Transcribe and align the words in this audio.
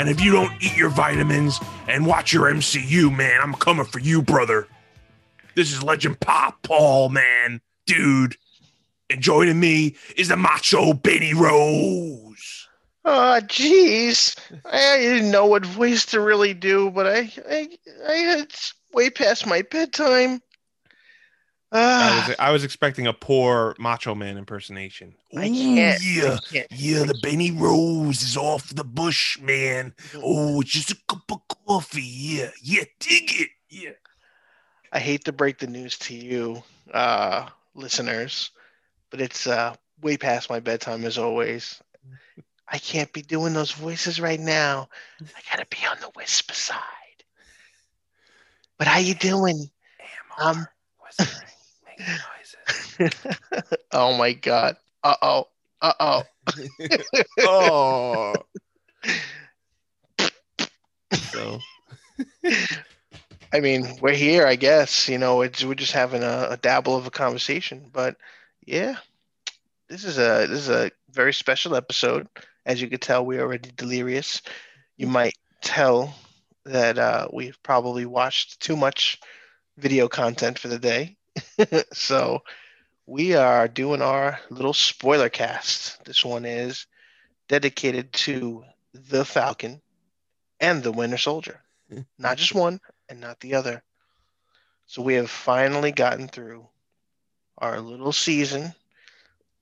And 0.00 0.08
if 0.08 0.18
you 0.18 0.32
don't 0.32 0.50
eat 0.62 0.78
your 0.78 0.88
vitamins 0.88 1.60
and 1.86 2.06
watch 2.06 2.32
your 2.32 2.50
MCU, 2.50 3.14
man, 3.14 3.38
I'm 3.42 3.52
coming 3.52 3.84
for 3.84 3.98
you, 3.98 4.22
brother. 4.22 4.66
This 5.54 5.74
is 5.74 5.82
Legend 5.82 6.18
Pop 6.20 6.62
Paul, 6.62 7.10
man. 7.10 7.60
Dude. 7.84 8.34
And 9.10 9.20
joining 9.20 9.60
me 9.60 9.96
is 10.16 10.28
the 10.28 10.38
macho 10.38 10.94
Benny 10.94 11.34
Rose. 11.34 12.66
Oh, 13.04 13.40
jeez. 13.42 14.38
I 14.64 14.96
didn't 14.96 15.30
know 15.30 15.44
what 15.44 15.66
voice 15.66 16.06
to 16.06 16.22
really 16.22 16.54
do, 16.54 16.90
but 16.90 17.06
I, 17.06 17.30
I, 17.50 17.68
I 18.08 18.38
it's 18.38 18.72
way 18.94 19.10
past 19.10 19.46
my 19.46 19.60
bedtime. 19.60 20.40
I 21.72 21.78
Ah, 21.78 22.24
was, 22.26 22.36
I 22.38 22.50
was 22.50 22.64
expecting 22.64 23.06
a 23.06 23.12
poor 23.12 23.76
Macho 23.78 24.14
Man 24.14 24.36
impersonation. 24.36 25.14
Ooh, 25.32 25.38
can't. 25.40 26.02
yeah. 26.02 26.38
Yeah, 26.70 27.04
the 27.04 27.14
Benny 27.22 27.52
Rose 27.52 28.22
is 28.22 28.36
off 28.36 28.74
the 28.74 28.82
bush, 28.84 29.38
man. 29.40 29.94
Oh, 30.16 30.60
it's 30.60 30.70
just 30.70 30.90
a 30.90 30.98
cup 31.08 31.30
of 31.30 31.40
coffee. 31.66 32.02
Yeah, 32.02 32.50
yeah, 32.62 32.84
dig 32.98 33.30
it. 33.40 33.50
Yeah. 33.68 33.90
I 34.92 34.98
hate 34.98 35.24
to 35.26 35.32
break 35.32 35.58
the 35.58 35.68
news 35.68 35.96
to 35.98 36.14
you, 36.16 36.62
uh, 36.92 37.48
listeners, 37.74 38.50
but 39.10 39.20
it's 39.20 39.46
uh, 39.46 39.74
way 40.02 40.16
past 40.16 40.50
my 40.50 40.58
bedtime 40.58 41.04
as 41.04 41.18
always. 41.18 41.80
I 42.66 42.78
can't 42.78 43.12
be 43.12 43.22
doing 43.22 43.52
those 43.52 43.70
voices 43.72 44.20
right 44.20 44.40
now. 44.40 44.88
I 45.20 45.40
gotta 45.50 45.66
be 45.70 45.86
on 45.88 45.98
the 46.00 46.10
whisper 46.16 46.54
side. 46.54 46.78
But 48.78 48.88
how 48.88 48.98
you 48.98 49.14
doing? 49.14 49.70
Um, 50.38 50.66
whispering, 51.04 51.28
making 51.38 51.49
noises. 52.00 53.26
oh 53.92 54.16
my 54.16 54.32
god. 54.32 54.76
Uh 55.02 55.16
oh. 55.22 55.48
Uh 55.80 55.92
oh. 56.00 56.22
oh. 57.40 58.34
so 61.14 61.58
I 63.52 63.60
mean, 63.60 63.96
we're 64.00 64.14
here, 64.14 64.46
I 64.46 64.56
guess. 64.56 65.08
You 65.08 65.18
know, 65.18 65.42
it's 65.42 65.64
we're 65.64 65.74
just 65.74 65.92
having 65.92 66.22
a, 66.22 66.48
a 66.50 66.56
dabble 66.56 66.96
of 66.96 67.06
a 67.06 67.10
conversation, 67.10 67.88
but 67.92 68.16
yeah, 68.64 68.96
this 69.88 70.04
is 70.04 70.18
a 70.18 70.46
this 70.48 70.60
is 70.60 70.68
a 70.68 70.90
very 71.10 71.32
special 71.32 71.74
episode. 71.74 72.28
As 72.64 72.80
you 72.80 72.88
could 72.88 73.02
tell, 73.02 73.24
we're 73.24 73.42
already 73.42 73.70
delirious. 73.76 74.42
You 74.96 75.08
might 75.08 75.34
tell 75.62 76.14
that 76.64 76.98
uh, 76.98 77.28
we've 77.32 77.60
probably 77.62 78.06
watched 78.06 78.60
too 78.60 78.76
much 78.76 79.18
video 79.78 80.08
content 80.08 80.58
for 80.58 80.68
the 80.68 80.78
day, 80.78 81.16
so 81.92 82.42
we 83.06 83.34
are 83.34 83.68
doing 83.68 84.02
our 84.02 84.38
little 84.50 84.74
spoiler 84.74 85.28
cast. 85.28 86.04
This 86.04 86.24
one 86.24 86.44
is 86.44 86.86
dedicated 87.48 88.12
to 88.12 88.64
the 88.94 89.24
Falcon 89.24 89.80
and 90.60 90.82
the 90.82 90.92
Winter 90.92 91.18
Soldier, 91.18 91.60
not 92.18 92.36
just 92.36 92.54
one 92.54 92.80
and 93.08 93.20
not 93.20 93.40
the 93.40 93.54
other. 93.54 93.82
So 94.86 95.02
we 95.02 95.14
have 95.14 95.30
finally 95.30 95.92
gotten 95.92 96.28
through 96.28 96.66
our 97.58 97.80
little 97.80 98.12
season. 98.12 98.74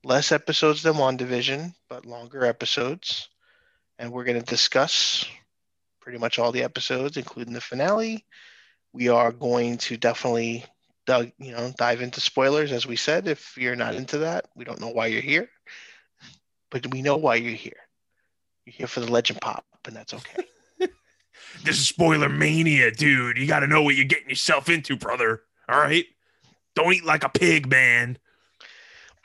Less 0.03 0.31
episodes 0.31 0.81
than 0.81 0.93
WandaVision, 0.93 1.73
but 1.89 2.05
longer 2.05 2.45
episodes. 2.45 3.29
And 3.97 4.11
we're 4.11 4.23
going 4.23 4.39
to 4.39 4.45
discuss 4.45 5.25
pretty 5.99 6.17
much 6.17 6.39
all 6.39 6.51
the 6.51 6.63
episodes, 6.63 7.17
including 7.17 7.53
the 7.53 7.61
finale. 7.61 8.25
We 8.93 9.09
are 9.09 9.31
going 9.31 9.77
to 9.79 9.97
definitely 9.97 10.65
dug, 11.09 11.31
you 11.39 11.51
know, 11.51 11.73
dive 11.75 12.01
into 12.01 12.21
spoilers, 12.21 12.71
as 12.71 12.85
we 12.85 12.95
said. 12.95 13.27
If 13.27 13.57
you're 13.57 13.75
not 13.75 13.95
into 13.95 14.19
that, 14.19 14.45
we 14.55 14.63
don't 14.63 14.79
know 14.79 14.89
why 14.89 15.07
you're 15.07 15.23
here. 15.23 15.49
But 16.69 16.85
we 16.91 17.01
know 17.01 17.17
why 17.17 17.35
you're 17.35 17.51
here. 17.51 17.81
You're 18.65 18.75
here 18.75 18.87
for 18.87 18.99
the 18.99 19.11
legend 19.11 19.41
pop, 19.41 19.65
and 19.85 19.95
that's 19.95 20.13
okay. 20.13 20.43
This 21.63 21.77
is 21.77 21.87
spoiler 21.87 22.29
mania, 22.29 22.91
dude. 22.91 23.37
You 23.37 23.47
got 23.47 23.61
to 23.61 23.67
know 23.67 23.81
what 23.81 23.95
you're 23.95 24.05
getting 24.05 24.29
yourself 24.29 24.69
into, 24.69 24.95
brother. 24.95 25.41
All 25.67 25.79
right? 25.79 26.05
Don't 26.75 26.93
eat 26.93 27.03
like 27.03 27.23
a 27.23 27.29
pig, 27.29 27.67
man. 27.67 28.19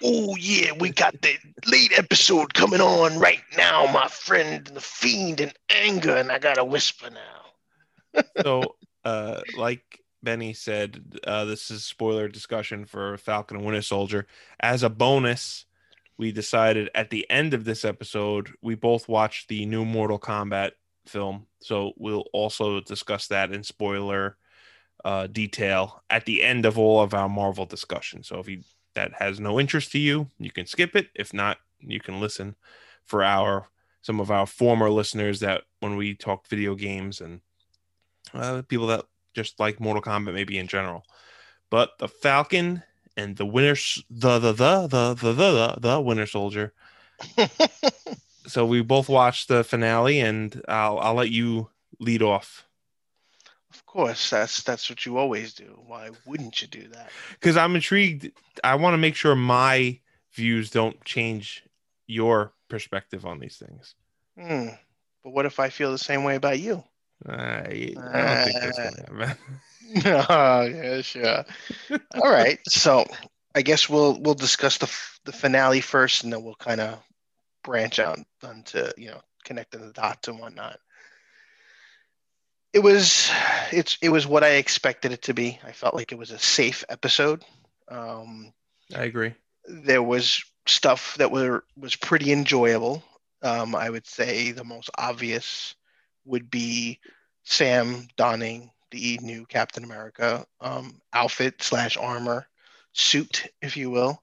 Oh 0.03 0.35
yeah, 0.37 0.73
we 0.81 0.91
got 0.91 1.21
the 1.21 1.37
late 1.67 1.97
episode 1.97 2.55
coming 2.55 2.81
on 2.81 3.19
right 3.19 3.43
now, 3.57 3.87
my 3.93 4.09
friend, 4.09 4.67
the 4.67 4.81
fiend 4.81 5.41
and 5.41 5.53
anger, 5.69 6.17
and 6.17 6.33
I 6.33 6.39
gotta 6.39 6.65
whisper 6.65 7.11
now. 7.11 8.23
so 8.43 8.75
uh 9.05 9.41
like 9.57 10.04
Benny 10.25 10.53
said, 10.53 11.19
uh, 11.27 11.45
this 11.45 11.71
is 11.71 11.85
spoiler 11.85 12.29
discussion 12.29 12.85
for 12.87 13.17
Falcon 13.19 13.59
and 13.59 13.67
Winter 13.67 13.83
Soldier. 13.83 14.27
As 14.61 14.83
a 14.83 14.91
bonus, 14.91 15.67
we 16.17 16.33
decided 16.33 16.91
at 16.95 17.11
the 17.11 17.29
end 17.31 17.55
of 17.55 17.65
this 17.65 17.85
episode, 17.85 18.51
we 18.63 18.75
both 18.75 19.09
watched 19.09 19.49
the 19.49 19.67
new 19.67 19.85
Mortal 19.85 20.19
Kombat 20.19 20.73
film. 21.07 21.47
So 21.61 21.93
we'll 21.97 22.25
also 22.33 22.81
discuss 22.81 23.29
that 23.29 23.53
in 23.53 23.63
spoiler 23.63 24.37
uh, 25.05 25.27
detail 25.27 26.03
at 26.09 26.25
the 26.25 26.43
end 26.43 26.65
of 26.65 26.79
all 26.79 27.03
of 27.03 27.15
our 27.15 27.29
Marvel 27.29 27.67
discussion. 27.67 28.23
So 28.23 28.39
if 28.39 28.49
you 28.49 28.63
that 28.95 29.13
has 29.15 29.41
no 29.41 29.59
interest 29.59 29.93
to 29.93 29.99
you, 29.99 30.29
you 30.39 30.51
can 30.51 30.67
skip 30.67 30.95
it. 30.95 31.09
If 31.15 31.35
not, 31.35 31.59
you 31.81 32.01
can 32.01 32.21
listen 32.21 32.55
for 33.05 33.23
our 33.23 33.69
some 34.03 34.21
of 34.21 34.31
our 34.31 34.47
former 34.47 34.89
listeners 34.91 35.41
that 35.41 35.63
when 35.81 35.97
we 35.97 36.15
talked 36.15 36.49
video 36.49 36.75
games 36.75 37.21
and 37.21 37.41
uh, 38.33 38.63
people 38.63 38.87
that 38.87 39.05
just 39.35 39.61
like 39.61 39.81
Mortal 39.81 40.03
Kombat 40.03 40.35
maybe 40.35 40.59
in 40.59 40.69
general. 40.69 41.05
But 41.71 41.99
the 41.99 42.09
Falcon 42.09 42.83
and 43.17 43.37
the 43.37 43.47
Winter 43.47 43.77
the 44.11 44.39
the 44.39 44.53
the 44.53 44.87
the 44.87 45.15
the 45.15 45.33
the, 45.33 45.77
the, 45.81 46.01
Winter 46.01 46.27
Soldier. 46.27 46.73
So 48.47 48.67
we 48.67 48.83
both 48.83 49.09
watched 49.09 49.49
the 49.49 49.65
finale, 49.65 50.21
and 50.21 50.63
I'll 50.69 50.99
I'll 50.99 51.15
let 51.15 51.31
you 51.31 51.71
lead 51.99 52.23
off 52.23 52.67
Of 53.73 53.87
course, 53.87 54.31
that's 54.31 54.63
that's 54.63 54.91
what 54.91 55.07
you 55.07 55.17
always 55.17 55.55
do. 55.55 55.81
Why 55.87 56.11
wouldn't 56.27 56.61
you 56.61 56.69
do 56.69 56.89
that? 56.89 57.11
because 57.33 57.57
I'm 57.57 57.75
intrigued. 57.75 58.31
I 58.63 58.75
want 58.75 58.95
to 58.95 58.99
make 58.99 59.17
sure 59.17 59.35
my 59.35 59.99
views 60.33 60.71
don't 60.71 61.03
change 61.05 61.65
your 62.07 62.53
perspective 62.69 63.25
on 63.25 63.39
these 63.39 63.57
things. 63.57 63.95
Hmm. 64.39 64.75
But 65.23 65.31
what 65.31 65.47
if 65.47 65.59
I 65.59 65.71
feel 65.71 65.91
the 65.91 65.99
same 65.99 66.25
way 66.25 66.35
about 66.35 66.59
you? 66.59 66.85
I, 67.29 67.95
I 68.13 68.23
don't 68.23 68.43
think 68.43 68.61
that's 68.61 68.79
gonna 68.79 68.97
happen. 68.97 69.39
oh, 70.29 70.63
yeah, 70.63 71.01
sure. 71.03 71.45
All 72.15 72.31
right. 72.33 72.59
So 72.69 73.05
I 73.55 73.63
guess 73.63 73.89
we'll 73.89 74.21
we'll 74.21 74.35
discuss 74.35 74.79
the 74.79 74.87
f- 74.87 75.21
the 75.25 75.33
finale 75.33 75.81
first, 75.81 76.25
and 76.25 76.33
then 76.33 76.43
we'll 76.43 76.55
kind 76.57 76.81
of 76.81 76.99
branch 77.63 77.99
out 77.99 78.19
onto 78.43 78.89
you 78.97 79.11
know 79.11 79.21
connecting 79.45 79.87
the 79.87 79.93
dots 79.93 80.29
and 80.29 80.39
whatnot. 80.39 80.79
It 82.73 82.81
was 82.81 83.31
it's 83.71 83.97
it 84.03 84.09
was 84.09 84.27
what 84.27 84.43
I 84.45 84.55
expected 84.55 85.13
it 85.13 85.23
to 85.23 85.35
be. 85.35 85.59
I 85.65 85.73
felt 85.73 85.95
like 85.95 86.13
it 86.13 86.19
was 86.19 86.31
a 86.33 86.39
safe 86.39 86.85
episode. 86.89 87.45
Um, 87.89 88.53
I 88.95 89.05
agree. 89.05 89.35
there 89.67 90.03
was 90.03 90.43
stuff 90.67 91.15
that 91.19 91.31
were 91.31 91.65
was 91.77 91.95
pretty 91.95 92.33
enjoyable. 92.33 93.03
Um, 93.43 93.75
I 93.77 93.91
would 93.91 94.07
say 94.07 94.51
the 94.51 94.65
most 94.65 94.91
obvious 94.99 95.75
would 96.25 96.51
be 96.51 96.99
Sam 97.45 98.09
donning 98.17 98.71
the 98.91 99.19
new 99.23 99.47
Captain 99.47 99.85
America 99.85 100.45
um, 100.61 101.01
outfit 101.13 101.63
slash 101.63 101.97
armor 101.97 102.47
suit, 102.93 103.47
if 103.63 103.77
you 103.77 103.91
will. 103.91 104.23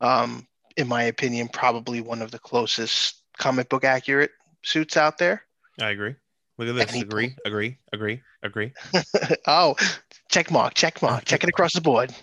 Um, 0.00 0.46
in 0.76 0.88
my 0.88 1.04
opinion, 1.04 1.48
probably 1.48 2.00
one 2.00 2.22
of 2.22 2.30
the 2.30 2.38
closest 2.38 3.22
comic 3.38 3.68
book 3.68 3.84
accurate 3.84 4.32
suits 4.62 4.96
out 4.96 5.18
there. 5.18 5.42
I 5.80 5.90
agree. 5.90 6.14
Look 6.58 6.68
at 6.68 6.74
this. 6.74 6.90
He 6.90 7.00
Agree. 7.00 7.34
Agree. 7.46 7.78
Agree. 7.92 8.20
Agree. 8.42 8.72
oh, 9.46 9.76
check 10.28 10.50
mark, 10.50 10.74
check 10.74 11.00
mark, 11.00 11.24
check 11.24 11.42
it 11.42 11.48
across 11.48 11.72
the 11.72 11.80
board. 11.80 12.14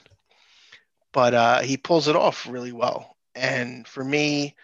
But 1.12 1.34
uh, 1.34 1.60
he 1.62 1.78
pulls 1.78 2.07
it 2.07 2.16
off 2.16 2.48
really 2.48 2.72
well, 2.72 3.18
and 3.34 3.88
for 3.88 4.04
me, 4.04 4.56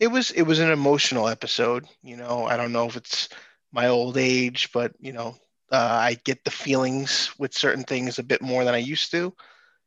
it 0.00 0.08
was 0.08 0.32
it 0.32 0.42
was 0.42 0.58
an 0.58 0.70
emotional 0.70 1.28
episode. 1.28 1.86
You 2.02 2.16
know, 2.16 2.46
I 2.46 2.56
don't 2.56 2.72
know 2.72 2.86
if 2.86 2.96
it's 2.96 3.28
my 3.72 3.88
old 3.88 4.16
age, 4.16 4.70
but 4.72 4.92
you 5.00 5.12
know, 5.12 5.36
uh, 5.70 5.76
I 5.76 6.18
get 6.24 6.44
the 6.44 6.50
feelings 6.50 7.30
with 7.38 7.54
certain 7.54 7.84
things 7.84 8.18
a 8.18 8.22
bit 8.22 8.42
more 8.42 8.64
than 8.64 8.74
I 8.74 8.78
used 8.78 9.10
to, 9.12 9.34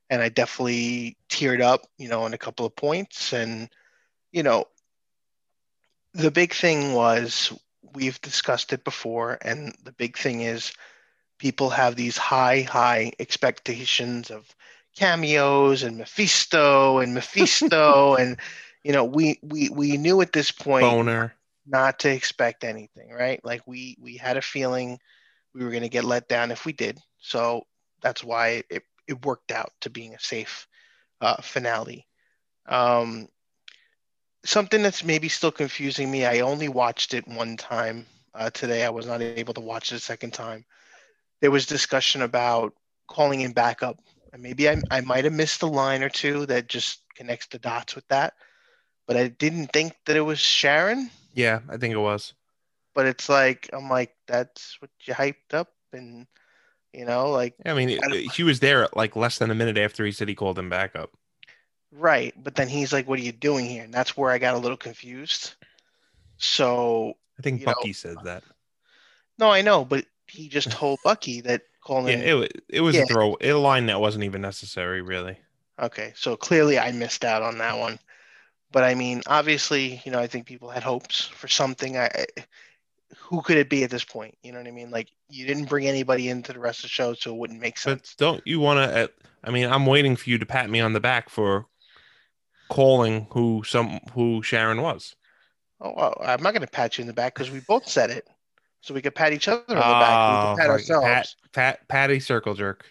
and 0.09 0.21
I 0.21 0.29
definitely 0.29 1.17
teared 1.29 1.61
up. 1.61 1.81
You 1.97 2.09
know, 2.09 2.25
in 2.25 2.33
a 2.33 2.39
couple 2.39 2.65
of 2.65 2.75
points, 2.75 3.33
and 3.33 3.69
you 4.31 4.43
know, 4.43 4.65
the 6.13 6.31
big 6.31 6.53
thing 6.53 6.93
was 6.93 7.53
we've 7.93 8.19
discussed 8.21 8.73
it 8.73 8.83
before, 8.83 9.37
and 9.41 9.75
the 9.83 9.91
big 9.91 10.17
thing 10.17 10.41
is 10.41 10.73
people 11.37 11.69
have 11.69 11.95
these 11.95 12.17
high, 12.17 12.61
high 12.61 13.11
expectations 13.19 14.31
of 14.31 14.55
cameos 14.95 15.83
and 15.83 15.97
Mephisto 15.97 16.99
and 16.99 17.13
Mephisto, 17.13 18.15
and 18.15 18.37
you 18.83 18.91
know, 18.91 19.05
we 19.05 19.39
we 19.43 19.69
we 19.69 19.97
knew 19.97 20.21
at 20.21 20.33
this 20.33 20.51
point 20.51 20.85
Boner. 20.85 21.35
Not 21.65 21.99
to 21.99 22.09
expect 22.09 22.63
anything, 22.63 23.11
right? 23.11 23.39
Like 23.43 23.61
we 23.67 23.97
we 24.01 24.17
had 24.17 24.37
a 24.37 24.41
feeling 24.41 24.99
we 25.53 25.63
were 25.63 25.71
going 25.71 25.83
to 25.83 25.89
get 25.89 26.03
let 26.05 26.27
down 26.27 26.51
if 26.51 26.65
we 26.65 26.73
did. 26.73 26.99
So 27.19 27.63
that's 28.01 28.23
why 28.23 28.63
it 28.69 28.83
it 29.07 29.25
worked 29.25 29.51
out 29.51 29.71
to 29.81 29.89
being 29.89 30.13
a 30.13 30.19
safe 30.19 30.67
uh, 31.21 31.37
finale. 31.41 32.07
Um, 32.67 33.27
something 34.45 34.81
that's 34.81 35.03
maybe 35.03 35.29
still 35.29 35.51
confusing 35.51 36.09
me. 36.09 36.25
I 36.25 36.39
only 36.41 36.69
watched 36.69 37.13
it 37.13 37.27
one 37.27 37.57
time 37.57 38.05
uh, 38.33 38.49
today. 38.51 38.83
I 38.83 38.89
was 38.89 39.07
not 39.07 39.21
able 39.21 39.41
to 39.43 39.49
watch 39.51 39.81
it 39.81 39.85
a 39.87 39.89
second 39.89 40.19
time. 40.21 40.53
There 41.29 41.41
was 41.41 41.55
discussion 41.65 42.21
about 42.21 42.73
calling 43.07 43.41
in 43.41 43.53
backup, 43.53 43.97
and 44.31 44.41
maybe 44.41 44.69
I, 44.69 44.77
I 44.89 45.01
might 45.01 45.25
have 45.25 45.33
missed 45.33 45.61
a 45.63 45.67
line 45.67 46.03
or 46.03 46.09
two 46.09 46.45
that 46.47 46.67
just 46.67 47.01
connects 47.15 47.47
the 47.47 47.59
dots 47.59 47.95
with 47.95 48.07
that. 48.09 48.33
But 49.07 49.17
I 49.17 49.27
didn't 49.27 49.67
think 49.73 49.93
that 50.05 50.15
it 50.17 50.21
was 50.21 50.39
Sharon. 50.39 51.09
Yeah, 51.35 51.61
I 51.69 51.77
think 51.77 51.93
it 51.93 51.97
was. 51.99 52.33
But 52.93 53.05
it's 53.07 53.29
like 53.29 53.69
I'm 53.73 53.89
like 53.89 54.15
that's 54.27 54.81
what 54.81 54.89
you 55.03 55.13
hyped 55.13 55.53
up, 55.53 55.71
and 55.93 56.27
you 56.93 57.05
know, 57.05 57.31
like 57.31 57.55
I 57.65 57.73
mean, 57.73 57.99
I 58.03 58.27
he 58.33 58.43
was 58.43 58.59
there 58.59 58.87
like 58.93 59.15
less 59.15 59.37
than 59.37 59.51
a 59.51 59.55
minute 59.55 59.77
after 59.77 60.05
he 60.05 60.11
said 60.11 60.27
he 60.29 60.35
called 60.35 60.57
him 60.59 60.69
back 60.69 60.95
up. 60.95 61.11
Right, 61.91 62.33
but 62.43 62.55
then 62.55 62.67
he's 62.67 62.91
like, 62.93 63.07
"What 63.07 63.19
are 63.19 63.23
you 63.23 63.31
doing 63.31 63.65
here?" 63.65 63.83
And 63.85 63.93
that's 63.93 64.15
where 64.17 64.31
I 64.31 64.37
got 64.37 64.53
a 64.55 64.57
little 64.59 64.77
confused. 64.77 65.55
So 66.37 67.15
I 67.39 67.41
think 67.41 67.61
You 67.61 67.67
know, 67.67 67.73
Bucky 67.73 67.93
said 67.93 68.23
that. 68.23 68.43
no, 69.37 69.49
I 69.51 69.61
know, 69.61 69.85
but 69.85 70.05
he 70.27 70.49
just 70.49 70.71
told 70.71 70.99
Bucky 71.03 71.41
that 71.41 71.63
calling. 71.81 72.19
Yeah, 72.19 72.25
it 72.25 72.33
was 72.33 72.49
it 72.69 72.81
was 72.81 72.95
Yeah. 72.95 73.03
a 73.03 73.05
throw 73.05 73.37
a 73.41 73.53
line 73.53 73.87
that 73.87 73.99
wasn't 73.99 74.23
even 74.23 74.41
necessary, 74.41 75.01
really. 75.01 75.37
okay, 75.79 76.13
so 76.15 76.35
clearly 76.37 76.79
I 76.79 76.91
missed 76.91 77.25
out 77.25 77.41
on 77.41 77.57
that 77.59 77.77
one. 77.77 77.99
But 78.71 78.83
I 78.83 78.95
mean, 78.95 79.21
obviously, 79.27 80.01
you 80.05 80.11
know, 80.11 80.19
I 80.19 80.27
think 80.27 80.45
people 80.45 80.69
had 80.69 80.83
hopes 80.83 81.25
for 81.25 81.47
something. 81.47 81.97
I, 81.97 82.09
who 83.17 83.41
could 83.41 83.57
it 83.57 83.69
be 83.69 83.83
at 83.83 83.89
this 83.89 84.03
point? 84.03 84.37
You 84.43 84.51
know 84.51 84.57
what 84.59 84.67
I 84.67 84.71
mean? 84.71 84.91
Like, 84.91 85.09
you 85.29 85.45
didn't 85.45 85.65
bring 85.65 85.87
anybody 85.87 86.29
into 86.29 86.53
the 86.53 86.59
rest 86.59 86.79
of 86.79 86.83
the 86.83 86.89
show, 86.89 87.13
so 87.13 87.31
it 87.33 87.37
wouldn't 87.37 87.61
make 87.61 87.75
But 87.75 87.79
sense. 87.79 88.15
don't 88.15 88.45
you 88.45 88.59
want 88.59 88.77
to? 88.91 89.11
I 89.43 89.51
mean, 89.51 89.67
I'm 89.67 89.85
waiting 89.85 90.15
for 90.15 90.29
you 90.29 90.37
to 90.37 90.45
pat 90.45 90.69
me 90.69 90.81
on 90.81 90.93
the 90.93 90.99
back 90.99 91.29
for 91.29 91.67
calling 92.69 93.27
who 93.31 93.63
some 93.65 93.99
who 94.13 94.41
Sharon 94.43 94.81
was. 94.81 95.15
Oh, 95.81 95.93
well, 95.95 96.21
I'm 96.23 96.41
not 96.41 96.51
going 96.53 96.61
to 96.65 96.67
pat 96.71 96.97
you 96.97 97.01
in 97.03 97.07
the 97.07 97.13
back 97.13 97.35
because 97.35 97.51
we 97.51 97.59
both 97.59 97.87
said 97.87 98.09
it, 98.09 98.27
so 98.81 98.93
we 98.93 99.01
could 99.01 99.13
pat 99.15 99.33
each 99.33 99.47
other 99.47 99.61
on 99.69 99.75
the 99.75 99.75
back. 99.75 99.83
Oh, 99.83 100.31
We 100.31 100.41
could 100.41 100.47
ah, 100.47 100.55
pat 100.55 100.65
fuck, 100.65 100.69
ourselves. 100.71 101.05
Pat, 101.05 101.27
pat, 101.53 101.87
Patty 101.87 102.19
circle 102.19 102.53
jerk. 102.55 102.85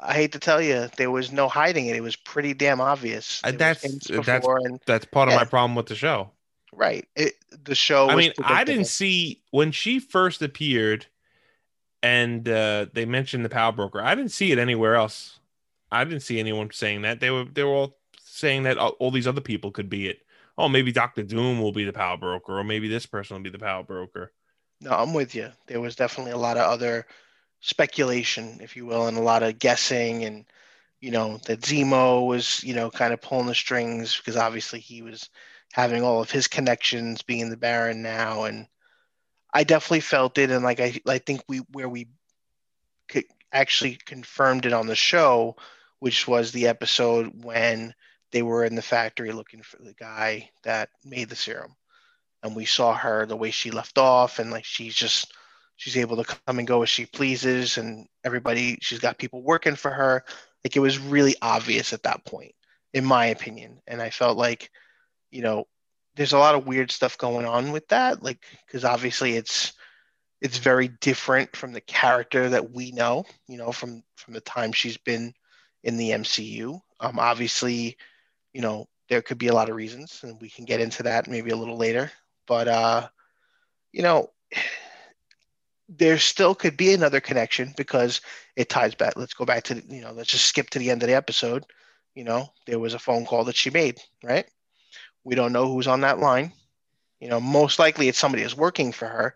I 0.00 0.14
hate 0.14 0.32
to 0.32 0.38
tell 0.38 0.60
you, 0.62 0.88
there 0.96 1.10
was 1.10 1.32
no 1.32 1.48
hiding 1.48 1.86
it. 1.86 1.96
It 1.96 2.02
was 2.02 2.14
pretty 2.16 2.54
damn 2.54 2.80
obvious. 2.80 3.40
Uh, 3.42 3.50
There 3.50 3.58
that's- 3.58 3.82
hints 3.82 4.06
that's- 4.08 4.46
and 4.64 4.78
That's 4.86 5.04
part 5.06 5.28
of 5.28 5.32
Yeah. 5.32 5.38
my 5.38 5.44
problem 5.44 5.74
with 5.74 5.86
the 5.86 5.96
show. 5.96 6.30
right. 6.72 7.06
It, 7.16 7.34
the 7.64 7.74
show. 7.74 8.08
I 8.08 8.14
mean, 8.14 8.32
I 8.44 8.62
didn't 8.64 8.84
see 8.86 9.42
when 9.50 9.72
she 9.72 9.98
first 9.98 10.40
appeared, 10.42 11.06
and 12.02 12.48
uh, 12.48 12.86
they 12.92 13.04
mentioned 13.04 13.44
the 13.44 13.48
power 13.48 13.72
broker. 13.72 14.00
I 14.00 14.14
didn't 14.14 14.30
see 14.32 14.52
it 14.52 14.58
anywhere 14.58 14.94
else. 14.94 15.40
I 15.90 16.04
didn't 16.04 16.20
see 16.20 16.38
anyone 16.38 16.70
saying 16.72 17.02
that. 17.02 17.20
They 17.20 17.30
were 17.30 17.44
they 17.44 17.64
were 17.64 17.72
all 17.74 17.96
saying 18.22 18.64
that 18.64 18.78
all, 18.78 18.90
all 19.00 19.10
these 19.10 19.26
other 19.26 19.40
people 19.40 19.70
could 19.70 19.88
be 19.90 20.08
it. 20.08 20.20
Oh, 20.56 20.68
maybe 20.68 20.92
Doctor 20.92 21.22
Doom 21.22 21.60
will 21.60 21.72
be 21.72 21.84
the 21.84 21.92
power 21.92 22.16
broker, 22.16 22.58
or 22.58 22.64
maybe 22.64 22.88
this 22.88 23.06
person 23.06 23.36
will 23.36 23.42
be 23.42 23.50
the 23.50 23.58
power 23.58 23.82
broker. 23.82 24.32
No, 24.80 24.90
I'm 24.90 25.12
with 25.14 25.34
you. 25.34 25.50
There 25.66 25.80
was 25.80 25.96
definitely 25.96 26.32
a 26.32 26.36
lot 26.38 26.56
of 26.56 26.64
other 26.70 27.06
speculation, 27.60 28.58
if 28.62 28.76
you 28.76 28.86
will, 28.86 29.06
and 29.06 29.16
a 29.16 29.22
lot 29.22 29.42
of 29.42 29.58
guessing, 29.58 30.24
and 30.24 30.44
you 31.00 31.10
know 31.10 31.38
that 31.46 31.60
Zemo 31.60 32.26
was, 32.26 32.62
you 32.64 32.74
know, 32.74 32.90
kind 32.90 33.12
of 33.12 33.20
pulling 33.20 33.46
the 33.46 33.54
strings 33.54 34.16
because 34.16 34.36
obviously 34.36 34.80
he 34.80 35.02
was 35.02 35.30
having 35.72 36.02
all 36.02 36.20
of 36.20 36.30
his 36.30 36.48
connections, 36.48 37.22
being 37.22 37.50
the 37.50 37.56
Baron 37.56 38.02
now, 38.02 38.44
and 38.44 38.66
I 39.52 39.64
definitely 39.64 40.00
felt 40.00 40.38
it, 40.38 40.50
and 40.50 40.64
like 40.64 40.80
I, 40.80 41.00
I 41.06 41.18
think 41.18 41.42
we 41.48 41.58
where 41.72 41.88
we 41.88 42.08
could 43.08 43.24
actually 43.52 43.98
confirmed 44.04 44.66
it 44.66 44.72
on 44.72 44.86
the 44.86 44.96
show, 44.96 45.56
which 46.00 46.28
was 46.28 46.52
the 46.52 46.68
episode 46.68 47.44
when 47.44 47.94
they 48.32 48.42
were 48.42 48.64
in 48.64 48.74
the 48.74 48.82
factory 48.82 49.32
looking 49.32 49.62
for 49.62 49.78
the 49.78 49.94
guy 49.94 50.50
that 50.64 50.90
made 51.04 51.28
the 51.28 51.36
serum 51.36 51.74
and 52.42 52.54
we 52.54 52.64
saw 52.64 52.94
her 52.94 53.26
the 53.26 53.36
way 53.36 53.50
she 53.50 53.70
left 53.70 53.98
off 53.98 54.38
and 54.38 54.50
like 54.50 54.64
she's 54.64 54.94
just 54.94 55.32
she's 55.78 55.96
able 55.96 56.16
to 56.16 56.24
come 56.24 56.58
and 56.58 56.68
go 56.68 56.82
as 56.82 56.90
she 56.90 57.06
pleases 57.06 57.78
and 57.78 58.06
everybody 58.24 58.78
she's 58.82 58.98
got 58.98 59.16
people 59.16 59.42
working 59.42 59.76
for 59.76 59.90
her. 59.90 60.24
Like 60.62 60.76
it 60.76 60.80
was 60.80 60.98
really 60.98 61.34
obvious 61.40 61.94
at 61.94 62.02
that 62.02 62.26
point 62.26 62.52
in 62.92 63.04
my 63.04 63.26
opinion. 63.26 63.80
And 63.86 64.02
i 64.02 64.10
felt 64.10 64.36
like 64.36 64.70
you 65.30 65.40
know 65.40 65.66
there's 66.16 66.34
a 66.34 66.38
lot 66.38 66.54
of 66.54 66.66
weird 66.66 66.90
stuff 66.90 67.16
going 67.16 67.46
on 67.46 67.72
with 67.72 67.88
that 67.88 68.22
like 68.22 68.44
because 68.66 68.84
obviously 68.84 69.36
it's 69.36 69.72
it's 70.40 70.58
very 70.58 70.88
different 71.00 71.56
from 71.56 71.72
the 71.72 71.80
character 71.80 72.48
that 72.48 72.72
we 72.72 72.90
know 72.92 73.24
you 73.46 73.56
know 73.56 73.72
from 73.72 74.02
from 74.16 74.34
the 74.34 74.40
time 74.40 74.72
she's 74.72 74.96
been 74.96 75.32
in 75.84 75.96
the 75.96 76.10
mcu 76.10 76.80
um 77.00 77.18
obviously 77.18 77.96
you 78.52 78.60
know 78.60 78.88
there 79.08 79.22
could 79.22 79.38
be 79.38 79.48
a 79.48 79.54
lot 79.54 79.68
of 79.68 79.76
reasons 79.76 80.20
and 80.22 80.40
we 80.40 80.50
can 80.50 80.64
get 80.64 80.80
into 80.80 81.02
that 81.02 81.28
maybe 81.28 81.50
a 81.50 81.56
little 81.56 81.76
later. 81.76 82.10
But 82.46 82.68
uh 82.68 83.08
you 83.92 84.02
know 84.02 84.30
there 85.88 86.18
still 86.18 86.54
could 86.54 86.76
be 86.76 86.92
another 86.92 87.20
connection 87.20 87.72
because 87.76 88.20
it 88.56 88.68
ties 88.68 88.94
back. 88.94 89.16
Let's 89.16 89.34
go 89.34 89.44
back 89.44 89.64
to 89.64 89.82
you 89.88 90.02
know 90.02 90.12
let's 90.12 90.30
just 90.30 90.44
skip 90.44 90.70
to 90.70 90.78
the 90.78 90.90
end 90.90 91.02
of 91.02 91.08
the 91.08 91.14
episode. 91.14 91.64
You 92.14 92.24
know 92.24 92.48
there 92.66 92.78
was 92.78 92.94
a 92.94 92.98
phone 92.98 93.24
call 93.24 93.44
that 93.44 93.56
she 93.56 93.70
made 93.70 93.98
right? 94.22 94.46
We 95.24 95.34
don't 95.34 95.52
know 95.52 95.66
who's 95.66 95.88
on 95.88 96.02
that 96.02 96.18
line. 96.18 96.52
You 97.20 97.28
know 97.28 97.40
most 97.40 97.78
likely 97.78 98.08
it's 98.08 98.18
somebody 98.18 98.42
that's 98.42 98.56
working 98.56 98.92
for 98.92 99.06
her 99.08 99.34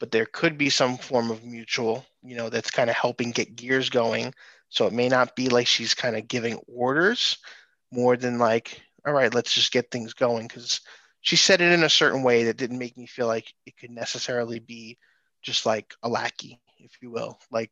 but 0.00 0.12
there 0.12 0.26
could 0.26 0.56
be 0.56 0.70
some 0.70 0.96
form 0.96 1.30
of 1.30 1.44
mutual 1.44 2.06
you 2.22 2.36
know 2.36 2.48
that's 2.48 2.70
kind 2.70 2.90
of 2.90 2.96
helping 2.96 3.30
get 3.30 3.56
gears 3.56 3.90
going. 3.90 4.34
So 4.70 4.86
it 4.86 4.92
may 4.92 5.08
not 5.08 5.34
be 5.36 5.48
like 5.48 5.66
she's 5.66 5.94
kind 5.94 6.16
of 6.16 6.28
giving 6.28 6.56
orders 6.66 7.38
more 7.92 8.16
than 8.16 8.38
like 8.38 8.82
all 9.06 9.12
right 9.12 9.32
let's 9.32 9.54
just 9.54 9.72
get 9.72 9.90
things 9.90 10.12
going 10.12 10.48
because 10.48 10.80
she 11.20 11.36
said 11.36 11.60
it 11.60 11.72
in 11.72 11.84
a 11.84 11.90
certain 11.90 12.22
way 12.22 12.44
that 12.44 12.56
didn't 12.56 12.78
make 12.78 12.96
me 12.96 13.06
feel 13.06 13.26
like 13.26 13.52
it 13.66 13.76
could 13.76 13.90
necessarily 13.90 14.58
be 14.58 14.98
just 15.42 15.66
like 15.66 15.94
a 16.02 16.08
lackey, 16.08 16.60
if 16.78 17.02
you 17.02 17.10
will. 17.10 17.38
Like 17.50 17.70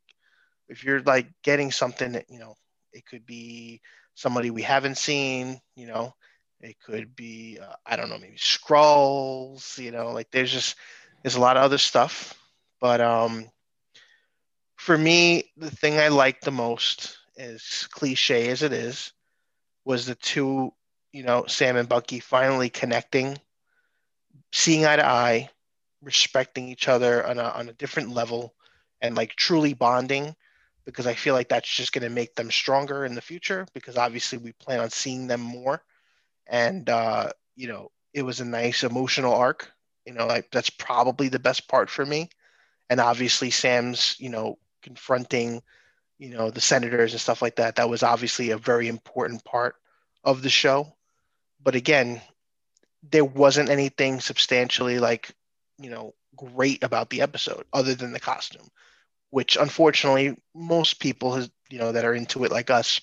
if 0.68 0.84
you're 0.84 1.00
like 1.02 1.28
getting 1.42 1.70
something 1.70 2.12
that, 2.12 2.26
you 2.28 2.38
know, 2.38 2.54
it 2.92 3.06
could 3.06 3.26
be 3.26 3.80
somebody 4.14 4.50
we 4.50 4.62
haven't 4.62 4.98
seen, 4.98 5.60
you 5.74 5.86
know, 5.86 6.14
it 6.60 6.76
could 6.84 7.14
be, 7.14 7.58
uh, 7.60 7.74
I 7.84 7.96
don't 7.96 8.08
know, 8.08 8.18
maybe 8.18 8.38
scrolls, 8.38 9.78
you 9.78 9.90
know, 9.90 10.12
like 10.12 10.30
there's 10.30 10.52
just, 10.52 10.76
there's 11.22 11.36
a 11.36 11.40
lot 11.40 11.56
of 11.56 11.62
other 11.62 11.78
stuff. 11.78 12.34
But 12.80 13.00
um, 13.00 13.50
for 14.76 14.96
me, 14.96 15.50
the 15.56 15.70
thing 15.70 15.98
I 15.98 16.08
liked 16.08 16.44
the 16.44 16.50
most, 16.50 17.18
as 17.38 17.86
cliche 17.90 18.48
as 18.48 18.62
it 18.62 18.72
is, 18.72 19.12
was 19.84 20.06
the 20.06 20.14
two, 20.14 20.72
you 21.12 21.22
know, 21.22 21.44
Sam 21.46 21.76
and 21.76 21.88
Bucky 21.88 22.20
finally 22.20 22.70
connecting, 22.70 23.38
seeing 24.52 24.86
eye 24.86 24.96
to 24.96 25.06
eye, 25.06 25.50
respecting 26.02 26.68
each 26.68 26.88
other 26.88 27.26
on 27.26 27.38
a, 27.38 27.44
on 27.44 27.68
a 27.68 27.74
different 27.74 28.10
level, 28.10 28.54
and 29.00 29.16
like 29.16 29.34
truly 29.36 29.74
bonding. 29.74 30.34
Because 30.84 31.06
I 31.06 31.14
feel 31.14 31.34
like 31.34 31.48
that's 31.48 31.68
just 31.68 31.92
going 31.92 32.04
to 32.04 32.14
make 32.14 32.36
them 32.36 32.50
stronger 32.50 33.04
in 33.04 33.16
the 33.16 33.20
future. 33.20 33.66
Because 33.74 33.96
obviously 33.96 34.38
we 34.38 34.52
plan 34.52 34.78
on 34.80 34.90
seeing 34.90 35.26
them 35.26 35.40
more, 35.40 35.82
and 36.46 36.88
uh, 36.88 37.30
you 37.56 37.68
know, 37.68 37.90
it 38.14 38.22
was 38.22 38.40
a 38.40 38.44
nice 38.44 38.84
emotional 38.84 39.34
arc. 39.34 39.72
You 40.04 40.12
know, 40.12 40.26
like 40.26 40.50
that's 40.52 40.70
probably 40.70 41.28
the 41.28 41.40
best 41.40 41.66
part 41.66 41.90
for 41.90 42.06
me. 42.06 42.30
And 42.88 43.00
obviously 43.00 43.50
Sam's, 43.50 44.14
you 44.20 44.28
know, 44.28 44.58
confronting, 44.80 45.60
you 46.18 46.30
know, 46.30 46.50
the 46.50 46.60
senators 46.60 47.12
and 47.12 47.20
stuff 47.20 47.42
like 47.42 47.56
that. 47.56 47.74
That 47.74 47.90
was 47.90 48.04
obviously 48.04 48.50
a 48.50 48.58
very 48.58 48.86
important 48.86 49.42
part 49.44 49.74
of 50.22 50.42
the 50.42 50.48
show. 50.48 50.94
But 51.60 51.74
again, 51.74 52.20
there 53.10 53.24
wasn't 53.24 53.70
anything 53.70 54.20
substantially 54.20 55.00
like, 55.00 55.34
you 55.78 55.90
know, 55.90 56.14
great 56.36 56.82
about 56.82 57.10
the 57.10 57.22
episode 57.22 57.64
other 57.72 57.94
than 57.94 58.12
the 58.12 58.20
costume, 58.20 58.68
which 59.30 59.56
unfortunately 59.56 60.36
most 60.54 61.00
people 61.00 61.34
has, 61.34 61.50
you 61.70 61.78
know, 61.78 61.92
that 61.92 62.04
are 62.04 62.14
into 62.14 62.44
it 62.44 62.52
like 62.52 62.70
us 62.70 63.00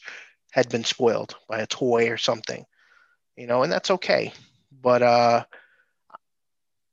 had 0.52 0.70
been 0.70 0.84
spoiled 0.84 1.36
by 1.48 1.60
a 1.60 1.68
toy 1.68 2.10
or 2.10 2.18
something. 2.18 2.66
You 3.36 3.48
know, 3.48 3.64
and 3.64 3.72
that's 3.72 3.92
okay. 3.92 4.34
But 4.72 5.02
uh 5.02 5.46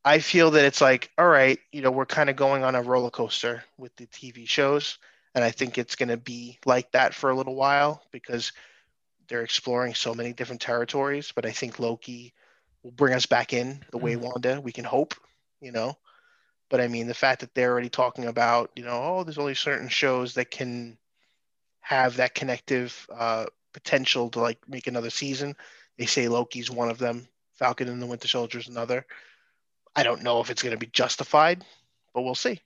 I 0.04 0.18
feel 0.20 0.52
that 0.52 0.64
it's 0.64 0.80
like, 0.80 1.10
all 1.18 1.28
right, 1.28 1.58
you 1.72 1.82
know, 1.82 1.90
we're 1.90 2.06
kind 2.06 2.30
of 2.30 2.36
going 2.36 2.64
on 2.64 2.74
a 2.74 2.82
roller 2.82 3.10
coaster 3.10 3.64
with 3.76 3.94
the 3.96 4.06
TV 4.06 4.46
shows. 4.46 4.98
And 5.34 5.44
I 5.44 5.50
think 5.50 5.78
it's 5.78 5.96
going 5.96 6.08
to 6.08 6.16
be 6.16 6.58
like 6.64 6.90
that 6.92 7.14
for 7.14 7.30
a 7.30 7.34
little 7.36 7.54
while 7.54 8.02
because 8.10 8.52
they're 9.28 9.42
exploring 9.42 9.94
so 9.94 10.14
many 10.14 10.32
different 10.32 10.62
territories. 10.62 11.32
But 11.34 11.46
I 11.46 11.52
think 11.52 11.78
Loki 11.78 12.32
will 12.82 12.92
bring 12.92 13.14
us 13.14 13.26
back 13.26 13.52
in 13.52 13.84
the 13.90 13.98
way 13.98 14.16
Wanda, 14.16 14.60
we 14.60 14.72
can 14.72 14.84
hope, 14.84 15.14
you 15.60 15.72
know. 15.72 15.96
But 16.68 16.80
I 16.80 16.88
mean, 16.88 17.06
the 17.08 17.14
fact 17.14 17.40
that 17.40 17.54
they're 17.54 17.72
already 17.72 17.88
talking 17.88 18.26
about, 18.26 18.70
you 18.76 18.84
know, 18.84 19.00
oh, 19.02 19.24
there's 19.24 19.38
only 19.38 19.54
certain 19.54 19.88
shows 19.88 20.34
that 20.34 20.50
can 20.50 20.96
have 21.80 22.16
that 22.16 22.34
connective 22.34 23.06
uh, 23.12 23.46
potential 23.72 24.28
to 24.30 24.40
like 24.40 24.58
make 24.68 24.86
another 24.86 25.10
season. 25.10 25.56
They 25.98 26.06
say 26.06 26.28
Loki's 26.28 26.70
one 26.70 26.88
of 26.88 26.98
them, 26.98 27.26
Falcon 27.54 27.88
and 27.88 28.00
the 28.00 28.06
Winter 28.06 28.28
Soldier's 28.28 28.68
another. 28.68 29.04
I 29.96 30.04
don't 30.04 30.22
know 30.22 30.40
if 30.40 30.50
it's 30.50 30.62
going 30.62 30.74
to 30.74 30.78
be 30.78 30.86
justified, 30.92 31.64
but 32.14 32.22
we'll 32.22 32.36
see. 32.36 32.60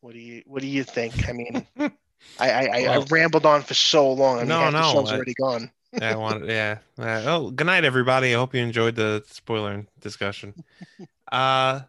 What 0.00 0.12
do 0.12 0.20
you 0.20 0.42
What 0.46 0.62
do 0.62 0.68
you 0.68 0.84
think? 0.84 1.28
I 1.28 1.32
mean, 1.32 1.66
I 1.78 1.90
I, 2.38 2.50
I, 2.66 2.82
Well- 2.82 3.02
I 3.02 3.06
rambled 3.10 3.46
on 3.46 3.62
for 3.62 3.74
so 3.74 4.12
long. 4.12 4.36
I 4.36 4.40
mean, 4.40 4.48
No, 4.48 4.60
half 4.60 4.72
the 4.72 4.80
no, 4.80 4.92
show's 4.92 5.10
I- 5.10 5.16
already 5.16 5.34
gone. 5.34 5.70
I 6.02 6.16
want, 6.16 6.44
yeah. 6.46 6.78
Uh, 6.98 7.22
oh, 7.24 7.50
good 7.52 7.68
night, 7.68 7.84
everybody. 7.84 8.34
I 8.34 8.38
hope 8.38 8.52
you 8.52 8.60
enjoyed 8.60 8.96
the 8.96 9.22
spoiler 9.28 9.86
discussion. 10.00 10.64
Uh, 11.34 11.82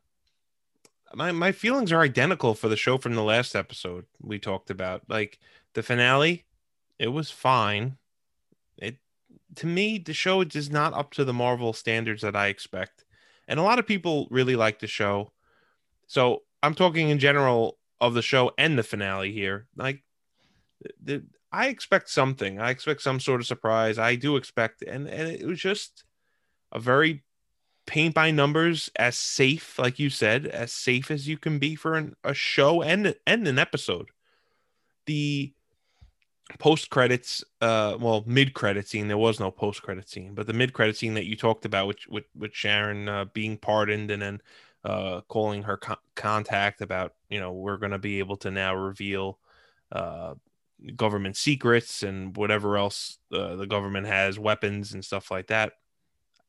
my 1.14 1.32
my 1.32 1.52
feelings 1.52 1.92
are 1.92 2.02
identical 2.02 2.56
for 2.56 2.68
the 2.68 2.76
show 2.76 2.98
from 2.98 3.14
the 3.14 3.22
last 3.22 3.56
episode 3.56 4.06
we 4.20 4.40
talked 4.40 4.72
about. 4.72 5.04
Like 5.08 5.38
the 5.76 5.84
finale, 5.84 6.46
it 6.98 7.10
was 7.10 7.30
fine. 7.30 7.98
It 8.80 8.98
to 9.58 9.68
me, 9.68 10.00
the 10.00 10.16
show 10.16 10.42
is 10.42 10.72
not 10.72 10.94
up 10.94 11.14
to 11.14 11.24
the 11.24 11.32
Marvel 11.32 11.74
standards 11.74 12.24
that 12.24 12.36
I 12.36 12.48
expect, 12.48 13.06
and 13.48 13.60
a 13.60 13.64
lot 13.64 13.78
of 13.78 13.86
people 13.86 14.28
really 14.32 14.56
like 14.56 14.80
the 14.80 14.88
show. 14.88 15.32
So 16.08 16.42
I'm 16.64 16.74
talking 16.74 17.10
in 17.10 17.20
general 17.20 17.78
of 18.02 18.16
the 18.16 18.24
show 18.24 18.52
and 18.58 18.80
the 18.80 18.84
finale 18.84 19.32
here. 19.32 19.68
Like 19.78 20.04
the, 21.00 21.24
I 21.52 21.68
expect 21.68 22.10
something. 22.10 22.60
I 22.60 22.72
expect 22.72 23.04
some 23.04 23.20
sort 23.20 23.42
of 23.42 23.48
surprise. 23.48 24.00
I 24.00 24.16
do 24.16 24.38
expect, 24.38 24.82
and 24.82 25.08
and 25.08 25.30
it 25.30 25.46
was 25.46 25.60
just 25.60 26.04
a 26.72 26.80
very 26.80 27.24
paint 27.86 28.14
by 28.14 28.32
numbers, 28.32 28.90
as 28.96 29.18
safe, 29.18 29.78
like 29.78 30.00
you 30.00 30.10
said, 30.10 30.46
as 30.48 30.72
safe 30.72 31.12
as 31.12 31.28
you 31.28 31.38
can 31.38 31.60
be 31.60 31.76
for 31.76 31.96
an, 31.96 32.16
a 32.24 32.34
show 32.34 32.82
and 32.82 33.16
and 33.26 33.48
an 33.48 33.60
episode. 33.60 34.10
The 35.06 35.54
post 36.60 36.90
credits, 36.90 37.44
uh, 37.62 37.98
well, 38.00 38.24
mid 38.26 38.54
credit 38.54 38.88
scene. 38.88 39.08
There 39.08 39.18
was 39.18 39.40
no 39.40 39.52
post 39.52 39.82
credit 39.82 40.10
scene, 40.10 40.34
but 40.34 40.48
the 40.48 40.54
mid 40.54 40.74
credit 40.74 40.98
scene 40.98 41.14
that 41.16 41.26
you 41.26 41.36
talked 41.36 41.66
about, 41.66 41.88
which 41.88 42.08
with 42.08 42.26
with 42.36 42.54
Sharon 42.54 43.08
uh, 43.08 43.26
being 43.34 43.58
pardoned 43.58 44.12
and 44.12 44.22
then 44.22 44.42
uh, 44.84 45.22
calling 45.28 45.64
her 45.64 45.78
co- 45.78 45.96
contact 46.16 46.82
about, 46.82 47.14
you 47.30 47.40
know, 47.40 47.54
we're 47.54 47.78
going 47.78 47.92
to 47.92 48.00
be 48.00 48.20
able 48.20 48.38
to 48.38 48.52
now 48.52 48.76
reveal. 48.76 49.40
Uh, 49.92 50.36
government 50.98 51.38
secrets 51.38 52.04
and 52.04 52.36
whatever 52.36 52.78
else 52.78 53.18
uh, 53.32 53.56
the 53.56 53.66
government 53.66 54.06
has 54.06 54.38
weapons 54.38 54.94
and 54.94 55.06
stuff 55.06 55.32
like 55.32 55.48
that 55.48 55.72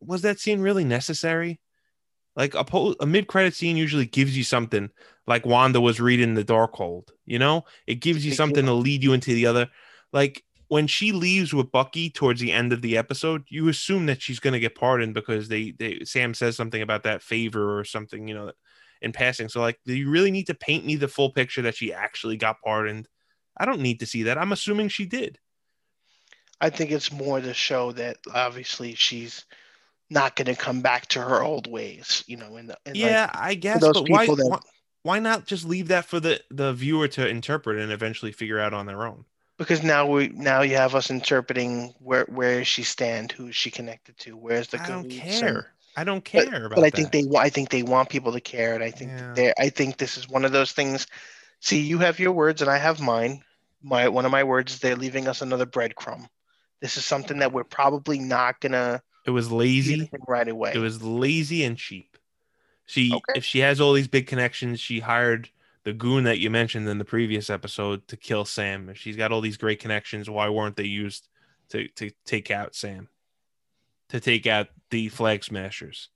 was 0.01 0.23
that 0.23 0.39
scene 0.39 0.61
really 0.61 0.85
necessary? 0.85 1.61
Like 2.35 2.55
a, 2.55 2.65
po- 2.65 2.97
a 3.01 3.07
mid-credit 3.07 3.55
scene 3.55 3.77
usually 3.77 4.05
gives 4.05 4.37
you 4.37 4.45
something 4.45 4.91
like 5.27 5.47
wanda 5.47 5.81
was 5.81 6.01
reading 6.01 6.35
the 6.35 6.45
darkhold 6.45 7.09
you 7.25 7.39
know? 7.39 7.65
It 7.87 7.97
gives 7.97 8.25
you 8.25 8.33
something 8.33 8.67
to 8.67 8.73
lead 8.73 9.03
you 9.03 9.13
into 9.13 9.35
the 9.35 9.47
other 9.47 9.69
like 10.13 10.45
when 10.69 10.87
she 10.87 11.13
leaves 11.13 11.55
with 11.55 11.73
bucky 11.73 12.11
towards 12.11 12.41
the 12.41 12.53
end 12.53 12.73
of 12.73 12.83
the 12.83 12.97
episode 12.97 13.45
you 13.49 13.69
assume 13.69 14.07
that 14.07 14.21
she's 14.21 14.41
going 14.41 14.53
to 14.53 14.61
get 14.61 14.75
pardoned 14.75 15.15
because 15.15 15.49
they, 15.49 15.73
they 15.79 16.01
sam 16.05 16.35
says 16.35 16.57
something 16.57 16.83
about 16.83 17.05
that 17.05 17.23
favor 17.23 17.79
or 17.79 17.85
something 17.85 18.29
you 18.29 18.35
know 18.35 18.53
in 19.03 19.13
passing. 19.13 19.49
So 19.49 19.61
like 19.61 19.79
do 19.85 19.95
you 19.95 20.11
really 20.11 20.31
need 20.31 20.47
to 20.47 20.55
paint 20.55 20.85
me 20.85 20.97
the 20.97 21.09
full 21.09 21.31
picture 21.31 21.63
that 21.63 21.77
she 21.77 21.93
actually 21.93 22.37
got 22.37 22.61
pardoned? 22.65 23.09
I 23.57 23.65
don't 23.65 23.81
need 23.81 24.01
to 24.01 24.07
see 24.07 24.25
that. 24.25 24.39
I'm 24.39 24.53
assuming 24.53 24.89
she 24.89 25.07
did. 25.07 25.39
I 26.61 26.71
think 26.71 26.91
it's 26.91 27.13
more 27.13 27.41
to 27.41 27.55
show 27.55 27.93
that 27.93 28.19
obviously 28.33 28.95
she's 28.95 29.45
not 30.11 30.37
going 30.37 30.47
to 30.47 30.55
come 30.55 30.81
back 30.81 31.07
to 31.09 31.21
her 31.21 31.43
old 31.43 31.67
ways, 31.67 32.23
you 32.27 32.37
know. 32.37 32.57
And, 32.57 32.75
and 32.85 32.97
yeah, 32.97 33.31
I 33.35 33.55
guess. 33.55 33.81
those 33.81 33.95
But 34.01 34.09
why, 34.11 34.27
that- 34.27 34.61
why? 35.03 35.19
Not 35.19 35.47
just 35.47 35.65
leave 35.65 35.89
that 35.89 36.05
for 36.05 36.21
the 36.21 36.41
the 36.51 36.73
viewer 36.73 37.09
to 37.09 37.27
interpret 37.29 37.79
and 37.79 37.91
eventually 37.93 38.33
figure 38.33 38.59
out 38.61 38.73
on 38.75 38.87
their 38.87 39.07
own? 39.07 39.25
because 39.59 39.83
now 39.83 40.07
we 40.07 40.29
now 40.29 40.61
you 40.61 40.77
have 40.77 40.95
us 40.95 41.09
interpreting 41.11 41.95
where 41.99 42.27
where 42.29 42.59
does 42.59 42.69
she 42.69 42.83
stand, 42.83 43.33
who 43.33 43.49
is 43.49 43.57
she 43.57 43.71
connected 43.71 44.17
to, 44.19 44.37
where's 44.37 44.69
the 44.69 44.81
I 44.83 44.87
don't 44.89 45.09
care. 45.11 45.73
I 45.97 46.05
don't 46.05 46.23
But- 46.31 46.51
care 46.51 46.67
about 46.67 46.77
but 46.77 46.85
I 46.85 46.91
that. 46.91 46.97
think 46.97 47.11
they 47.13 47.25
I 47.39 47.49
think 47.49 47.71
they 47.71 47.83
want 47.83 48.11
people 48.11 48.33
to 48.33 48.41
care, 48.41 48.75
and 48.75 48.85
I 48.85 48.91
think 48.91 49.13
Yeah. 49.13 49.33
they 49.35 49.53
I 49.59 49.71
think 49.71 49.97
this 49.97 50.17
is 50.19 50.29
one 50.29 50.45
of 50.45 50.53
those 50.53 50.73
things. 50.73 51.07
See, 51.61 51.81
you 51.81 51.99
have 51.99 52.19
your 52.19 52.33
words, 52.33 52.61
and 52.61 52.71
I 52.71 52.77
have 52.77 53.01
mine. 53.01 53.43
My 53.83 54.09
one 54.09 54.25
of 54.27 54.31
my 54.31 54.45
words 54.45 54.75
is 54.75 54.81
they're 54.81 54.95
leaving 54.95 55.27
us 55.27 55.41
another 55.41 55.65
breadcrumb. 55.67 56.27
This 56.83 56.99
is 56.99 57.07
something 57.07 57.39
that 57.39 57.53
we're 57.53 57.65
probably 57.65 58.19
not 58.19 58.61
gonna 58.61 59.01
it 59.27 59.31
was 59.31 59.51
lazy. 59.51 60.11
right 60.27 60.49
away. 60.49 60.73
It 60.75 60.79
was 60.79 61.03
lazy 61.03 61.65
and 61.65 61.77
cheap. 61.77 62.17
She 62.87 63.13
Okay. 63.13 63.33
if 63.37 63.45
she 63.45 63.59
has 63.61 63.81
all 63.81 63.93
these 63.93 64.09
big 64.09 64.27
connections, 64.27 64.81
she 64.81 65.01
hired 65.01 65.51
the 65.83 65.93
goon 65.93 66.25
that 66.25 66.39
you 66.39 66.51
mentioned 66.51 66.89
in 66.89 66.99
the 66.99 67.05
previous 67.05 67.51
episode 67.51 68.07
to 68.09 68.17
kill 68.17 68.45
Sam. 68.45 68.89
If 68.89 68.99
she's 68.99 69.17
got 69.17 69.33
all 69.33 69.41
these 69.41 69.57
great 69.57 69.81
connections, 69.81 70.31
why 70.31 70.49
weren't 70.49 70.77
they 70.77 70.85
used 70.85 71.29
to 71.71 71.89
to 71.89 72.11
take 72.25 72.51
out 72.51 72.75
Sam? 72.75 73.09
To 74.11 74.21
take 74.21 74.47
out 74.47 74.69
the 74.91 75.09
flag 75.09 75.43
smashers. 75.43 76.11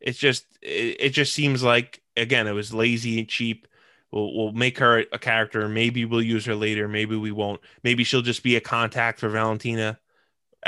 It's 0.00 0.18
just 0.18 0.46
it, 0.62 0.96
it 1.00 1.10
just 1.10 1.32
seems 1.32 1.62
like 1.62 2.02
again 2.16 2.46
it 2.48 2.52
was 2.52 2.74
lazy 2.74 3.18
and 3.20 3.28
cheap. 3.28 3.66
We'll, 4.10 4.34
we'll 4.34 4.52
make 4.52 4.78
her 4.78 5.04
a 5.12 5.18
character. 5.18 5.68
Maybe 5.68 6.04
we'll 6.06 6.22
use 6.22 6.46
her 6.46 6.54
later. 6.54 6.88
Maybe 6.88 7.14
we 7.14 7.30
won't. 7.30 7.60
Maybe 7.84 8.04
she'll 8.04 8.22
just 8.22 8.42
be 8.42 8.56
a 8.56 8.60
contact 8.60 9.20
for 9.20 9.28
Valentina 9.28 9.98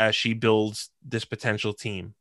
as 0.01 0.17
she 0.17 0.33
builds 0.33 0.89
this 1.05 1.27
potential 1.27 1.75
team, 1.75 2.15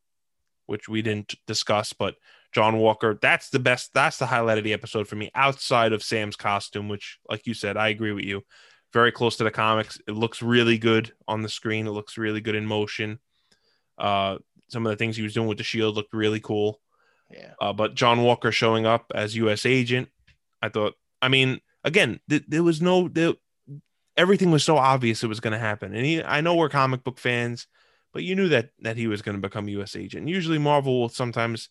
which 0.66 0.90
we 0.90 1.02
didn't 1.02 1.36
discuss. 1.48 1.94
But 1.94 2.16
John 2.52 2.78
Walker, 2.78 3.18
that's 3.22 3.50
the 3.50 3.60
best. 3.60 3.92
That's 3.94 4.18
the 4.18 4.26
highlight 4.26 4.58
of 4.58 4.66
the 4.66 4.74
episode 4.74 5.08
for 5.08 5.16
me, 5.16 5.32
outside 5.34 5.94
of 5.94 6.04
Sam's 6.04 6.36
costume, 6.36 6.90
which, 6.90 7.20
like 7.30 7.48
you 7.48 7.54
said, 7.54 7.78
I 7.78 7.88
agree 7.88 8.12
with 8.12 8.26
you. 8.26 8.42
Very 8.92 9.14
close 9.14 9.38
to 9.38 9.46
the 9.46 9.52
comics. 9.52 9.98
It 10.08 10.12
looks 10.12 10.42
really 10.42 10.78
good 10.78 11.14
on 11.26 11.42
the 11.42 11.48
screen. 11.50 11.88
It 11.88 11.92
looks 11.92 12.18
really 12.18 12.42
good 12.42 12.56
in 12.56 12.66
motion. 12.66 13.20
Uh, 13.98 14.40
some 14.68 14.86
of 14.86 14.90
the 14.92 14.98
things 14.98 15.16
he 15.16 15.24
was 15.24 15.34
doing 15.34 15.48
with 15.48 15.58
the 15.58 15.64
shield 15.64 15.96
looked 15.96 16.14
really 16.14 16.42
cool. 16.42 16.82
yeah. 17.32 17.54
Uh, 17.62 17.72
but 17.72 17.96
John 17.96 18.24
Walker 18.24 18.52
showing 18.52 18.86
up 18.86 19.12
as 19.16 19.38
U.S. 19.38 19.66
agent, 19.66 20.10
I 20.62 20.68
thought. 20.70 20.96
I 21.22 21.30
mean, 21.30 21.62
again, 21.86 22.20
th- 22.30 22.46
there 22.48 22.64
was 22.64 22.82
no. 22.82 23.08
There, 23.08 23.36
everything 24.20 24.52
was 24.52 24.64
so 24.64 24.78
obvious 24.78 25.24
it 25.24 25.28
was 25.28 25.40
going 25.40 25.54
to 25.54 25.60
happen, 25.60 25.96
and 25.96 26.06
he, 26.06 26.22
I 26.22 26.42
know 26.42 26.56
we're 26.56 26.70
comic 26.70 27.04
book 27.04 27.18
fans, 27.18 27.68
but 28.14 28.24
you 28.24 28.36
knew 28.36 28.50
that 28.50 28.72
that 28.82 28.98
he 28.98 29.08
was 29.08 29.22
going 29.22 29.36
to 29.36 29.42
become 29.42 29.70
U.S. 29.70 29.96
agent. 29.96 30.28
Usually, 30.28 30.60
Marvel 30.60 31.00
will 31.00 31.10
sometimes 31.10 31.70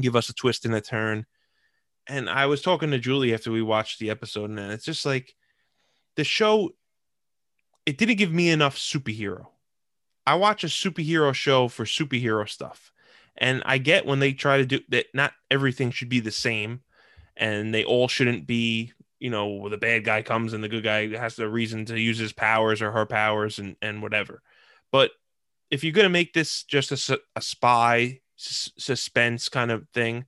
give 0.00 0.16
us 0.16 0.28
a 0.28 0.34
twist 0.34 0.64
and 0.64 0.74
a 0.74 0.80
turn. 0.80 1.26
And 2.06 2.30
I 2.30 2.46
was 2.46 2.62
talking 2.62 2.90
to 2.90 2.98
Julie 2.98 3.34
after 3.34 3.52
we 3.52 3.62
watched 3.62 3.98
the 3.98 4.10
episode, 4.10 4.50
and 4.50 4.58
it's 4.58 4.84
just 4.84 5.04
like 5.04 5.34
the 6.16 6.24
show. 6.24 6.70
It 7.86 7.98
didn't 7.98 8.16
give 8.16 8.32
me 8.32 8.50
enough 8.50 8.76
superhero. 8.76 9.46
I 10.26 10.34
watch 10.34 10.64
a 10.64 10.68
superhero 10.68 11.34
show 11.34 11.68
for 11.68 11.84
superhero 11.84 12.48
stuff. 12.48 12.92
And 13.36 13.62
I 13.64 13.78
get 13.78 14.06
when 14.06 14.20
they 14.20 14.32
try 14.32 14.58
to 14.58 14.66
do 14.66 14.80
that, 14.90 15.06
not 15.14 15.32
everything 15.50 15.90
should 15.90 16.08
be 16.08 16.20
the 16.20 16.30
same 16.30 16.82
and 17.36 17.74
they 17.74 17.84
all 17.84 18.06
shouldn't 18.06 18.46
be, 18.46 18.92
you 19.20 19.30
know, 19.30 19.68
the 19.68 19.78
bad 19.78 20.04
guy 20.04 20.22
comes 20.22 20.52
and 20.52 20.64
the 20.64 20.68
good 20.68 20.82
guy 20.82 21.08
has 21.16 21.36
the 21.36 21.48
reason 21.48 21.84
to 21.84 22.00
use 22.00 22.18
his 22.18 22.32
powers 22.32 22.82
or 22.82 22.90
her 22.90 23.06
powers 23.06 23.58
and, 23.58 23.76
and 23.80 24.02
whatever. 24.02 24.42
But 24.90 25.12
if 25.70 25.84
you're 25.84 25.92
going 25.92 26.06
to 26.06 26.10
make 26.10 26.32
this 26.32 26.64
just 26.64 26.90
a, 26.90 27.20
a 27.36 27.42
spy 27.42 28.20
sus- 28.36 28.72
suspense 28.78 29.48
kind 29.48 29.70
of 29.70 29.86
thing, 29.94 30.24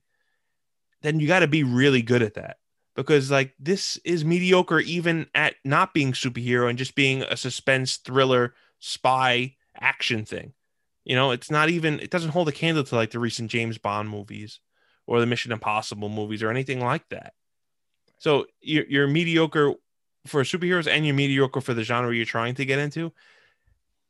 then 1.01 1.19
you 1.19 1.27
got 1.27 1.39
to 1.39 1.47
be 1.47 1.63
really 1.63 2.01
good 2.01 2.21
at 2.21 2.35
that 2.35 2.57
because 2.95 3.31
like 3.31 3.53
this 3.59 3.97
is 4.05 4.23
mediocre 4.23 4.79
even 4.79 5.27
at 5.33 5.55
not 5.65 5.93
being 5.93 6.13
superhero 6.13 6.69
and 6.69 6.77
just 6.77 6.95
being 6.95 7.23
a 7.23 7.35
suspense 7.35 7.97
thriller 7.97 8.53
spy 8.79 9.55
action 9.79 10.23
thing. 10.23 10.53
You 11.03 11.15
know, 11.15 11.31
it's 11.31 11.51
not 11.51 11.69
even 11.69 11.99
it 11.99 12.11
doesn't 12.11 12.31
hold 12.31 12.47
a 12.47 12.53
candle 12.53 12.83
to 12.83 12.95
like 12.95 13.11
the 13.11 13.19
recent 13.19 13.51
James 13.51 13.77
Bond 13.77 14.09
movies 14.09 14.59
or 15.05 15.19
the 15.19 15.25
Mission 15.25 15.51
Impossible 15.51 16.09
movies 16.09 16.41
or 16.41 16.49
anything 16.49 16.79
like 16.79 17.09
that. 17.09 17.33
So 18.23 18.45
you're, 18.61 18.85
you're 18.85 19.07
mediocre 19.07 19.73
for 20.27 20.43
superheroes 20.43 20.87
and 20.89 21.05
you're 21.05 21.13
mediocre 21.13 21.59
for 21.59 21.73
the 21.73 21.83
genre 21.83 22.15
you're 22.15 22.23
trying 22.23 22.55
to 22.55 22.63
get 22.63 22.79
into. 22.79 23.11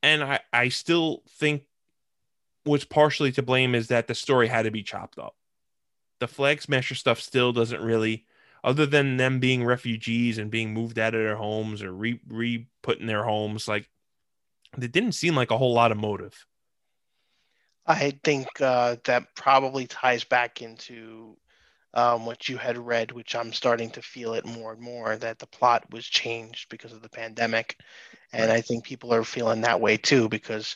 And 0.04 0.24
I, 0.24 0.40
I 0.54 0.70
still 0.70 1.24
think 1.40 1.64
what's 2.64 2.86
partially 2.86 3.32
to 3.32 3.42
blame 3.42 3.74
is 3.74 3.88
that 3.88 4.06
the 4.06 4.14
story 4.14 4.48
had 4.48 4.66
to 4.66 4.72
be 4.72 4.84
chopped 4.84 5.18
up. 5.18 5.36
The 6.20 6.28
Flag 6.28 6.62
Smasher 6.62 6.94
stuff 6.94 7.20
still 7.20 7.54
doesn't 7.54 7.82
really, 7.82 8.28
other 8.64 8.86
than 8.86 9.18
them 9.18 9.40
being 9.40 9.66
refugees 9.66 10.38
and 10.38 10.52
being 10.52 10.76
moved 10.76 11.00
out 11.00 11.16
of 11.16 11.22
their 11.22 11.36
homes 11.36 11.82
or 11.82 11.92
re, 11.92 12.20
re 12.28 12.68
put 12.84 13.00
in 13.00 13.08
their 13.08 13.24
homes, 13.24 13.68
like 13.68 13.90
it 14.80 14.92
didn't 14.92 15.14
seem 15.14 15.36
like 15.36 15.50
a 15.50 15.58
whole 15.58 15.74
lot 15.74 15.92
of 15.92 15.98
motive. 15.98 16.46
I 17.88 18.12
think 18.24 18.48
uh, 18.62 18.98
that 19.06 19.36
probably 19.36 19.88
ties 19.88 20.24
back 20.24 20.62
into 20.62 21.36
um, 21.94 22.26
what 22.26 22.50
you 22.50 22.58
had 22.58 22.78
read, 22.78 23.12
which 23.12 23.36
I'm 23.36 23.54
starting 23.54 23.90
to 23.92 24.02
feel 24.02 24.34
it 24.34 24.46
more 24.46 24.74
and 24.74 24.82
more 24.82 25.16
that 25.18 25.40
the 25.40 25.48
plot 25.48 25.86
was 25.92 26.06
changed 26.06 26.70
because 26.70 26.92
of 26.92 27.02
the 27.02 27.10
pandemic. 27.10 27.78
And 28.32 28.52
I 28.52 28.62
think 28.62 28.84
people 28.84 29.14
are 29.14 29.24
feeling 29.24 29.62
that 29.62 29.82
way 29.82 29.98
too, 29.98 30.28
because 30.28 30.76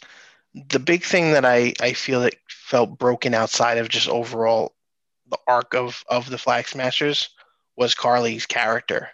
the 0.69 0.79
big 0.79 1.03
thing 1.03 1.31
that 1.31 1.45
I, 1.45 1.73
I 1.81 1.93
feel 1.93 2.21
that 2.21 2.35
felt 2.47 2.99
broken 2.99 3.33
outside 3.33 3.79
of 3.79 3.89
just 3.89 4.07
overall 4.07 4.75
the 5.29 5.39
arc 5.47 5.73
of, 5.73 6.03
of 6.07 6.29
the 6.29 6.37
Flag 6.37 6.67
Smashers 6.67 7.29
was 7.75 7.95
Karli's 7.95 8.45
character. 8.45 9.09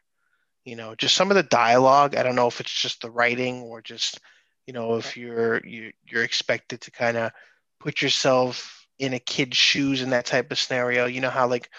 You 0.65 0.75
know, 0.75 0.95
just 0.95 1.15
some 1.15 1.31
of 1.31 1.35
the 1.35 1.43
dialogue. 1.43 2.15
I 2.15 2.23
don't 2.23 2.35
know 2.35 2.47
if 2.47 2.59
it's 2.59 2.73
just 2.73 3.01
the 3.01 3.11
writing 3.11 3.61
or 3.61 3.81
just, 3.81 4.19
you 4.65 4.73
know, 4.73 4.95
if 4.95 5.17
you're 5.17 5.65
you, 5.65 5.91
you're 6.05 6.23
expected 6.23 6.81
to 6.81 6.91
kind 6.91 7.17
of 7.17 7.31
put 7.79 8.01
yourself 8.01 8.87
in 8.99 9.13
a 9.13 9.19
kid's 9.19 9.57
shoes 9.57 10.01
in 10.01 10.11
that 10.11 10.25
type 10.25 10.51
of 10.51 10.59
scenario. 10.59 11.05
You 11.05 11.19
know 11.19 11.29
how 11.29 11.47
like 11.47 11.69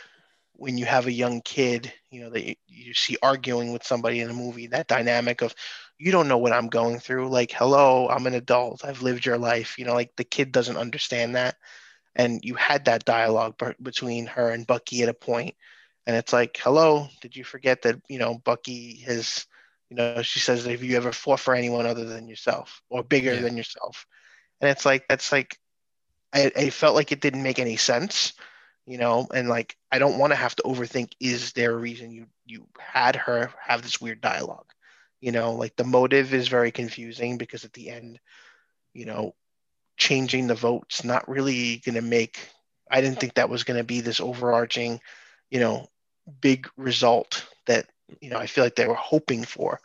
when 0.56 0.78
you 0.78 0.86
have 0.86 1.06
a 1.06 1.12
young 1.12 1.40
kid, 1.42 1.92
you 2.10 2.22
know, 2.22 2.30
that 2.30 2.46
you, 2.46 2.54
you 2.66 2.94
see 2.94 3.16
arguing 3.22 3.72
with 3.72 3.84
somebody 3.84 4.20
in 4.20 4.30
a 4.30 4.34
movie, 4.34 4.68
that 4.68 4.86
dynamic 4.88 5.42
of 5.42 5.54
you 5.98 6.12
don't 6.12 6.28
know 6.28 6.38
what 6.38 6.52
I'm 6.52 6.68
going 6.68 6.98
through. 6.98 7.28
Like, 7.28 7.52
hello, 7.52 8.08
I'm 8.08 8.26
an 8.26 8.34
adult. 8.34 8.84
I've 8.84 9.02
lived 9.02 9.26
your 9.26 9.38
life. 9.38 9.78
You 9.78 9.84
know, 9.84 9.94
like 9.94 10.14
the 10.16 10.24
kid 10.24 10.52
doesn't 10.52 10.76
understand 10.76 11.36
that. 11.36 11.56
And 12.16 12.40
you 12.44 12.54
had 12.54 12.84
that 12.84 13.04
dialogue 13.04 13.54
b- 13.58 13.74
between 13.82 14.26
her 14.26 14.50
and 14.50 14.66
Bucky 14.66 15.02
at 15.02 15.08
a 15.08 15.14
point, 15.14 15.54
and 16.06 16.16
it's 16.16 16.32
like, 16.32 16.58
hello, 16.62 17.08
did 17.20 17.36
you 17.36 17.44
forget 17.44 17.82
that 17.82 18.00
you 18.08 18.18
know 18.18 18.38
Bucky 18.44 19.00
has, 19.06 19.46
you 19.90 19.96
know, 19.96 20.22
she 20.22 20.38
says, 20.38 20.64
have 20.64 20.82
you 20.82 20.96
ever 20.96 21.12
fought 21.12 21.40
for 21.40 21.54
anyone 21.54 21.86
other 21.86 22.04
than 22.04 22.28
yourself 22.28 22.82
or 22.90 23.02
bigger 23.02 23.34
Yeah. 23.34 23.40
than 23.40 23.56
yourself? 23.56 24.06
And 24.60 24.70
it's 24.70 24.86
like 24.86 25.06
that's 25.08 25.32
like, 25.32 25.58
I, 26.32 26.52
I 26.56 26.70
felt 26.70 26.94
like 26.94 27.10
it 27.10 27.20
didn't 27.20 27.42
make 27.42 27.58
any 27.58 27.76
sense 27.76 28.34
you 28.86 28.98
know 28.98 29.26
and 29.34 29.48
like 29.48 29.76
i 29.90 29.98
don't 29.98 30.18
want 30.18 30.30
to 30.32 30.36
have 30.36 30.54
to 30.54 30.62
overthink 30.64 31.12
is 31.20 31.52
there 31.52 31.72
a 31.72 31.76
reason 31.76 32.10
you 32.10 32.26
you 32.44 32.66
had 32.78 33.16
her 33.16 33.50
have 33.62 33.82
this 33.82 34.00
weird 34.00 34.20
dialogue? 34.20 34.66
You 35.20 35.32
know 35.32 35.54
like 35.54 35.76
the 35.76 35.84
motive 35.84 36.34
is 36.34 36.48
very 36.48 36.70
confusing 36.70 37.38
because 37.38 37.64
at 37.64 37.72
the 37.72 37.90
end 37.90 38.20
you 38.92 39.06
know 39.06 39.34
changing 39.96 40.46
the 40.46 40.54
votes 40.54 41.04
not 41.04 41.28
really 41.28 41.78
going 41.78 41.94
to 41.94 42.02
make 42.02 42.38
i 42.90 43.00
didn't 43.00 43.20
think 43.20 43.34
that 43.34 43.48
was 43.48 43.64
going 43.64 43.78
to 43.78 43.84
be 43.84 44.00
this 44.00 44.20
overarching 44.20 45.00
you 45.50 45.60
know 45.60 45.86
big 46.40 46.68
result 46.76 47.46
that 47.66 47.86
you 48.20 48.28
know 48.28 48.38
i 48.38 48.46
feel 48.46 48.64
like 48.64 48.76
they 48.76 48.86
were 48.86 48.94
hoping 48.94 49.44
for. 49.44 49.80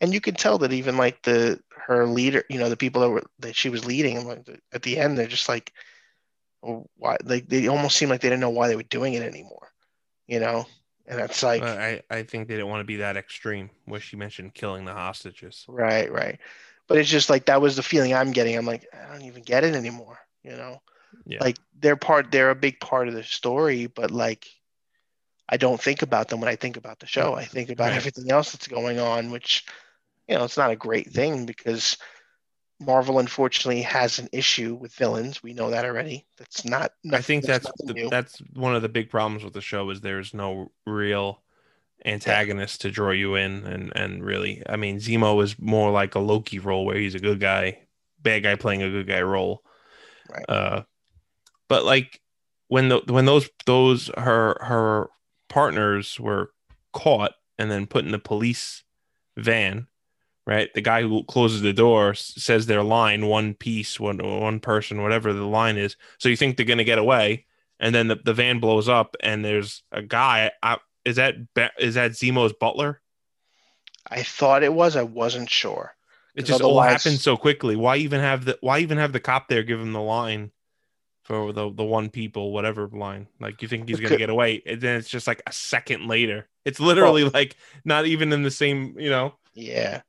And 0.00 0.12
you 0.12 0.20
could 0.20 0.36
tell 0.36 0.58
that 0.58 0.72
even 0.72 0.96
like 0.96 1.22
the 1.22 1.60
her 1.86 2.06
leader 2.06 2.44
you 2.50 2.58
know 2.58 2.68
the 2.68 2.76
people 2.76 3.02
that 3.02 3.10
were 3.10 3.22
that 3.38 3.56
she 3.56 3.68
was 3.68 3.84
leading 3.84 4.26
like 4.26 4.48
at 4.72 4.82
the 4.82 4.98
end 4.98 5.16
they're 5.16 5.26
just 5.26 5.48
like 5.48 5.72
why 6.62 7.16
like 7.24 7.48
they 7.48 7.66
almost 7.66 7.96
seemed 7.96 8.10
like 8.10 8.20
they 8.20 8.28
didn't 8.28 8.40
know 8.40 8.50
why 8.50 8.68
they 8.68 8.76
were 8.76 8.82
doing 8.84 9.14
it 9.14 9.22
anymore 9.22 9.68
you 10.26 10.38
know 10.40 10.64
and 11.06 11.18
that's 11.18 11.42
like 11.42 11.62
I, 11.62 12.02
I 12.10 12.22
think 12.22 12.48
they 12.48 12.54
didn't 12.54 12.68
want 12.70 12.80
to 12.80 12.84
be 12.84 12.96
that 12.96 13.16
extreme 13.16 13.70
where 13.84 14.00
she 14.00 14.16
mentioned 14.16 14.54
killing 14.54 14.84
the 14.84 14.92
hostages. 14.92 15.64
right 15.68 16.10
right 16.10 16.38
but 16.88 16.98
it's 16.98 17.10
just 17.10 17.30
like 17.30 17.46
that 17.46 17.60
was 17.60 17.76
the 17.76 17.82
feeling 17.82 18.14
i'm 18.14 18.32
getting 18.32 18.56
i'm 18.56 18.66
like 18.66 18.86
i 18.94 19.12
don't 19.12 19.22
even 19.22 19.42
get 19.42 19.64
it 19.64 19.74
anymore 19.74 20.18
you 20.44 20.52
know 20.52 20.80
Yeah. 21.26 21.38
like 21.40 21.58
they're 21.80 21.96
part 21.96 22.30
they're 22.30 22.50
a 22.50 22.54
big 22.54 22.78
part 22.80 23.08
of 23.08 23.14
the 23.14 23.24
story 23.24 23.86
but 23.86 24.10
like 24.12 24.46
i 25.48 25.56
don't 25.56 25.80
think 25.80 26.02
about 26.02 26.28
them 26.28 26.40
when 26.40 26.48
i 26.48 26.56
think 26.56 26.76
about 26.76 27.00
the 27.00 27.06
show 27.06 27.34
i 27.34 27.44
think 27.44 27.70
about 27.70 27.90
Right. 27.90 27.96
everything 27.96 28.30
else 28.30 28.52
that's 28.52 28.68
going 28.68 28.98
on 29.00 29.30
which 29.30 29.64
you 30.28 30.36
know 30.36 30.44
it's 30.44 30.56
not 30.56 30.70
a 30.70 30.76
great 30.76 31.10
thing 31.10 31.46
because 31.46 31.96
marvel 32.82 33.18
unfortunately 33.18 33.82
has 33.82 34.18
an 34.18 34.28
issue 34.32 34.74
with 34.74 34.94
villains 34.94 35.42
we 35.42 35.52
know 35.52 35.70
that 35.70 35.84
already 35.84 36.26
that's 36.38 36.64
not 36.64 36.92
I 37.10 37.20
think 37.20 37.44
that's 37.44 37.66
nothing 37.80 38.04
the, 38.04 38.10
that's 38.10 38.38
one 38.54 38.74
of 38.74 38.82
the 38.82 38.88
big 38.88 39.10
problems 39.10 39.44
with 39.44 39.54
the 39.54 39.60
show 39.60 39.88
is 39.90 40.00
there's 40.00 40.34
no 40.34 40.70
real 40.86 41.42
antagonist 42.04 42.80
to 42.82 42.90
draw 42.90 43.10
you 43.10 43.36
in 43.36 43.64
and 43.64 43.92
and 43.94 44.24
really 44.24 44.62
I 44.68 44.76
mean 44.76 44.98
Zemo 44.98 45.42
is 45.42 45.58
more 45.58 45.90
like 45.90 46.14
a 46.14 46.20
Loki 46.20 46.58
role 46.58 46.84
where 46.84 46.96
he's 46.96 47.14
a 47.14 47.20
good 47.20 47.40
guy, 47.40 47.80
bad 48.20 48.42
guy 48.42 48.56
playing 48.56 48.82
a 48.82 48.90
good 48.90 49.06
guy 49.06 49.22
role. 49.22 49.62
Right. 50.28 50.44
Uh 50.48 50.82
but 51.68 51.84
like 51.84 52.20
when 52.68 52.88
the 52.88 53.02
when 53.06 53.24
those 53.24 53.48
those 53.66 54.10
her 54.16 54.56
her 54.60 55.10
partners 55.48 56.18
were 56.18 56.50
caught 56.92 57.32
and 57.58 57.70
then 57.70 57.86
put 57.86 58.04
in 58.04 58.10
the 58.10 58.18
police 58.18 58.82
van, 59.36 59.86
right? 60.46 60.72
The 60.74 60.80
guy 60.80 61.02
who 61.02 61.24
closes 61.24 61.62
the 61.62 61.72
door 61.72 62.14
says 62.14 62.66
their 62.66 62.82
line, 62.82 63.26
one 63.26 63.54
piece, 63.54 63.98
one 64.00 64.18
one 64.18 64.60
person, 64.60 65.02
whatever 65.02 65.32
the 65.32 65.46
line 65.46 65.76
is. 65.76 65.96
So 66.18 66.28
you 66.28 66.36
think 66.36 66.56
they're 66.56 66.66
gonna 66.66 66.84
get 66.84 66.98
away, 66.98 67.46
and 67.80 67.94
then 67.94 68.08
the, 68.08 68.16
the 68.16 68.34
van 68.34 68.60
blows 68.60 68.88
up, 68.88 69.16
and 69.20 69.44
there's 69.44 69.82
a 69.92 70.02
guy. 70.02 70.50
I, 70.62 70.78
is 71.04 71.16
that 71.16 71.34
is 71.78 71.94
that 71.94 72.12
Zemo's 72.12 72.52
butler? 72.52 73.00
i 74.10 74.22
thought 74.22 74.64
it 74.64 74.72
was 74.72 74.96
i 74.96 75.02
wasn't 75.02 75.48
sure 75.48 75.94
It 76.34 76.42
just 76.42 76.60
all 76.60 76.80
happened 76.80 77.20
so 77.20 77.36
quickly. 77.36 77.76
Why 77.76 77.96
even 77.98 78.20
have 78.20 78.44
the 78.44 78.58
Why 78.60 78.80
even 78.80 78.98
have 78.98 79.12
the 79.12 79.20
cop 79.20 79.48
there 79.48 79.62
give 79.62 79.80
him 79.80 79.92
the 79.92 80.00
line 80.00 80.50
for 81.24 81.52
the 81.52 81.70
the 81.72 81.84
one 81.84 82.08
people 82.10 82.52
whatever 82.52 82.88
line? 82.88 83.28
Like 83.38 83.62
you 83.62 83.68
think 83.68 83.88
he's 83.88 84.00
gonna 84.00 84.16
get 84.16 84.30
away, 84.30 84.62
and 84.66 84.80
then 84.80 84.96
it's 84.96 85.08
just 85.10 85.26
like 85.26 85.42
a 85.46 85.52
second 85.52 86.08
later. 86.08 86.48
It's 86.64 86.80
literally 86.80 87.24
like 87.24 87.56
not 87.84 88.06
even 88.06 88.32
in 88.32 88.42
the 88.42 88.50
same. 88.50 88.98
You 88.98 89.10
know. 89.10 89.34
Yeah. 89.54 90.00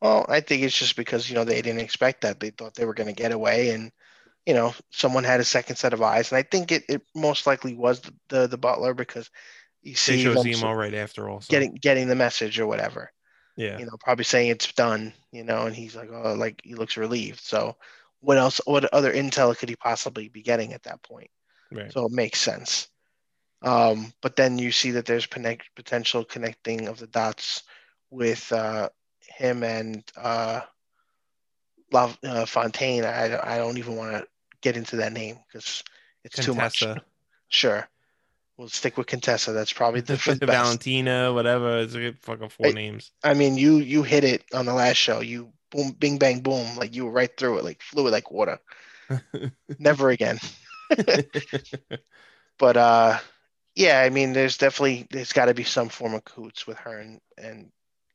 Well, 0.00 0.24
I 0.28 0.40
think 0.40 0.62
it's 0.62 0.78
just 0.78 0.96
because, 0.96 1.28
you 1.28 1.34
know, 1.34 1.44
they 1.44 1.60
didn't 1.60 1.80
expect 1.80 2.22
that. 2.22 2.40
They 2.40 2.50
thought 2.50 2.74
they 2.74 2.86
were 2.86 2.94
going 2.94 3.14
to 3.14 3.22
get 3.22 3.32
away 3.32 3.70
and, 3.70 3.92
you 4.46 4.54
know, 4.54 4.74
someone 4.90 5.24
had 5.24 5.40
a 5.40 5.44
second 5.44 5.76
set 5.76 5.92
of 5.92 6.00
eyes. 6.00 6.32
And 6.32 6.38
I 6.38 6.42
think 6.42 6.72
it, 6.72 6.84
it 6.88 7.02
most 7.14 7.46
likely 7.46 7.74
was 7.74 8.00
the, 8.00 8.14
the, 8.28 8.46
the 8.46 8.58
butler 8.58 8.94
because 8.94 9.30
you 9.82 9.94
see 9.94 10.22
show 10.22 10.34
them 10.34 10.44
Zemo 10.44 10.74
right 10.74 10.94
after 10.94 11.28
also. 11.28 11.50
getting 11.50 11.74
getting 11.74 12.08
the 12.08 12.14
message 12.14 12.58
or 12.58 12.66
whatever, 12.66 13.12
yeah. 13.56 13.78
you 13.78 13.84
know, 13.84 13.96
probably 14.00 14.24
saying 14.24 14.48
it's 14.48 14.72
done, 14.72 15.12
you 15.32 15.44
know, 15.44 15.66
and 15.66 15.76
he's 15.76 15.96
like, 15.96 16.10
oh, 16.12 16.34
like 16.34 16.60
he 16.64 16.74
looks 16.74 16.96
relieved. 16.96 17.40
So 17.40 17.76
what 18.20 18.36
else, 18.36 18.60
what 18.64 18.92
other 18.92 19.12
intel 19.12 19.56
could 19.56 19.68
he 19.68 19.76
possibly 19.76 20.28
be 20.28 20.42
getting 20.42 20.72
at 20.72 20.82
that 20.84 21.02
point? 21.02 21.30
Right. 21.72 21.92
So 21.92 22.06
it 22.06 22.12
makes 22.12 22.40
sense. 22.40 22.88
Um, 23.62 24.12
but 24.22 24.36
then 24.36 24.58
you 24.58 24.72
see 24.72 24.92
that 24.92 25.04
there's 25.04 25.26
potential 25.26 26.24
connecting 26.24 26.88
of 26.88 26.98
the 26.98 27.06
dots 27.06 27.62
with 28.10 28.50
uh, 28.52 28.88
him 29.40 29.62
and 29.62 30.04
uh, 30.16 30.60
La, 31.92 32.12
uh, 32.22 32.46
Fontaine. 32.46 33.04
I, 33.04 33.54
I 33.54 33.58
don't 33.58 33.78
even 33.78 33.96
want 33.96 34.12
to 34.12 34.26
get 34.60 34.76
into 34.76 34.96
that 34.96 35.12
name 35.12 35.38
because 35.46 35.82
it's 36.24 36.36
too 36.36 36.54
much. 36.54 36.80
Contessa. 36.80 37.04
Sure. 37.48 37.88
We'll 38.56 38.68
stick 38.68 38.98
with 38.98 39.06
Contessa. 39.06 39.52
That's 39.52 39.72
probably 39.72 40.02
the, 40.02 40.14
best. 40.14 40.40
Valentina, 40.42 41.32
whatever. 41.32 41.78
It's 41.78 41.94
like 41.94 42.20
fucking 42.20 42.50
four 42.50 42.66
Hey. 42.66 42.72
names. 42.74 43.10
I 43.24 43.32
mean, 43.34 43.56
you 43.56 43.78
you 43.78 44.02
hit 44.02 44.22
it 44.22 44.44
on 44.52 44.66
the 44.66 44.74
last 44.74 44.96
show. 44.96 45.20
You 45.20 45.50
boom, 45.70 45.92
bing, 45.92 46.18
bang, 46.18 46.40
boom. 46.40 46.76
Like 46.76 46.94
you 46.94 47.06
were 47.06 47.10
right 47.10 47.34
through 47.34 47.58
it, 47.58 47.64
like 47.64 47.80
fluid 47.80 48.12
like 48.12 48.30
water. 48.30 48.60
Never 49.78 50.10
again. 50.10 50.38
but 52.58 52.76
uh 52.76 53.16
yeah 53.76 54.00
i 54.00 54.10
mean 54.10 54.32
there's 54.32 54.58
definitely 54.58 55.06
there's 55.10 55.32
got 55.32 55.44
to 55.44 55.54
be 55.54 55.62
some 55.62 55.88
form 55.88 56.14
of 56.14 56.24
coots 56.24 56.66
with 56.66 56.76
her 56.78 56.98
and 56.98 57.20
and 57.38 57.70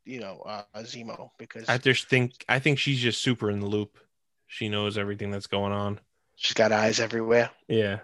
you 0.05 0.19
know 0.19 0.41
uh 0.45 0.63
zemo 0.79 1.29
because 1.37 1.67
I 1.67 1.77
just 1.77 2.07
think 2.07 2.45
I 2.47 2.59
think 2.59 2.79
she's 2.79 2.99
just 2.99 3.21
super 3.21 3.49
in 3.49 3.59
the 3.59 3.65
loop. 3.65 3.97
She 4.47 4.69
knows 4.69 4.97
everything 4.97 5.31
that's 5.31 5.47
going 5.47 5.73
on. 5.73 5.99
she's 6.35 6.53
got 6.53 6.71
eyes 6.71 6.99
everywhere 6.99 7.49
Yeah. 7.67 7.99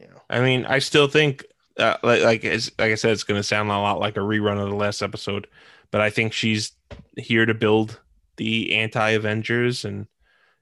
Yeah. 0.00 0.18
I 0.28 0.40
mean, 0.40 0.66
I 0.66 0.78
still 0.80 1.06
think, 1.06 1.44
uh, 1.78 1.96
like, 2.02 2.22
like, 2.22 2.44
it's, 2.44 2.70
like 2.78 2.92
I 2.92 2.96
said, 2.96 3.12
it's 3.12 3.24
going 3.24 3.38
to 3.38 3.44
sound 3.44 3.70
a 3.70 3.72
lot 3.72 4.00
like 4.00 4.16
a 4.16 4.20
rerun 4.20 4.60
of 4.60 4.68
the 4.68 4.74
last 4.74 5.02
episode, 5.02 5.46
but 5.90 6.00
I 6.00 6.10
think 6.10 6.32
she's 6.32 6.72
here 7.16 7.46
to 7.46 7.54
build 7.54 8.00
the 8.36 8.74
anti 8.74 9.10
Avengers 9.10 9.84
and, 9.84 10.06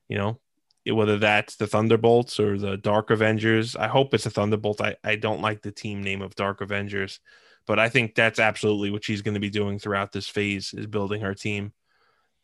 you 0.08 0.18
know, 0.18 0.38
whether 0.86 1.18
that's 1.18 1.56
the 1.56 1.66
Thunderbolts 1.66 2.38
or 2.40 2.58
the 2.58 2.76
Dark 2.76 3.10
Avengers. 3.10 3.76
I 3.76 3.88
hope 3.88 4.12
it's 4.12 4.26
a 4.26 4.30
Thunderbolt. 4.30 4.80
I, 4.80 4.96
I 5.04 5.16
don't 5.16 5.40
like 5.40 5.62
the 5.62 5.72
team 5.72 6.02
name 6.02 6.22
of 6.22 6.34
Dark 6.34 6.60
Avengers, 6.60 7.20
but 7.66 7.78
I 7.78 7.88
think 7.88 8.14
that's 8.14 8.38
absolutely 8.38 8.90
what 8.90 9.04
she's 9.04 9.22
going 9.22 9.34
to 9.34 9.40
be 9.40 9.50
doing 9.50 9.78
throughout 9.78 10.12
this 10.12 10.28
phase 10.28 10.74
is 10.74 10.86
building 10.86 11.20
her 11.20 11.34
team. 11.34 11.72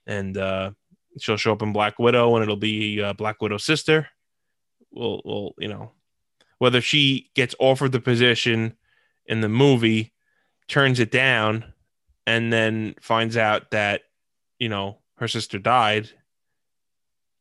And 0.07 0.37
uh, 0.37 0.71
she'll 1.19 1.37
show 1.37 1.53
up 1.53 1.63
in 1.63 1.73
Black 1.73 1.99
Widow 1.99 2.35
and 2.35 2.43
it'll 2.43 2.57
be 2.57 3.03
uh, 3.03 3.13
Black 3.13 3.41
Widow's 3.43 3.65
sister. 3.65 4.09
We'll, 4.91 5.55
you 5.59 5.69
know, 5.69 5.93
whether 6.59 6.81
she 6.81 7.31
gets 7.35 7.55
offered 7.59 7.93
the 7.93 8.01
position 8.01 8.77
in 9.27 9.41
the 9.41 9.49
movie, 9.49 10.13
turns 10.67 10.99
it 10.99 11.11
down, 11.11 11.73
and 12.27 12.53
then 12.53 12.95
finds 13.01 13.37
out 13.37 13.71
that, 13.71 14.03
you 14.59 14.69
know, 14.69 14.99
her 15.17 15.29
sister 15.29 15.59
died, 15.59 16.11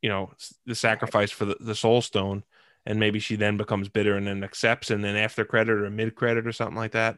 you 0.01 0.09
know, 0.09 0.31
the 0.65 0.75
sacrifice 0.75 1.31
for 1.31 1.45
the, 1.45 1.57
the 1.59 1.75
soul 1.75 2.01
stone, 2.01 2.43
and 2.85 2.99
maybe 2.99 3.19
she 3.19 3.35
then 3.35 3.57
becomes 3.57 3.89
bitter 3.89 4.15
and 4.15 4.27
then 4.27 4.43
accepts, 4.43 4.91
and 4.91 5.03
then 5.03 5.15
after 5.15 5.43
credit 5.45 5.81
or 5.81 5.89
mid 5.89 6.15
credit 6.15 6.45
or 6.45 6.51
something 6.51 6.77
like 6.77 6.91
that. 6.91 7.17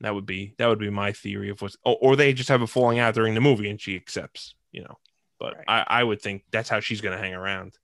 That 0.00 0.14
would 0.14 0.26
be 0.26 0.54
that 0.58 0.66
would 0.68 0.78
be 0.78 0.90
my 0.90 1.12
theory 1.12 1.50
of 1.50 1.60
what's 1.62 1.76
or, 1.84 1.96
or 2.00 2.16
they 2.16 2.32
just 2.32 2.48
have 2.48 2.62
a 2.62 2.66
falling 2.66 2.98
out 2.98 3.14
during 3.14 3.34
the 3.34 3.40
movie 3.40 3.68
and 3.70 3.80
she 3.80 3.96
accepts, 3.96 4.54
you 4.72 4.82
know. 4.82 4.98
But 5.38 5.56
Right. 5.56 5.64
I, 5.68 5.84
I 6.00 6.04
would 6.04 6.20
think 6.22 6.44
that's 6.50 6.68
how 6.68 6.80
she's 6.80 7.00
gonna 7.00 7.18
hang 7.18 7.34
around. 7.34 7.78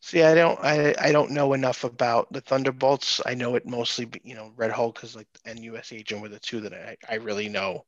see 0.00 0.22
i 0.22 0.34
don't 0.34 0.58
i 0.62 0.94
i 1.00 1.12
don't 1.12 1.30
know 1.30 1.52
enough 1.52 1.84
about 1.84 2.32
the 2.32 2.40
thunderbolts 2.40 3.20
i 3.26 3.34
know 3.34 3.54
it 3.54 3.66
mostly 3.66 4.08
you 4.24 4.34
know 4.34 4.52
red 4.56 4.70
hulk 4.70 5.02
is 5.04 5.14
like 5.14 5.28
and 5.44 5.58
us 5.60 5.92
agent 5.92 6.20
were 6.20 6.28
the 6.28 6.38
two 6.40 6.60
that 6.60 6.74
i 6.74 6.96
i 7.08 7.14
really 7.16 7.48
know 7.48 7.84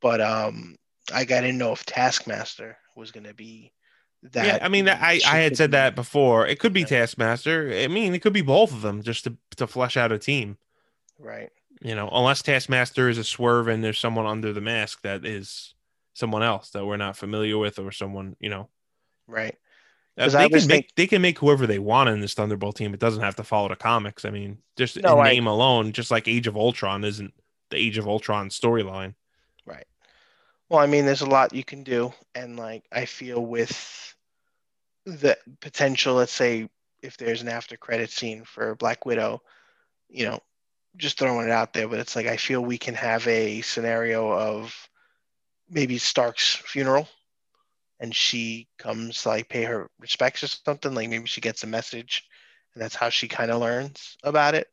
but 0.00 0.20
um 0.20 0.76
i 1.12 1.24
got 1.24 1.42
to 1.42 1.52
know 1.52 1.72
if 1.72 1.84
taskmaster 1.86 2.76
was 2.96 3.10
going 3.10 3.24
to 3.26 3.34
be 3.34 3.72
that 4.32 4.46
yeah, 4.46 4.58
I 4.62 4.68
mean, 4.68 4.88
I 4.88 5.20
I 5.26 5.38
had 5.40 5.54
said 5.54 5.70
be- 5.70 5.72
that 5.72 5.94
before. 5.94 6.46
It 6.46 6.58
could 6.58 6.72
be 6.72 6.80
Yeah. 6.80 6.86
Taskmaster. 6.86 7.70
I 7.74 7.88
mean, 7.88 8.14
it 8.14 8.20
could 8.22 8.32
be 8.32 8.40
both 8.40 8.72
of 8.72 8.80
them 8.80 9.02
just 9.02 9.24
to 9.24 9.36
to 9.56 9.66
flesh 9.66 9.98
out 9.98 10.12
a 10.12 10.18
team. 10.18 10.56
right 11.18 11.50
You 11.84 11.94
know, 11.94 12.08
unless 12.10 12.40
Taskmaster 12.40 13.10
is 13.10 13.18
a 13.18 13.24
swerve 13.24 13.68
and 13.68 13.84
there's 13.84 13.98
someone 13.98 14.24
under 14.26 14.54
the 14.54 14.62
mask 14.62 15.02
that 15.02 15.26
is 15.26 15.74
someone 16.14 16.42
else 16.42 16.70
that 16.70 16.86
we're 16.86 16.96
not 16.96 17.14
familiar 17.16 17.58
with 17.58 17.78
or 17.78 17.92
someone, 17.92 18.36
you 18.40 18.48
know. 18.48 18.70
Right. 19.28 19.54
Uh, 20.16 20.28
they 20.30 20.44
I 20.44 20.48
can 20.48 20.66
make 20.66 20.94
they 20.94 21.06
can 21.06 21.20
make 21.20 21.38
whoever 21.38 21.66
they 21.66 21.78
want 21.78 22.08
in 22.08 22.20
this 22.20 22.32
Thunderbolt 22.34 22.76
team. 22.76 22.94
It 22.94 23.00
doesn't 23.00 23.22
have 23.22 23.36
to 23.36 23.44
follow 23.44 23.68
the 23.68 23.76
comics. 23.76 24.24
I 24.24 24.30
mean, 24.30 24.58
just 24.76 24.96
No, 25.02 25.20
in 25.20 25.26
I- 25.26 25.32
name 25.32 25.46
alone, 25.46 25.92
just 25.92 26.10
like 26.10 26.26
Age 26.26 26.46
of 26.46 26.56
Ultron 26.56 27.04
isn't 27.04 27.34
the 27.70 27.76
Age 27.76 27.98
of 27.98 28.08
Ultron 28.08 28.48
storyline. 28.48 29.14
Right. 29.66 29.86
Well, 30.70 30.80
I 30.80 30.86
mean, 30.86 31.04
there's 31.04 31.20
a 31.20 31.26
lot 31.26 31.54
you 31.54 31.64
can 31.64 31.82
do, 31.82 32.14
and 32.34 32.56
like 32.58 32.84
I 32.92 33.04
feel 33.04 33.44
with 33.44 34.14
the 35.04 35.36
potential, 35.60 36.14
let's 36.14 36.32
say 36.32 36.70
if 37.02 37.18
there's 37.18 37.42
an 37.42 37.48
after 37.48 37.76
credit 37.76 38.10
scene 38.10 38.44
for 38.44 38.74
Black 38.76 39.04
Widow, 39.04 39.42
you 40.08 40.24
know, 40.24 40.40
just 40.96 41.18
throwing 41.18 41.46
it 41.46 41.52
out 41.52 41.72
there, 41.72 41.88
but 41.88 41.98
it's 41.98 42.16
like 42.16 42.26
I 42.26 42.36
feel 42.36 42.60
we 42.60 42.78
can 42.78 42.94
have 42.94 43.26
a 43.26 43.60
scenario 43.62 44.32
of 44.32 44.88
maybe 45.68 45.98
Stark's 45.98 46.54
funeral 46.54 47.08
and 48.00 48.14
she 48.14 48.68
comes 48.78 49.26
like 49.26 49.48
pay 49.48 49.64
her 49.64 49.88
respects 50.00 50.42
or 50.42 50.48
something, 50.48 50.94
like 50.94 51.08
maybe 51.08 51.26
she 51.26 51.40
gets 51.40 51.64
a 51.64 51.66
message 51.66 52.24
and 52.74 52.82
that's 52.82 52.94
how 52.94 53.08
she 53.08 53.28
kind 53.28 53.50
of 53.50 53.60
learns 53.60 54.16
about 54.22 54.54
it 54.54 54.68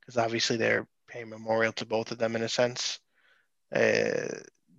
because 0.00 0.16
obviously 0.16 0.56
they're 0.56 0.86
paying 1.08 1.28
memorial 1.28 1.72
to 1.72 1.86
both 1.86 2.10
of 2.10 2.18
them 2.18 2.36
in 2.36 2.42
a 2.42 2.48
sense 2.48 2.98
uh, 3.74 4.28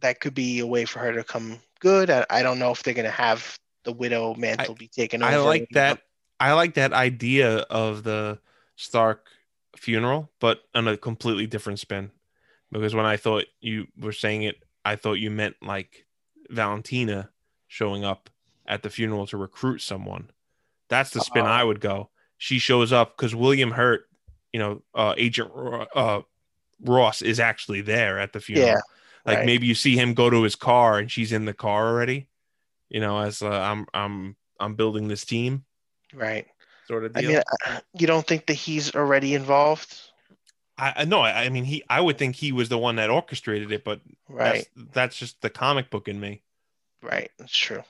that 0.02 0.20
could 0.20 0.34
be 0.34 0.60
a 0.60 0.68
way 0.68 0.86
for 0.86 1.00
her 1.00 1.14
to 1.14 1.24
come 1.24 1.60
good. 1.80 2.10
I, 2.10 2.26
I 2.30 2.44
don't 2.44 2.60
know 2.60 2.72
if 2.72 2.84
they're 2.84 2.94
going 2.94 3.06
to 3.06 3.12
have 3.12 3.58
the 3.84 3.94
widow 3.94 4.36
mantle 4.36 4.76
be 4.76 4.88
taken 4.88 5.24
over. 5.24 5.32
I 5.32 5.38
like 5.38 5.68
that. 5.72 6.02
I 6.40 6.54
like 6.54 6.74
that 6.76 6.94
idea 6.94 7.60
of 7.60 8.04
the 8.04 8.40
Stark 8.76 9.28
funeral, 9.78 10.32
but 10.40 10.62
on 10.74 10.88
a 10.88 10.98
completely 10.98 11.48
different 11.48 11.80
spin. 11.80 12.12
Because 12.72 12.96
when 12.96 13.06
I 13.06 13.18
thought 13.18 13.46
you 13.62 13.88
were 13.98 14.12
saying 14.12 14.44
it, 14.44 14.58
I 14.84 14.96
thought 14.96 15.14
you 15.14 15.32
meant 15.32 15.56
like 15.62 16.06
Valentina 16.50 17.30
showing 17.68 18.04
up 18.04 18.30
at 18.68 18.84
the 18.84 18.90
funeral 18.90 19.28
to 19.28 19.38
recruit 19.38 19.80
someone. 19.80 20.32
That's 20.90 21.12
the 21.12 21.22
spin 21.22 21.46
Oh. 21.46 21.50
I 21.50 21.64
would 21.64 21.80
go. 21.80 22.10
She 22.38 22.60
shows 22.60 22.92
up 22.92 23.16
because 23.16 23.34
William 23.34 23.72
Hurt, 23.72 24.08
you 24.52 24.60
know, 24.60 24.82
uh, 24.94 25.14
Agent 25.18 25.52
uh, 25.96 26.22
Ross 26.82 27.22
is 27.22 27.40
actually 27.40 27.82
there 27.82 28.20
at 28.20 28.34
the 28.34 28.40
funeral. 28.40 28.68
Yeah, 28.68 28.82
like 29.26 29.38
right. 29.38 29.46
maybe 29.46 29.68
you 29.68 29.76
see 29.76 29.96
him 29.96 30.14
go 30.14 30.30
to 30.30 30.44
his 30.44 30.56
car 30.56 31.00
and 31.00 31.12
she's 31.12 31.32
in 31.32 31.46
the 31.46 31.54
car 31.54 31.88
already. 31.88 32.28
You 32.90 33.00
know, 33.00 33.20
as 33.20 33.42
uh, 33.42 33.50
I'm 33.50 33.88
I'm 33.94 34.36
I'm 34.60 34.76
building 34.76 35.08
this 35.08 35.26
team 35.26 35.66
Right. 36.16 36.48
Sort 36.88 37.06
of 37.06 37.12
I 37.16 37.22
mean, 37.22 37.42
you 37.98 38.08
don't 38.08 38.26
think 38.26 38.46
that 38.48 38.54
he's 38.54 38.96
already 38.96 39.34
involved? 39.34 40.00
I, 40.78 40.94
I 40.98 41.06
no, 41.06 41.22
I, 41.22 41.46
I 41.46 41.50
mean 41.50 41.64
he. 41.64 41.84
I 41.90 42.02
would 42.02 42.18
think 42.18 42.36
he 42.36 42.52
was 42.52 42.70
the 42.70 42.78
one 42.78 42.98
that 42.98 43.10
orchestrated 43.10 43.72
it, 43.72 43.84
but 43.84 44.02
Right. 44.28 44.68
that's, 44.76 44.94
that's 44.94 45.18
just 45.18 45.42
the 45.42 45.50
comic 45.50 45.90
book 45.90 46.08
in 46.08 46.20
me. 46.20 46.42
Right. 47.02 47.32
That's 47.38 47.56
true. 47.56 47.84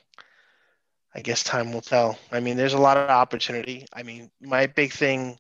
I 1.14 1.22
guess 1.22 1.44
time 1.44 1.72
will 1.72 1.82
tell. 1.82 2.20
I 2.32 2.42
mean, 2.42 2.58
there's 2.58 2.74
a 2.74 2.78
lot 2.78 2.98
of 2.98 3.10
opportunity. 3.10 3.86
I 3.94 4.04
mean, 4.04 4.30
my 4.42 4.68
big 4.68 4.92
thing 4.92 5.40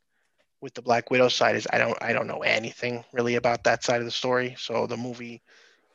with 0.61 0.73
the 0.73 0.81
Black 0.81 1.11
Widow 1.11 1.27
side 1.27 1.57
is 1.57 1.67
I 1.71 1.77
don't 1.77 1.97
I 2.01 2.13
don't 2.13 2.27
know 2.27 2.39
anything 2.39 3.03
really 3.11 3.35
about 3.35 3.65
that 3.65 3.83
side 3.83 3.99
of 3.99 4.05
the 4.05 4.11
story, 4.11 4.55
so 4.57 4.87
the 4.87 4.97
movie 4.97 5.41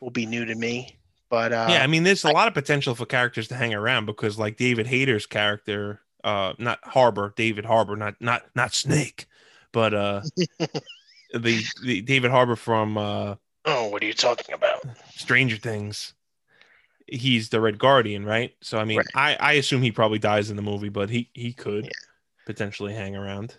will 0.00 0.10
be 0.10 0.26
new 0.26 0.44
to 0.44 0.54
me. 0.54 0.98
But 1.30 1.52
uh, 1.52 1.68
yeah, 1.70 1.82
I 1.82 1.86
mean, 1.86 2.02
there's 2.02 2.24
a 2.24 2.30
lot 2.30 2.48
of 2.48 2.54
potential 2.54 2.94
for 2.94 3.06
characters 3.06 3.48
to 3.48 3.54
hang 3.54 3.72
around 3.72 4.04
because, 4.06 4.38
like 4.38 4.56
David 4.56 4.86
Hayter's 4.86 5.26
character, 5.26 6.00
uh, 6.24 6.54
not 6.58 6.78
Harbor, 6.84 7.32
David 7.36 7.64
Harbor, 7.64 7.96
not 7.96 8.20
not 8.20 8.42
not 8.54 8.74
Snake, 8.74 9.26
but 9.72 9.94
uh, 9.94 10.22
the 11.34 11.62
the 11.84 12.00
David 12.02 12.30
Harbor 12.30 12.56
from 12.56 12.96
uh, 12.98 13.36
oh, 13.64 13.88
what 13.88 14.02
are 14.02 14.06
you 14.06 14.14
talking 14.14 14.54
about? 14.54 14.84
Stranger 15.14 15.56
Things. 15.56 16.14
He's 17.06 17.48
the 17.48 17.60
Red 17.60 17.78
Guardian, 17.78 18.24
right? 18.24 18.54
So 18.60 18.78
I 18.78 18.84
mean, 18.84 18.98
Right. 18.98 19.06
I 19.14 19.36
I 19.40 19.52
assume 19.54 19.82
he 19.82 19.92
probably 19.92 20.18
dies 20.18 20.50
in 20.50 20.56
the 20.56 20.62
movie, 20.62 20.88
but 20.90 21.10
he 21.10 21.28
he 21.34 21.52
could 21.52 21.84
Yeah. 21.84 21.90
potentially 22.46 22.94
hang 22.94 23.16
around. 23.16 23.56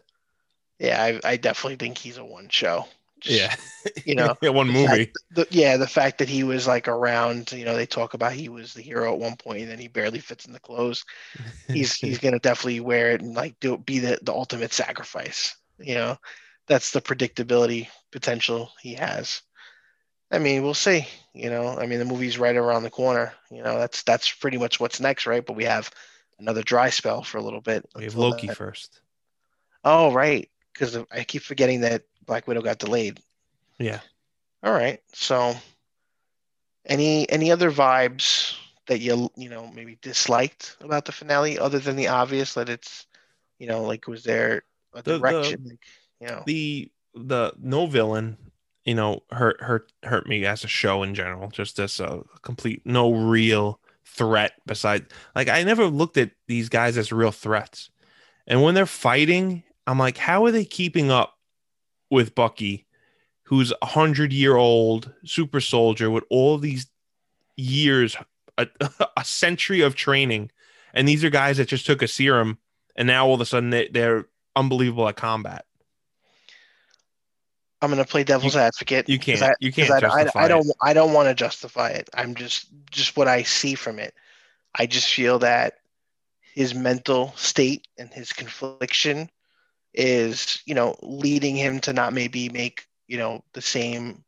Yeah, 0.79 1.01
I, 1.23 1.31
I 1.33 1.37
definitely 1.37 1.75
think 1.75 1.97
he's 1.97 2.17
a 2.17 2.25
one 2.25 2.49
show. 2.49 2.87
Yeah, 3.23 3.55
you 4.05 4.15
know, 4.15 4.35
yeah, 4.41 4.49
one 4.49 4.67
fact- 4.71 4.89
movie. 4.89 5.11
the, 5.31 5.47
yeah, 5.51 5.77
the 5.77 5.87
fact 5.87 6.19
that 6.19 6.29
he 6.29 6.43
was 6.43 6.67
like 6.67 6.87
around, 6.87 7.51
you 7.51 7.65
know, 7.65 7.75
they 7.75 7.85
talk 7.85 8.13
about 8.13 8.33
he 8.33 8.49
was 8.49 8.73
the 8.73 8.81
hero 8.81 9.13
at 9.13 9.19
one 9.19 9.35
point 9.35 9.61
and 9.61 9.71
then 9.71 9.79
he 9.79 9.87
barely 9.87 10.19
fits 10.19 10.45
in 10.45 10.53
the 10.53 10.59
clothes. 10.59 11.05
He's 11.67 11.95
he's 11.95 12.17
gonna 12.19 12.39
definitely 12.39 12.79
wear 12.79 13.11
it 13.11 13.21
and 13.21 13.33
like 13.35 13.59
do 13.59 13.77
be 13.77 13.99
the, 13.99 14.19
the 14.21 14.33
ultimate 14.33 14.73
sacrifice. 14.73 15.55
You 15.79 15.95
know, 15.95 16.17
that's 16.67 16.91
the 16.91 17.01
predictability 17.01 17.87
potential 18.11 18.71
he 18.81 18.93
has. 18.95 19.41
I 20.31 20.39
mean, 20.39 20.63
we'll 20.63 20.73
see. 20.73 21.07
You 21.33 21.49
know, 21.49 21.77
I 21.77 21.85
mean, 21.87 21.99
the 21.99 22.05
movie's 22.05 22.37
right 22.39 22.55
around 22.55 22.83
the 22.83 22.89
corner. 22.89 23.33
You 23.49 23.63
know, 23.63 23.77
that's 23.77 24.03
that's 24.03 24.31
pretty 24.31 24.57
much 24.57 24.79
what's 24.79 24.99
next, 24.99 25.27
right? 25.27 25.45
But 25.45 25.55
we 25.55 25.65
have 25.65 25.91
another 26.39 26.63
dry 26.63 26.89
spell 26.89 27.21
for 27.23 27.37
a 27.37 27.41
little 27.41 27.61
bit. 27.61 27.85
we 27.95 28.05
have 28.05 28.15
Loki 28.15 28.47
that. 28.47 28.57
first. 28.57 29.01
Oh, 29.83 30.11
right, 30.13 30.49
because 30.73 30.97
I 31.11 31.23
keep 31.23 31.41
forgetting 31.41 31.81
that 31.81 32.03
Black 32.25 32.47
Widow 32.47 32.61
got 32.61 32.79
delayed. 32.79 33.19
Yeah. 33.79 33.99
All 34.63 34.73
right. 34.73 34.99
So, 35.13 35.55
any 36.85 37.29
any 37.29 37.51
other 37.51 37.71
vibes 37.71 38.55
that 38.87 38.99
you 38.99 39.29
you 39.35 39.49
know 39.49 39.67
maybe 39.73 39.97
disliked 40.01 40.77
about 40.81 41.05
the 41.05 41.11
finale, 41.11 41.57
other 41.59 41.79
than 41.79 41.95
the 41.95 42.07
obvious 42.07 42.53
that 42.55 42.69
it's, 42.69 43.05
you 43.59 43.67
know, 43.67 43.83
like 43.83 44.07
was 44.07 44.23
there 44.23 44.63
a 44.93 45.01
The- 45.01 45.13
the- 45.13 45.19
direction? 45.19 45.63
like, 45.65 45.79
you 46.19 46.27
know, 46.27 46.43
the 46.45 46.91
the 47.13 47.53
no 47.59 47.87
villain 47.87 48.37
you 48.85 48.95
know 48.95 49.21
hurt 49.31 49.61
hurt 49.61 49.91
hurt 50.03 50.27
me 50.27 50.45
as 50.45 50.63
a 50.63 50.67
show 50.67 51.03
in 51.03 51.13
general 51.13 51.49
just 51.49 51.77
as 51.77 51.99
a 51.99 52.23
complete 52.41 52.81
no 52.85 53.11
real 53.13 53.79
threat 54.05 54.53
besides 54.65 55.05
like 55.35 55.49
i 55.49 55.61
never 55.61 55.85
looked 55.85 56.15
at 56.17 56.31
these 56.47 56.67
guys 56.69 56.97
as 56.97 57.11
real 57.11 57.31
threats 57.31 57.89
and 58.47 58.63
when 58.63 58.73
they're 58.73 58.85
fighting 58.87 59.61
i'm 59.87 59.99
like 59.99 60.17
how 60.17 60.45
are 60.45 60.51
they 60.51 60.63
keeping 60.65 61.11
up 61.11 61.37
with 62.11 62.35
bucky 62.35 62.85
who's 63.43 63.73
a 63.81 63.85
hundred 63.85 64.31
year 64.31 64.55
old 64.55 65.11
super 65.25 65.59
soldier 65.59 66.09
with 66.09 66.23
all 66.29 66.57
these 66.57 66.87
years 67.57 68.15
a, 68.57 68.67
a 69.17 69.25
century 69.25 69.81
of 69.81 69.95
training 69.95 70.51
and 70.93 71.07
these 71.07 71.23
are 71.23 71.29
guys 71.29 71.57
that 71.57 71.67
just 71.67 71.85
took 71.85 72.01
a 72.01 72.07
serum 72.07 72.57
and 72.95 73.07
now 73.07 73.25
all 73.25 73.33
of 73.33 73.41
a 73.41 73.45
sudden 73.45 73.69
they, 73.71 73.87
they're 73.87 74.25
unbelievable 74.55 75.07
at 75.07 75.15
combat 75.15 75.65
I'm 77.81 77.89
gonna 77.89 78.05
play 78.05 78.23
devil's 78.23 78.55
advocate. 78.55 79.09
You 79.09 79.17
can't. 79.17 79.41
I- 79.41 79.55
you 79.59 79.71
can't 79.71 79.89
I, 79.89 80.07
I, 80.07 80.45
I 80.45 80.47
don't. 80.47 80.67
it. 80.67 80.75
I 80.83 80.93
don't 80.93 81.13
want 81.13 81.29
to 81.29 81.33
justify 81.33 81.89
it. 81.89 82.09
I'm 82.13 82.35
just 82.35 82.67
just 82.91 83.17
what 83.17 83.27
I 83.27 83.41
see 83.41 83.73
from 83.73 83.97
it. 83.97 84.13
I 84.75 84.85
just 84.85 85.11
feel 85.11 85.39
that 85.39 85.79
his 86.53 86.75
mental 86.75 87.33
state 87.35 87.87
and 87.97 88.09
his 88.13 88.33
confliction 88.33 89.29
is, 89.93 90.61
you 90.65 90.73
know, 90.73 90.95
leading 91.01 91.55
him 91.55 91.79
to 91.81 91.93
not 91.93 92.13
maybe 92.13 92.49
make, 92.49 92.87
you 93.07 93.17
know, 93.17 93.43
the 93.53 93.61
same 93.61 94.23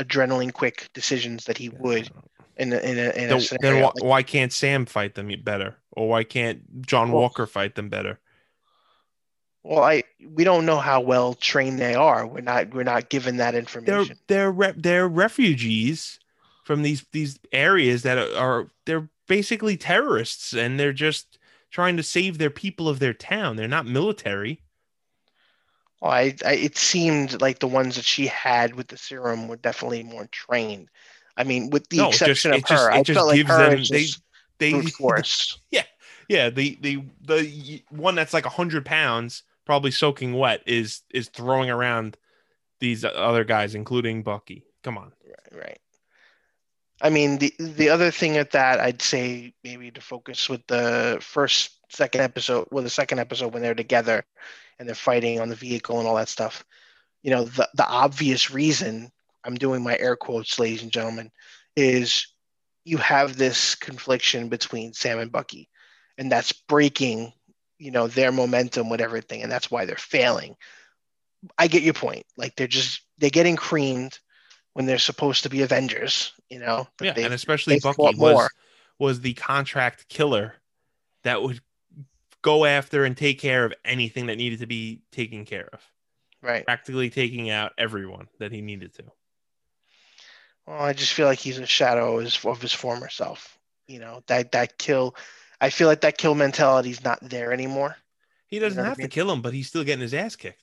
adrenaline 0.00 0.52
quick 0.52 0.88
decisions 0.92 1.44
that 1.46 1.56
he 1.56 1.70
would 1.70 2.10
in 2.56 2.72
a, 2.72 2.78
in 2.78 2.98
a, 2.98 3.10
in 3.10 3.30
a 3.30 3.38
Then, 3.38 3.58
then 3.60 3.82
why, 3.82 3.90
why 4.00 4.22
can't 4.22 4.52
Sam 4.52 4.86
fight 4.86 5.14
them 5.14 5.30
better, 5.42 5.76
or 5.92 6.08
why 6.08 6.24
can't 6.24 6.82
John 6.86 7.12
Well- 7.12 7.22
Walker 7.22 7.46
fight 7.46 7.74
them 7.74 7.88
better? 7.88 8.18
well, 9.62 9.82
I 9.82 10.04
we 10.24 10.44
don't 10.44 10.64
know 10.64 10.78
how 10.78 11.00
well 11.00 11.34
trained 11.34 11.80
they 11.80 11.94
are. 11.94 12.24
We're 12.26 12.40
not 12.40 12.72
we're 12.72 12.84
not 12.84 13.08
given 13.08 13.38
that 13.38 13.54
information 13.56 14.16
They're 14.28 14.52
they're 14.52 14.52
re- 14.52 14.74
they're 14.76 15.08
refugees 15.08 16.20
from 16.64 16.82
these 16.82 17.04
these 17.10 17.38
areas 17.52 18.02
that 18.04 18.16
are, 18.16 18.34
are 18.36 18.66
they're 18.84 19.08
basically 19.26 19.76
terrorists, 19.76 20.52
and 20.52 20.78
they're 20.78 20.92
just 20.92 21.38
trying 21.70 21.96
to 21.96 22.02
save 22.04 22.38
their 22.38 22.50
people 22.50 22.88
of 22.88 23.00
their 23.00 23.12
town. 23.14 23.56
They're 23.56 23.66
not 23.66 23.86
military. 23.86 24.62
Well, 26.00 26.12
I, 26.12 26.34
I 26.44 26.52
it 26.54 26.76
seemed 26.76 27.40
like 27.40 27.58
the 27.60 27.66
ones 27.66 27.96
that 27.96 28.04
she 28.04 28.26
had 28.26 28.74
with 28.74 28.88
the 28.88 28.96
serum 28.98 29.48
were 29.48 29.56
definitely 29.56 30.02
more 30.02 30.26
trained. 30.30 30.88
I 31.36 31.44
mean, 31.44 31.70
with 31.70 31.88
the 31.88 31.98
No, 31.98 32.08
it 32.08 32.12
just- 32.12 32.22
exception 32.22 32.52
of 32.54 32.64
just- 32.64 32.72
her, 32.82 32.90
it 32.90 32.94
I 32.94 33.02
just 33.02 33.16
felt 33.16 33.28
like 33.28 33.46
her 33.46 33.70
them- 33.76 33.84
they- 33.90 34.06
They 34.58 34.72
brute 34.72 34.92
force. 34.98 35.58
yeah 35.70 35.84
yeah. 36.28 36.50
the 36.50 36.76
the 36.80 37.02
the 37.24 37.82
one 37.90 38.14
that's 38.14 38.32
like 38.34 38.44
hundred 38.46 38.84
pounds, 38.86 39.42
probably 39.64 39.90
soaking 39.90 40.32
wet, 40.34 40.62
is 40.66 41.02
is 41.12 41.28
throwing 41.28 41.70
around 41.70 42.16
these 42.80 43.04
other 43.04 43.44
guys, 43.44 43.74
including 43.74 44.22
Bucky. 44.22 44.64
Come 44.82 44.96
on. 44.98 45.12
right. 45.52 45.78
I 47.02 47.10
mean, 47.10 47.38
the 47.38 47.52
the 47.58 47.90
other 47.90 48.10
thing 48.10 48.36
at 48.38 48.52
that 48.52 48.80
I'd 48.80 49.02
say 49.02 49.52
maybe 49.62 49.90
to 49.90 50.00
focus 50.00 50.48
with 50.48 50.66
the 50.66 51.18
first 51.20 51.72
second 51.90 52.22
episode, 52.22 52.68
well, 52.70 52.82
the 52.84 52.88
second 52.90 53.18
episode 53.18 53.52
when 53.52 53.62
they're 53.62 53.74
together 53.74 54.24
and 54.78 54.88
they're 54.88 54.94
fighting 54.94 55.40
on 55.40 55.48
the 55.48 55.54
vehicle 55.54 55.98
and 55.98 56.06
all 56.08 56.16
that 56.16 56.28
stuff. 56.28 56.64
You 57.22 57.30
know, 57.30 57.44
the 57.44 57.68
the 57.74 57.86
obvious 57.86 58.50
reason 58.50 59.10
I'm 59.44 59.54
doing 59.56 59.82
my 59.82 59.96
air 59.98 60.16
quotes, 60.16 60.58
ladies 60.58 60.82
and 60.82 60.92
gentlemen, 60.92 61.30
is 61.76 62.26
you 62.84 62.98
have 62.98 63.36
this 63.36 63.74
confliction 63.74 64.48
between 64.48 64.92
Sam 64.92 65.18
and 65.18 65.32
Bucky, 65.32 65.68
and 66.18 66.30
that's 66.30 66.52
breaking, 66.52 67.32
you 67.78 67.90
know, 67.90 68.06
their 68.06 68.32
momentum 68.32 68.88
with 68.88 69.00
everything, 69.00 69.42
and 69.42 69.50
that's 69.50 69.70
why 69.70 69.84
they're 69.84 69.96
failing. 69.96 70.56
I 71.58 71.66
get 71.68 71.82
your 71.82 71.94
point. 71.94 72.24
Like 72.36 72.54
they're 72.56 72.66
just 72.66 73.02
they're 73.18 73.30
getting 73.30 73.56
creamed 73.56 74.18
when 74.74 74.86
they're 74.86 74.98
supposed 74.98 75.42
to 75.44 75.48
be 75.48 75.62
Avengers, 75.62 76.32
you 76.50 76.58
know. 76.58 76.86
Yeah, 77.00 77.12
they- 77.12 77.24
and 77.24 77.34
especially 77.34 77.78
Bucky 77.80 77.96
was 77.98 78.16
more. 78.16 78.50
was 78.98 79.20
the 79.20 79.34
contract 79.34 80.08
killer 80.08 80.54
that 81.24 81.42
would 81.42 81.60
go 82.46 82.64
after 82.64 83.04
and 83.04 83.16
take 83.16 83.40
care 83.40 83.64
of 83.64 83.74
anything 83.84 84.26
that 84.26 84.36
needed 84.36 84.60
to 84.60 84.66
be 84.66 85.02
taken 85.10 85.44
care 85.44 85.68
of. 85.72 85.80
Right. 86.40 86.64
Practically 86.64 87.10
taking 87.10 87.50
out 87.50 87.72
everyone 87.76 88.28
that 88.38 88.52
he 88.52 88.60
needed 88.62 88.94
to. 88.94 89.02
Well, 90.64 90.80
I 90.80 90.92
just 90.92 91.12
feel 91.12 91.26
like 91.26 91.40
he's 91.40 91.58
a 91.58 91.66
shadow 91.66 92.18
of 92.18 92.24
his, 92.24 92.44
of 92.44 92.62
his 92.62 92.72
former 92.72 93.08
self. 93.08 93.58
You 93.88 93.98
know 93.98 94.22
that 94.26 94.52
that 94.52 94.78
kill. 94.78 95.16
I 95.60 95.70
feel 95.70 95.88
like 95.88 96.02
that 96.02 96.18
kill 96.18 96.34
mentality 96.34 96.90
is 96.90 97.04
not 97.04 97.18
there 97.20 97.52
anymore. 97.52 97.96
He 98.46 98.58
doesn't 98.58 98.76
know 98.76 98.82
what 98.82 98.86
I 98.86 98.88
have 98.90 98.98
mean? 98.98 99.08
to 99.08 99.14
kill 99.14 99.30
him, 99.30 99.42
but 99.42 99.54
he's 99.54 99.68
still 99.68 99.84
getting 99.84 100.02
his 100.02 100.14
ass 100.14 100.36
kicked. 100.36 100.62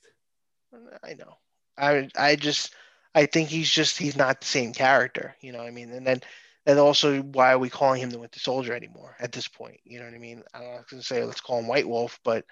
I 1.02 1.14
know. 1.14 1.36
I 1.76 2.08
I 2.16 2.36
just 2.36 2.74
I 3.14 3.26
think 3.26 3.48
he's 3.48 3.70
just 3.70 3.98
he's 3.98 4.16
not 4.16 4.40
the 4.40 4.46
same 4.46 4.72
character. 4.72 5.36
You 5.40 5.52
know 5.52 5.58
what 5.58 5.68
I 5.68 5.70
mean? 5.70 5.90
And 5.90 6.06
then 6.06 6.20
and 6.66 6.78
also 6.78 7.20
why 7.20 7.52
are 7.52 7.58
we 7.58 7.68
calling 7.68 8.00
him 8.00 8.10
the 8.10 8.18
Winter 8.18 8.40
Soldier 8.40 8.74
anymore 8.74 9.16
at 9.20 9.32
this 9.32 9.48
point? 9.48 9.80
You 9.84 9.98
know 9.98 10.06
what 10.06 10.14
I 10.14 10.18
mean? 10.18 10.42
I'm 10.54 10.62
not 10.62 10.88
going 10.88 11.00
to 11.00 11.06
say 11.06 11.24
let's 11.24 11.40
call 11.40 11.58
him 11.58 11.66
White 11.66 11.88
Wolf, 11.88 12.18
but 12.24 12.44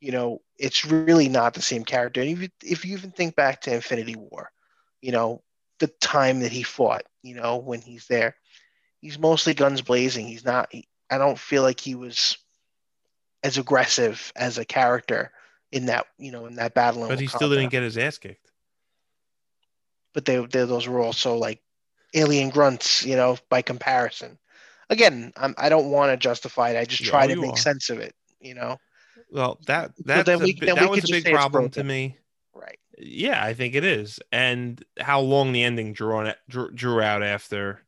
you 0.00 0.12
know 0.12 0.40
it's 0.58 0.84
really 0.84 1.28
not 1.28 1.54
the 1.54 1.62
same 1.62 1.84
character. 1.84 2.20
And 2.20 2.30
if 2.30 2.42
you, 2.42 2.48
if 2.64 2.84
you 2.84 2.96
even 2.96 3.10
think 3.12 3.36
back 3.36 3.62
to 3.62 3.74
Infinity 3.74 4.16
War, 4.16 4.50
you 5.00 5.12
know 5.12 5.42
the 5.78 5.88
time 6.00 6.40
that 6.40 6.52
he 6.52 6.62
fought, 6.62 7.02
you 7.22 7.34
know 7.34 7.58
when 7.58 7.80
he's 7.80 8.06
there, 8.06 8.36
he's 9.00 9.18
mostly 9.18 9.54
guns 9.54 9.80
blazing. 9.80 10.26
He's 10.26 10.44
not. 10.44 10.68
He, 10.72 10.88
I 11.10 11.18
don't 11.18 11.38
feel 11.38 11.62
like 11.62 11.80
he 11.80 11.94
was 11.94 12.38
as 13.44 13.58
aggressive 13.58 14.32
as 14.36 14.58
a 14.58 14.64
character 14.64 15.32
in 15.70 15.86
that 15.86 16.06
you 16.18 16.32
know 16.32 16.46
in 16.46 16.56
that 16.56 16.74
battle. 16.74 17.06
But 17.06 17.20
he 17.20 17.26
still 17.28 17.50
didn't 17.50 17.70
get 17.70 17.82
his 17.82 17.98
ass 17.98 18.18
kicked. 18.18 18.50
but 20.14 20.24
they, 20.24 20.36
they 20.38 20.64
those 20.64 20.88
were 20.88 21.00
also 21.00 21.36
like 21.36 21.60
alien 22.14 22.50
grunts, 22.50 23.04
you 23.04 23.16
know, 23.16 23.36
by 23.48 23.62
comparison. 23.62 24.38
Again, 24.90 25.32
I'm, 25.36 25.54
I 25.58 25.68
don't 25.68 25.90
want 25.90 26.12
to 26.12 26.16
justify 26.16 26.70
it. 26.70 26.78
I 26.78 26.84
just 26.84 27.04
try 27.04 27.24
oh, 27.24 27.28
to 27.28 27.36
make 27.36 27.52
are. 27.52 27.56
sense 27.56 27.90
of 27.90 27.98
it, 27.98 28.14
you 28.40 28.54
know. 28.54 28.78
Well, 29.30 29.58
that 29.66 29.92
that's 30.04 30.28
a, 30.28 30.38
we- 30.38 30.58
we 30.60 30.66
that 30.66 30.90
was 30.90 31.08
a 31.10 31.12
big 31.12 31.32
problem 31.32 31.70
to 31.70 31.84
me. 31.84 32.18
Right. 32.54 32.78
Yeah, 32.98 33.42
I 33.42 33.54
think 33.54 33.74
it 33.74 33.84
is. 33.84 34.20
And 34.30 34.82
how 35.00 35.20
long 35.20 35.52
the 35.52 35.62
ending 35.62 35.94
drew 35.94 36.14
on 36.14 36.34
drew, 36.48 36.70
drew 36.70 37.00
out 37.00 37.22
after 37.22 37.82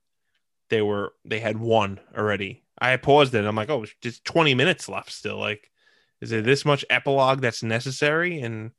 they 0.70 0.80
were 0.80 1.12
they 1.24 1.40
had 1.40 1.58
won 1.58 2.00
already. 2.16 2.62
I 2.78 2.96
paused 2.96 3.34
it. 3.34 3.44
I'm 3.44 3.54
like, 3.56 3.70
oh, 3.70 3.84
just 4.00 4.24
20 4.24 4.54
minutes 4.54 4.88
left 4.88 5.12
still. 5.12 5.38
Like, 5.38 5.70
is 6.20 6.30
there 6.30 6.42
this 6.42 6.64
much 6.64 6.84
epilogue 6.90 7.40
that's 7.40 7.62
necessary? 7.62 8.40
And 8.40 8.72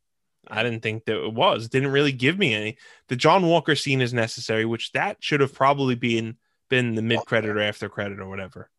I 0.49 0.63
didn't 0.63 0.81
think 0.81 1.05
that 1.05 1.23
it 1.23 1.33
was. 1.33 1.69
Didn't 1.69 1.91
really 1.91 2.11
give 2.11 2.37
me 2.37 2.53
any. 2.53 2.77
The 3.07 3.15
John 3.15 3.45
Walker 3.47 3.75
scene 3.75 4.01
is 4.01 4.13
necessary, 4.13 4.65
which 4.65 4.91
that 4.93 5.17
should 5.19 5.41
have 5.41 5.53
probably 5.53 5.95
been 5.95 6.37
been 6.69 6.95
the 6.95 7.01
mid 7.01 7.19
credit 7.25 7.51
or 7.51 7.61
after 7.61 7.89
credit 7.89 8.19
or 8.19 8.27
whatever. 8.27 8.69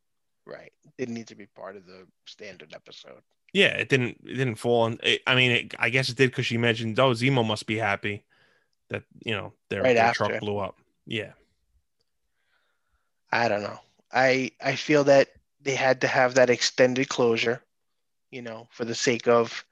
Right. 0.44 0.72
Didn't 0.98 1.14
need 1.14 1.28
to 1.28 1.34
be 1.34 1.46
part 1.46 1.76
of 1.76 1.86
the 1.86 2.06
standard 2.26 2.72
episode. 2.74 3.22
Yeah, 3.52 3.68
it 3.68 3.88
didn't. 3.88 4.20
It 4.24 4.34
didn't 4.34 4.56
fall 4.56 4.82
on. 4.82 4.98
It, 5.02 5.22
I 5.26 5.34
mean, 5.34 5.50
it, 5.50 5.74
I 5.78 5.88
guess 5.88 6.08
it 6.08 6.16
did 6.16 6.30
because 6.30 6.46
she 6.46 6.58
mentioned, 6.58 6.98
"Oh, 6.98 7.12
Zemo 7.12 7.46
must 7.46 7.66
be 7.66 7.78
happy 7.78 8.24
that 8.90 9.04
you 9.24 9.32
know 9.32 9.52
their, 9.70 9.82
Right 9.82 9.94
their 9.94 10.12
truck 10.12 10.40
blew 10.40 10.58
up." 10.58 10.76
Yeah, 11.06 11.32
I 13.32 13.48
don't 13.48 13.62
know. 13.62 13.78
I 14.12 14.52
I 14.62 14.76
feel 14.76 15.04
that 15.04 15.28
they 15.62 15.74
had 15.74 16.02
to 16.02 16.06
have 16.06 16.34
that 16.34 16.50
extended 16.50 17.08
closure, 17.08 17.62
you 18.30 18.42
know, 18.42 18.68
for 18.70 18.84
the 18.84 18.94
sake 18.94 19.26
of 19.26 19.64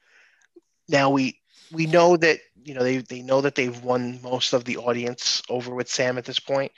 now 0.89 1.11
we 1.11 1.41
we 1.73 1.87
know 1.87 2.17
that 2.17 2.41
you 2.65 2.75
know 2.75 2.83
they 2.83 2.99
they 2.99 3.23
know 3.23 3.41
that 3.43 3.55
they've 3.55 3.83
won 3.83 4.21
most 4.23 4.53
of 4.53 4.65
the 4.65 4.79
audience 4.79 5.43
over 5.49 5.75
with 5.75 5.89
Sam 5.89 6.19
at 6.19 6.25
this 6.25 6.41
point. 6.41 6.73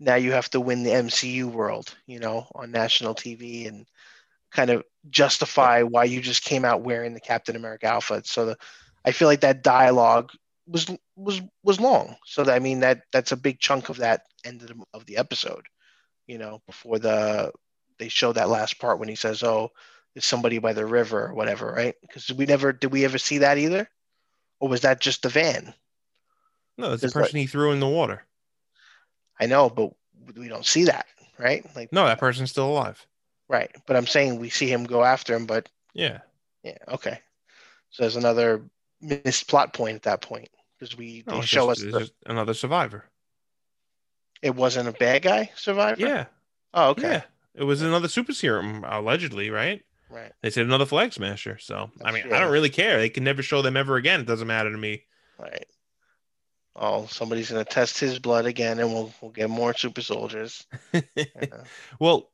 Now 0.00 0.16
you 0.16 0.32
have 0.32 0.50
to 0.50 0.60
win 0.60 0.82
the 0.84 0.92
MCU 0.92 1.46
world, 1.50 1.94
you 2.06 2.20
know, 2.20 2.46
on 2.54 2.70
national 2.70 3.14
TV 3.14 3.68
and 3.68 3.86
kind 4.52 4.70
of 4.70 4.84
justify 5.10 5.82
why 5.82 6.04
you 6.04 6.20
just 6.20 6.44
came 6.44 6.64
out 6.64 6.82
wearing 6.82 7.14
the 7.14 7.20
Captain 7.20 7.56
America 7.56 7.86
outfit. 7.88 8.26
So 8.26 8.46
the, 8.46 8.58
I 9.04 9.12
feel 9.12 9.28
like 9.28 9.40
that 9.42 9.62
dialogue 9.64 10.32
was 10.66 10.86
was 11.16 11.40
was 11.64 11.80
long. 11.80 12.16
So 12.26 12.44
that, 12.44 12.54
I 12.54 12.58
mean 12.60 12.80
that 12.80 13.02
that's 13.12 13.32
a 13.32 13.36
big 13.36 13.60
chunk 13.60 13.88
of 13.88 13.98
that 13.98 14.22
end 14.44 14.62
of 14.62 14.68
the, 14.68 14.84
of 14.94 15.06
the 15.06 15.18
episode 15.18 15.64
you 16.26 16.38
know, 16.38 16.60
before 16.66 16.98
the 16.98 17.52
they 17.98 18.08
show 18.08 18.32
that 18.32 18.48
last 18.48 18.78
part 18.78 18.98
when 19.00 19.08
he 19.08 19.16
says, 19.16 19.42
"Oh, 19.42 19.70
there's 20.14 20.26
somebody 20.26 20.58
by 20.58 20.72
the 20.74 20.86
river 20.86 21.26
or 21.28 21.34
whatever," 21.34 21.72
right? 21.72 21.94
Because 22.02 22.32
we 22.32 22.46
never 22.46 22.72
did 22.72 22.92
we 22.92 23.04
ever 23.04 23.18
see 23.18 23.38
that 23.38 23.58
either, 23.58 23.88
or 24.60 24.68
was 24.68 24.80
that 24.82 25.00
just 25.00 25.22
the 25.22 25.28
van? 25.28 25.74
no, 26.76 26.92
it's 26.92 27.00
the 27.02 27.06
It's 27.08 27.16
like- 27.16 27.24
person 27.24 27.38
he 27.40 27.46
threw 27.46 27.72
in 27.72 27.80
the 27.80 27.88
water. 27.88 28.24
I 29.40 29.46
know, 29.46 29.68
but 29.70 29.92
we 30.36 30.48
don't 30.48 30.66
see 30.66 30.84
that, 30.84 31.06
right? 31.38 31.64
Like, 31.76 31.92
No, 31.92 32.04
that 32.06 32.18
person's 32.18 32.50
still 32.50 32.68
alive. 32.68 33.04
right? 33.48 33.70
But 33.86 33.96
I'm 33.96 34.06
saying 34.06 34.38
we 34.38 34.50
see 34.50 34.70
him 34.70 34.84
go 34.84 35.02
after 35.04 35.34
him, 35.34 35.46
but 35.46 35.68
Yeah, 35.94 36.20
yeah, 36.62 36.78
okay. 36.88 37.20
So 37.90 38.02
there's 38.02 38.16
another 38.16 38.62
missed 39.00 39.48
plot 39.48 39.72
point 39.72 39.96
at 39.96 40.02
that 40.02 40.20
point 40.22 40.48
because 40.78 40.96
we 40.96 41.24
no, 41.26 41.36
they 41.40 41.46
show 41.46 41.68
just, 41.68 41.84
us 41.84 41.92
the, 41.92 42.10
another 42.30 42.52
survivor. 42.54 43.04
it 44.42 44.54
wasn't 44.54 44.88
a 44.88 44.92
bad 44.92 45.22
guy 45.22 45.50
survivor. 45.56 46.00
Yeah, 46.00 46.26
Oh, 46.74 46.90
okay. 46.90 47.02
yeah, 47.10 47.22
it 47.54 47.64
was 47.64 47.80
another 47.82 48.08
super 48.08 48.32
serum 48.34 48.84
allegedly, 48.84 49.50
right? 49.50 49.82
Right. 50.10 50.32
They 50.42 50.50
said 50.50 50.64
another 50.66 50.86
flag 50.86 51.12
smasher. 51.12 51.58
So 51.58 51.90
I 52.04 52.12
mean, 52.12 52.22
true. 52.24 52.34
I 52.34 52.40
don't 52.40 52.52
really 52.52 52.70
care. 52.70 52.98
They 52.98 53.10
can 53.10 53.24
never 53.24 53.42
show 53.42 53.62
them 53.62 53.76
ever 53.76 53.96
again. 53.96 54.20
It 54.20 54.26
doesn't 54.26 54.46
matter 54.46 54.70
to 54.70 54.78
me. 54.78 55.02
Right. 55.38 55.66
Oh, 56.74 57.06
somebody's 57.06 57.50
gonna 57.50 57.64
test 57.64 57.98
his 57.98 58.18
blood 58.18 58.46
again, 58.46 58.78
and 58.78 58.92
we'll 58.92 59.12
we'll 59.20 59.32
get 59.32 59.50
more 59.50 59.74
super 59.74 60.00
soldiers. 60.02 60.66
Yeah. 61.16 61.64
Well, 61.98 62.30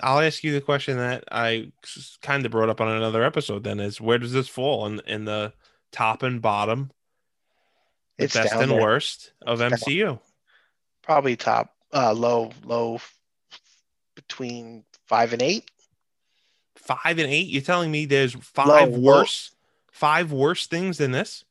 I'll 0.00 0.20
ask 0.20 0.44
you 0.44 0.52
the 0.52 0.60
question 0.60 0.98
that 0.98 1.24
I 1.32 1.72
kind 2.22 2.44
of 2.46 2.52
brought 2.52 2.68
up 2.68 2.80
on 2.80 2.88
another 2.88 3.24
episode. 3.24 3.64
Then 3.64 3.80
is 3.80 4.00
where 4.00 4.18
does 4.18 4.32
this 4.32 4.48
fall 4.48 4.86
in 4.86 5.00
in 5.06 5.24
the 5.24 5.52
top 5.92 6.22
and 6.22 6.40
bottom, 6.40 6.90
the 8.18 8.24
It's 8.24 8.34
best 8.34 8.52
and 8.54 8.70
there. 8.70 8.80
worst 8.80 9.32
of 9.46 9.60
It's 9.60 9.70
down. 9.84 9.94
MCU? 9.94 10.20
Probably 11.02 11.36
top, 11.36 11.74
uh, 11.92 12.12
low, 12.12 12.50
low, 12.64 13.00
between 14.14 14.84
five 15.06 15.32
and 15.32 15.42
eight. 15.42 15.70
Five 16.88 17.18
and 17.18 17.28
eight. 17.30 17.48
You're 17.48 17.60
telling 17.62 17.90
me 17.90 18.06
there's 18.06 18.34
five 18.34 18.90
low. 18.90 18.98
worse, 18.98 19.50
five 19.92 20.32
worse 20.32 20.66
things 20.66 20.96
than 20.96 21.12
this? 21.12 21.44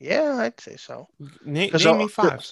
Yeah, 0.00 0.36
I'd 0.38 0.60
say 0.60 0.76
so. 0.76 1.06
Na- 1.44 1.66
name 1.66 1.70
I'll- 1.86 1.94
me 1.96 2.08
five. 2.08 2.44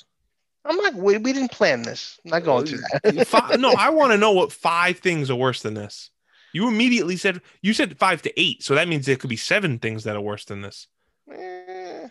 I'm 0.64 0.76
not. 0.76 0.94
We, 0.94 1.18
we 1.18 1.32
didn't 1.32 1.50
plan 1.52 1.82
this. 1.82 2.18
I'm 2.24 2.30
not 2.30 2.44
going 2.44 2.66
through 2.66 2.78
that. 3.02 3.26
Fi- 3.26 3.56
no, 3.56 3.72
I 3.78 3.90
want 3.90 4.12
to 4.12 4.18
know 4.18 4.32
what 4.32 4.52
five 4.52 4.98
things 4.98 5.30
are 5.30 5.36
worse 5.36 5.62
than 5.62 5.74
this. 5.74 6.10
You 6.52 6.68
immediately 6.68 7.16
said 7.16 7.40
you 7.60 7.72
said 7.74 7.98
five 7.98 8.22
to 8.22 8.40
eight, 8.40 8.62
so 8.62 8.74
that 8.76 8.88
means 8.88 9.06
there 9.06 9.16
could 9.16 9.30
be 9.30 9.36
seven 9.36 9.78
things 9.78 10.04
that 10.04 10.16
are 10.16 10.20
worse 10.20 10.44
than 10.44 10.62
this. 10.62 10.86
Eh, 11.30 12.08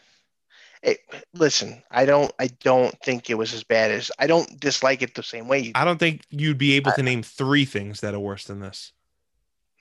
it- 0.83 0.99
listen, 1.33 1.81
I 1.89 2.05
don't. 2.05 2.31
I 2.39 2.47
don't 2.47 2.97
think 3.01 3.29
it 3.29 3.35
was 3.37 3.53
as 3.53 3.63
bad 3.63 3.91
as. 3.91 4.11
I 4.19 4.27
don't 4.27 4.59
dislike 4.59 5.01
it 5.01 5.15
the 5.15 5.23
same 5.23 5.47
way 5.47 5.59
you. 5.59 5.71
I 5.75 5.83
don't 5.83 5.97
think 5.99 6.21
you'd 6.29 6.57
be 6.57 6.73
able 6.73 6.91
to 6.93 7.03
name 7.03 7.23
three 7.23 7.65
things 7.65 8.01
that 8.01 8.13
are 8.13 8.19
worse 8.19 8.45
than 8.45 8.59
this. 8.59 8.91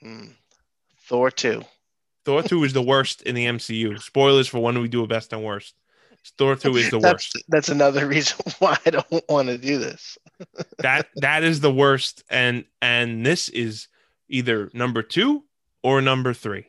Hmm. 0.01 0.27
Thor 1.07 1.31
two. 1.31 1.63
Thor 2.25 2.41
2 2.41 2.63
is 2.63 2.73
the 2.73 2.81
worst 2.81 3.21
in 3.21 3.35
the 3.35 3.45
MCU. 3.45 4.01
Spoilers 4.01 4.47
for 4.47 4.57
when 4.57 4.79
we 4.81 4.87
do 4.87 5.03
a 5.03 5.07
best 5.07 5.31
and 5.31 5.43
worst. 5.43 5.75
Thor 6.39 6.55
2 6.55 6.75
is 6.77 6.89
the 6.89 6.97
that's 6.97 7.13
worst. 7.35 7.43
that's 7.49 7.69
another 7.69 8.07
reason 8.15 8.37
why 8.57 8.75
I 8.83 8.89
don't 8.89 9.29
want 9.29 9.47
to 9.49 9.57
do 9.59 9.77
this. 9.77 10.17
That 10.79 11.07
that 11.17 11.43
is 11.43 11.59
the 11.61 11.71
worst 11.71 12.23
and 12.29 12.65
and 12.81 13.23
this 13.25 13.47
is 13.49 13.87
either 14.27 14.69
number 14.73 15.01
2 15.03 15.43
or 15.83 16.01
number 16.01 16.33
3. 16.33 16.65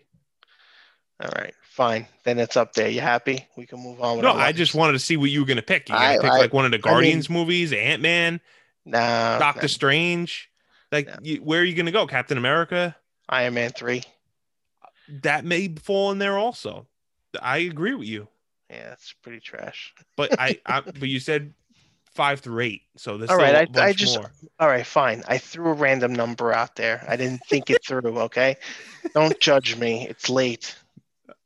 All 1.20 1.30
right, 1.34 1.54
fine. 1.64 2.06
Then 2.24 2.38
it's 2.38 2.56
up 2.58 2.74
there. 2.74 2.88
You 2.90 3.00
happy? 3.00 3.46
We 3.56 3.64
can 3.66 3.80
move 3.80 4.02
on. 4.02 4.18
With 4.18 4.24
No, 4.24 4.32
I 4.32 4.52
just 4.52 4.74
wanted 4.74 4.92
to 4.92 4.98
see 4.98 5.16
what 5.16 5.30
you 5.30 5.40
were 5.40 5.46
going 5.46 5.56
to 5.56 5.62
pick. 5.62 5.88
You 5.88 5.94
going 5.94 6.06
I- 6.06 6.16
to 6.16 6.22
pick 6.22 6.30
I- 6.32 6.38
like 6.38 6.52
one 6.52 6.66
of 6.66 6.70
the 6.70 6.78
Guardians 6.78 7.30
movies, 7.30 7.72
Ant-Man, 7.72 8.40
Nah, 8.84 9.38
Doctor 9.38 9.62
nah. 9.62 9.66
Strange. 9.68 10.50
Like 10.92 11.06
No. 11.06 11.14
you, 11.22 11.36
where 11.38 11.60
are 11.60 11.64
you 11.64 11.74
going 11.74 11.86
to 11.86 11.92
go? 11.92 12.06
Captain 12.06 12.36
America? 12.38 12.94
Iron 13.28 13.54
Man 13.54 13.70
three. 13.70 14.02
That 15.22 15.44
may 15.44 15.68
fall 15.68 16.10
in 16.12 16.18
there 16.18 16.36
also. 16.38 16.86
I 17.40 17.58
agree 17.58 17.94
with 17.94 18.08
you. 18.08 18.28
Yeah, 18.70 18.92
it's 18.92 19.12
pretty 19.22 19.40
trash. 19.40 19.94
But 20.16 20.38
I, 20.40 20.58
I 20.66 20.80
but 20.80 21.08
you 21.08 21.20
said 21.20 21.54
5 22.14 22.40
through 22.40 22.60
8. 22.60 22.82
So 22.96 23.16
there's 23.18 23.30
All 23.30 23.36
right, 23.36 23.68
a 23.76 23.80
I- 23.80 23.86
I 23.88 23.92
just- 23.92 24.18
more. 24.18 24.30
All 24.58 24.68
right, 24.68 24.86
fine. 24.86 25.22
I 25.28 25.38
threw 25.38 25.68
a 25.70 25.74
random 25.74 26.12
number 26.14 26.52
out 26.52 26.74
there. 26.76 27.04
I 27.08 27.16
didn't 27.16 27.42
think 27.48 27.70
it 27.70 27.84
through. 27.86 28.18
Okay, 28.20 28.56
don't 29.14 29.38
judge 29.38 29.76
me. 29.76 30.06
It's 30.08 30.28
late. 30.30 30.74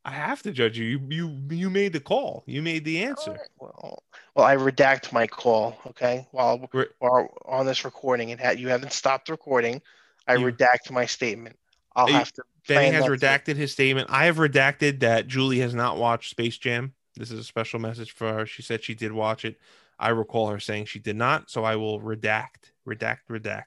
I 0.05 0.13
have 0.13 0.41
to 0.43 0.53
judge 0.53 0.79
you. 0.79 0.87
You 0.87 1.01
you 1.11 1.41
you 1.51 1.71
made 1.71 1.93
the 1.93 2.01
call. 2.01 2.43
You 2.47 2.63
made 2.63 2.85
the 2.87 3.03
answer. 3.03 3.39
Well, 3.59 4.03
well, 4.35 4.47
I 4.47 4.57
redact 4.57 5.13
my 5.13 5.27
call. 5.27 5.77
Okay, 5.89 6.27
while 6.31 6.67
Re- 6.73 6.87
while 7.01 7.37
on 7.45 7.67
this 7.67 7.85
recording, 7.85 8.37
had 8.39 8.59
you 8.59 8.69
haven't 8.69 8.93
stopped 8.93 9.29
recording. 9.29 9.83
I 10.27 10.37
You- 10.37 10.47
redact 10.47 10.91
my 10.91 11.05
statement. 11.05 11.57
I'll 11.97 12.07
Hey, 12.07 12.13
have 12.15 12.33
to. 12.35 12.43
Benny 12.69 12.91
has 12.95 13.05
redacted 13.05 13.57
his 13.57 13.73
statement. 13.73 14.09
I 14.11 14.27
have 14.27 14.37
redacted 14.37 15.01
that 15.01 15.27
Julie 15.27 15.61
has 15.61 15.75
not 15.75 15.97
watched 15.97 16.31
Space 16.31 16.57
Jam. 16.59 16.95
This 17.17 17.31
is 17.31 17.39
a 17.41 17.45
special 17.45 17.81
message 17.81 18.13
for 18.13 18.33
her. 18.33 18.47
She 18.47 18.63
said 18.63 18.83
she 18.85 18.95
did 18.95 19.13
watch 19.13 19.45
it. 19.45 19.59
I 19.99 20.11
recall 20.11 20.49
her 20.49 20.61
saying 20.61 20.87
she 20.87 20.99
did 20.99 21.17
not, 21.17 21.51
so 21.51 21.65
I 21.65 21.77
will 21.77 22.01
redact, 22.01 22.71
redact, 22.87 23.19
redact, 23.31 23.65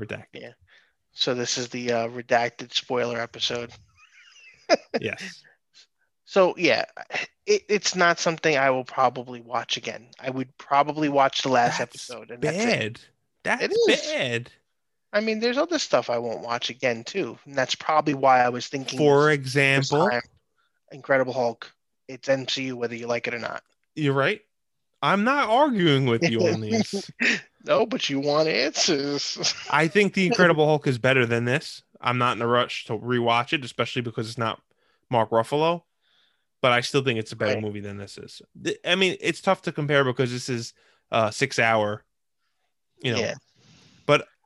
redact. 0.00 0.26
Yeah. 0.32 0.52
So 1.12 1.34
this 1.34 1.58
is 1.58 1.68
the 1.68 1.92
uh, 1.92 2.08
redacted 2.08 2.72
spoiler 2.72 3.20
episode. 3.20 3.70
Yes. 5.00 5.42
So 6.24 6.54
yeah, 6.56 6.84
it, 7.44 7.62
it's 7.68 7.94
not 7.94 8.18
something 8.18 8.56
I 8.56 8.70
will 8.70 8.84
probably 8.84 9.42
watch 9.42 9.76
again. 9.76 10.08
I 10.18 10.30
would 10.30 10.56
probably 10.56 11.10
watch 11.10 11.42
the 11.42 11.50
last 11.50 11.78
That's 11.78 12.08
episode, 12.08 12.30
and 12.30 12.40
that's 12.42 12.56
it. 12.56 13.00
Bad. 13.42 13.60
That's 13.60 13.64
It 13.64 13.90
is. 13.90 14.06
bad. 14.12 14.50
I 15.12 15.20
mean, 15.20 15.40
there's 15.40 15.58
other 15.58 15.78
stuff 15.78 16.08
I 16.08 16.18
won't 16.18 16.40
watch 16.40 16.70
again 16.70 17.04
too, 17.04 17.38
and 17.44 17.54
that's 17.54 17.74
probably 17.74 18.14
why 18.14 18.40
I 18.42 18.48
was 18.48 18.68
thinking. 18.68 18.98
For 18.98 19.30
example, 19.30 20.08
time, 20.08 20.22
Incredible 20.90 21.32
Hulk. 21.32 21.70
It's 22.08 22.28
MCU 22.28 22.74
whether 22.74 22.94
you 22.94 23.06
like 23.06 23.26
it 23.28 23.34
or 23.34 23.38
not. 23.38 23.62
you're 23.94 24.14
right. 24.14 24.40
I'm 25.04 25.24
not 25.24 25.48
arguing 25.48 26.06
with 26.06 26.22
you 26.22 26.46
on 26.46 26.60
these. 26.60 27.10
No, 27.64 27.86
but 27.86 28.10
you 28.10 28.18
want 28.18 28.48
answers. 28.48 29.54
I 29.70 29.86
think 29.86 30.14
The 30.14 30.26
Incredible 30.26 30.66
Hulk 30.66 30.88
is 30.88 30.98
better 30.98 31.24
than 31.24 31.44
this. 31.44 31.84
I'm 32.00 32.18
not 32.18 32.36
in 32.36 32.42
a 32.42 32.46
rush 32.48 32.86
to 32.86 32.98
rewatch 32.98 33.52
it, 33.52 33.64
especially 33.64 34.02
because 34.02 34.28
it's 34.28 34.36
not 34.36 34.60
Mark 35.10 35.30
Ruffalo. 35.30 35.84
But 36.60 36.72
I 36.72 36.80
still 36.80 37.04
think 37.04 37.20
it's 37.20 37.30
a 37.30 37.36
better 37.36 37.52
Right. 37.54 37.62
movie 37.62 37.78
than 37.78 37.98
this 37.98 38.18
is. 38.18 38.42
I 38.84 38.96
mean, 38.96 39.16
it's 39.20 39.40
tough 39.40 39.62
to 39.62 39.70
compare 39.72 40.02
because 40.04 40.32
this 40.32 40.48
is 40.48 40.74
uh 41.12 41.30
six 41.30 41.60
hour, 41.60 42.02
you 43.00 43.12
know. 43.12 43.20
Yeah. 43.20 43.34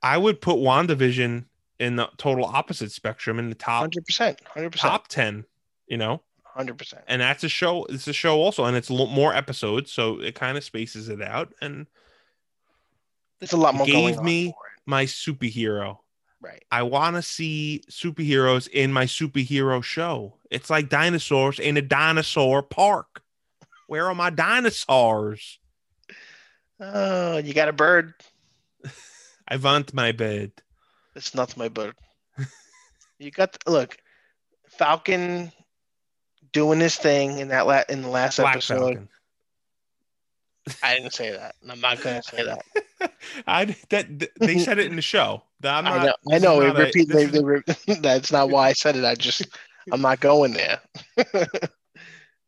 I 0.07 0.17
would 0.19 0.41
put 0.41 0.57
WandaVision 0.57 1.45
in 1.81 1.97
the 1.97 2.09
total 2.17 2.45
opposite 2.45 2.93
spectrum 2.93 3.39
in 3.39 3.49
the 3.49 3.55
top 3.57 3.81
Hundred 3.83 4.05
percent, 4.07 4.41
hundred 4.47 4.71
percent, 4.71 4.91
top 4.93 5.09
ten, 5.09 5.45
you 5.89 5.97
know. 5.97 6.23
hundred 6.45 6.79
percent. 6.79 7.03
And 7.09 7.21
that's 7.21 7.43
a 7.45 7.49
show. 7.49 7.85
It's 7.87 8.07
a 8.07 8.13
show 8.13 8.37
also, 8.39 8.65
and 8.65 8.77
it's 8.77 8.89
more 8.89 9.35
episodes, 9.35 9.91
so 9.93 10.21
it 10.21 10.35
kind 10.37 10.57
of 10.57 10.65
spaces 10.65 11.09
it 11.09 11.21
out. 11.21 11.53
And 11.61 11.87
There's 13.41 13.53
a 13.53 13.57
lot 13.57 13.75
more 13.75 13.87
gave 13.87 14.23
me- 14.23 14.55
my 14.87 15.05
superhero. 15.07 15.99
Right. 16.41 16.63
I 16.71 16.83
want 16.85 17.17
to 17.17 17.23
see 17.23 17.83
superheroes 17.91 18.69
in 18.69 18.93
my 18.93 19.07
superhero 19.07 19.83
show. 19.83 20.35
It's 20.51 20.71
like 20.71 20.89
dinosaurs 20.89 21.59
in 21.59 21.77
a 21.77 21.83
dinosaur 21.83 22.63
park. 22.63 23.23
Where 23.89 24.07
are 24.07 24.15
my 24.15 24.31
dinosaurs? 24.31 25.59
Oh, 26.79 27.39
you 27.39 27.53
got 27.55 27.69
a 27.69 27.73
bird. 27.73 28.15
I 29.49 29.57
want 29.57 29.95
my 29.95 30.13
bed. 30.13 30.53
It's 31.15 31.35
not 31.35 31.57
my 31.57 31.69
bird. 31.69 31.95
you 33.19 33.31
got 33.31 33.57
look, 33.67 33.97
Falcon 34.69 35.53
doing 36.53 36.81
his 36.81 36.97
thing 36.97 37.39
in 37.39 37.49
that 37.49 37.67
la- 37.67 37.85
in 37.89 38.03
the 38.03 38.09
last 38.09 38.37
Black 38.39 38.57
episode. 38.57 38.79
Falcon. 38.79 39.09
I 40.83 40.97
didn't 40.97 41.13
say 41.15 41.31
that. 41.31 41.55
I'm 41.71 41.81
not 41.81 42.03
gonna 42.03 42.23
say 42.23 42.45
that. 42.45 43.13
I 43.47 43.67
that 43.91 44.19
th- 44.19 44.33
they 44.41 44.59
said 44.67 44.79
it 44.79 44.87
in 44.87 44.97
the 44.97 45.03
show. 45.03 45.43
That 45.61 45.85
I'm 45.85 45.87
I 45.87 46.05
know. 46.05 46.15
I 46.33 46.39
know. 46.39 46.61
Not 46.61 46.77
a- 46.81 46.85
repeat. 46.85 47.09
They, 47.09 47.25
is- 47.25 47.31
they 47.31 47.43
re- 47.45 47.63
that's 48.01 48.33
not 48.33 48.51
why 48.51 48.69
I 48.69 48.73
said 48.73 48.97
it. 48.97 49.05
I 49.05 49.15
just 49.15 49.47
I'm 49.93 50.01
not 50.01 50.19
going 50.21 50.53
there. 50.55 50.81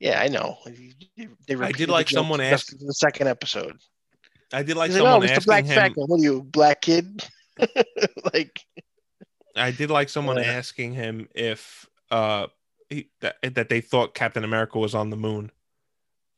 yeah, 0.00 0.20
I 0.20 0.28
know. 0.28 0.58
They- 0.66 1.28
they 1.46 1.54
I 1.54 1.70
did 1.72 1.88
like 1.88 2.08
someone 2.10 2.40
asked- 2.40 2.72
in 2.80 2.86
the 2.86 2.92
second 2.94 3.28
episode. 3.28 3.78
I 4.52 4.62
did 4.62 4.76
like 4.76 4.90
He's 4.90 5.00
like, 5.00 5.08
oh, 5.08 5.20
someone 5.20 5.28
Mr. 5.28 5.44
Black 5.46 5.64
him. 5.64 5.74
Falcon. 5.74 6.04
What 6.06 6.20
are 6.20 6.22
you, 6.22 6.42
black 6.42 6.80
kid? 6.80 7.24
like, 8.34 8.64
I 9.56 9.70
did 9.70 9.90
like 9.90 10.08
someone 10.08 10.36
Yeah. 10.36 10.42
asking 10.44 10.94
him 10.94 11.28
if 11.34 11.86
uh 12.10 12.46
he, 12.88 13.10
that 13.20 13.36
that 13.54 13.68
they 13.68 13.80
thought 13.80 14.14
Captain 14.14 14.44
America 14.44 14.78
was 14.78 14.94
on 14.94 15.10
the 15.10 15.16
moon 15.16 15.50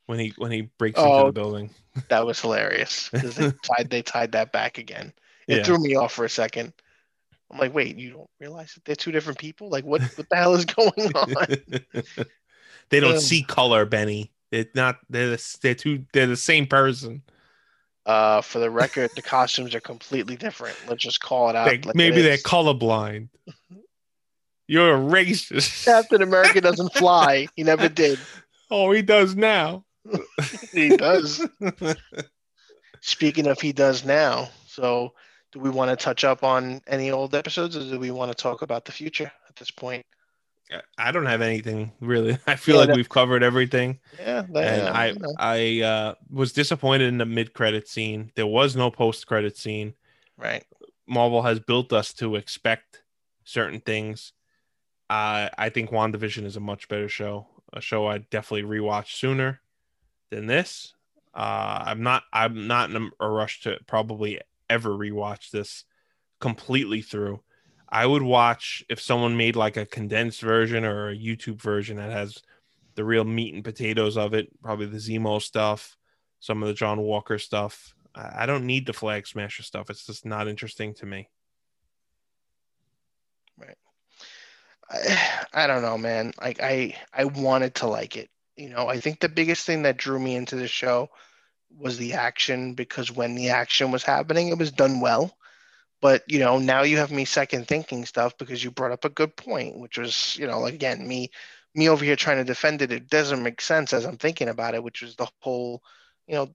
when 0.06 0.18
he 0.18 0.32
when 0.38 0.50
he 0.50 0.62
breaks 0.78 0.98
into 0.98 1.10
Oh. 1.10 1.26
the 1.26 1.32
building. 1.32 1.70
that 2.08 2.26
was 2.26 2.40
hilarious 2.40 3.08
because 3.12 3.34
they 3.36 3.52
tied 3.62 3.90
they 3.90 4.02
tied 4.02 4.32
that 4.32 4.50
back 4.52 4.78
again. 4.78 5.12
It 5.46 5.58
Yeah. 5.58 5.62
threw 5.64 5.78
me 5.78 5.94
off 5.94 6.12
for 6.12 6.24
a 6.24 6.30
second. 6.30 6.72
I'm 7.52 7.58
like, 7.58 7.74
wait, 7.74 7.96
you 7.96 8.10
don't 8.12 8.30
realize 8.40 8.74
that 8.74 8.84
they're 8.84 8.96
two 8.96 9.12
different 9.12 9.38
people? 9.38 9.68
Like, 9.68 9.84
what 9.84 10.02
what 10.16 10.28
the 10.28 10.36
hell 10.36 10.54
is 10.54 10.64
going 10.64 10.90
on? 11.14 11.46
they 12.90 13.00
don't 13.00 13.14
Um, 13.14 13.20
see 13.20 13.42
color, 13.42 13.84
Benny. 13.84 14.32
They're 14.50 14.66
not. 14.74 14.98
They're 15.08 15.30
the, 15.30 15.56
they're 15.62 15.74
two. 15.74 16.04
They're 16.12 16.26
the 16.26 16.36
same 16.36 16.66
person. 16.66 17.22
Uh, 18.06 18.40
for 18.40 18.58
the 18.58 18.70
record, 18.70 19.10
the 19.14 19.22
costumes 19.36 19.74
are 19.74 19.80
completely 19.80 20.36
different. 20.36 20.76
Let's 20.88 21.02
just 21.02 21.20
call 21.20 21.50
it 21.50 21.56
out. 21.56 21.66
They- 21.66 21.78
like 21.78 21.86
it 21.88 21.94
maybe 21.96 22.22
they're 22.22 22.36
colorblind. 22.38 23.28
You're 24.66 24.94
a 24.94 24.98
racist. 24.98 25.84
Captain 25.84 26.22
America 26.22 26.60
doesn't 26.60 26.94
fly. 26.94 27.48
He 27.56 27.64
never 27.64 27.88
did. 27.88 28.18
oh, 28.70 28.92
he 28.92 29.02
does 29.02 29.34
now. 29.34 29.84
He 30.72 30.96
does. 30.96 31.44
Speaking 33.00 33.46
of 33.48 33.60
he 33.60 33.72
does 33.72 34.04
now, 34.04 34.48
so 34.66 35.14
do 35.52 35.58
we 35.58 35.70
want 35.70 35.90
to 35.90 35.96
touch 36.02 36.22
up 36.22 36.44
on 36.44 36.80
any 36.86 37.10
old 37.10 37.34
episodes 37.34 37.76
or 37.76 37.80
do 37.80 37.98
we 37.98 38.10
want 38.10 38.30
to 38.30 38.40
talk 38.40 38.62
about 38.62 38.84
the 38.84 38.92
future 38.92 39.32
at 39.48 39.56
this 39.56 39.70
point? 39.70 40.04
I 40.98 41.10
don't 41.12 41.26
have 41.26 41.40
anything 41.42 41.92
really. 42.00 42.38
I 42.46 42.56
feel 42.56 42.74
Yeah, 42.76 42.80
like 42.80 42.88
that- 42.88 42.96
we've 42.96 43.08
covered 43.08 43.42
everything. 43.42 43.98
Yeah, 44.18 44.40
and 44.40 44.54
yeah, 44.54 44.92
I. 44.94 45.14
I 45.38 45.80
uh, 45.82 46.14
was 46.30 46.52
disappointed 46.52 47.08
in 47.08 47.18
the 47.18 47.26
mid 47.26 47.52
credit 47.54 47.88
scene. 47.88 48.30
There 48.36 48.46
was 48.46 48.76
no 48.76 48.90
post 48.90 49.26
credit 49.26 49.56
scene. 49.56 49.94
right. 50.36 50.64
Marvel 51.06 51.42
has 51.42 51.58
built 51.58 51.92
us 51.92 52.12
to 52.14 52.36
expect 52.36 53.02
certain 53.42 53.80
things. 53.80 54.32
Uh, 55.08 55.48
I 55.58 55.68
think 55.70 55.90
WandaVision 55.90 56.44
is 56.44 56.54
a 56.54 56.60
much 56.60 56.86
better 56.86 57.08
show. 57.08 57.48
A 57.72 57.80
show 57.80 58.06
I 58.06 58.18
definitely 58.18 58.62
rewatch 58.78 59.16
sooner 59.16 59.60
than 60.30 60.46
this. 60.46 60.94
Uh, 61.34 61.82
I'm 61.86 62.04
not. 62.04 62.22
I'm 62.32 62.68
not 62.68 62.90
in 62.90 63.10
a 63.18 63.28
rush 63.28 63.62
to 63.62 63.78
probably 63.88 64.40
ever 64.68 64.90
rewatch 64.90 65.50
this 65.50 65.84
completely 66.40 67.02
through. 67.02 67.40
I 67.90 68.06
would 68.06 68.22
watch 68.22 68.84
if 68.88 69.00
someone 69.00 69.36
made 69.36 69.56
like 69.56 69.76
a 69.76 69.86
condensed 69.86 70.42
version 70.42 70.84
or 70.84 71.10
a 71.10 71.16
YouTube 71.16 71.60
version 71.60 71.96
that 71.96 72.12
has 72.12 72.40
the 72.94 73.04
real 73.04 73.24
meat 73.24 73.54
and 73.54 73.64
potatoes 73.64 74.16
of 74.16 74.34
it. 74.34 74.48
Probably 74.62 74.86
the 74.86 74.98
Zemo 74.98 75.42
stuff, 75.42 75.96
some 76.38 76.62
of 76.62 76.68
the 76.68 76.74
John 76.74 77.00
Walker 77.00 77.38
stuff. 77.38 77.94
I 78.14 78.46
don't 78.46 78.66
need 78.66 78.86
the 78.86 78.92
Flag 78.92 79.26
Smasher 79.26 79.62
stuff. 79.62 79.90
It's 79.90 80.06
just 80.06 80.24
not 80.24 80.48
interesting 80.48 80.94
to 80.94 81.06
me. 81.06 81.28
I, 84.90 85.30
I 85.64 85.66
don't 85.66 85.82
know, 85.82 85.98
man. 85.98 86.32
Like 86.40 86.60
I 86.62 86.96
I 87.12 87.24
wanted 87.24 87.76
to 87.76 87.86
like 87.86 88.16
it. 88.16 88.28
You 88.56 88.68
know, 88.68 88.88
I 88.88 89.00
think 89.00 89.20
the 89.20 89.28
biggest 89.28 89.64
thing 89.64 89.82
that 89.82 89.96
drew 89.96 90.18
me 90.18 90.34
into 90.34 90.56
the 90.56 90.68
show 90.68 91.08
was 91.78 91.96
the 91.96 92.14
action 92.14 92.74
because 92.74 93.10
when 93.10 93.34
the 93.34 93.50
action 93.50 93.90
was 93.90 94.02
happening, 94.02 94.48
it 94.48 94.58
was 94.58 94.72
done 94.72 95.00
well. 95.00 95.34
But 96.00 96.24
you 96.28 96.38
know, 96.38 96.58
now 96.58 96.82
you 96.82 96.96
have 96.98 97.10
me 97.12 97.24
second 97.24 97.68
thinking 97.68 98.06
stuff 98.06 98.36
because 98.38 98.62
you 98.64 98.70
brought 98.70 98.92
up 98.92 99.04
a 99.04 99.10
good 99.10 99.36
point, 99.36 99.78
which 99.78 99.98
was, 99.98 100.36
you 100.38 100.46
know, 100.46 100.64
again, 100.66 101.06
me 101.06 101.30
me 101.74 101.88
over 101.88 102.04
here 102.04 102.16
trying 102.16 102.38
to 102.38 102.44
defend 102.44 102.82
it. 102.82 102.92
It 102.92 103.08
doesn't 103.10 103.42
make 103.42 103.60
sense 103.60 103.92
as 103.92 104.04
I'm 104.04 104.16
thinking 104.18 104.48
about 104.48 104.74
it, 104.74 104.82
which 104.82 105.02
was 105.02 105.16
the 105.16 105.28
whole, 105.40 105.82
you 106.26 106.34
know, 106.34 106.54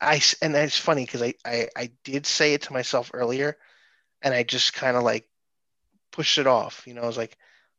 I 0.00 0.20
and 0.42 0.56
it's 0.56 0.78
funny 0.78 1.04
because 1.04 1.22
I, 1.22 1.34
I 1.44 1.68
I 1.76 1.90
did 2.04 2.26
say 2.26 2.54
it 2.54 2.62
to 2.62 2.72
myself 2.72 3.10
earlier, 3.14 3.56
and 4.22 4.34
I 4.34 4.42
just 4.44 4.74
kind 4.74 4.96
of 4.96 5.04
like 5.04 5.28
pushed 6.12 6.38
it 6.38 6.46
off. 6.46 6.84
You 6.86 6.94
know, 6.94 7.02
I 7.02 7.06
was 7.06 7.16
like, 7.16 7.36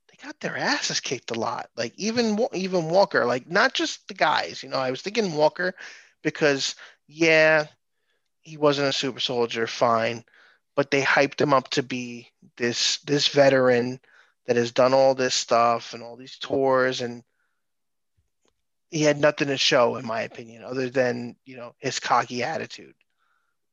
they 0.10 0.18
got 0.26 0.40
their 0.40 0.58
asses 0.58 1.00
kicked 1.00 1.32
a 1.32 1.40
lot. 1.40 1.70
Like 1.78 1.94
even 1.98 2.40
even 2.54 2.90
Walker, 2.90 3.26
like 3.26 3.50
not 3.50 3.74
just 3.74 4.08
the 4.08 4.14
guys. 4.14 4.64
You 4.64 4.70
know, 4.70 4.78
I 4.78 4.92
was 4.92 5.02
thinking 5.02 5.34
Walker 5.36 5.74
because 6.24 6.76
yeah, 7.08 7.68
he 8.42 8.58
wasn't 8.58 8.90
a 8.90 8.94
super 8.94 9.20
soldier, 9.20 9.68
fine, 9.68 10.24
but 10.82 10.90
they 10.90 11.04
hyped 11.04 11.40
him 11.40 11.54
up 11.54 11.70
to 11.70 11.84
be 11.84 12.28
this 12.58 12.98
this 13.02 13.28
veteran 13.28 14.00
that 14.48 14.56
has 14.56 14.72
done 14.72 14.96
all 14.96 15.14
this 15.14 15.36
stuff 15.36 15.94
and 15.94 16.02
all 16.02 16.16
these 16.16 16.40
tours 16.40 17.02
and 17.02 17.22
he 18.90 19.04
had 19.04 19.20
nothing 19.20 19.50
to 19.50 19.58
show 19.58 19.98
in 19.98 20.08
my 20.08 20.22
opinion 20.22 20.64
other 20.64 20.90
than 20.90 21.36
you 21.46 21.56
know 21.56 21.76
his 21.78 22.00
cocky 22.00 22.42
attitude 22.42 22.96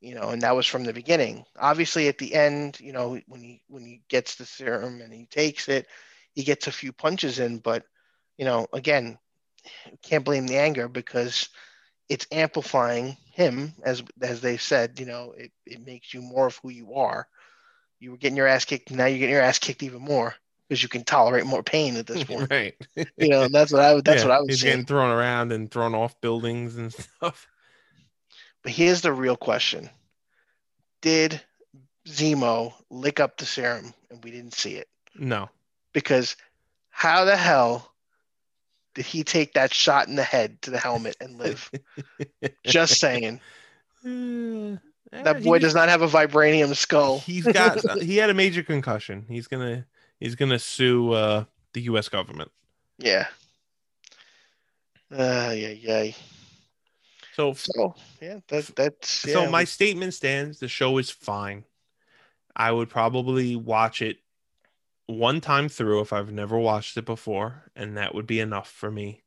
you 0.01 0.13
know 0.13 0.29
and 0.29 0.43
that 0.43 0.55
was 0.55 0.67
from 0.67 0.83
the 0.83 0.93
beginning. 0.93 1.43
Obviously 1.59 2.07
at 2.09 2.19
the 2.19 2.35
end 2.35 2.79
you 2.79 2.93
know 2.93 3.19
when 3.25 3.41
he 3.41 3.63
when 3.69 3.83
he 3.83 4.03
gets 4.07 4.35
the 4.35 4.45
serum 4.45 5.01
and 5.01 5.11
he 5.11 5.25
takes 5.25 5.67
it 5.67 5.87
he 6.35 6.43
gets 6.43 6.67
a 6.67 6.71
few 6.71 6.93
punches 6.93 7.39
in 7.39 7.57
but 7.57 7.85
you 8.37 8.45
know 8.45 8.67
again 8.71 9.17
can't 10.03 10.25
blame 10.25 10.45
the 10.45 10.59
anger 10.59 10.87
because 10.87 11.49
it's 12.09 12.27
amplifying 12.31 13.15
him 13.31 13.73
as 13.83 14.03
as 14.21 14.41
they 14.41 14.57
said 14.57 14.99
you 14.99 15.05
know 15.05 15.33
it, 15.37 15.51
it 15.65 15.85
makes 15.85 16.13
you 16.13 16.21
more 16.21 16.47
of 16.47 16.59
who 16.61 16.69
you 16.69 16.95
are 16.95 17.27
you 17.99 18.11
were 18.11 18.17
getting 18.17 18.37
your 18.37 18.47
ass 18.47 18.65
kicked 18.65 18.91
now 18.91 19.05
you're 19.05 19.19
getting 19.19 19.35
your 19.35 19.43
ass 19.43 19.59
kicked 19.59 19.83
even 19.83 20.01
more 20.01 20.35
because 20.67 20.83
you 20.83 20.89
can 20.89 21.03
tolerate 21.03 21.45
more 21.45 21.63
pain 21.63 21.95
at 21.97 22.07
this 22.07 22.23
point 22.25 22.49
right. 22.49 22.75
you 23.17 23.29
know 23.29 23.47
that's 23.47 23.71
what 23.71 23.81
i 23.81 23.93
would 23.93 24.05
that's 24.05 24.23
Yeah, 24.23 24.29
what 24.29 24.35
i 24.37 24.39
was 24.39 24.47
He's 24.49 24.61
saying 24.61 24.73
getting 24.73 24.85
thrown 24.85 25.11
around 25.11 25.51
and 25.51 25.69
thrown 25.71 25.95
off 25.95 26.19
buildings 26.21 26.75
and 26.75 26.93
stuff. 26.93 27.47
But 28.63 28.71
here's 28.73 29.01
the 29.01 29.13
real 29.13 29.37
question: 29.37 29.89
Did 31.01 31.41
Zemo 32.07 32.73
lick 32.89 33.19
up 33.19 33.37
the 33.37 33.45
serum 33.45 33.93
and 34.09 34.23
we 34.23 34.31
didn't 34.31 34.53
see 34.53 34.75
it? 34.75 34.89
No. 35.15 35.49
Because 35.93 36.35
how 36.89 37.25
the 37.25 37.37
hell 37.37 37.93
did 38.99 39.05
he 39.05 39.23
take 39.23 39.53
that 39.53 39.73
shot 39.73 40.09
in 40.09 40.15
the 40.15 40.23
head 40.23 40.61
to 40.61 40.71
the 40.71 40.77
helmet 40.77 41.15
and 41.21 41.37
live? 41.37 41.71
Just 42.65 42.99
saying. 42.99 43.39
That 45.11 45.41
boy 45.43 45.57
does 45.57 45.73
not 45.73 45.89
have 45.89 46.03
a 46.03 46.07
vibranium 46.07 46.75
skull. 46.75 47.17
He's 47.21 47.43
got. 47.43 47.79
he 48.01 48.17
had 48.17 48.29
a 48.29 48.33
major 48.35 48.61
concussion. 48.61 49.25
He's 49.27 49.47
gonna. 49.47 49.87
He's 50.19 50.35
gonna 50.35 50.59
sue 50.59 51.11
uh, 51.13 51.45
the 51.73 51.81
U.S. 51.81 52.09
government. 52.09 52.51
Yeah. 52.99 53.25
Uh, 55.11 55.51
yeah, 55.55 55.69
yeah. 55.69 56.11
So 57.33 57.53
So 57.53 57.95
yeah, 58.21 58.41
that 58.49 58.67
that's 58.75 59.09
so 59.09 59.49
my 59.49 59.63
statement 59.63 60.13
stands. 60.13 60.59
The 60.59 60.67
show 60.67 60.99
is 60.99 61.09
fine. 61.09 61.63
I 62.55 62.71
would 62.71 62.89
probably 62.89 63.55
watch 63.55 64.03
it 64.03 64.19
one 65.09 65.41
time 65.41 65.69
through 65.69 66.01
if 66.01 66.13
I've 66.13 66.31
never 66.31 66.57
watched 66.57 66.95
it 66.95 67.05
before, 67.05 67.71
and 67.75 67.97
that 67.97 68.13
would 68.13 68.27
be 68.27 68.39
enough 68.39 68.69
for 68.69 68.91
me, 68.91 69.23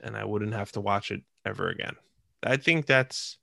and 0.00 0.16
I 0.16 0.24
wouldn't 0.24 0.54
have 0.54 0.72
to 0.72 0.80
watch 0.80 1.10
it 1.10 1.22
ever 1.44 1.68
again. 1.68 1.96
I 2.42 2.56
think 2.56 2.86
that's 2.86 3.36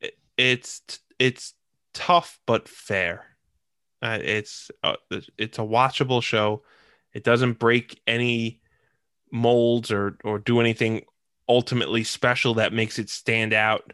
it, 0.00 0.16
it's 0.38 0.80
it's 1.18 1.54
tough 1.92 2.40
but 2.46 2.68
fair. 2.68 3.26
Uh, 4.00 4.18
it's 4.22 4.70
it's 5.36 5.58
a 5.58 5.62
watchable 5.62 6.22
show. 6.22 6.62
It 7.12 7.22
doesn't 7.22 7.58
break 7.58 8.00
any 8.06 8.62
molds 9.30 9.90
or 9.90 10.16
or 10.24 10.38
do 10.38 10.58
anything 10.58 11.02
ultimately 11.48 12.02
special 12.02 12.54
that 12.54 12.72
makes 12.72 12.98
it 12.98 13.10
stand 13.10 13.52
out 13.52 13.92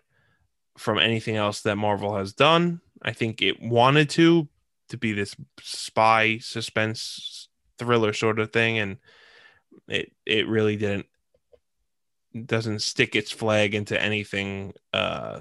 from 0.77 0.99
anything 0.99 1.35
else 1.35 1.63
that 1.63 1.75
Marvel 1.75 2.17
has 2.17 2.33
done. 2.33 2.81
I 3.03 3.13
think 3.13 3.43
it 3.43 3.61
wanted 3.61 4.11
to 4.11 4.49
to 4.89 4.97
be 4.97 5.13
this 5.13 5.37
spy 5.61 6.39
suspense 6.39 7.49
thriller 7.79 8.13
sort 8.13 8.39
of 8.39 8.53
thing 8.53 8.79
and 8.79 8.97
it 9.89 10.13
it 10.27 10.49
really 10.49 10.77
didn't 10.77 11.07
doesn't 12.45 12.81
stick 12.81 13.17
its 13.17 13.31
flag 13.31 13.75
into 13.75 14.01
anything 14.01 14.73
uh 14.93 15.41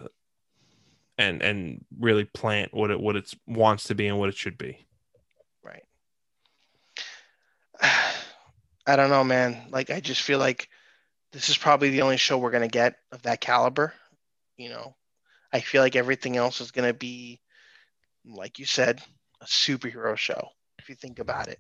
and 1.18 1.42
and 1.42 1.86
really 2.00 2.26
plant 2.26 2.74
what 2.74 2.92
it 2.92 3.00
what 3.00 3.16
it 3.16 3.34
wants 3.46 3.86
to 3.86 3.96
be 3.96 4.08
and 4.08 4.20
what 4.20 4.30
it 4.30 4.38
should 4.38 4.58
be. 4.58 4.86
right. 5.64 5.84
I 7.82 8.96
don't 8.96 9.10
know, 9.10 9.24
man. 9.24 9.68
Like 9.70 9.90
I 9.90 10.00
just 10.00 10.22
feel 10.22 10.40
like 10.40 10.70
this 11.34 11.50
is 11.50 11.58
probably 11.58 11.90
the 11.90 12.04
only 12.04 12.18
show 12.18 12.38
we're 12.38 12.52
gonna 12.52 12.68
get 12.68 12.96
of 13.12 13.24
that 13.24 13.42
caliber. 13.42 13.94
You 14.58 14.70
know, 14.70 14.96
I 15.52 15.60
feel 15.60 15.82
like 15.82 15.96
everything 15.96 16.38
else 16.38 16.62
is 16.62 16.72
gonna 16.72 16.94
be, 16.94 17.42
like 18.26 18.60
you 18.60 18.66
said, 18.66 19.02
a 19.42 19.46
superhero 19.46 20.18
show. 20.18 20.50
If 20.80 20.90
you 20.90 20.96
think 20.96 21.20
about 21.20 21.48
it, 21.48 21.60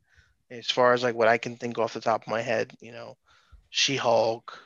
as 0.49 0.69
far 0.69 0.93
as 0.93 1.03
like 1.03 1.15
what 1.15 1.27
I 1.27 1.37
can 1.37 1.57
think 1.57 1.77
off 1.77 1.93
the 1.93 2.01
top 2.01 2.21
of 2.21 2.27
my 2.27 2.41
head, 2.41 2.73
you 2.79 2.91
know, 2.91 3.17
She-Hulk, 3.69 4.57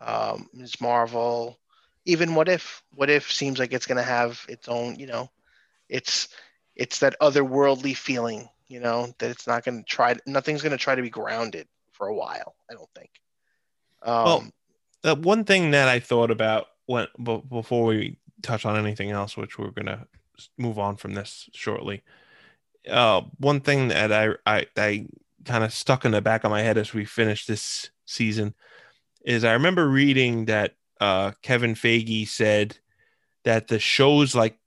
um, 0.00 0.48
Ms. 0.54 0.80
Marvel, 0.80 1.58
even 2.04 2.34
What 2.34 2.48
If. 2.48 2.82
What 2.94 3.10
If 3.10 3.30
seems 3.30 3.58
like 3.58 3.72
it's 3.72 3.86
gonna 3.86 4.02
have 4.02 4.44
its 4.48 4.68
own, 4.68 4.96
you 4.96 5.06
know, 5.06 5.30
it's 5.88 6.28
it's 6.74 7.00
that 7.00 7.16
otherworldly 7.20 7.96
feeling, 7.96 8.48
you 8.66 8.80
know, 8.80 9.12
that 9.18 9.30
it's 9.30 9.46
not 9.46 9.64
gonna 9.64 9.82
try. 9.82 10.16
Nothing's 10.26 10.62
gonna 10.62 10.78
try 10.78 10.94
to 10.94 11.02
be 11.02 11.10
grounded 11.10 11.68
for 11.92 12.06
a 12.06 12.14
while. 12.14 12.54
I 12.70 12.74
don't 12.74 12.90
think. 12.94 13.10
Um, 14.02 14.24
Well, 14.24 14.44
uh, 15.04 15.16
one 15.16 15.44
thing 15.44 15.72
that 15.72 15.88
I 15.88 16.00
thought 16.00 16.30
about 16.30 16.68
when 16.86 17.06
b- 17.22 17.42
before 17.48 17.84
we 17.84 18.18
touch 18.42 18.64
on 18.64 18.76
anything 18.76 19.10
else, 19.10 19.36
which 19.36 19.58
we're 19.58 19.70
gonna 19.70 20.06
move 20.56 20.78
on 20.78 20.96
from 20.96 21.14
this 21.14 21.48
shortly. 21.52 22.02
Uh, 22.88 23.22
one 23.38 23.60
thing 23.60 23.88
that 23.88 24.12
I 24.12 24.34
I, 24.46 24.66
I 24.76 25.06
kind 25.44 25.64
of 25.64 25.72
stuck 25.72 26.04
in 26.04 26.12
the 26.12 26.20
back 26.20 26.44
of 26.44 26.50
my 26.50 26.62
head 26.62 26.78
as 26.78 26.92
we 26.92 27.04
finished 27.04 27.48
this 27.48 27.90
season 28.06 28.54
is 29.24 29.44
I 29.44 29.52
remember 29.52 29.88
reading 29.88 30.46
that 30.46 30.74
uh, 31.00 31.32
Kevin 31.42 31.74
Feige 31.74 32.28
said 32.28 32.78
that 33.44 33.68
the 33.68 33.78
shows 33.78 34.34
like 34.34 34.58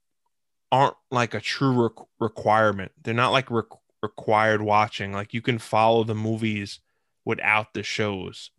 aren't 0.72 0.96
like 1.10 1.34
a 1.34 1.40
true 1.40 1.74
requ- 1.74 2.06
requirement. 2.20 2.92
They're 3.02 3.14
not 3.14 3.32
like 3.32 3.48
requ- 3.48 3.78
required 4.02 4.62
watching. 4.62 5.12
Like 5.12 5.32
you 5.32 5.42
can 5.42 5.58
follow 5.58 6.04
the 6.04 6.14
movies 6.14 6.80
without 7.24 7.74
the 7.74 7.82
shows. 7.82 8.50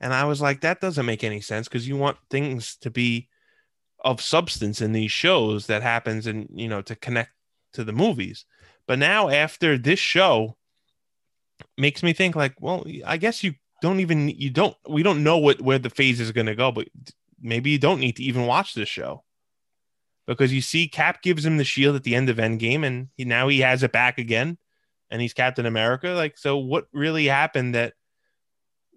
And 0.00 0.14
I 0.14 0.24
was 0.24 0.40
like, 0.40 0.62
that 0.62 0.80
doesn't 0.80 1.06
make 1.06 1.22
any 1.22 1.40
sense 1.40 1.68
because 1.68 1.86
you 1.86 1.96
want 1.96 2.16
things 2.30 2.76
to 2.76 2.90
be 2.90 3.28
of 4.02 4.22
substance 4.22 4.80
in 4.80 4.92
these 4.92 5.12
shows 5.12 5.66
that 5.66 5.82
happens 5.82 6.26
and 6.26 6.48
you 6.54 6.66
know 6.68 6.80
to 6.80 6.96
connect 6.96 7.32
to 7.74 7.84
the 7.84 7.92
movies. 7.92 8.46
But 8.90 8.98
now 8.98 9.28
after 9.28 9.78
this 9.78 10.00
show 10.00 10.56
makes 11.78 12.02
me 12.02 12.12
think 12.12 12.34
like, 12.34 12.54
well, 12.60 12.84
I 13.06 13.18
guess 13.18 13.44
you 13.44 13.54
don't 13.80 14.00
even 14.00 14.28
you 14.28 14.50
don't 14.50 14.76
we 14.88 15.04
don't 15.04 15.22
know 15.22 15.38
what 15.38 15.60
where 15.60 15.78
the 15.78 15.90
phase 15.90 16.18
is 16.18 16.32
going 16.32 16.48
to 16.48 16.56
go, 16.56 16.72
but 16.72 16.88
maybe 17.40 17.70
you 17.70 17.78
don't 17.78 18.00
need 18.00 18.16
to 18.16 18.24
even 18.24 18.46
watch 18.46 18.74
this 18.74 18.88
show. 18.88 19.22
Because 20.26 20.52
you 20.52 20.60
see 20.60 20.88
Cap 20.88 21.22
gives 21.22 21.46
him 21.46 21.56
the 21.56 21.62
shield 21.62 21.94
at 21.94 22.02
the 22.02 22.16
end 22.16 22.30
of 22.30 22.38
Endgame 22.38 22.84
and 22.84 23.10
he, 23.14 23.24
now 23.24 23.46
he 23.46 23.60
has 23.60 23.84
it 23.84 23.92
back 23.92 24.18
again 24.18 24.58
and 25.08 25.22
he's 25.22 25.34
Captain 25.34 25.66
America 25.66 26.08
like 26.08 26.36
so 26.36 26.58
what 26.58 26.88
really 26.92 27.26
happened 27.26 27.76
that 27.76 27.92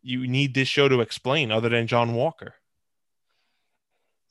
you 0.01 0.25
need 0.25 0.55
this 0.55 0.67
show 0.67 0.89
to 0.89 1.01
explain 1.01 1.51
other 1.51 1.69
than 1.69 1.85
John 1.85 2.15
Walker. 2.15 2.55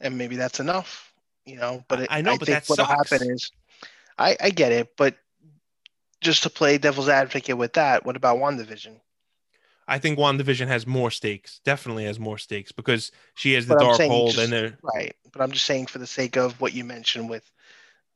and 0.01 0.19
maybe 0.19 0.35
that's 0.35 0.59
enough, 0.59 1.15
you 1.47 1.55
know. 1.55 1.85
But 1.87 2.01
it, 2.01 2.09
I 2.11 2.21
know, 2.21 2.33
I 2.33 2.37
but 2.39 2.49
think 2.49 2.65
what'll 2.67 2.85
happen 2.85 3.31
is, 3.31 3.53
I 4.19 4.37
I 4.41 4.51
get 4.51 4.73
it, 4.73 4.89
but 4.97 5.15
just 6.23 6.45
to 6.45 6.51
play 6.51 6.79
devil's 6.79 7.09
advocate 7.09 7.59
with 7.59 7.75
that, 7.75 8.07
what 8.07 8.17
about 8.17 8.39
WandaVision? 8.39 9.01
I 9.89 9.99
think 9.99 10.19
WandaVision 10.19 10.69
has 10.69 10.87
more 10.87 11.11
stakes, 11.11 11.61
definitely 11.65 12.05
has 12.05 12.19
more 12.19 12.39
stakes 12.39 12.73
because 12.73 13.11
she 13.35 13.53
has 13.55 13.67
the 13.67 13.77
dark 13.77 14.01
hold 14.01 14.31
just- 14.31 14.45
and 14.45 14.53
they're 14.53 14.79
Right, 14.83 15.15
but 15.33 15.43
I'm 15.43 15.51
just 15.53 15.67
saying 15.67 15.87
for 15.87 15.99
the 15.99 16.07
sake 16.07 16.37
of 16.37 16.61
what 16.61 16.73
you 16.73 16.85
mentioned 16.85 17.29
with 17.29 17.45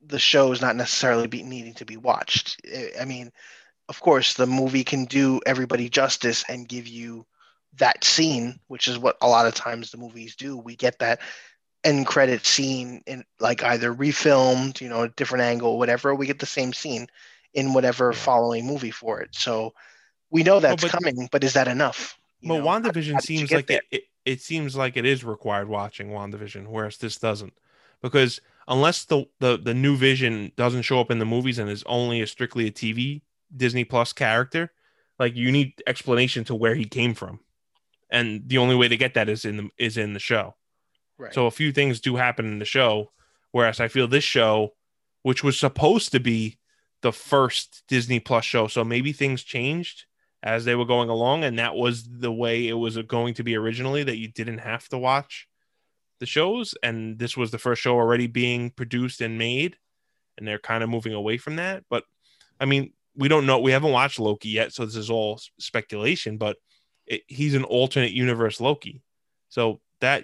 the 0.01 0.19
show 0.19 0.51
is 0.51 0.61
not 0.61 0.75
necessarily 0.75 1.27
be 1.27 1.43
needing 1.43 1.73
to 1.75 1.85
be 1.85 1.97
watched. 1.97 2.61
I 2.99 3.05
mean, 3.05 3.31
of 3.89 3.99
course, 3.99 4.33
the 4.35 4.47
movie 4.47 4.83
can 4.83 5.05
do 5.05 5.41
everybody 5.45 5.89
justice 5.89 6.43
and 6.47 6.67
give 6.67 6.87
you 6.87 7.25
that 7.77 8.03
scene, 8.03 8.59
which 8.67 8.87
is 8.87 8.97
what 8.97 9.17
a 9.21 9.27
lot 9.27 9.47
of 9.47 9.55
times 9.55 9.91
the 9.91 9.97
movies 9.97 10.35
do. 10.35 10.55
We 10.57 10.75
get 10.75 10.99
that 10.99 11.19
end 11.83 12.05
credit 12.07 12.45
scene 12.45 13.01
in 13.05 13.23
like 13.39 13.63
either 13.63 13.93
refilmed, 13.93 14.81
you 14.81 14.89
know, 14.89 15.03
a 15.03 15.09
different 15.09 15.43
angle, 15.43 15.77
whatever. 15.77 16.13
We 16.15 16.27
get 16.27 16.39
the 16.39 16.45
same 16.45 16.73
scene 16.73 17.07
in 17.53 17.73
whatever 17.73 18.11
Yeah. 18.11 18.17
following 18.19 18.65
movie 18.65 18.91
for 18.91 19.19
it. 19.21 19.29
So 19.35 19.73
we 20.29 20.43
know 20.43 20.59
that's 20.59 20.83
but- 20.83 20.91
coming, 20.91 21.27
but 21.31 21.43
is 21.43 21.53
that 21.53 21.67
enough? 21.67 22.17
You 22.39 22.53
well, 22.53 22.59
know, 22.59 22.67
WandaVision 22.67 23.13
how 23.13 23.19
you 23.19 23.21
seems 23.21 23.51
like 23.51 23.69
it, 23.69 24.03
it 24.23 24.41
seems 24.41 24.75
like 24.75 24.95
it 24.95 25.05
is 25.05 25.23
required 25.23 25.67
watching 25.69 26.09
WandaVision, 26.09 26.67
whereas 26.67 26.97
this 26.97 27.17
doesn't. 27.17 27.53
Because 28.01 28.39
unless 28.67 29.05
the, 29.05 29.25
the 29.39 29.57
the 29.57 29.73
new 29.73 29.97
vision 29.97 30.51
doesn't 30.55 30.83
show 30.83 30.99
up 30.99 31.09
in 31.09 31.17
the 31.17 31.25
movies 31.25 31.57
and 31.57 31.67
is 31.67 31.83
only 31.87 32.21
a 32.21 32.27
strictly 32.27 32.67
a 32.67 32.71
TV 32.71 33.21
Disney 33.55 33.83
Plus 33.85 34.13
character, 34.13 34.71
like 35.17 35.35
you 35.35 35.51
need 35.51 35.81
explanation 35.87 36.43
to 36.43 36.53
where 36.53 36.75
he 36.75 36.85
came 36.85 37.15
from. 37.15 37.39
And 38.11 38.47
the 38.47 38.59
only 38.59 38.75
way 38.75 38.87
to 38.87 38.97
get 38.97 39.15
that 39.15 39.29
is 39.29 39.43
in 39.43 39.57
the 39.57 39.69
is 39.79 39.97
in 39.97 40.13
the 40.13 40.19
show. 40.19 40.55
Right. 41.17 41.33
So 41.33 41.47
a 41.47 41.51
few 41.51 41.71
things 41.71 41.99
do 41.99 42.17
happen 42.17 42.45
in 42.45 42.59
the 42.59 42.65
show, 42.65 43.11
whereas 43.51 43.79
I 43.79 43.87
feel 43.87 44.07
this 44.07 44.23
show, 44.23 44.73
which 45.23 45.43
was 45.43 45.59
supposed 45.59 46.11
to 46.11 46.19
be 46.19 46.59
the 47.01 47.11
first 47.11 47.83
Disney 47.87 48.19
Plus 48.19 48.45
show, 48.45 48.67
so 48.67 48.83
maybe 48.83 49.13
things 49.13 49.43
changed 49.43 50.05
as 50.43 50.65
they 50.65 50.75
were 50.75 50.85
going 50.85 51.09
along, 51.09 51.43
and 51.43 51.59
that 51.59 51.75
was 51.75 52.07
the 52.07 52.31
way 52.31 52.67
it 52.67 52.73
was 52.73 52.97
going 52.97 53.33
to 53.35 53.43
be 53.43 53.55
originally. 53.55 54.03
That 54.03 54.17
you 54.17 54.27
didn't 54.27 54.59
have 54.59 54.87
to 54.89 54.97
watch 54.97 55.47
the 56.19 56.25
shows, 56.25 56.75
and 56.81 57.19
this 57.19 57.37
was 57.37 57.51
the 57.51 57.57
first 57.57 57.81
show 57.81 57.95
already 57.95 58.27
being 58.27 58.69
produced 58.71 59.21
and 59.21 59.37
made, 59.37 59.77
and 60.37 60.47
they're 60.47 60.59
kind 60.59 60.83
of 60.83 60.89
moving 60.89 61.13
away 61.13 61.37
from 61.37 61.57
that. 61.57 61.83
But 61.89 62.03
I 62.59 62.65
mean, 62.65 62.93
we 63.15 63.27
don't 63.27 63.45
know. 63.45 63.59
We 63.59 63.71
haven't 63.71 63.91
watched 63.91 64.19
Loki 64.19 64.49
yet, 64.49 64.73
so 64.73 64.85
this 64.85 64.95
is 64.95 65.09
all 65.09 65.39
speculation. 65.59 66.37
But 66.37 66.57
it, 67.05 67.23
he's 67.27 67.55
an 67.55 67.63
alternate 67.63 68.11
universe 68.11 68.59
Loki, 68.59 69.01
so 69.49 69.81
that 70.01 70.23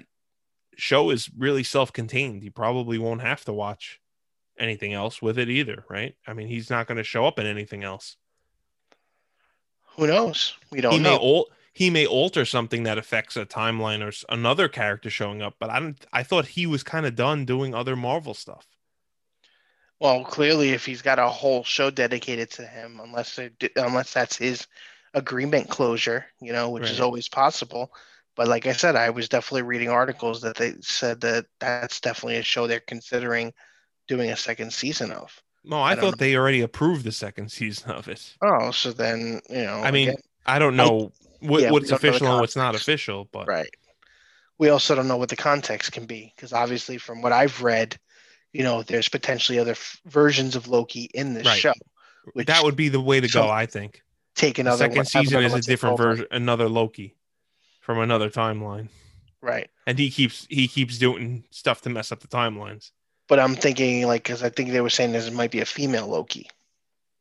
show 0.75 1.11
is 1.11 1.29
really 1.37 1.63
self-contained. 1.63 2.43
You 2.43 2.51
probably 2.51 2.97
won't 2.97 3.21
have 3.21 3.45
to 3.45 3.53
watch 3.53 3.99
anything 4.63 4.93
else 4.93 5.21
with 5.21 5.37
it 5.37 5.49
either, 5.49 5.85
right? 5.89 6.15
I 6.25 6.33
mean, 6.33 6.47
he's 6.47 6.69
not 6.69 6.87
going 6.87 6.97
to 6.97 7.03
show 7.03 7.25
up 7.27 7.37
in 7.37 7.45
anything 7.45 7.83
else. 7.83 8.17
Who 9.97 10.07
knows? 10.07 10.55
We 10.71 10.81
don't 10.81 10.93
he 10.93 10.99
may 10.99 11.15
know. 11.15 11.21
al- 11.21 11.49
he 11.73 11.89
may 11.89 12.05
alter 12.05 12.45
something 12.45 12.83
that 12.83 12.97
affects 12.97 13.35
a 13.35 13.45
timeline 13.45 14.01
or 14.07 14.11
another 14.33 14.67
character 14.67 15.09
showing 15.09 15.41
up, 15.41 15.55
but 15.59 15.69
I 15.69 15.79
don't. 15.79 16.05
I 16.13 16.23
thought 16.23 16.45
he 16.45 16.65
was 16.65 16.83
kind 16.83 17.05
of 17.05 17.15
done 17.15 17.45
doing 17.45 17.73
other 17.73 17.95
Marvel 17.95 18.33
stuff. 18.33 18.67
Well, 19.99 20.23
clearly, 20.23 20.69
if 20.69 20.85
he's 20.85 21.01
got 21.01 21.19
a 21.19 21.27
whole 21.27 21.63
show 21.63 21.89
dedicated 21.89 22.51
to 22.51 22.65
him, 22.65 22.99
unless 23.03 23.39
unless 23.75 24.13
that's 24.13 24.37
his 24.37 24.67
agreement 25.13 25.69
closure, 25.69 26.25
you 26.41 26.53
know, 26.53 26.69
which 26.69 26.89
is 26.89 26.99
always 26.99 27.29
possible. 27.29 27.91
But 28.35 28.47
like 28.47 28.65
I 28.65 28.73
said, 28.73 28.95
I 28.95 29.11
was 29.11 29.29
definitely 29.29 29.61
reading 29.61 29.89
articles 29.89 30.41
that 30.41 30.57
they 30.57 30.73
said 30.81 31.21
that 31.21 31.45
that's 31.59 32.01
definitely 32.01 32.37
a 32.37 32.43
show 32.43 32.65
they're 32.65 32.79
considering 32.79 33.53
doing 34.07 34.29
a 34.31 34.37
second 34.37 34.73
season 34.73 35.11
of. 35.11 35.41
No, 35.65 35.77
I, 35.79 35.91
I 35.91 35.95
thought 35.95 36.17
they 36.17 36.35
already 36.35 36.61
approved 36.61 37.05
the 37.05 37.11
second 37.11 37.49
season 37.51 37.91
of 37.91 38.07
it. 38.07 38.35
Oh, 38.41 38.71
so 38.71 38.91
then 38.91 39.41
you 39.49 39.63
know, 39.63 39.81
I 39.81 39.91
mean, 39.91 40.09
again, 40.09 40.21
I 40.45 40.59
don't 40.59 40.75
know 40.75 41.11
what, 41.39 41.61
yeah, 41.61 41.71
what's 41.71 41.91
official 41.91 42.27
and 42.27 42.39
what's 42.41 42.55
not 42.55 42.75
official, 42.75 43.27
but 43.31 43.47
right? 43.47 43.69
We 44.59 44.69
also 44.69 44.93
don't 44.95 45.07
know 45.07 45.17
what 45.17 45.29
the 45.29 45.35
context 45.35 45.91
can 45.91 46.05
be 46.05 46.31
because 46.35 46.53
obviously, 46.53 46.97
from 46.97 47.21
what 47.21 47.31
I've 47.31 47.61
read, 47.63 47.97
you 48.53 48.63
know, 48.63 48.83
there's 48.83 49.09
potentially 49.09 49.57
other 49.59 49.71
f- 49.71 49.99
versions 50.05 50.55
of 50.55 50.67
Loki 50.67 51.09
in 51.13 51.33
this 51.33 51.45
Right. 51.45 51.59
show. 51.59 51.73
Which 52.33 52.47
that 52.47 52.63
would 52.63 52.75
be 52.75 52.87
the 52.89 53.01
way 53.01 53.19
to 53.19 53.27
some- 53.27 53.43
go, 53.47 53.49
I 53.49 53.65
think. 53.65 54.01
take 54.35 54.55
The 54.55 54.61
another 54.61 54.77
second 54.85 54.97
one- 54.97 55.05
season 55.05 55.43
is 55.43 55.53
a 55.53 55.61
different 55.61 55.97
version, 55.97 56.27
another 56.31 56.69
Loki 56.69 57.15
from 57.81 57.99
another 57.99 58.29
timeline, 58.29 58.87
right? 59.41 59.69
and 59.87 59.97
he 59.99 60.09
keeps 60.09 60.45
he 60.49 60.67
keeps 60.67 60.97
doing 60.97 61.43
stuff 61.51 61.81
to 61.81 61.89
mess 61.89 62.11
up 62.11 62.19
the 62.21 62.27
timelines. 62.27 62.91
But 63.27 63.39
I'm 63.39 63.55
thinking 63.55 64.05
like 64.05 64.23
because 64.23 64.43
I 64.43 64.49
think 64.49 64.71
they 64.71 64.81
were 64.81 64.89
saying 64.89 65.13
this 65.13 65.31
might 65.31 65.51
be 65.51 65.61
a 65.61 65.65
female 65.65 66.07
Loki. 66.07 66.49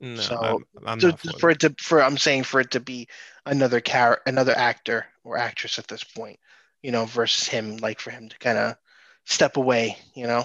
No, 0.00 0.20
So, 0.20 0.36
I'm, 0.36 0.64
I'm 0.86 0.98
not 0.98 1.20
for, 1.38 1.50
it. 1.50 1.60
to 1.60 1.74
for 1.78 2.02
I'm 2.02 2.18
saying 2.18 2.44
for 2.44 2.60
it 2.60 2.72
to 2.72 2.80
be 2.80 3.08
another 3.46 3.80
char 3.80 4.20
another 4.26 4.56
actor 4.56 5.06
or 5.24 5.38
actress 5.38 5.78
at 5.78 5.88
this 5.88 6.04
point, 6.04 6.38
you 6.82 6.90
know, 6.90 7.04
versus 7.06 7.46
him, 7.48 7.76
like 7.78 8.00
for 8.00 8.10
him 8.10 8.28
to 8.28 8.38
kind 8.38 8.58
of 8.58 8.76
step 9.24 9.56
away, 9.56 9.96
you 10.14 10.26
know. 10.26 10.44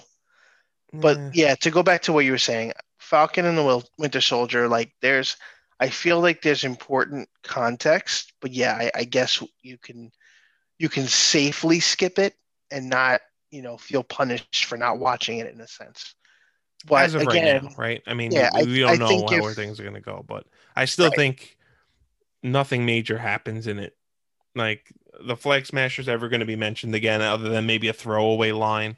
But 0.93 1.17
Eh, 1.17 1.29
yeah, 1.33 1.55
to 1.55 1.71
go 1.71 1.83
back 1.83 2.03
to 2.03 2.13
what 2.13 2.25
you 2.25 2.31
were 2.31 2.37
saying, 2.37 2.73
Falcon 2.99 3.45
and 3.45 3.57
the 3.57 3.87
Winter 3.97 4.21
Soldier, 4.21 4.67
like 4.67 4.93
there's, 5.01 5.37
I 5.79 5.89
feel 5.89 6.21
like 6.21 6.41
there's 6.41 6.63
important 6.63 7.29
context, 7.43 8.33
but 8.41 8.51
yeah, 8.51 8.73
I, 8.75 8.91
I 8.95 9.03
guess 9.03 9.43
you 9.61 9.77
can, 9.77 10.11
you 10.79 10.89
can 10.89 11.07
safely 11.07 11.79
skip 11.79 12.19
it 12.19 12.35
and 12.71 12.89
not, 12.89 13.21
you 13.51 13.61
know, 13.61 13.77
feel 13.77 14.03
punished 14.03 14.65
for 14.65 14.77
not 14.77 14.99
watching 14.99 15.39
it 15.39 15.51
in 15.53 15.61
a 15.61 15.67
sense. 15.67 16.15
But 16.85 17.05
as 17.05 17.13
of 17.15 17.21
again, 17.23 17.63
right 17.63 17.63
now, 17.63 17.75
right? 17.77 18.03
I 18.05 18.13
mean, 18.13 18.31
yeah, 18.31 18.49
we, 18.53 18.65
we 18.65 18.79
don't 18.79 18.99
know 18.99 19.07
think 19.07 19.29
how 19.29 19.37
if- 19.37 19.43
where 19.43 19.53
things 19.53 19.79
are 19.79 19.83
going 19.83 19.95
to 19.95 20.01
go, 20.01 20.23
but 20.27 20.45
I 20.75 20.85
still 20.85 21.07
Right. 21.07 21.15
think 21.15 21.57
nothing 22.43 22.85
major 22.85 23.17
happens 23.17 23.67
in 23.67 23.79
it. 23.79 23.95
Like 24.55 24.91
the 25.21 25.35
Flag 25.35 25.65
Smasher's 25.65 26.07
ever 26.07 26.29
going 26.29 26.39
to 26.39 26.45
be 26.45 26.55
mentioned 26.55 26.95
again, 26.95 27.21
other 27.21 27.49
than 27.49 27.65
maybe 27.65 27.87
a 27.87 27.93
throwaway 27.93 28.51
line? 28.51 28.97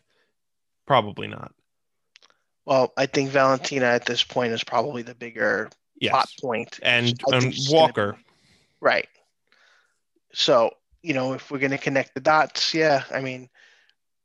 Probably 0.85 1.27
not. 1.27 1.53
well, 2.65 2.93
I 2.97 3.05
think 3.05 3.29
Valentina 3.29 3.85
at 3.85 4.05
this 4.05 4.23
point 4.23 4.53
is 4.53 4.63
probably 4.63 5.01
the 5.01 5.15
bigger 5.15 5.69
Yes, 5.99 6.35
plot 6.39 6.79
and 6.81 7.07
and 7.07 7.17
gonna 7.41 7.53
Walker. 7.69 8.13
be- 8.13 8.25
Right. 8.81 9.07
So, 10.33 10.71
you 11.01 11.13
know, 11.13 11.33
if 11.33 11.49
we're 11.49 11.59
going 11.59 11.71
to 11.71 11.77
connect 11.77 12.13
the 12.13 12.21
dots, 12.21 12.73
yeah, 12.73 13.03
I 13.11 13.21
mean, 13.21 13.49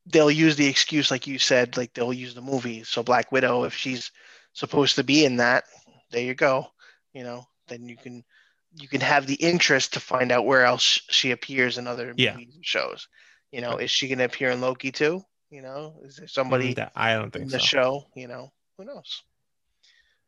they'll 0.06 0.30
use 0.30 0.56
the 0.56 0.66
excuse, 0.66 1.10
like 1.10 1.26
you 1.26 1.38
said, 1.38 1.76
like 1.76 1.92
they'll 1.94 2.12
use 2.12 2.34
the 2.34 2.40
movie. 2.42 2.84
So, 2.84 3.02
Black 3.02 3.32
Widow, 3.32 3.64
if 3.64 3.74
she's 3.74 4.10
supposed 4.52 4.96
to 4.96 5.04
be 5.04 5.24
in 5.24 5.36
that, 5.36 5.64
there 6.10 6.22
you 6.22 6.34
go. 6.34 6.68
You 7.12 7.24
know, 7.24 7.44
then 7.68 7.88
you 7.88 7.96
can 7.96 8.24
you 8.76 8.88
can 8.88 9.00
have 9.00 9.26
the 9.26 9.34
interest 9.34 9.92
to 9.94 10.00
find 10.00 10.32
out 10.32 10.46
where 10.46 10.64
else 10.64 10.82
she 11.08 11.30
appears 11.30 11.78
in 11.78 11.86
other 11.86 12.12
Yeah. 12.16 12.32
movies 12.32 12.54
and 12.56 12.64
shows. 12.66 13.08
You 13.52 13.60
know, 13.60 13.76
is 13.76 13.90
she 13.90 14.08
going 14.08 14.18
to 14.18 14.24
appear 14.24 14.50
in 14.50 14.60
Loki 14.60 14.90
too? 14.90 15.22
You 15.50 15.62
know, 15.62 16.00
is 16.02 16.16
there 16.16 16.26
somebody 16.26 16.76
I 16.96 17.14
don't 17.14 17.32
in 17.32 17.40
think 17.40 17.50
the 17.50 17.60
so. 17.60 17.64
show? 17.64 18.06
You 18.16 18.26
know, 18.26 18.52
who 18.76 18.84
knows? 18.84 19.22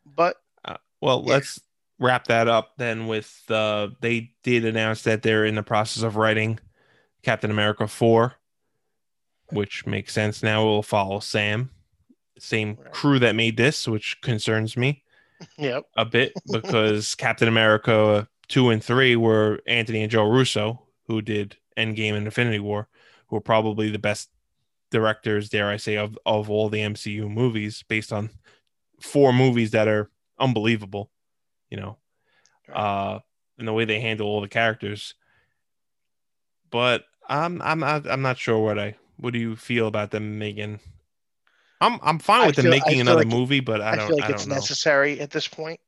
But 0.05 0.37
Well, 1.01 1.23
Yeah. 1.27 1.35
let's 1.35 1.61
wrap 1.99 2.27
that 2.29 2.49
up 2.49 2.77
then 2.77 3.07
with 3.07 3.43
uh 3.51 3.89
they 4.01 4.33
did 4.43 4.65
announce 4.65 5.03
that 5.03 5.23
they're 5.23 5.45
in 5.45 5.55
the 5.55 5.63
process 5.63 6.03
of 6.03 6.17
writing 6.17 6.59
Captain 7.23 7.51
America 7.51 7.87
4, 7.87 8.35
which 9.51 9.87
makes 9.87 10.13
sense 10.13 10.43
now. 10.43 10.65
We'll 10.65 10.83
follow 10.83 11.21
Sam, 11.21 11.71
same 12.39 12.77
Right. 12.81 12.93
crew 12.93 13.19
that 13.21 13.35
made 13.35 13.57
this, 13.57 13.87
which 13.89 14.21
concerns 14.21 14.77
me 14.77 15.03
yep, 15.59 15.85
a 15.97 16.05
bit 16.05 16.33
because 16.53 17.15
Captain 17.15 17.49
America 17.49 18.29
2 18.49 18.71
and 18.71 18.83
3 18.83 19.17
were 19.17 19.61
Anthony 19.67 20.03
and 20.03 20.11
Joe 20.11 20.29
Russo, 20.29 20.83
who 21.07 21.21
did 21.23 21.57
Endgame 21.77 22.15
and 22.15 22.27
Infinity 22.27 22.59
War, 22.61 22.89
who 23.29 23.37
are 23.37 23.41
probably 23.41 23.91
the 23.91 23.99
best 23.99 24.31
directors, 24.91 25.49
dare 25.49 25.69
I 25.69 25.77
say, 25.79 25.97
of, 25.97 26.19
of 26.25 26.49
all 26.51 26.69
the 26.69 26.79
MCU 26.81 27.29
movies 27.31 27.83
based 27.89 28.13
on 28.13 28.31
four 29.01 29.33
movies 29.33 29.73
that 29.73 29.89
are 29.89 30.11
unbelievable, 30.39 31.11
you 31.71 31.77
know, 31.77 31.99
uh, 32.73 33.19
and 33.59 33.67
the 33.67 33.73
way 33.73 33.85
they 33.85 34.01
handle 34.01 34.27
all 34.29 34.41
the 34.41 34.49
characters. 34.49 35.15
But 36.71 37.05
I'm 37.29 37.61
I'm 37.63 37.81
not 37.81 38.07
I'm 38.09 38.23
not 38.23 38.39
sure 38.39 38.59
what 38.59 38.79
I 38.79 38.97
what 39.19 39.33
do 39.33 39.39
you 39.39 39.57
feel 39.57 39.87
about 39.87 40.11
them 40.11 40.39
making 40.39 40.81
I'm 41.81 41.99
I'm 42.03 42.19
fine 42.19 42.43
I 42.43 42.47
with 42.47 42.57
them 42.57 42.65
feel- 42.65 42.71
making 42.73 43.01
another 43.01 43.19
like- 43.21 43.29
movie, 43.29 43.61
but 43.61 43.81
I 43.81 43.93
I, 43.93 43.97
don't 43.97 44.09
feel 44.09 44.17
like 44.17 44.31
I 44.31 44.33
it's 44.33 44.43
don't 44.45 44.51
know. 44.51 44.55
necessary 44.57 45.21
at 45.21 45.31
this 45.31 45.47
point. 45.49 45.81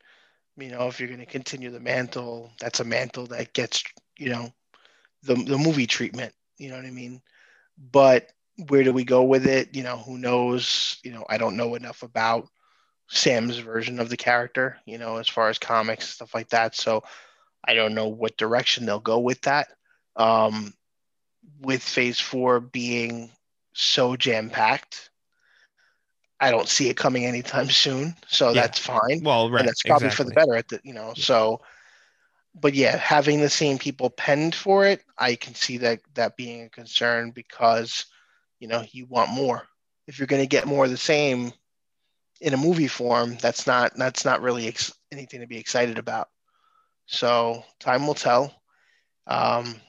You 0.56 0.70
know, 0.70 0.88
if 0.88 0.98
you're 0.98 1.08
going 1.08 1.20
to 1.20 1.26
continue 1.26 1.70
the 1.70 1.78
mantle, 1.80 2.50
that's 2.60 2.80
a 2.80 2.84
mantle 2.84 3.26
that 3.28 3.52
gets, 3.52 3.84
you 4.18 4.28
know, 4.30 4.52
the 5.22 5.34
the 5.34 5.56
movie 5.56 5.86
treatment. 5.86 6.32
You 6.58 6.70
know 6.70 6.76
what 6.76 6.84
I 6.84 6.90
mean? 6.90 7.22
But 7.92 8.32
where 8.68 8.82
do 8.82 8.92
we 8.92 9.04
go 9.04 9.22
with 9.22 9.46
it? 9.46 9.74
You 9.76 9.84
know, 9.84 9.96
who 9.98 10.18
knows? 10.18 10.98
You 11.04 11.12
know, 11.12 11.24
I 11.30 11.38
don't 11.38 11.56
know 11.56 11.74
enough 11.76 12.02
about 12.02 12.48
Sam's 13.08 13.56
version 13.58 14.00
of 14.00 14.08
the 14.10 14.16
character. 14.16 14.78
You 14.84 14.98
know, 14.98 15.16
as 15.18 15.28
far 15.28 15.48
as 15.48 15.58
comics 15.58 16.08
stuff 16.10 16.34
like 16.34 16.48
that. 16.50 16.74
So 16.74 17.02
I 17.64 17.74
don't 17.74 17.94
know 17.94 18.08
what 18.08 18.36
direction 18.36 18.84
they'll 18.84 18.98
go 19.00 19.20
with 19.20 19.40
that. 19.42 19.68
Um, 20.16 20.74
with 21.60 21.82
Phase 21.82 22.20
Four 22.20 22.60
being 22.60 23.30
so 23.72 24.16
jam 24.16 24.50
packed. 24.50 25.10
I 26.40 26.50
don't 26.50 26.68
see 26.68 26.88
it 26.88 26.96
coming 26.96 27.24
anytime 27.24 27.68
soon, 27.70 28.14
so 28.26 28.52
Yeah. 28.54 28.62
that's 28.62 28.78
fine. 28.78 29.22
Well, 29.22 29.50
right, 29.50 29.60
and 29.60 29.68
that's 29.68 29.82
probably 29.82 30.10
for 30.10 30.24
the 30.24 30.32
better 30.32 30.54
at 30.56 30.68
the 30.68 30.80
you 30.84 30.94
know 30.94 31.14
so 31.14 31.60
but 32.54 32.74
yeah 32.74 32.96
having 32.96 33.40
the 33.40 33.48
same 33.48 33.78
people 33.78 34.10
penned 34.10 34.54
for 34.54 34.86
it 34.86 35.02
i 35.18 35.34
can 35.34 35.54
see 35.54 35.78
that 35.78 36.00
that 36.14 36.36
being 36.36 36.64
a 36.64 36.68
concern 36.68 37.30
because 37.30 38.06
you 38.60 38.68
know 38.68 38.84
you 38.92 39.06
want 39.06 39.30
more. 39.30 39.66
If 40.06 40.18
you're 40.18 40.26
going 40.26 40.42
to 40.42 40.46
get 40.48 40.66
more 40.66 40.84
of 40.84 40.90
the 40.90 40.96
same 40.96 41.52
in 42.40 42.54
a 42.54 42.58
movie 42.58 42.88
form 42.88 43.36
that's 43.40 43.66
not 43.66 43.94
that's 43.96 44.24
not 44.24 44.40
really 44.42 44.66
ex- 44.68 44.92
anything 45.12 45.40
to 45.40 45.46
be 45.46 45.58
excited 45.58 45.98
about. 45.98 46.28
So 47.06 47.64
time 47.80 48.06
will 48.06 48.14
tell. 48.14 48.54
Um 49.26 49.80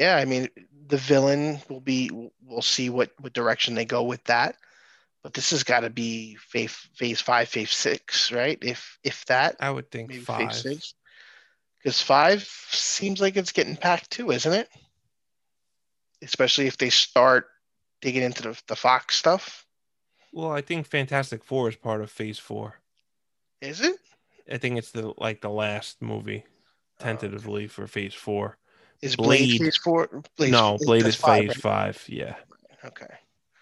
yeah 0.00 0.16
i 0.16 0.24
mean 0.24 0.48
the 0.88 0.96
villain 0.96 1.60
will 1.68 1.80
be 1.80 2.10
we'll 2.44 2.62
see 2.62 2.90
what 2.90 3.12
what 3.20 3.32
direction 3.32 3.76
they 3.76 3.84
go 3.84 4.02
with 4.02 4.24
that 4.24 4.56
but 5.22 5.34
this 5.34 5.50
has 5.50 5.64
got 5.64 5.80
to 5.80 5.90
be 5.90 6.36
phase 6.36 6.72
phase 6.94 7.20
five, 7.20 7.48
phase 7.48 7.70
six, 7.70 8.32
right? 8.32 8.58
If 8.62 8.98
if 9.04 9.24
that, 9.26 9.56
I 9.60 9.70
would 9.70 9.90
think 9.90 10.12
five. 10.14 10.54
six. 10.54 10.94
Because 11.78 12.00
five 12.00 12.42
seems 12.42 13.20
like 13.20 13.36
it's 13.36 13.52
getting 13.52 13.76
packed 13.76 14.10
too, 14.10 14.30
isn't 14.30 14.52
it? 14.52 14.68
Especially 16.22 16.66
if 16.66 16.76
they 16.76 16.90
start 16.90 17.48
digging 18.02 18.22
into 18.22 18.42
the, 18.42 18.62
the 18.66 18.76
Fox 18.76 19.16
stuff. 19.16 19.66
Well, 20.32 20.50
I 20.52 20.60
think 20.60 20.86
Fantastic 20.86 21.42
Four 21.42 21.68
is 21.68 21.76
part 21.76 22.02
of 22.02 22.10
Phase 22.10 22.38
Four. 22.38 22.80
Is 23.60 23.80
it? 23.80 23.96
I 24.50 24.58
think 24.58 24.78
it's 24.78 24.90
the 24.90 25.12
like 25.18 25.42
the 25.42 25.50
last 25.50 26.00
movie, 26.00 26.44
Oh, 27.00 27.04
tentatively 27.04 27.66
for 27.66 27.86
Phase 27.86 28.14
Four. 28.14 28.56
Is 29.02 29.16
Blade, 29.16 29.58
Blade. 29.58 29.58
phase 29.60 29.76
four? 29.78 30.22
Blade, 30.36 30.52
no, 30.52 30.76
Blade 30.80 31.06
is 31.06 31.16
Phase 31.16 31.48
right? 31.48 31.56
Five. 31.56 32.04
Yeah, 32.08 32.36
Okay, 32.84 33.06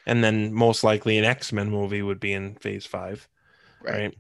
and 0.07 0.23
then 0.25 0.53
most 0.53 0.83
likely 0.85 1.19
an 1.19 1.25
X 1.25 1.53
Men 1.53 1.71
movie 1.71 2.03
would 2.03 2.21
be 2.21 2.33
in 2.33 2.55
Phase 2.57 2.87
Five, 2.87 3.29
right. 3.83 3.95
right? 3.95 4.15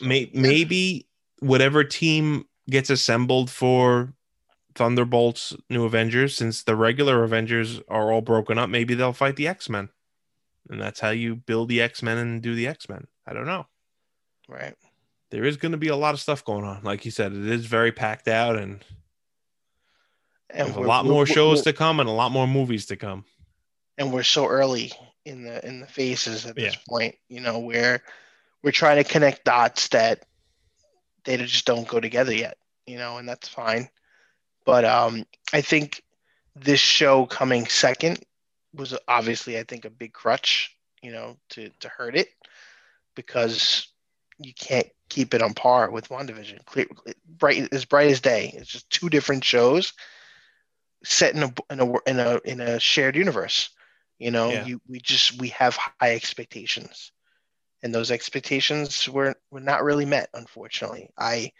May- 0.00 0.30
maybe 0.34 1.06
whatever 1.40 1.84
team 1.84 2.44
gets 2.68 2.90
assembled 2.90 3.50
for 3.50 4.12
Thunderbolts 4.74 5.54
New 5.70 5.84
Avengers, 5.84 6.36
since 6.36 6.62
the 6.64 6.74
regular 6.76 7.22
Avengers 7.22 7.80
are 7.88 8.10
all 8.12 8.22
broken 8.22 8.58
up, 8.58 8.68
maybe 8.68 8.94
they'll 8.94 9.12
fight 9.12 9.36
the 9.36 9.48
X 9.48 9.68
Men. 9.68 9.88
And 10.68 10.80
that's 10.80 11.00
how 11.00 11.10
you 11.10 11.36
build 11.36 11.68
the 11.68 11.80
X 11.80 12.02
Men 12.02 12.18
and 12.18 12.42
do 12.42 12.54
the 12.54 12.66
X 12.66 12.88
Men. 12.88 13.06
I 13.26 13.32
don't 13.34 13.46
know. 13.46 13.66
Right. 14.48 14.74
There 15.30 15.44
is 15.44 15.56
going 15.56 15.72
to 15.72 15.78
be 15.78 15.88
a 15.88 15.96
lot 15.96 16.14
of 16.14 16.20
stuff 16.20 16.44
going 16.44 16.64
on. 16.64 16.82
Like 16.82 17.04
you 17.04 17.10
said, 17.10 17.32
it 17.32 17.46
is 17.46 17.66
very 17.66 17.92
packed 17.92 18.28
out, 18.28 18.56
and 18.56 18.84
And 20.54 20.74
a 20.74 20.80
lot 20.80 21.04
more 21.04 21.26
shows 21.26 21.62
to 21.62 21.72
come 21.72 22.00
and 22.00 22.08
a 22.08 22.12
lot 22.12 22.30
more 22.32 22.46
movies 22.46 22.86
to 22.86 22.96
come. 22.96 23.24
and 23.98 24.12
we're 24.12 24.22
so 24.22 24.46
early 24.46 24.92
in 25.24 25.42
the 25.44 25.66
in 25.66 25.80
the 25.80 25.86
phases 25.86 26.46
at 26.46 26.54
this 26.56 26.74
Yeah. 26.74 26.80
point 26.88 27.14
you 27.28 27.40
know 27.40 27.58
where 27.58 28.02
we're 28.62 28.70
trying 28.72 29.02
to 29.02 29.08
connect 29.10 29.44
dots 29.44 29.88
that 29.88 30.24
they 31.24 31.36
just 31.38 31.64
don't 31.66 31.88
go 31.88 31.98
together 32.00 32.32
yet 32.34 32.56
you 32.86 32.98
know 32.98 33.16
and 33.18 33.28
that's 33.28 33.48
fine 33.48 33.88
but 34.66 34.84
um 34.84 35.24
i 35.52 35.60
think 35.60 36.02
this 36.54 36.80
show 36.80 37.24
coming 37.26 37.66
second 37.66 38.18
was 38.74 38.96
obviously 39.08 39.58
i 39.58 39.62
think 39.62 39.84
a 39.86 39.90
big 39.90 40.12
crutch 40.12 40.76
you 41.02 41.10
know 41.12 41.36
to 41.50 41.70
to 41.80 41.88
hurt 41.88 42.14
it 42.16 42.28
because 43.14 43.88
you 44.38 44.52
can't 44.52 44.88
keep 45.08 45.32
it 45.32 45.42
on 45.42 45.54
par 45.54 45.90
with 45.90 46.08
WandaVision 46.08 46.64
clear 46.66 46.86
bright 47.38 47.72
as 47.72 47.84
bright 47.84 48.10
as 48.10 48.20
day 48.20 48.52
it's 48.56 48.68
just 48.68 48.90
two 48.90 49.08
different 49.08 49.44
shows 49.44 49.92
set 51.04 51.34
in 51.34 51.42
a 51.44 51.52
in 51.70 51.80
a 51.80 51.92
in 52.06 52.18
a 52.20 52.40
in 52.44 52.60
a 52.60 52.80
shared 52.80 53.16
universe 53.16 53.70
you 54.18 54.30
know 54.30 54.54
Yeah. 54.54 54.64
you 54.64 54.80
we 54.88 55.00
just 55.00 55.40
we 55.40 55.48
have 55.48 55.76
high 55.76 56.00
expectations 56.02 57.00
and 57.68 57.80
those 57.82 57.96
expectations 57.98 59.00
were 59.00 59.34
were 59.50 59.60
not 59.60 59.82
really 59.84 60.04
met 60.04 60.28
unfortunately 60.34 61.08
i 61.18 61.50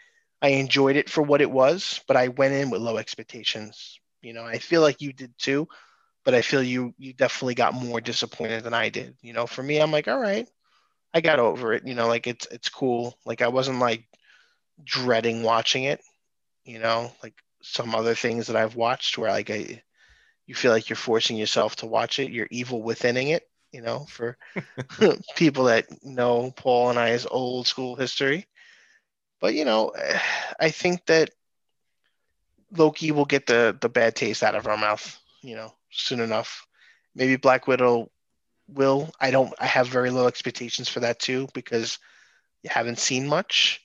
i 0.41 0.49
enjoyed 0.49 0.95
it 0.95 1.09
for 1.09 1.21
what 1.21 1.41
it 1.41 1.49
was 1.51 2.01
but 2.07 2.17
i 2.17 2.27
went 2.29 2.53
in 2.53 2.69
with 2.69 2.81
low 2.81 2.97
expectations 2.97 3.99
you 4.21 4.33
know 4.33 4.43
i 4.43 4.57
feel 4.57 4.81
like 4.81 5.01
you 5.01 5.13
did 5.13 5.33
too 5.37 5.67
but 6.23 6.33
I 6.35 6.41
feel 6.41 6.61
you 6.63 6.93
you 6.97 7.13
definitely 7.13 7.55
got 7.55 7.73
more 7.73 8.01
disappointed 8.01 8.63
than 8.63 8.73
I 8.73 8.89
did. 8.89 9.15
You 9.21 9.33
know, 9.33 9.47
for 9.47 9.63
me, 9.63 9.79
I'm 9.79 9.91
like, 9.91 10.07
all 10.07 10.19
right, 10.19 10.47
I 11.13 11.21
got 11.21 11.39
over 11.39 11.73
it. 11.73 11.87
You 11.87 11.95
know, 11.95 12.07
like 12.07 12.27
it's 12.27 12.47
it's 12.51 12.69
cool. 12.69 13.17
Like 13.25 13.41
I 13.41 13.47
wasn't 13.49 13.79
like 13.79 14.05
dreading 14.83 15.43
watching 15.43 15.83
it. 15.83 16.01
You 16.65 16.79
know, 16.79 17.11
like 17.23 17.33
some 17.65 17.95
other 17.95 18.13
things 18.15 18.47
that 18.47 18.55
I've 18.55 18.75
watched 18.75 19.17
where 19.17 19.31
like 19.31 19.49
I, 19.49 19.81
you 20.45 20.53
feel 20.53 20.71
like 20.71 20.87
you're 20.87 20.95
forcing 20.95 21.35
yourself 21.35 21.77
to 21.77 21.87
watch 21.87 22.19
it. 22.19 22.31
You're 22.31 22.47
evil 22.51 22.83
withining 22.83 23.33
it. 23.33 23.49
You 23.71 23.81
know, 23.81 24.05
for 24.07 24.37
people 25.35 25.65
that 25.65 25.87
know 26.03 26.51
Paul 26.51 26.91
and 26.91 26.99
I 26.99 27.09
I's 27.09 27.25
old 27.25 27.67
school 27.67 27.95
history. 27.95 28.45
But 29.41 29.55
you 29.55 29.65
know, 29.65 29.91
I 30.59 30.69
think 30.69 31.05
that 31.07 31.31
Loki 32.71 33.11
will 33.11 33.25
get 33.25 33.47
the 33.47 33.75
the 33.79 33.89
bad 33.89 34.15
taste 34.15 34.43
out 34.43 34.55
of 34.55 34.67
our 34.67 34.77
mouth. 34.77 35.19
You 35.41 35.55
know, 35.55 35.73
soon 35.91 36.19
enough. 36.19 36.67
Maybe 37.15 37.35
Black 37.35 37.67
Widow 37.67 38.11
will. 38.67 39.11
I 39.19 39.31
don't. 39.31 39.53
I 39.59 39.65
have 39.65 39.87
very 39.87 40.11
low 40.11 40.27
expectations 40.27 40.87
for 40.87 40.99
that 41.01 41.19
too 41.19 41.47
because 41.53 41.97
you 42.63 42.69
haven't 42.71 42.99
seen 42.99 43.27
much. 43.27 43.81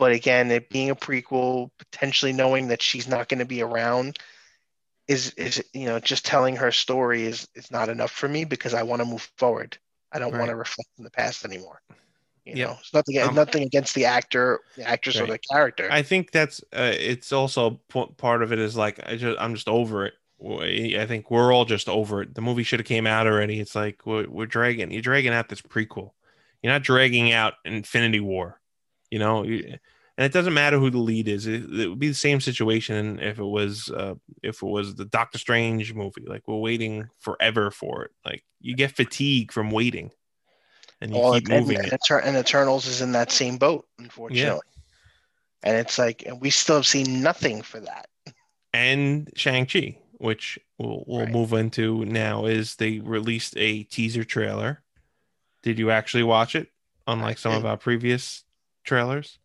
But 0.00 0.14
again, 0.14 0.50
it 0.50 0.70
being 0.70 0.90
a 0.90 0.96
prequel, 0.96 1.70
potentially 1.78 2.32
knowing 2.34 2.68
that 2.70 2.82
she's 2.82 3.08
not 3.08 3.28
going 3.28 3.40
to 3.40 3.46
be 3.46 3.62
around, 3.62 4.18
is 5.08 5.32
is 5.32 5.64
you 5.74 5.86
know 5.86 6.00
just 6.00 6.26
telling 6.26 6.56
her 6.56 6.72
story 6.72 7.24
is 7.24 7.48
is 7.54 7.70
not 7.70 7.88
enough 7.88 8.12
for 8.12 8.28
me 8.28 8.44
because 8.44 8.74
I 8.74 8.82
want 8.84 9.02
to 9.02 9.06
move 9.06 9.30
forward. 9.38 9.78
I 10.12 10.18
don't 10.18 10.32
Right. 10.32 10.40
want 10.40 10.50
to 10.50 10.56
reflect 10.56 10.90
in 10.98 11.04
the 11.04 11.10
past 11.12 11.44
anymore. 11.44 11.82
You 12.46 12.56
Yep. 12.56 12.68
know, 12.68 12.76
it's 12.80 12.94
nothing 12.94 13.20
Um, 13.22 13.34
nothing 13.36 13.62
against 13.62 13.94
the 13.94 14.06
actor, 14.06 14.60
the 14.76 14.88
actress, 14.88 15.20
or 15.20 15.26
the 15.26 15.38
character. 15.38 15.90
I 15.90 16.02
think 16.02 16.32
that's 16.32 16.60
uh, 16.72 16.92
it's 16.98 17.32
also 17.32 17.80
p- 17.92 18.14
part 18.16 18.42
of 18.42 18.52
it 18.52 18.58
is 18.58 18.76
like 18.76 19.00
I 19.06 19.16
just 19.16 19.38
I'm 19.40 19.54
just 19.54 19.68
over 19.68 20.06
it. 20.06 20.14
I 20.42 21.04
think 21.06 21.30
we're 21.30 21.52
all 21.52 21.66
just 21.66 21.88
over 21.88 22.22
it. 22.22 22.34
The 22.34 22.40
movie 22.40 22.62
should 22.62 22.80
have 22.80 22.86
came 22.86 23.06
out 23.06 23.26
already. 23.26 23.60
It's 23.60 23.74
like 23.74 24.06
we're, 24.06 24.26
we're 24.28 24.46
dragging 24.46 24.90
you're 24.90 25.02
dragging 25.02 25.34
out 25.34 25.50
this 25.50 25.60
prequel. 25.60 26.12
You're 26.62 26.72
not 26.72 26.82
dragging 26.82 27.32
out 27.32 27.54
Infinity 27.64 28.20
War. 28.20 28.59
You 29.10 29.18
know, 29.18 29.42
and 29.42 29.78
it 30.18 30.32
doesn't 30.32 30.54
matter 30.54 30.78
who 30.78 30.90
the 30.90 30.98
lead 30.98 31.28
is. 31.28 31.46
It, 31.46 31.64
it 31.64 31.88
would 31.88 31.98
be 31.98 32.08
the 32.08 32.14
same 32.14 32.40
situation 32.40 33.18
if 33.20 33.38
it 33.38 33.44
was 33.44 33.90
uh, 33.90 34.14
if 34.42 34.62
it 34.62 34.66
was 34.68 34.94
the 34.94 35.04
Doctor 35.06 35.38
Strange 35.38 35.92
movie. 35.94 36.24
Like 36.26 36.42
we're 36.46 36.56
waiting 36.56 37.08
forever 37.18 37.70
for 37.70 38.04
it. 38.04 38.10
Like 38.24 38.44
you 38.60 38.76
get 38.76 38.92
fatigue 38.96 39.50
from 39.52 39.70
waiting, 39.70 40.10
and 41.00 41.12
you 41.12 41.20
Well, 41.20 41.34
keep 41.34 41.48
and, 41.48 41.60
moving 41.60 41.78
and, 41.78 41.92
it. 41.92 42.00
And 42.24 42.36
Eternals 42.36 42.86
is 42.86 43.00
in 43.00 43.12
that 43.12 43.32
same 43.32 43.56
boat, 43.58 43.86
unfortunately. 43.98 44.42
Yeah. 44.44 44.58
And 45.62 45.76
it's 45.76 45.98
like, 45.98 46.22
and 46.26 46.40
we 46.40 46.48
still 46.50 46.76
have 46.76 46.86
seen 46.86 47.22
nothing 47.22 47.60
for 47.62 47.80
that. 47.80 48.06
and 48.72 49.28
Shang-Chi, 49.36 49.98
which 50.12 50.58
we'll, 50.78 51.04
we'll 51.06 51.20
Right. 51.24 51.32
move 51.32 51.52
into 51.52 52.04
now, 52.06 52.46
is 52.46 52.76
they 52.76 52.98
released 53.00 53.54
a 53.56 53.82
teaser 53.82 54.24
trailer. 54.24 54.82
Did 55.62 55.78
you 55.78 55.90
actually 55.90 56.22
watch 56.22 56.54
it? 56.54 56.68
Unlike 57.06 57.38
some 57.38 57.52
of 57.52 57.66
our 57.66 57.76
previous 57.76 58.44
trailers. 58.84 59.38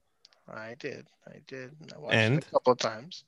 I 0.47 0.75
did. 0.79 1.07
I 1.27 1.39
did. 1.47 1.71
I 1.95 1.99
watched 1.99 2.15
And? 2.15 2.37
it 2.37 2.47
a 2.47 2.51
couple 2.51 2.73
of 2.73 2.79
times. 2.79 3.23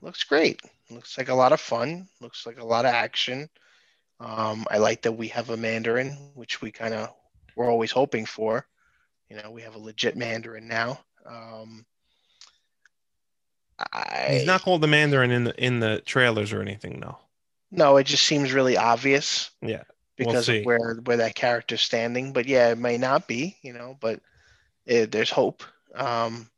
Looks 0.00 0.24
great. 0.24 0.60
Looks 0.90 1.18
like 1.18 1.28
a 1.28 1.34
lot 1.34 1.52
of 1.52 1.60
fun. 1.60 2.08
Looks 2.20 2.46
like 2.46 2.58
a 2.58 2.64
lot 2.64 2.84
of 2.84 2.92
action. 2.92 3.48
Um, 4.20 4.64
I 4.70 4.78
like 4.78 5.02
that 5.02 5.12
we 5.12 5.28
have 5.28 5.50
a 5.50 5.56
Mandarin, 5.56 6.10
which 6.34 6.62
we 6.62 6.70
kind 6.70 6.94
of 6.94 7.12
were 7.56 7.68
always 7.68 7.90
hoping 7.90 8.26
for. 8.26 8.66
You 9.28 9.36
know, 9.36 9.50
we 9.50 9.62
have 9.62 9.74
a 9.74 9.78
legit 9.78 10.16
Mandarin 10.16 10.68
now. 10.68 11.00
Um, 11.26 11.84
I, 13.92 14.28
He's 14.30 14.46
not 14.46 14.62
called 14.62 14.82
the 14.82 14.86
Mandarin 14.86 15.30
in 15.30 15.44
the 15.44 15.64
in 15.64 15.80
the 15.80 16.00
trailers 16.04 16.52
or 16.52 16.60
anything, 16.60 17.00
though. 17.00 17.18
No, 17.70 17.96
it 17.96 18.04
just 18.04 18.24
seems 18.24 18.52
really 18.52 18.76
obvious. 18.76 19.50
Yeah, 19.60 19.82
we'll 20.18 20.28
because 20.28 20.48
of 20.48 20.64
where 20.64 20.94
where 21.04 21.16
that 21.16 21.34
character's 21.34 21.82
standing. 21.82 22.32
But 22.32 22.46
yeah, 22.46 22.70
it 22.70 22.78
may 22.78 22.98
not 22.98 23.26
be, 23.26 23.56
you 23.62 23.72
know, 23.72 23.96
but 24.00 24.20
it, 24.86 25.10
there's 25.12 25.30
hope. 25.30 25.62
Um, 25.94 26.48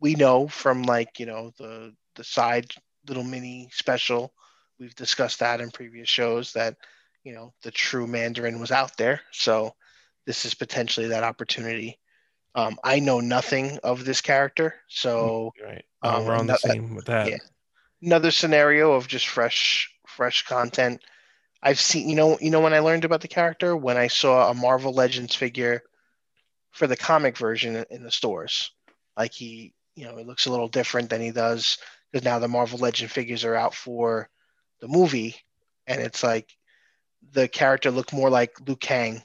we 0.00 0.14
know 0.14 0.48
from 0.48 0.82
like 0.82 1.18
you 1.18 1.26
know 1.26 1.52
the 1.58 1.94
the 2.14 2.24
side 2.24 2.72
little 3.06 3.24
mini 3.24 3.68
special, 3.72 4.32
we've 4.78 4.94
discussed 4.94 5.40
that 5.40 5.60
in 5.60 5.70
previous 5.70 6.08
shows 6.08 6.52
that 6.52 6.76
you 7.24 7.32
know 7.34 7.52
the 7.62 7.70
true 7.70 8.06
Mandarin 8.06 8.60
was 8.60 8.70
out 8.70 8.96
there. 8.96 9.20
So 9.32 9.74
this 10.26 10.44
is 10.44 10.54
potentially 10.54 11.08
that 11.08 11.24
opportunity. 11.24 11.98
Um, 12.54 12.78
I 12.84 12.98
know 13.00 13.20
nothing 13.20 13.78
of 13.84 14.04
this 14.04 14.20
character, 14.20 14.74
so 14.88 15.52
Right. 15.62 15.84
Uh, 16.02 16.16
Um, 16.18 16.24
we're 16.26 16.34
on 16.36 16.46
the 16.46 16.52
no- 16.64 16.72
same 16.72 16.94
with 16.94 17.06
that. 17.06 17.28
yeah. 17.28 17.36
another 18.02 18.30
scenario 18.30 18.92
of 18.92 19.08
just 19.08 19.26
fresh 19.28 19.92
fresh 20.06 20.42
content 20.46 21.02
i've 21.62 21.78
seen 21.80 22.08
you 22.08 22.14
know 22.16 22.38
you 22.40 22.50
know 22.50 22.60
when 22.60 22.72
i 22.72 22.78
learned 22.78 23.04
about 23.04 23.20
the 23.20 23.28
character 23.28 23.76
when 23.76 23.96
i 23.96 24.06
saw 24.06 24.48
a 24.50 24.54
marvel 24.54 24.92
legends 24.92 25.34
figure 25.34 25.82
for 26.72 26.86
the 26.86 26.96
comic 26.96 27.36
version 27.36 27.84
in 27.90 28.02
the 28.02 28.10
stores 28.10 28.70
like 29.16 29.32
he 29.32 29.72
you 29.94 30.04
know 30.04 30.16
it 30.18 30.26
looks 30.26 30.46
a 30.46 30.50
little 30.50 30.68
different 30.68 31.10
than 31.10 31.20
he 31.20 31.30
does 31.30 31.78
because 32.12 32.24
now 32.24 32.38
the 32.38 32.48
marvel 32.48 32.78
legend 32.78 33.10
figures 33.10 33.44
are 33.44 33.54
out 33.54 33.74
for 33.74 34.28
the 34.80 34.88
movie 34.88 35.36
and 35.86 36.00
it's 36.00 36.22
like 36.22 36.54
the 37.32 37.48
character 37.48 37.90
looked 37.90 38.12
more 38.12 38.30
like 38.30 38.52
Liu 38.66 38.76
Kang 38.76 39.22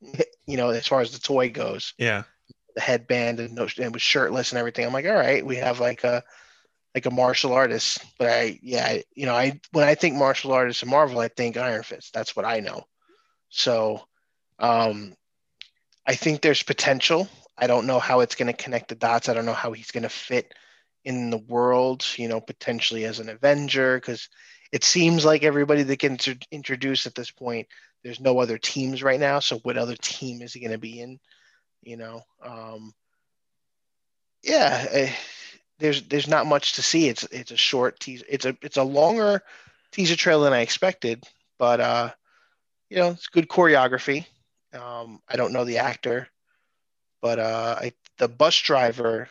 you 0.46 0.56
know 0.56 0.70
as 0.70 0.86
far 0.86 1.00
as 1.00 1.12
the 1.12 1.18
toy 1.18 1.48
goes 1.50 1.94
Yeah. 1.98 2.24
the 2.74 2.80
headband 2.80 3.40
and, 3.40 3.54
no, 3.54 3.68
and 3.80 3.92
was 3.92 4.02
shirtless 4.02 4.52
and 4.52 4.58
everything. 4.58 4.84
I'm 4.84 4.92
like, 4.92 5.06
all 5.06 5.14
right, 5.14 5.44
we 5.44 5.56
have 5.56 5.80
like 5.80 6.04
a 6.04 6.22
like 6.94 7.06
a 7.06 7.10
martial 7.10 7.52
artist. 7.52 8.04
But 8.18 8.28
I, 8.28 8.58
yeah, 8.62 8.84
I- 8.84 9.04
you 9.14 9.24
know, 9.26 9.34
I 9.34 9.60
when 9.72 9.86
I 9.88 9.94
think 9.94 10.14
martial 10.16 10.52
artists 10.52 10.82
in 10.82 10.90
Marvel, 10.90 11.18
I 11.20 11.28
think 11.28 11.56
Iron 11.56 11.82
Fist. 11.82 12.12
That's 12.12 12.34
what 12.36 12.44
I 12.44 12.60
know. 12.60 12.84
So, 13.48 14.06
um, 14.58 15.14
I 16.06 16.14
think 16.14 16.40
there's 16.40 16.62
potential. 16.62 17.28
I 17.58 17.66
don't 17.66 17.86
know 17.86 17.98
how 17.98 18.20
it's 18.20 18.34
going 18.34 18.46
to 18.48 18.62
connect 18.62 18.88
the 18.88 18.94
dots. 18.94 19.28
I 19.28 19.34
don't 19.34 19.46
know 19.46 19.52
how 19.52 19.72
he's 19.72 19.90
going 19.90 20.02
to 20.04 20.08
fit 20.08 20.54
in 21.04 21.30
the 21.30 21.38
world. 21.38 22.04
You 22.16 22.28
know, 22.28 22.40
potentially 22.40 23.04
as 23.04 23.18
an 23.18 23.28
Avenger, 23.28 23.96
because 23.98 24.28
it 24.72 24.84
seems 24.84 25.24
like 25.24 25.42
everybody 25.42 25.82
that 25.82 25.98
gets 25.98 26.28
intro- 26.28 26.46
introduced 26.50 27.06
at 27.06 27.14
this 27.14 27.30
point, 27.30 27.66
there's 28.04 28.20
no 28.20 28.38
other 28.38 28.58
teams 28.58 29.02
right 29.02 29.20
now. 29.20 29.40
So, 29.40 29.58
what 29.58 29.78
other 29.78 29.96
team 29.96 30.42
is 30.42 30.52
he 30.52 30.60
going 30.60 30.72
to 30.72 30.78
be 30.78 31.00
in? 31.00 31.18
you 31.86 31.96
know 31.96 32.22
um 32.44 32.92
yeah 34.42 34.86
eh, 34.90 35.12
there's 35.78 36.02
there's 36.08 36.28
not 36.28 36.46
much 36.46 36.74
to 36.74 36.82
see 36.82 37.08
it's 37.08 37.24
it's 37.24 37.52
a 37.52 37.56
short 37.56 37.98
teaser 38.00 38.24
it's 38.28 38.44
a 38.44 38.56
it's 38.60 38.76
a 38.76 38.82
longer 38.82 39.40
teaser 39.92 40.16
trailer 40.16 40.44
than 40.44 40.52
i 40.52 40.60
expected 40.60 41.24
but 41.58 41.80
uh 41.80 42.10
you 42.90 42.96
know 42.96 43.10
it's 43.10 43.28
good 43.28 43.48
choreography 43.48 44.26
um 44.76 45.20
i 45.28 45.36
don't 45.36 45.52
know 45.52 45.64
the 45.64 45.78
actor 45.78 46.28
but 47.20 47.38
uh 47.38 47.76
i 47.80 47.92
the 48.18 48.28
bus 48.28 48.58
driver 48.60 49.28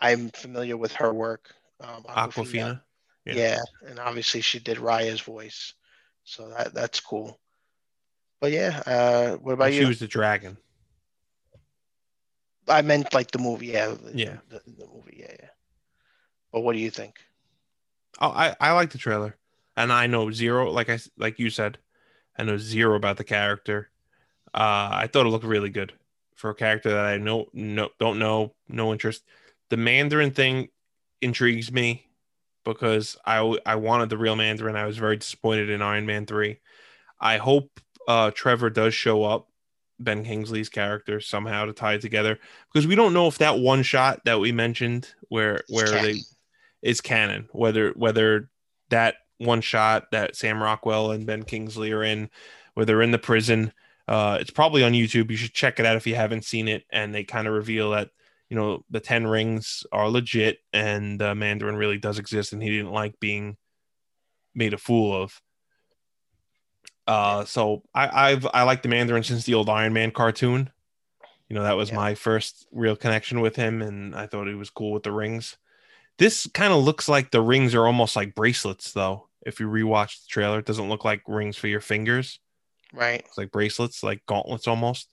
i'm 0.00 0.30
familiar 0.30 0.76
with 0.76 0.92
her 0.92 1.12
work 1.12 1.54
um 1.80 2.02
Awkwafina. 2.04 2.80
yeah. 3.26 3.34
Yeah. 3.34 3.58
and 3.86 3.98
obviously 3.98 4.40
she 4.40 4.58
did 4.58 4.78
raya's 4.78 5.20
voice 5.20 5.74
so 6.24 6.48
that 6.50 6.72
that's 6.74 7.00
cool 7.00 7.38
but 8.40 8.52
yeah 8.52 8.82
uh 8.86 9.36
what 9.36 9.52
about 9.52 9.66
And 9.66 9.74
you 9.74 9.82
she 9.82 9.88
was 9.88 9.98
the 9.98 10.08
dragon. 10.08 10.56
I 12.68 12.82
meant 12.82 13.12
like 13.12 13.30
the 13.32 13.38
movie, 13.38 13.68
yeah. 13.68 13.88
the- 13.88 14.12
Yeah. 14.14 14.36
The, 14.48 14.60
the 14.66 14.86
movie, 14.86 15.16
yeah, 15.20 15.34
yeah. 15.40 15.48
But 16.52 16.60
what 16.60 16.74
do 16.74 16.78
you 16.78 16.90
think? 16.90 17.16
Oh, 18.20 18.28
I 18.30 18.54
I 18.60 18.72
like 18.72 18.90
the 18.90 18.98
trailer, 18.98 19.36
and 19.76 19.92
I 19.92 20.06
know 20.06 20.30
zero. 20.30 20.70
Like 20.70 20.88
I 20.88 20.98
like 21.16 21.38
you 21.38 21.50
said, 21.50 21.78
I 22.38 22.42
know 22.44 22.58
zero 22.58 22.94
about 22.96 23.16
the 23.16 23.24
character. 23.24 23.89
Uh, 24.54 24.90
I 24.92 25.08
thought 25.12 25.26
it 25.26 25.30
looked 25.30 25.44
really 25.44 25.70
good 25.70 25.92
for 26.34 26.50
a 26.50 26.54
character 26.54 26.90
that 26.90 27.06
I 27.06 27.18
know 27.18 27.46
no 27.52 27.90
don't 27.98 28.18
know, 28.18 28.54
no 28.68 28.92
interest. 28.92 29.24
The 29.68 29.76
Mandarin 29.76 30.32
thing 30.32 30.68
intrigues 31.20 31.70
me 31.70 32.06
because 32.64 33.16
I 33.24 33.58
I 33.66 33.76
wanted 33.76 34.08
the 34.10 34.18
real 34.18 34.36
Mandarin. 34.36 34.76
I 34.76 34.86
was 34.86 34.98
very 34.98 35.16
disappointed 35.16 35.70
in 35.70 35.82
Iron 35.82 36.06
Man 36.06 36.26
three. 36.26 36.58
I 37.20 37.36
hope 37.36 37.80
uh, 38.08 38.30
Trevor 38.32 38.70
does 38.70 38.94
show 38.94 39.24
up, 39.24 39.48
Ben 39.98 40.24
Kingsley's 40.24 40.68
character 40.68 41.20
somehow 41.20 41.66
to 41.66 41.72
tie 41.72 41.94
it 41.94 42.00
together 42.00 42.38
because 42.72 42.86
we 42.86 42.94
don't 42.94 43.12
know 43.12 43.28
if 43.28 43.38
that 43.38 43.58
one 43.58 43.82
shot 43.82 44.20
that 44.24 44.40
we 44.40 44.52
mentioned 44.52 45.14
where 45.28 45.62
where 45.68 45.90
they 45.90 46.20
is 46.82 47.00
canon. 47.00 47.48
Whether 47.52 47.90
whether 47.90 48.50
that 48.88 49.16
one 49.38 49.60
shot 49.60 50.10
that 50.10 50.36
Sam 50.36 50.62
Rockwell 50.62 51.12
and 51.12 51.26
Ben 51.26 51.44
Kingsley 51.44 51.92
are 51.92 52.02
in, 52.02 52.30
where 52.74 52.86
they're 52.86 53.02
in 53.02 53.10
the 53.10 53.18
prison, 53.18 53.72
uh, 54.10 54.38
it's 54.40 54.50
probably 54.50 54.82
on 54.82 54.92
YouTube. 54.92 55.30
You 55.30 55.36
should 55.36 55.54
check 55.54 55.78
it 55.78 55.86
out 55.86 55.96
if 55.96 56.04
you 56.06 56.16
haven't 56.16 56.44
seen 56.44 56.66
it. 56.66 56.82
And 56.90 57.14
they 57.14 57.22
kind 57.22 57.46
of 57.46 57.54
reveal 57.54 57.92
that 57.92 58.10
you 58.48 58.56
know 58.56 58.84
the 58.90 58.98
Ten 58.98 59.26
Rings 59.26 59.84
are 59.92 60.08
legit, 60.08 60.58
and 60.72 61.22
uh, 61.22 61.34
Mandarin 61.36 61.76
really 61.76 61.96
does 61.96 62.18
exist, 62.18 62.52
and 62.52 62.60
he 62.60 62.68
didn't 62.68 62.90
like 62.92 63.20
being 63.20 63.56
made 64.52 64.74
a 64.74 64.78
fool 64.78 65.22
of. 65.22 65.40
Uh, 67.06 67.44
so 67.44 67.82
I, 67.94 68.30
I've 68.30 68.46
I 68.52 68.64
like 68.64 68.82
the 68.82 68.88
Mandarin 68.88 69.22
since 69.22 69.44
the 69.44 69.54
old 69.54 69.68
Iron 69.68 69.92
Man 69.92 70.10
cartoon. 70.10 70.70
You 71.48 71.54
know 71.54 71.62
that 71.62 71.76
was 71.76 71.90
Yeah. 71.90 71.96
my 71.96 72.14
first 72.16 72.66
real 72.72 72.96
connection 72.96 73.40
with 73.40 73.54
him, 73.54 73.80
and 73.82 74.14
I 74.16 74.26
thought 74.26 74.48
he 74.48 74.54
was 74.54 74.70
cool 74.70 74.90
with 74.92 75.04
the 75.04 75.12
rings. 75.12 75.56
This 76.18 76.48
kind 76.52 76.72
of 76.72 76.82
looks 76.82 77.08
like 77.08 77.30
the 77.30 77.40
rings 77.40 77.74
are 77.76 77.86
almost 77.86 78.16
like 78.16 78.34
bracelets, 78.34 78.92
though. 78.92 79.28
If 79.46 79.60
you 79.60 79.68
rewatch 79.68 80.22
the 80.22 80.28
trailer, 80.28 80.58
it 80.58 80.66
doesn't 80.66 80.88
look 80.88 81.04
like 81.04 81.22
rings 81.28 81.56
for 81.56 81.68
your 81.68 81.80
fingers. 81.80 82.40
Right. 82.92 83.20
It's 83.20 83.38
like 83.38 83.50
bracelets, 83.52 84.02
like 84.02 84.24
gauntlets 84.26 84.66
almost. 84.66 85.12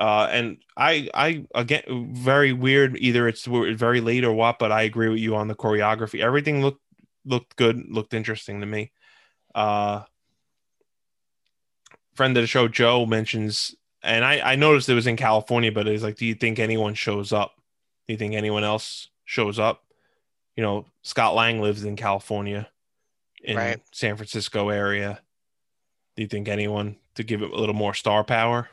Uh, 0.00 0.28
and 0.30 0.58
I, 0.76 1.08
I 1.14 1.44
again, 1.54 2.12
very 2.14 2.52
weird. 2.52 2.96
Either 2.98 3.28
it's 3.28 3.44
very 3.46 4.00
late 4.00 4.24
or 4.24 4.32
what, 4.32 4.58
but 4.58 4.72
I 4.72 4.82
agree 4.82 5.08
with 5.08 5.20
you 5.20 5.36
on 5.36 5.48
the 5.48 5.54
choreography. 5.54 6.20
Everything 6.20 6.60
looked 6.60 6.80
looked 7.24 7.56
good, 7.56 7.84
looked 7.88 8.14
interesting 8.14 8.60
to 8.60 8.66
me. 8.66 8.90
Uh, 9.54 10.02
friend 12.14 12.36
of 12.36 12.42
the 12.42 12.46
show, 12.46 12.68
Joe 12.68 13.06
mentions, 13.06 13.74
and 14.02 14.24
I, 14.24 14.52
I 14.52 14.56
noticed 14.56 14.88
it 14.88 14.94
was 14.94 15.06
in 15.06 15.16
California, 15.16 15.70
but 15.70 15.86
it's 15.86 16.02
like, 16.02 16.16
do 16.16 16.26
you 16.26 16.34
think 16.34 16.58
anyone 16.58 16.94
shows 16.94 17.32
up? 17.32 17.52
Do 18.06 18.12
you 18.12 18.18
think 18.18 18.34
anyone 18.34 18.64
else 18.64 19.08
shows 19.24 19.58
up? 19.58 19.84
You 20.56 20.62
know, 20.62 20.86
Scott 21.02 21.34
Lang 21.34 21.60
lives 21.60 21.84
in 21.84 21.96
California, 21.96 22.68
in 23.42 23.56
Right. 23.56 23.80
San 23.92 24.16
Francisco 24.16 24.68
area. 24.68 25.20
Do 26.16 26.22
you 26.22 26.28
think 26.28 26.48
anyone 26.48 26.96
to 27.14 27.22
give 27.22 27.42
it 27.42 27.50
a 27.50 27.56
little 27.56 27.74
more 27.74 27.94
star 27.94 28.24
power? 28.24 28.68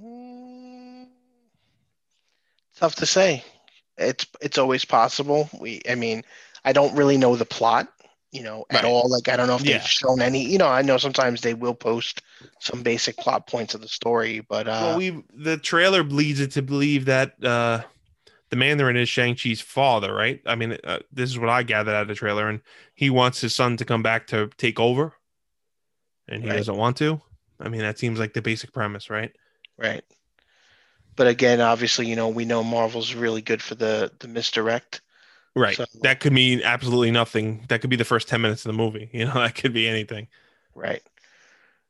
Mm, 0.00 1.06
Tough 2.76 2.94
to 2.96 3.06
say. 3.06 3.44
It's 3.98 4.26
it's 4.40 4.58
always 4.58 4.84
possible. 4.84 5.48
We 5.60 5.82
I 5.88 5.94
mean, 5.94 6.22
I 6.64 6.72
don't 6.72 6.94
really 6.96 7.18
know 7.18 7.36
the 7.36 7.44
plot, 7.44 7.88
you 8.32 8.42
know, 8.42 8.64
at 8.70 8.82
Right. 8.82 8.84
all. 8.84 9.08
Like 9.08 9.28
I 9.28 9.36
don't 9.36 9.46
know 9.46 9.56
if 9.56 9.62
Yeah. 9.64 9.78
they've 9.78 9.86
shown 9.86 10.22
any, 10.22 10.42
you 10.44 10.58
know, 10.58 10.68
I 10.68 10.82
know 10.82 10.96
sometimes 10.96 11.42
they 11.42 11.54
will 11.54 11.74
post 11.74 12.22
some 12.60 12.82
basic 12.82 13.16
plot 13.18 13.46
points 13.46 13.74
of 13.74 13.80
the 13.82 13.88
story, 13.88 14.40
but 14.40 14.66
uh 14.66 14.78
well, 14.82 14.96
we 14.96 15.22
the 15.34 15.58
trailer 15.58 16.02
leads 16.02 16.40
it 16.40 16.52
to 16.52 16.62
believe 16.62 17.04
that 17.06 17.42
uh, 17.44 17.82
the 18.48 18.56
Mandarin 18.56 18.96
is 18.96 19.08
Shang 19.08 19.34
Chi's 19.34 19.60
father, 19.60 20.12
right? 20.14 20.40
I 20.46 20.54
mean, 20.56 20.76
uh, 20.84 21.00
this 21.12 21.30
is 21.30 21.38
what 21.38 21.48
I 21.50 21.62
gathered 21.62 21.94
out 21.94 22.02
of 22.02 22.08
the 22.08 22.14
trailer, 22.14 22.48
and 22.48 22.60
he 22.94 23.10
wants 23.10 23.40
his 23.40 23.54
son 23.54 23.76
to 23.76 23.84
come 23.84 24.02
back 24.02 24.26
to 24.28 24.48
take 24.56 24.80
over, 24.80 25.12
and 26.30 26.42
he 26.42 26.48
Right. 26.50 26.56
doesn't 26.56 26.76
want 26.76 26.96
to. 26.98 27.20
I 27.58 27.68
mean, 27.68 27.80
that 27.82 27.98
seems 27.98 28.18
like 28.18 28.32
the 28.32 28.42
basic 28.42 28.72
premise, 28.72 29.10
right? 29.10 29.32
right. 29.76 30.04
But 31.16 31.26
again, 31.26 31.60
obviously, 31.60 32.06
you 32.06 32.16
know, 32.16 32.28
we 32.28 32.44
know 32.46 32.62
Marvel's 32.64 33.14
really 33.14 33.42
good 33.42 33.60
for 33.62 33.74
the 33.74 34.10
the 34.20 34.28
misdirect. 34.28 35.02
Right. 35.56 35.76
So- 35.76 35.84
that 36.02 36.20
could 36.20 36.32
mean 36.32 36.62
absolutely 36.62 37.10
nothing. 37.10 37.64
That 37.68 37.80
could 37.80 37.90
be 37.90 37.96
the 37.96 38.04
first 38.04 38.28
ten 38.28 38.40
minutes 38.40 38.64
of 38.64 38.70
the 38.72 38.78
movie. 38.78 39.10
You 39.12 39.26
know, 39.26 39.34
that 39.34 39.54
could 39.54 39.72
be 39.74 39.88
anything. 39.88 40.28
Right. 40.74 41.02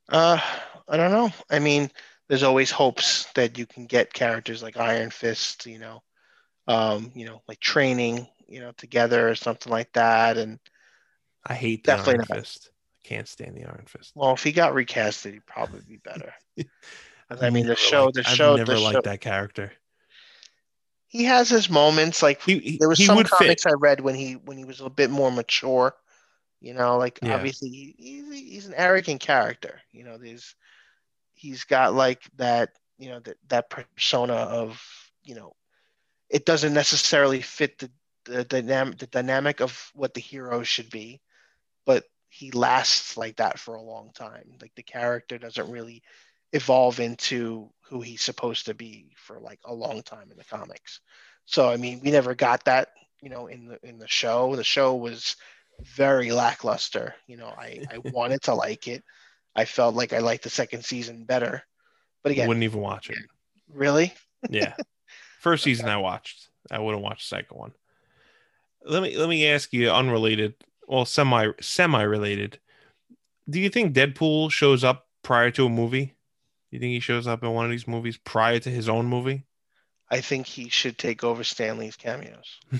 Uh, 0.09 0.41
I 0.89 0.97
don't 0.97 1.13
know. 1.13 1.31
I 1.51 1.59
mean, 1.61 1.91
there's 2.29 2.43
always 2.43 2.71
hopes 2.71 3.27
that 3.35 3.59
you 3.59 3.67
can 3.67 3.87
get 3.87 4.13
characters 4.13 4.63
like 4.63 4.77
Iron 4.77 5.11
Fist, 5.11 5.67
you 5.67 5.79
know, 5.79 6.03
um, 6.67 7.13
you 7.15 7.27
know, 7.27 7.43
like 7.47 7.61
training, 7.61 8.27
you 8.49 8.61
know, 8.61 8.73
together 8.73 9.29
or 9.29 9.35
something 9.37 9.71
like 9.71 9.93
that. 9.93 10.37
And 10.39 10.59
I 11.47 11.55
hate 11.55 11.85
the 11.85 11.93
Definitely 11.93 12.15
Iron 12.15 12.27
not. 12.31 12.39
Fist. 12.39 12.71
Can't 13.05 13.27
stand 13.29 13.57
the 13.57 13.65
Iron 13.65 13.85
Fist. 13.87 14.13
well, 14.15 14.33
if 14.35 14.43
he 14.43 14.53
got 14.53 14.73
recasted, 14.75 15.33
he'd 15.33 15.47
probably 15.47 15.81
be 15.89 15.97
better. 15.97 16.33
I 17.41 17.51
mean, 17.51 17.67
the 17.67 17.77
show, 17.77 18.05
liked- 18.07 18.17
the 18.17 18.25
I've 18.29 18.39
never 18.59 18.75
the 18.75 18.81
liked 18.81 18.97
show. 18.97 19.01
that 19.03 19.21
character. 19.21 19.73
He 21.09 21.25
has 21.25 21.49
his 21.49 21.69
moments. 21.71 22.23
Like 22.23 22.43
He, 22.43 22.59
he, 22.59 22.77
there 22.79 22.89
was 22.89 23.05
some 23.05 23.17
would 23.17 23.29
fit. 23.29 23.39
comics 23.39 23.67
I 23.67 23.73
read 23.73 24.01
when 24.01 24.15
he 24.15 24.35
when 24.35 24.57
he 24.59 24.65
was 24.65 24.81
a 24.81 24.91
bit 24.91 25.11
more 25.11 25.31
mature. 25.33 25.95
You 26.61 26.75
know, 26.75 26.99
like 26.99 27.19
Yeah. 27.23 27.35
obviously 27.35 27.69
he, 27.71 27.95
he's, 27.99 28.33
he's 28.35 28.67
an 28.67 28.75
arrogant 28.77 29.21
character. 29.21 29.81
You 29.93 30.05
know, 30.05 30.19
there's 30.19 30.55
he's 31.33 31.65
got 31.65 31.95
like 31.95 32.23
that 32.37 32.71
you 32.99 33.09
know 33.09 33.21
that 33.21 33.37
that 33.49 33.71
persona 33.71 34.35
of 34.35 34.81
you 35.25 35.35
know 35.35 35.55
it 36.29 36.45
doesn't 36.45 36.75
necessarily 36.75 37.41
fit 37.41 37.79
the 37.79 37.91
the 38.27 38.45
dynamic 38.45 38.99
the 38.99 39.07
dynamic 39.07 39.61
of 39.61 39.91
what 39.95 40.15
the 40.15 40.21
hero 40.21 40.63
should 40.63 40.91
be, 40.91 41.21
but 41.87 42.05
he 42.31 42.51
lasts 42.53 43.17
like 43.17 43.37
that 43.37 43.59
for 43.59 43.75
a 43.75 43.83
long 43.83 44.11
time. 44.15 44.53
Like 44.61 44.75
the 44.77 44.83
character 44.83 45.37
doesn't 45.37 45.71
really 45.71 46.03
evolve 46.53 46.99
into 47.01 47.71
who 47.89 48.01
he's 48.01 48.23
supposed 48.23 48.67
to 48.67 48.75
be 48.75 49.13
for 49.17 49.39
like 49.39 49.59
a 49.65 49.75
long 49.75 50.03
time 50.03 50.31
in 50.31 50.37
the 50.39 50.45
comics. 50.45 51.01
So 51.45 51.69
I 51.69 51.77
mean, 51.77 52.01
we 52.03 52.11
never 52.11 52.35
got 52.35 52.65
that, 52.65 52.89
you 53.21 53.29
know, 53.31 53.49
in 53.49 53.67
the 53.67 53.79
in 53.87 53.99
the 53.99 54.09
show. 54.09 54.57
The 54.57 54.65
show 54.65 54.95
was 54.97 55.37
very 55.83 56.31
lackluster. 56.31 57.15
You 57.27 57.37
know, 57.37 57.49
I 57.49 57.85
I 57.91 57.99
wanted 58.13 58.43
to 58.43 58.55
like 58.55 58.87
it. 58.89 59.03
I 59.57 59.65
felt 59.65 59.95
like 59.97 60.13
I 60.13 60.19
liked 60.19 60.45
the 60.45 60.51
second 60.51 60.85
season 60.85 61.25
better. 61.25 61.63
But 62.23 62.33
again, 62.33 62.47
Wouldn't 62.49 62.65
even 62.65 62.81
watch 62.81 63.11
it. 63.11 63.19
really? 63.69 64.15
Yeah. 64.49 64.75
First 65.41 65.65
season 65.65 65.87
I 65.89 65.99
watched. 65.99 66.49
I 66.71 66.79
wouldn't 66.79 67.03
watch 67.03 67.29
the 67.29 67.37
second 67.37 67.59
one. 67.59 67.73
Let 68.85 69.03
me 69.03 69.17
let 69.19 69.29
me 69.29 69.47
ask 69.49 69.71
you 69.73 69.91
unrelated, 69.91 70.55
well 70.91 71.05
semi 71.05 71.53
semi 71.61 72.03
related. 72.03 72.59
Do 73.49 73.61
you 73.61 73.71
think 73.71 73.95
Deadpool 73.95 74.51
shows 74.51 74.85
up 74.85 75.07
prior 75.23 75.51
to 75.53 75.67
a 75.67 75.71
movie? 75.71 76.07
Do 76.07 76.77
you 76.77 76.81
think 76.81 76.93
he 76.93 77.01
shows 77.01 77.27
up 77.27 77.43
in 77.43 77.51
one 77.53 77.65
of 77.65 77.71
these 77.71 77.89
movies 77.89 78.19
prior 78.19 78.59
to 78.59 78.71
his 78.71 78.89
own 78.89 79.07
movie? 79.07 79.45
I 80.11 80.21
think 80.21 80.47
he 80.47 80.69
should 80.69 80.99
take 80.99 81.25
over 81.25 81.45
Stan 81.45 81.79
Lee's 81.79 81.97
cameos. 81.97 82.59
I 82.73 82.79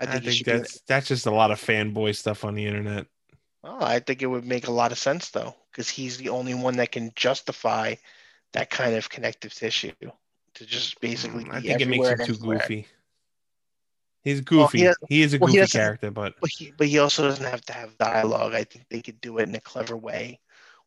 I 0.00 0.06
think, 0.06 0.24
think, 0.24 0.44
be 0.44 0.52
that's 0.52 0.80
that's 0.80 1.08
just 1.08 1.26
a 1.26 1.30
lot 1.30 1.50
of 1.50 1.60
fanboy 1.60 2.16
stuff 2.16 2.44
on 2.44 2.54
the 2.54 2.66
internet. 2.66 3.06
Oh, 3.62 3.78
I 3.80 4.00
think 4.00 4.22
it 4.22 4.26
would 4.26 4.44
make 4.44 4.66
a 4.66 4.72
lot 4.72 4.92
of 4.92 4.98
sense 4.98 5.30
though, 5.30 5.54
because 5.70 5.88
he's 5.88 6.16
the 6.16 6.30
only 6.30 6.54
one 6.54 6.76
that 6.78 6.92
can 6.92 7.12
justify 7.14 7.94
that 8.52 8.70
kind 8.70 8.94
of 8.94 9.08
connective 9.08 9.54
tissue 9.54 9.92
to 10.54 10.66
just 10.66 11.00
basically. 11.00 11.44
Mm, 11.44 11.54
I 11.54 11.60
think 11.60 11.80
it 11.80 11.88
makes 11.88 12.08
him 12.08 12.18
too 12.18 12.34
everywhere. 12.34 12.58
goofy. 12.58 12.86
He's 14.24 14.42
Well, 14.50 14.64
goofy. 14.64 14.78
he 14.78 14.84
has- 14.84 14.96
he 15.08 15.22
is 15.22 15.34
a 15.34 15.38
well, 15.38 15.52
he 15.52 15.58
goofy 15.58 15.78
character, 15.78 16.10
but 16.10 16.34
But 16.40 16.50
he, 16.50 16.72
but 16.76 16.88
he 16.88 16.98
also 16.98 17.28
doesn't 17.28 17.44
have 17.44 17.60
to 17.66 17.72
have 17.74 17.96
dialogue. 17.98 18.54
I 18.54 18.64
think 18.64 18.86
they 18.88 19.02
could 19.02 19.20
do 19.20 19.38
it 19.38 19.48
in 19.48 19.54
a 19.54 19.60
clever 19.60 19.96
way, 19.96 20.40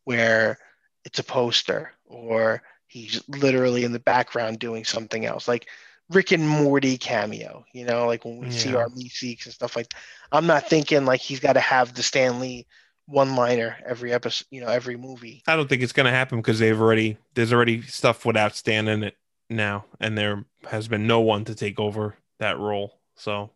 where 0.04 0.58
it's 1.04 1.20
a 1.20 1.24
poster 1.24 1.92
or 2.06 2.62
he's 2.88 3.22
literally 3.28 3.84
in 3.84 3.92
the 3.92 4.00
background 4.00 4.58
doing 4.58 4.84
something 4.84 5.24
else, 5.24 5.46
like 5.46 5.68
Rick 6.10 6.32
and 6.32 6.48
Morty 6.48 6.98
cameo. 6.98 7.64
You 7.72 7.84
know, 7.84 8.06
like 8.06 8.24
when 8.24 8.38
we 8.38 8.50
see 8.50 8.74
our 8.74 8.88
Meeseeks 8.88 9.44
and 9.46 9.54
stuff 9.54 9.76
like. 9.76 9.94
I'm 10.32 10.46
not 10.46 10.68
thinking 10.68 11.06
like 11.06 11.20
he's 11.20 11.40
got 11.40 11.54
to 11.54 11.60
have 11.60 11.94
the 11.94 12.02
Stan 12.02 12.38
Lee 12.40 12.66
one-liner 13.06 13.78
every 13.86 14.12
episode. 14.12 14.46
You 14.50 14.60
know, 14.60 14.66
every 14.68 14.96
movie. 14.96 15.42
I 15.46 15.56
don't 15.56 15.68
think 15.68 15.82
it's 15.82 15.92
gonna 15.92 16.10
happen 16.10 16.38
because 16.38 16.58
they've 16.58 16.78
already 16.78 17.16
there's 17.34 17.52
already 17.52 17.82
stuff 17.82 18.26
without 18.26 18.54
Stan 18.56 18.88
in 18.88 19.04
it 19.04 19.16
now, 19.48 19.86
and 20.00 20.18
there 20.18 20.44
has 20.68 20.88
been 20.88 21.06
no 21.06 21.20
one 21.20 21.44
to 21.46 21.54
take 21.54 21.78
over 21.80 22.16
that 22.40 22.58
role. 22.58 23.00
So 23.18 23.50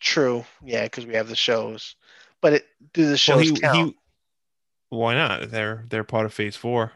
True. 0.00 0.44
Yeah, 0.64 0.84
because 0.84 1.06
we 1.06 1.14
have 1.14 1.28
the 1.28 1.36
shows. 1.36 1.96
But 2.40 2.52
it, 2.54 2.66
do 2.92 3.02
the 3.02 3.10
well, 3.10 3.16
shows 3.16 3.50
he, 3.50 3.56
count? 3.56 3.76
he 3.76 3.96
why 4.90 5.14
not? 5.14 5.50
They're 5.50 5.84
they're 5.88 6.04
part 6.04 6.26
of 6.26 6.32
Phase 6.32 6.56
Four. 6.56 6.92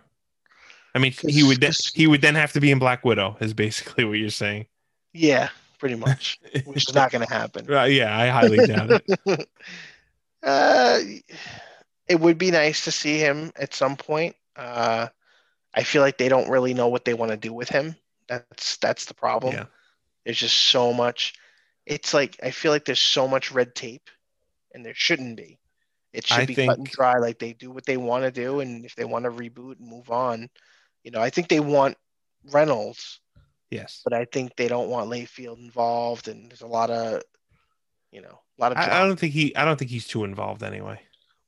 I 0.94 0.98
mean, 0.98 1.12
he 1.26 1.42
would 1.42 1.60
then, 1.60 1.72
he 1.94 2.06
would 2.06 2.20
then 2.20 2.34
have 2.34 2.52
to 2.52 2.60
be 2.60 2.70
in 2.70 2.78
Black 2.78 3.04
Widow. 3.04 3.36
Is 3.40 3.54
basically 3.54 4.04
what 4.04 4.14
you're 4.14 4.30
saying. 4.30 4.66
yeah, 5.12 5.48
pretty 5.78 5.96
much. 5.96 6.38
Which 6.64 6.88
is 6.88 6.94
not 6.94 7.10
going 7.10 7.26
to 7.26 7.32
happen. 7.32 7.72
Uh, 7.72 7.84
yeah, 7.84 8.16
I 8.16 8.28
highly 8.28 8.66
doubt 8.66 9.02
it. 9.06 9.48
uh, 10.42 11.00
it 12.08 12.20
would 12.20 12.38
be 12.38 12.50
nice 12.50 12.84
to 12.84 12.92
see 12.92 13.18
him 13.18 13.52
at 13.56 13.74
some 13.74 13.96
point. 13.96 14.36
Uh, 14.54 15.08
I 15.74 15.82
feel 15.82 16.02
like 16.02 16.18
they 16.18 16.28
don't 16.28 16.50
really 16.50 16.74
know 16.74 16.88
what 16.88 17.04
they 17.04 17.14
want 17.14 17.30
to 17.30 17.36
do 17.36 17.52
with 17.52 17.68
him. 17.68 17.96
That's 18.28 18.76
that's 18.76 19.06
the 19.06 19.14
problem. 19.14 19.54
Yeah. 19.54 19.64
There's 20.24 20.38
just 20.38 20.56
so 20.56 20.92
much. 20.92 21.34
It's 21.86 22.14
like 22.14 22.38
I 22.42 22.50
feel 22.50 22.72
like 22.72 22.84
there's 22.84 23.00
so 23.00 23.26
much 23.26 23.52
red 23.52 23.74
tape, 23.74 24.08
and 24.74 24.84
there 24.84 24.94
shouldn't 24.94 25.36
be. 25.36 25.58
It 26.12 26.26
should 26.26 26.42
I 26.42 26.46
be 26.46 26.54
cut 26.54 26.78
and 26.78 26.86
dry. 26.86 27.18
Like 27.18 27.38
they 27.38 27.54
do 27.54 27.70
what 27.70 27.86
they 27.86 27.96
want 27.96 28.24
to 28.24 28.30
do, 28.30 28.60
and 28.60 28.84
if 28.84 28.94
they 28.94 29.04
want 29.04 29.24
to 29.24 29.30
reboot 29.30 29.78
and 29.78 29.88
move 29.88 30.10
on, 30.10 30.48
you 31.02 31.10
know, 31.10 31.20
I 31.20 31.30
think 31.30 31.48
they 31.48 31.60
want 31.60 31.96
Reynolds, 32.50 33.20
Yes, 33.70 34.02
but 34.04 34.12
I 34.12 34.26
think 34.26 34.54
they 34.56 34.68
don't 34.68 34.90
want 34.90 35.10
Liefeld 35.10 35.58
involved, 35.58 36.28
and 36.28 36.50
there's 36.50 36.60
a 36.60 36.66
lot 36.66 36.90
of, 36.90 37.22
you 38.10 38.20
know, 38.20 38.38
a 38.58 38.60
lot 38.60 38.72
of. 38.72 38.78
I, 38.78 39.00
I 39.00 39.06
don't 39.06 39.18
think 39.18 39.32
he. 39.32 39.56
I 39.56 39.64
don't 39.64 39.78
think 39.78 39.90
he's 39.90 40.06
too 40.06 40.24
involved 40.24 40.62
anyway. 40.62 41.00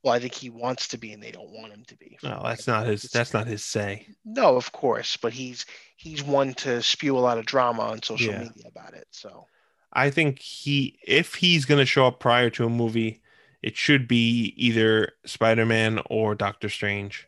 Well, 0.03 0.13
I 0.13 0.19
think 0.19 0.35
he 0.35 0.49
wants 0.51 0.89
to 0.89 0.97
be, 0.97 1.13
and 1.13 1.23
they 1.23 1.31
don't 1.31 1.51
want 1.51 1.73
him 1.73 1.83
to 1.87 1.97
be. 1.97 2.17
No, 2.23 2.41
that's 2.43 2.67
not 2.67 2.85
his. 2.85 3.03
That's 3.03 3.33
not 3.33 3.47
his 3.47 3.63
say. 3.63 4.07
No, 4.23 4.55
of 4.55 4.71
course, 4.71 5.17
but 5.17 5.33
he's 5.33 5.65
he's 5.97 6.23
one 6.23 6.53
to 6.55 6.81
spew 6.81 7.17
a 7.17 7.19
lot 7.19 7.37
of 7.37 7.45
drama 7.45 7.83
on 7.83 8.01
social 8.01 8.33
Yeah. 8.33 8.39
media 8.39 8.67
about 8.67 8.93
it. 8.93 9.07
So 9.11 9.47
I 9.95 10.09
think 10.09 10.39
he, 10.39 10.99
if 11.07 11.35
he's 11.35 11.65
going 11.65 11.79
to 11.79 11.85
show 11.85 12.05
up 12.05 12.19
prior 12.19 12.49
to 12.51 12.65
a 12.65 12.69
movie, 12.69 13.21
it 13.63 13.77
should 13.77 14.07
be 14.07 14.53
either 14.57 15.13
Spider 15.25 15.65
Man 15.65 16.01
or 16.09 16.35
Doctor 16.35 16.69
Strange. 16.69 17.27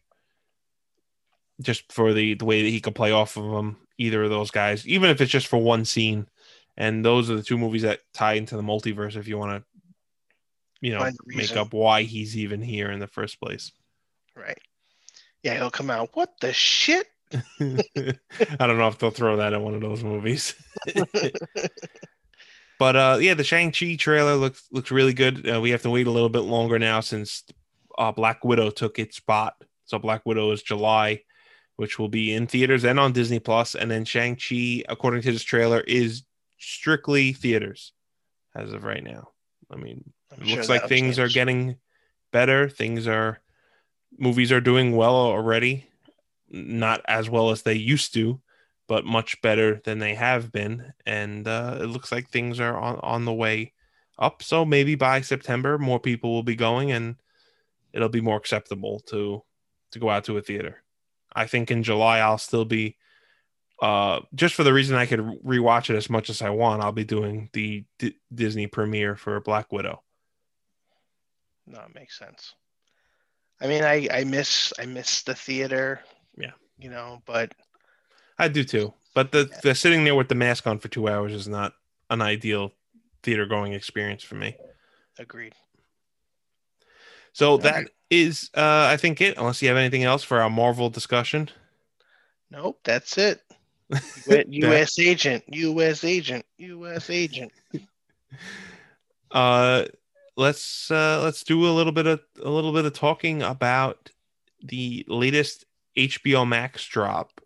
Just 1.59 1.91
for 1.91 2.13
the 2.13 2.36
the 2.36 2.45
way 2.45 2.61
that 2.61 2.70
he 2.70 2.82
could 2.82 2.93
play 2.93 3.11
off 3.11 3.38
of 3.38 3.49
them, 3.51 3.78
either 3.97 4.24
of 4.24 4.30
those 4.30 4.51
guys, 4.51 4.86
even 4.86 5.09
if 5.09 5.20
it's 5.22 5.32
just 5.32 5.47
for 5.47 5.57
one 5.57 5.86
scene. 5.86 6.28
And 6.76 7.03
those 7.03 7.32
are 7.32 7.36
the 7.36 7.41
two 7.41 7.57
movies 7.57 7.82
that 7.82 8.01
tie 8.13 8.34
into 8.34 8.55
the 8.55 8.61
multiverse. 8.61 9.15
If 9.15 9.28
you 9.28 9.39
want 9.39 9.63
to, 9.63 9.88
you 10.80 10.93
know, 10.93 11.09
make 11.26 11.55
up 11.55 11.74
why 11.74 12.03
he's 12.03 12.38
even 12.38 12.61
here 12.61 12.91
in 12.91 12.99
the 12.99 13.07
first 13.07 13.39
place. 13.39 13.72
right, 14.36 14.59
yeah, 15.41 15.55
he'll 15.55 15.72
come 15.72 15.89
out. 15.89 16.09
What 16.13 16.34
the 16.39 16.53
shit? 16.53 17.07
I 17.34 18.57
don't 18.59 18.78
know 18.78 18.88
if 18.88 18.99
they'll 18.99 19.09
throw 19.09 19.38
that 19.38 19.53
in 19.53 19.63
one 19.63 19.74
of 19.74 19.82
those 19.82 20.03
movies. 20.03 20.53
But 22.80 22.95
uh, 22.95 23.17
yeah, 23.19 23.34
the 23.34 23.43
Shang 23.43 23.71
Chi 23.71 23.95
trailer 23.95 24.36
looks 24.36 24.67
looks 24.71 24.91
really 24.91 25.13
good. 25.13 25.49
Uh, 25.49 25.59
we 25.61 25.71
have 25.71 25.82
to 25.84 25.89
wait 25.89 26.07
a 26.07 26.11
little 26.11 26.30
bit 26.30 26.41
longer 26.41 26.78
now 26.78 26.99
since 26.99 27.43
uh, 27.97 28.11
Black 28.11 28.43
Widow 28.43 28.69
took 28.69 28.99
its 28.99 29.17
spot. 29.17 29.55
So 29.86 29.97
Black 29.97 30.25
Widow 30.25 30.51
is 30.51 30.61
July, 30.61 31.21
which 31.78 31.97
will 31.97 32.09
be 32.09 32.34
in 32.34 32.45
theaters 32.45 32.84
and 32.84 32.99
on 32.99 33.13
Disney 33.13 33.39
Plus. 33.39 33.73
And 33.73 33.89
then 33.89 34.05
Shang 34.05 34.36
Chi, 34.36 34.84
according 34.89 35.21
to 35.23 35.32
this 35.32 35.43
trailer, 35.43 35.80
is 35.82 36.23
strictly 36.59 37.34
theaters 37.34 37.93
as 38.55 38.73
of 38.73 38.84
right 38.84 39.03
now. 39.03 39.30
I 39.71 39.78
mean, 39.78 40.03
I'm 40.32 40.41
it 40.41 40.47
sure 40.47 40.57
looks 40.57 40.69
like 40.69 40.88
things 40.88 41.17
are 41.19 41.30
getting 41.30 41.78
better. 42.32 42.69
Things 42.69 43.07
are 43.07 43.41
movies 44.17 44.51
are 44.51 44.61
doing 44.61 44.95
well 44.95 45.15
already. 45.15 45.88
Not 46.49 47.01
as 47.07 47.30
well 47.30 47.49
as 47.49 47.63
they 47.63 47.73
used 47.73 48.13
to, 48.13 48.39
but 48.88 49.05
much 49.05 49.41
better 49.41 49.81
than 49.83 49.99
they 49.99 50.15
have 50.15 50.51
been. 50.51 50.93
And 51.05 51.47
uh, 51.47 51.77
it 51.81 51.88
looks 51.88 52.11
like 52.11 52.29
things 52.29 52.59
are 52.59 52.77
on, 52.77 52.99
on 53.03 53.25
the 53.25 53.33
way 53.33 53.73
up. 54.17 54.41
So 54.41 54.65
maybe 54.65 54.95
by 54.95 55.21
September, 55.21 55.77
more 55.77 55.99
people 55.99 56.33
will 56.33 56.43
be 56.43 56.55
going, 56.55 56.91
and 56.91 57.17
it'll 57.93 58.09
be 58.09 58.21
more 58.21 58.38
acceptable 58.38 58.99
to 59.07 59.43
to 59.91 59.99
go 59.99 60.09
out 60.09 60.25
to 60.25 60.38
a 60.38 60.41
theater. 60.41 60.83
I 61.33 61.47
think 61.47 61.71
in 61.71 61.83
July 61.83 62.19
I'll 62.19 62.38
still 62.38 62.65
be 62.65 62.97
uh 63.81 64.21
just 64.33 64.55
for 64.55 64.63
the 64.63 64.73
reason 64.73 64.97
I 64.97 65.05
could 65.05 65.19
rewatch 65.19 65.89
it 65.89 65.95
as 65.95 66.09
much 66.09 66.29
as 66.29 66.41
I 66.41 66.49
want. 66.49 66.81
I'll 66.81 66.91
be 66.91 67.03
doing 67.03 67.49
the 67.53 67.85
D- 67.99 68.17
Disney 68.33 68.67
premiere 68.67 69.15
for 69.15 69.39
Black 69.39 69.71
Widow. 69.71 70.03
No, 71.67 71.79
it 71.81 71.93
makes 71.93 72.17
sense. 72.17 72.55
I 73.61 73.67
mean, 73.67 73.83
I 73.83 74.07
I 74.11 74.23
miss 74.23 74.73
I 74.79 74.85
miss 74.85 75.23
the 75.23 75.35
theater. 75.35 76.01
Yeah. 76.38 76.51
You 76.79 76.89
know, 76.89 77.21
but 77.25 77.53
I 78.39 78.47
do 78.47 78.63
too. 78.63 78.93
But 79.13 79.31
the 79.31 79.49
the 79.63 79.73
sitting 79.73 80.03
there 80.03 80.15
with 80.15 80.29
the 80.29 80.35
mask 80.35 80.67
on 80.67 80.79
for 80.79 80.88
two 80.88 81.07
hours 81.07 81.33
is 81.33 81.47
not 81.47 81.73
an 82.09 82.21
ideal 82.21 82.71
theater 83.23 83.45
going 83.45 83.73
experience 83.73 84.23
for 84.23 84.35
me. 84.35 84.55
agreed. 85.17 85.53
So 87.33 87.57
that 87.57 87.75
right. 87.75 87.88
is, 88.09 88.49
uh, 88.55 88.88
I 88.89 88.97
think 88.97 89.21
it. 89.21 89.38
Unless 89.38 89.61
you 89.61 89.67
have 89.67 89.77
anything 89.77 90.03
else 90.03 90.23
for 90.23 90.41
our 90.41 90.49
Marvel 90.49 90.89
discussion. 90.89 91.49
Nope, 92.49 92.79
that's 92.83 93.17
it. 93.17 93.41
U.S. 94.27 94.99
agent, 94.99 95.43
U.S. 95.47 96.03
agent, 96.03 96.45
U.S. 96.57 97.09
agent. 97.09 97.51
uh, 99.31 99.85
let's 100.35 100.89
uh, 100.89 101.21
let's 101.23 101.43
do 101.43 101.67
a 101.67 101.73
little 101.73 101.91
bit 101.91 102.07
of 102.07 102.21
a 102.41 102.49
little 102.49 102.73
bit 102.73 102.85
of 102.85 102.93
talking 102.93 103.41
about 103.41 104.09
the 104.63 105.05
latest 105.07 105.65
HBO 105.97 106.47
Max 106.47 106.85
drop, 106.88 107.39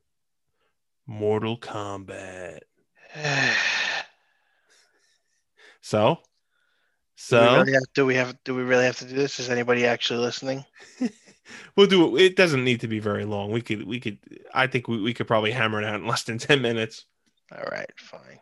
Mortal 1.11 1.57
Kombat. 1.57 2.61
So, 5.83 6.19
do, 7.29 7.35
we 7.35 7.45
so 7.47 7.55
really 7.55 7.73
have, 7.73 7.83
do 7.95 8.05
we 8.05 8.15
have 8.15 8.43
do 8.45 8.53
we 8.53 8.61
really 8.61 8.85
have 8.85 8.99
to 8.99 9.05
do 9.05 9.15
this? 9.15 9.39
Is 9.39 9.49
anybody 9.49 9.85
actually 9.87 10.19
listening? 10.19 10.63
we'll 11.75 11.87
do 11.87 12.15
it. 12.15 12.21
It 12.21 12.35
doesn't 12.35 12.63
need 12.63 12.81
to 12.81 12.87
be 12.87 12.99
very 12.99 13.25
long. 13.25 13.51
We 13.51 13.61
could 13.61 13.87
we 13.87 13.99
could. 13.99 14.19
I 14.53 14.67
think 14.67 14.87
we, 14.87 15.01
we 15.01 15.15
could 15.15 15.27
probably 15.27 15.51
hammer 15.51 15.81
it 15.81 15.85
out 15.85 15.99
in 15.99 16.07
less 16.07 16.23
than 16.23 16.37
ten 16.37 16.61
minutes. 16.61 17.05
All 17.51 17.63
right, 17.63 17.89
fine. 17.97 18.39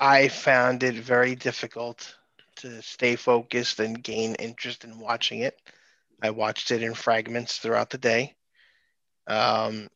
I 0.00 0.26
found 0.26 0.82
it 0.82 0.96
very 0.96 1.36
difficult 1.36 2.16
to 2.56 2.82
stay 2.82 3.14
focused 3.14 3.78
and 3.78 4.02
gain 4.02 4.34
interest 4.34 4.82
in 4.82 4.98
watching 4.98 5.38
it. 5.38 5.56
I 6.20 6.30
watched 6.30 6.72
it 6.72 6.82
in 6.82 6.94
fragments 6.94 7.58
throughout 7.58 7.90
the 7.90 7.98
day. 7.98 8.34
Um, 9.28 9.88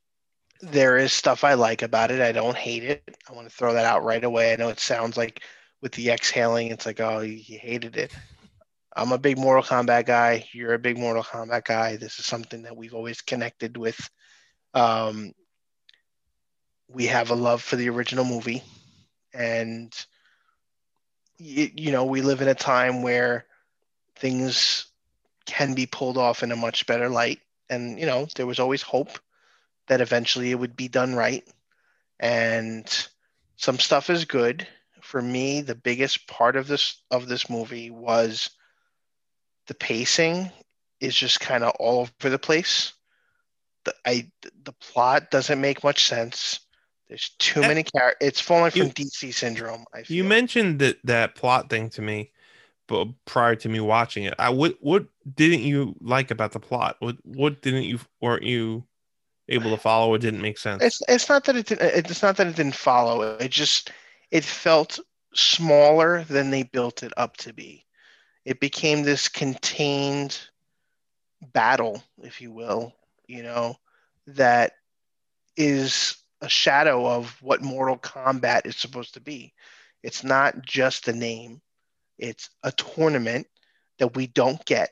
there 0.61 0.99
is 0.99 1.13
stuff 1.13 1.45
I 1.45 1.55
like 1.55 1.83
about 1.83 2.11
it. 2.11 2.21
I 2.21 2.33
don't 2.33 2.57
hate 2.57 2.85
it. 2.85 3.17
I 3.29 3.33
want 3.33 3.49
to 3.49 3.55
throw 3.55 3.75
that 3.75 3.85
out 3.85 4.05
right 4.05 4.25
away. 4.25 4.53
I 4.53 4.57
know 4.57 4.69
it 4.69 4.81
sounds 4.81 5.17
like 5.17 5.43
with 5.81 5.93
the 5.93 6.11
exhaling, 6.11 6.69
it's 6.69 6.87
like, 6.87 7.01
oh, 7.01 7.21
you 7.21 7.59
hated 7.59 7.97
it. 7.97 8.13
I'm 8.97 9.13
a 9.13 9.19
big 9.19 9.39
Mortal 9.39 9.63
Kombat 9.63 10.07
guy. 10.07 10.49
You're 10.53 10.75
a 10.75 10.79
big 10.79 10.99
Mortal 10.99 11.23
Kombat 11.23 11.65
guy. 11.65 11.97
This 11.97 12.19
is 12.19 12.27
something 12.27 12.63
that 12.63 12.77
we've 12.77 12.95
always 12.95 13.21
connected 13.21 13.77
with. 13.77 14.11
Um, 14.75 15.33
we 16.89 17.07
have 17.07 17.31
a 17.31 17.35
love 17.35 17.63
for 17.63 17.77
the 17.77 17.89
original 17.91 18.25
movie 18.25 18.63
and 19.35 19.95
you, 21.39 21.71
you 21.75 21.93
know 21.93 22.05
we 22.05 22.23
live 22.23 22.41
in 22.41 22.49
a 22.49 22.55
time 22.55 23.03
where 23.03 23.45
things 24.17 24.87
can 25.47 25.75
be 25.75 25.87
pulled 25.87 26.19
off 26.19 26.43
in 26.43 26.51
a 26.51 26.57
much 26.57 26.87
better 26.87 27.09
light 27.09 27.41
and 27.71 27.99
you 28.01 28.07
know 28.07 28.27
there 28.37 28.47
was 28.47 28.59
always 28.59 28.83
hope 28.83 29.19
that 29.89 30.01
eventually 30.01 30.51
it 30.51 30.59
would 30.59 30.77
be 30.77 30.89
done 30.89 31.15
right 31.15 31.47
and 32.21 33.09
some 33.57 33.79
stuff 33.79 34.11
is 34.11 34.25
good 34.25 34.67
for 35.01 35.21
me 35.23 35.61
the 35.61 35.75
biggest 35.75 36.27
part 36.27 36.57
of 36.57 36.67
this 36.67 37.03
of 37.11 37.29
this 37.29 37.49
movie 37.49 37.91
was 37.91 38.51
the 39.67 39.75
pacing 39.75 40.51
is 41.01 41.15
just 41.15 41.41
kind 41.41 41.63
of 41.65 41.73
all 41.79 42.01
over 42.01 42.31
the 42.31 42.39
place 42.39 42.93
the 43.85 43.95
I 44.05 44.31
the 44.65 44.73
plot 44.73 45.31
doesn't 45.31 45.61
make 45.61 45.85
much 45.85 46.07
sense 46.07 46.61
there's 47.09 47.31
too 47.39 47.61
many 47.63 47.83
characters. 47.83 48.29
It's 48.29 48.41
falling 48.41 48.71
from 48.71 48.83
you- 48.83 48.93
DC 48.93 49.33
syndrome. 49.33 49.85
I 49.95 50.03
feel. 50.03 50.17
You 50.17 50.25
mentioned 50.25 50.79
that 50.81 50.99
that 51.05 51.35
plot 51.35 51.71
thing 51.71 51.89
to 51.91 52.03
me, 52.03 52.33
but 52.87 53.09
prior 53.25 53.57
to 53.57 53.69
me 53.69 53.81
watching 53.81 54.25
it, 54.25 54.35
I 54.39 54.51
what 54.51 54.77
what 54.81 55.07
didn't 55.35 55.61
you 55.61 55.97
like 56.01 56.31
about 56.31 56.53
the 56.53 56.61
plot? 56.61 56.97
What 57.01 57.17
what 57.25 57.63
didn't 57.63 57.85
you 57.85 57.99
weren't 58.21 58.43
you 58.43 58.85
able 59.49 59.71
to 59.71 59.77
follow? 59.77 60.15
it 60.15 60.21
didn't 60.21 60.43
make 60.43 60.59
sense? 60.59 60.83
It's 60.83 61.03
it's 61.09 61.29
not 61.29 61.45
that 61.45 61.57
it 61.57 61.67
didn't. 61.67 62.11
It's 62.11 62.23
not 62.23 62.37
that 62.37 62.47
it 62.47 62.57
didn't 62.57 62.75
follow. 62.75 63.37
It 63.37 63.51
just 63.51 63.93
it 64.31 64.45
felt 64.45 64.99
smaller 65.35 66.25
than 66.25 66.51
they 66.51 66.63
built 66.63 67.03
it 67.03 67.13
up 67.17 67.37
to 67.39 67.53
be. 67.53 67.85
It 68.45 68.61
became 68.61 69.03
this 69.03 69.29
contained 69.29 70.39
battle, 71.53 72.03
if 72.23 72.41
you 72.41 72.53
will. 72.53 72.95
You 73.27 73.43
know 73.43 73.77
that 74.27 74.73
is 75.57 76.17
a 76.41 76.49
shadow 76.49 77.07
of 77.07 77.37
what 77.43 77.63
Mortal 77.63 77.99
Kombat 77.99 78.67
is 78.67 78.77
supposed 78.77 79.15
to 79.15 79.21
be. 79.21 79.53
It's 80.03 80.23
not 80.23 80.65
just 80.65 81.09
a 81.09 81.13
name. 81.13 81.61
It's 82.19 82.51
a 82.63 82.73
tournament 82.73 83.47
that 83.99 84.15
we 84.15 84.29
don't 84.29 84.65
get. 84.65 84.91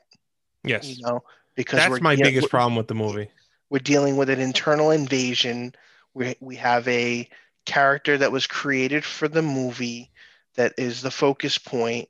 yes, 0.63 0.85
You 0.85 1.05
know 1.05 1.23
because 1.57 1.79
that's 1.79 2.01
my 2.01 2.15
biggest 2.15 2.49
problem 2.49 2.75
with 2.75 2.87
the 2.87 2.95
movie. 2.95 3.29
We're 3.69 3.79
dealing 3.79 4.17
with 4.17 4.29
an 4.29 4.39
internal 4.39 4.91
invasion. 4.91 5.73
We 6.13 6.35
we 6.39 6.55
have 6.57 6.87
a 6.87 7.29
character 7.65 8.17
that 8.17 8.31
was 8.31 8.47
created 8.47 9.03
for 9.03 9.27
the 9.27 9.41
movie 9.41 10.11
that 10.55 10.73
is 10.77 11.01
the 11.01 11.11
focus 11.11 11.57
point 11.57 12.09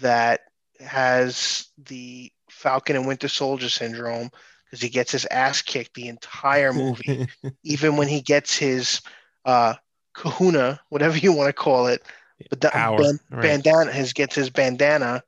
that 0.00 0.40
has 0.80 1.68
the 1.78 2.32
Falcon 2.50 2.96
and 2.96 3.06
Winter 3.06 3.28
Soldier 3.28 3.68
syndrome 3.68 4.30
because 4.64 4.80
he 4.80 4.88
gets 4.88 5.12
his 5.12 5.26
ass 5.26 5.62
kicked 5.62 5.94
the 5.94 6.08
entire 6.08 6.72
movie, 6.72 7.26
even 7.64 7.96
when 7.96 8.08
he 8.08 8.20
gets 8.20 8.56
his 8.56 9.00
uh, 9.44 9.74
kahuna, 10.14 10.80
whatever 10.88 11.16
you 11.18 11.32
want 11.32 11.48
to 11.48 11.52
call 11.52 11.86
it, 11.86 12.02
but 12.50 12.60
the 12.60 12.70
ban- 12.70 13.20
right. 13.30 13.40
bandana, 13.62 13.92
his 13.92 14.12
gets 14.12 14.34
his 14.34 14.50
bandana. 14.50 15.22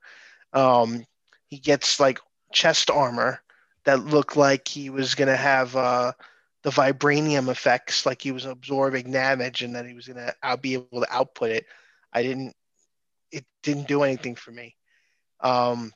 Um, 0.53 1.05
he 1.47 1.59
gets 1.59 1.99
like 1.99 2.19
chest 2.51 2.89
armor 2.89 3.41
that 3.87 4.05
looked 4.05 4.35
like 4.35 4.67
he 4.67 4.89
was 4.89 5.15
gonna 5.15 5.35
have 5.35 5.75
uh, 5.75 6.11
the 6.63 6.69
vibranium 6.71 7.49
effects, 7.49 8.05
like 8.05 8.21
he 8.21 8.33
was 8.33 8.45
absorbing 8.45 9.11
damage, 9.11 9.61
and 9.63 9.75
that 9.75 9.85
he 9.85 9.93
was 9.93 10.07
gonna 10.07 10.33
out- 10.43 10.61
be 10.61 10.73
able 10.73 11.01
to 11.01 11.13
output 11.13 11.51
it. 11.51 11.65
I 12.11 12.21
didn't. 12.21 12.53
It 13.31 13.45
didn't 13.63 13.87
do 13.87 14.03
anything 14.03 14.35
for 14.35 14.51
me. 14.51 14.75
Um, 15.39 15.93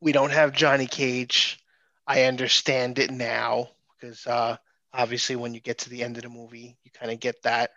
we 0.00 0.12
don't 0.12 0.32
have 0.32 0.52
Johnny 0.52 0.86
Cage. 0.86 1.58
I 2.06 2.24
understand 2.24 2.98
it 2.98 3.10
now 3.10 3.70
because 3.98 4.26
uh, 4.26 4.58
obviously 4.92 5.36
when 5.36 5.54
you 5.54 5.60
get 5.60 5.78
to 5.78 5.90
the 5.90 6.02
end 6.02 6.18
of 6.18 6.24
the 6.24 6.28
movie, 6.28 6.76
you 6.84 6.90
kind 6.90 7.10
of 7.10 7.20
get 7.20 7.42
that. 7.42 7.70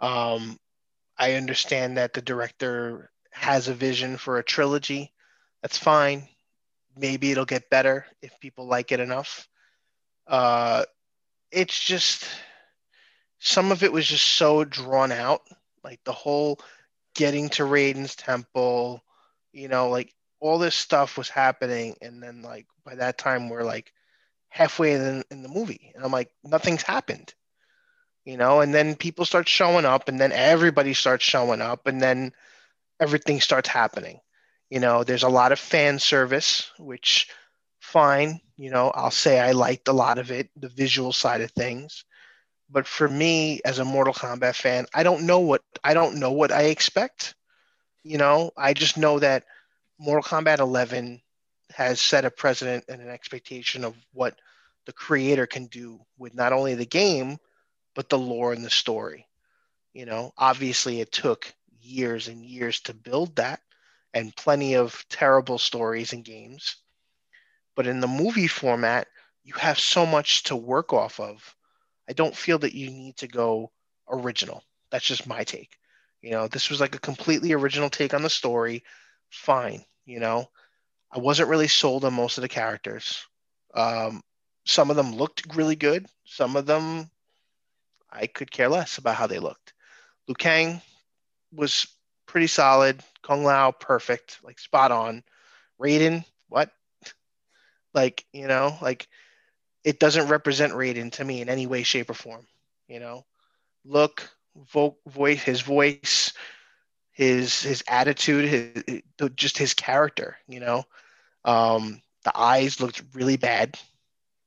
Um, 0.00 0.58
I 1.16 1.34
understand 1.34 1.98
that 1.98 2.12
the 2.12 2.22
director 2.22 3.10
has 3.30 3.68
a 3.68 3.74
vision 3.74 4.16
for 4.16 4.38
a 4.38 4.44
trilogy. 4.44 5.12
That's 5.62 5.78
fine. 5.78 6.28
Maybe 6.96 7.32
it'll 7.32 7.44
get 7.44 7.70
better 7.70 8.06
if 8.22 8.38
people 8.40 8.66
like 8.66 8.92
it 8.92 9.00
enough. 9.00 9.48
Uh, 10.26 10.84
it's 11.50 11.78
just 11.78 12.26
some 13.38 13.72
of 13.72 13.82
it 13.82 13.92
was 13.92 14.06
just 14.06 14.26
so 14.26 14.64
drawn 14.64 15.12
out, 15.12 15.42
like 15.82 16.00
the 16.04 16.12
whole 16.12 16.58
getting 17.14 17.48
to 17.50 17.62
Raiden's 17.62 18.16
temple, 18.16 19.02
you 19.52 19.68
know, 19.68 19.88
like 19.88 20.12
all 20.40 20.58
this 20.58 20.74
stuff 20.74 21.16
was 21.18 21.28
happening, 21.28 21.96
and 22.00 22.22
then 22.22 22.42
like 22.42 22.66
by 22.84 22.94
that 22.96 23.18
time 23.18 23.48
we're 23.48 23.62
like 23.62 23.92
halfway 24.48 24.94
in, 24.94 25.24
in 25.30 25.42
the 25.42 25.48
movie, 25.48 25.92
and 25.94 26.04
I'm 26.04 26.12
like 26.12 26.30
nothing's 26.42 26.82
happened, 26.82 27.34
you 28.24 28.36
know, 28.36 28.60
and 28.60 28.74
then 28.74 28.96
people 28.96 29.24
start 29.24 29.48
showing 29.48 29.84
up, 29.84 30.08
and 30.08 30.18
then 30.18 30.32
everybody 30.32 30.94
starts 30.94 31.24
showing 31.24 31.60
up, 31.60 31.86
and 31.86 32.00
then 32.00 32.32
everything 33.00 33.40
starts 33.40 33.68
happening. 33.68 34.20
You 34.74 34.80
know, 34.80 35.04
there's 35.04 35.22
a 35.22 35.28
lot 35.28 35.52
of 35.52 35.60
fan 35.60 36.00
service, 36.00 36.68
which 36.80 37.28
fine, 37.78 38.40
you 38.56 38.72
know, 38.72 38.90
I'll 38.92 39.12
say 39.12 39.38
I 39.38 39.52
liked 39.52 39.86
a 39.86 39.92
lot 39.92 40.18
of 40.18 40.32
it, 40.32 40.50
the 40.56 40.68
visual 40.68 41.12
side 41.12 41.42
of 41.42 41.52
things. 41.52 42.04
But 42.68 42.88
for 42.88 43.06
me, 43.06 43.60
as 43.64 43.78
a 43.78 43.84
Mortal 43.84 44.12
Kombat 44.12 44.56
fan, 44.56 44.86
I 44.92 45.04
don't 45.04 45.26
know 45.26 45.38
what 45.38 45.62
I 45.84 45.94
don't 45.94 46.16
know 46.16 46.32
what 46.32 46.50
I 46.50 46.62
expect. 46.62 47.36
You 48.02 48.18
know, 48.18 48.50
I 48.56 48.74
just 48.74 48.96
know 48.96 49.20
that 49.20 49.44
Mortal 50.00 50.24
Kombat 50.24 50.58
11 50.58 51.22
has 51.70 52.00
set 52.00 52.24
a 52.24 52.30
precedent 52.32 52.86
and 52.88 53.00
an 53.00 53.10
expectation 53.10 53.84
of 53.84 53.94
what 54.12 54.36
the 54.86 54.92
creator 54.92 55.46
can 55.46 55.66
do 55.66 56.00
with 56.18 56.34
not 56.34 56.52
only 56.52 56.74
the 56.74 56.84
game 56.84 57.38
but 57.94 58.08
the 58.08 58.18
lore 58.18 58.52
and 58.52 58.64
the 58.64 58.70
story. 58.70 59.28
You 59.92 60.04
know, 60.04 60.32
obviously 60.36 61.00
it 61.00 61.12
took 61.12 61.54
years 61.80 62.26
and 62.26 62.44
years 62.44 62.80
to 62.80 62.92
build 62.92 63.36
that 63.36 63.60
and 64.14 64.34
plenty 64.36 64.74
of 64.74 65.04
terrible 65.10 65.58
stories 65.58 66.12
and 66.12 66.24
games. 66.24 66.76
But 67.74 67.88
in 67.88 68.00
the 68.00 68.06
movie 68.06 68.46
format, 68.46 69.08
you 69.42 69.54
have 69.54 69.78
so 69.78 70.06
much 70.06 70.44
to 70.44 70.56
work 70.56 70.92
off 70.92 71.18
of. 71.20 71.54
I 72.08 72.12
don't 72.12 72.36
feel 72.36 72.58
that 72.60 72.74
you 72.74 72.90
need 72.90 73.16
to 73.18 73.28
go 73.28 73.72
original. 74.08 74.62
That's 74.90 75.04
just 75.04 75.26
my 75.26 75.42
take. 75.42 75.76
You 76.22 76.30
know, 76.30 76.48
this 76.48 76.70
was 76.70 76.80
like 76.80 76.94
a 76.94 77.00
completely 77.00 77.52
original 77.52 77.90
take 77.90 78.14
on 78.14 78.22
the 78.22 78.30
story. 78.30 78.84
Fine. 79.30 79.84
You 80.06 80.20
know, 80.20 80.48
I 81.10 81.18
wasn't 81.18 81.48
really 81.48 81.68
sold 81.68 82.04
on 82.04 82.14
most 82.14 82.38
of 82.38 82.42
the 82.42 82.48
characters. 82.48 83.26
Um, 83.74 84.22
some 84.64 84.90
of 84.90 84.96
them 84.96 85.12
looked 85.12 85.54
really 85.56 85.76
good. 85.76 86.06
Some 86.24 86.56
of 86.56 86.66
them, 86.66 87.10
I 88.10 88.28
could 88.28 88.50
care 88.50 88.68
less 88.68 88.98
about 88.98 89.16
how 89.16 89.26
they 89.26 89.40
looked. 89.40 89.74
Liu 90.28 90.34
Kang 90.34 90.80
was 91.52 91.86
pretty 92.34 92.48
solid. 92.48 93.00
Kung 93.22 93.44
Lao, 93.44 93.70
perfect, 93.70 94.40
like 94.42 94.58
spot 94.58 94.90
on. 94.90 95.22
Raiden, 95.80 96.24
what? 96.48 96.70
Like, 97.94 98.24
you 98.32 98.48
know, 98.48 98.76
like 98.82 99.06
it 99.84 100.00
doesn't 100.00 100.26
represent 100.26 100.72
Raiden 100.72 101.12
to 101.12 101.24
me 101.24 101.40
in 101.42 101.48
any 101.48 101.68
way, 101.68 101.84
shape, 101.84 102.10
or 102.10 102.14
form. 102.14 102.44
You 102.88 102.98
know, 102.98 103.24
look, 103.84 104.28
vo- 104.56 104.98
voice, 105.06 105.40
his 105.40 105.60
voice, 105.60 106.32
his 107.12 107.62
his 107.62 107.84
attitude, 107.86 108.48
his, 108.48 109.02
just 109.36 109.58
his 109.58 109.74
character. 109.74 110.36
You 110.48 110.58
know, 110.58 110.82
um, 111.44 112.02
the 112.24 112.36
eyes 112.36 112.80
looked 112.80 113.00
really 113.14 113.36
bad. 113.36 113.78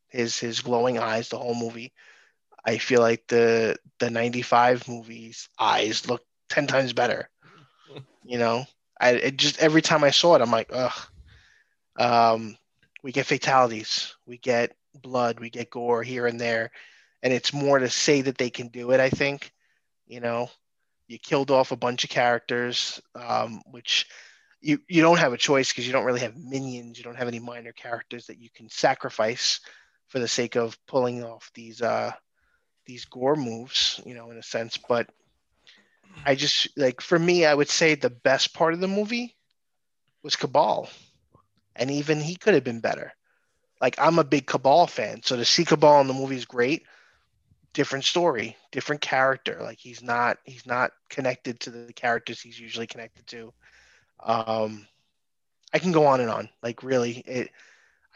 His 0.09 0.37
his 0.37 0.59
glowing 0.59 0.99
eyes, 0.99 1.29
the 1.29 1.37
whole 1.39 1.55
movie. 1.55 1.93
I 2.65 2.79
feel 2.79 2.99
like 2.99 3.27
the 3.27 3.77
the 3.99 4.09
'95 4.09 4.89
movies 4.89 5.47
eyes 5.57 6.05
look 6.09 6.25
ten 6.49 6.67
times 6.67 6.91
better. 6.91 7.29
You 8.27 8.37
know, 8.37 8.65
I 8.99 9.31
just 9.31 9.59
every 9.59 9.81
time 9.81 10.03
I 10.03 10.11
saw 10.11 10.35
it, 10.35 10.41
I'm 10.41 10.51
like, 10.51 10.69
ugh. 10.71 11.07
Um, 11.97 12.57
we 13.01 13.11
get 13.13 13.25
fatalities, 13.25 14.15
we 14.25 14.37
get 14.37 14.75
blood, 14.93 15.39
we 15.39 15.49
get 15.49 15.69
gore 15.69 16.03
here 16.03 16.27
and 16.27 16.39
there, 16.39 16.71
and 17.23 17.33
it's 17.33 17.53
more 17.53 17.79
to 17.79 17.89
say 17.89 18.21
that 18.21 18.37
they 18.37 18.49
can 18.49 18.67
do 18.67 18.91
it. 18.91 18.99
I 18.99 19.09
think, 19.09 19.51
you 20.07 20.19
know, 20.19 20.49
you 21.07 21.17
killed 21.17 21.51
off 21.51 21.71
a 21.71 21.77
bunch 21.77 22.03
of 22.03 22.09
characters, 22.09 23.01
um, 23.15 23.61
which 23.71 24.07
you 24.59 24.79
you 24.89 25.01
don't 25.01 25.19
have 25.19 25.33
a 25.33 25.37
choice 25.37 25.69
because 25.69 25.87
you 25.87 25.93
don't 25.93 26.05
really 26.05 26.19
have 26.19 26.35
minions. 26.35 26.97
You 26.97 27.05
don't 27.05 27.17
have 27.17 27.29
any 27.29 27.39
minor 27.39 27.71
characters 27.71 28.27
that 28.27 28.39
you 28.39 28.49
can 28.53 28.69
sacrifice 28.69 29.61
for 30.07 30.19
the 30.19 30.27
sake 30.27 30.55
of 30.55 30.77
pulling 30.85 31.23
off 31.23 31.49
these 31.53 31.81
uh 31.81 32.11
these 32.85 33.05
gore 33.05 33.35
moves, 33.37 34.01
you 34.05 34.15
know, 34.15 34.31
in 34.31 34.37
a 34.37 34.43
sense. 34.43 34.77
But 34.77 35.09
I 36.25 36.35
just 36.35 36.67
like 36.77 37.01
for 37.01 37.17
me, 37.17 37.45
I 37.45 37.53
would 37.53 37.69
say 37.69 37.95
the 37.95 38.09
best 38.09 38.53
part 38.53 38.73
of 38.73 38.79
the 38.79 38.87
movie 38.87 39.35
was 40.23 40.35
Kabal, 40.35 40.89
and 41.75 41.89
even 41.91 42.19
he 42.19 42.35
could 42.35 42.53
have 42.53 42.63
been 42.63 42.81
better. 42.81 43.13
Like 43.81 43.95
I'm 43.99 44.19
a 44.19 44.23
big 44.23 44.47
Kabal 44.47 44.87
fan, 44.87 45.21
so 45.23 45.35
to 45.35 45.45
see 45.45 45.65
Kabal 45.65 46.01
in 46.01 46.07
the 46.07 46.13
movie 46.13 46.35
is 46.35 46.45
great. 46.45 46.83
Different 47.73 48.05
story, 48.05 48.57
different 48.71 49.01
character. 49.01 49.59
Like 49.61 49.77
he's 49.79 50.01
not 50.01 50.37
he's 50.43 50.65
not 50.65 50.91
connected 51.09 51.59
to 51.61 51.71
the 51.71 51.93
characters 51.93 52.41
he's 52.41 52.59
usually 52.59 52.87
connected 52.87 53.27
to. 53.27 53.53
Um, 54.23 54.87
I 55.73 55.79
can 55.79 55.91
go 55.91 56.07
on 56.07 56.21
and 56.21 56.29
on. 56.29 56.49
Like 56.63 56.83
really, 56.83 57.17
it. 57.25 57.51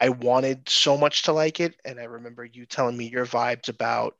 I 0.00 0.08
wanted 0.08 0.68
so 0.68 0.98
much 0.98 1.22
to 1.24 1.32
like 1.32 1.60
it, 1.60 1.76
and 1.84 2.00
I 2.00 2.04
remember 2.04 2.44
you 2.44 2.66
telling 2.66 2.96
me 2.96 3.08
your 3.08 3.24
vibes 3.24 3.68
about 3.68 4.16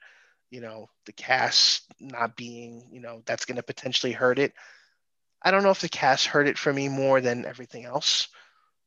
you 0.53 0.61
know, 0.61 0.91
the 1.07 1.13
cast 1.13 1.83
not 1.99 2.37
being, 2.37 2.87
you 2.93 3.01
know, 3.01 3.23
that's 3.25 3.47
going 3.47 3.57
to 3.57 3.63
potentially 3.63 4.13
hurt 4.13 4.39
it. 4.39 4.53
I 5.41 5.51
don't 5.51 5.63
know 5.63 5.71
if 5.71 5.81
the 5.81 5.89
cast 5.89 6.27
hurt 6.27 6.47
it 6.47 6.59
for 6.59 6.71
me 6.71 6.91
more 6.91 7.23
than 7.23 7.47
everything 7.47 7.87
else. 7.87 8.29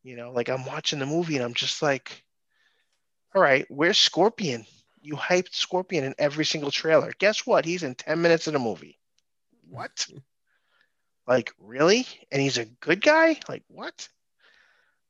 You 0.03 0.15
know, 0.15 0.31
like 0.31 0.47
I'm 0.47 0.63
watching 0.63 0.99
the 0.99 1.07
movie 1.07 1.35
and 1.35 1.43
I'm 1.43 1.55
just 1.55 1.81
like, 1.81 2.23
all 3.33 3.41
right, 3.41 3.65
where's 3.67 3.97
Scorpion? 3.97 4.63
You 5.01 5.15
hyped 5.15 5.55
Scorpion 5.55 6.03
in 6.03 6.13
every 6.19 6.45
single 6.45 6.69
trailer. 6.69 7.11
Guess 7.17 7.47
what? 7.47 7.65
He's 7.65 7.81
in 7.81 7.95
10 7.95 8.21
minutes 8.21 8.45
of 8.45 8.53
the 8.53 8.59
movie. 8.59 8.99
What? 9.67 10.05
like, 11.27 11.51
really? 11.59 12.05
And 12.31 12.43
he's 12.43 12.59
a 12.59 12.65
good 12.65 13.01
guy? 13.01 13.39
Like, 13.49 13.63
what? 13.69 14.07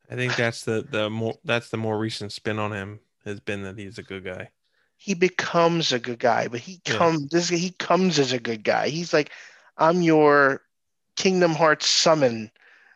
I 0.09 0.15
think 0.15 0.37
that's 0.37 0.63
the 0.63 0.85
the 0.89 1.09
more 1.09 1.33
that's 1.43 1.69
the 1.69 1.77
more 1.77 1.97
recent 1.97 2.31
spin 2.31 2.59
on 2.59 2.71
him 2.71 2.99
has 3.25 3.39
been 3.39 3.63
that 3.63 3.77
he's 3.77 3.97
a 3.97 4.03
good 4.03 4.23
guy 4.23 4.51
he 4.97 5.13
becomes 5.13 5.91
a 5.91 5.99
good 5.99 6.19
guy, 6.19 6.47
but 6.47 6.59
he 6.59 6.79
comes 6.85 7.21
yeah. 7.21 7.27
this 7.31 7.49
he 7.49 7.71
comes 7.71 8.19
as 8.19 8.31
a 8.31 8.39
good 8.39 8.63
guy. 8.63 8.89
He's 8.89 9.13
like, 9.13 9.31
I'm 9.77 10.01
your 10.01 10.61
Kingdom 11.15 11.53
Hearts 11.53 11.87
summon. 11.87 12.51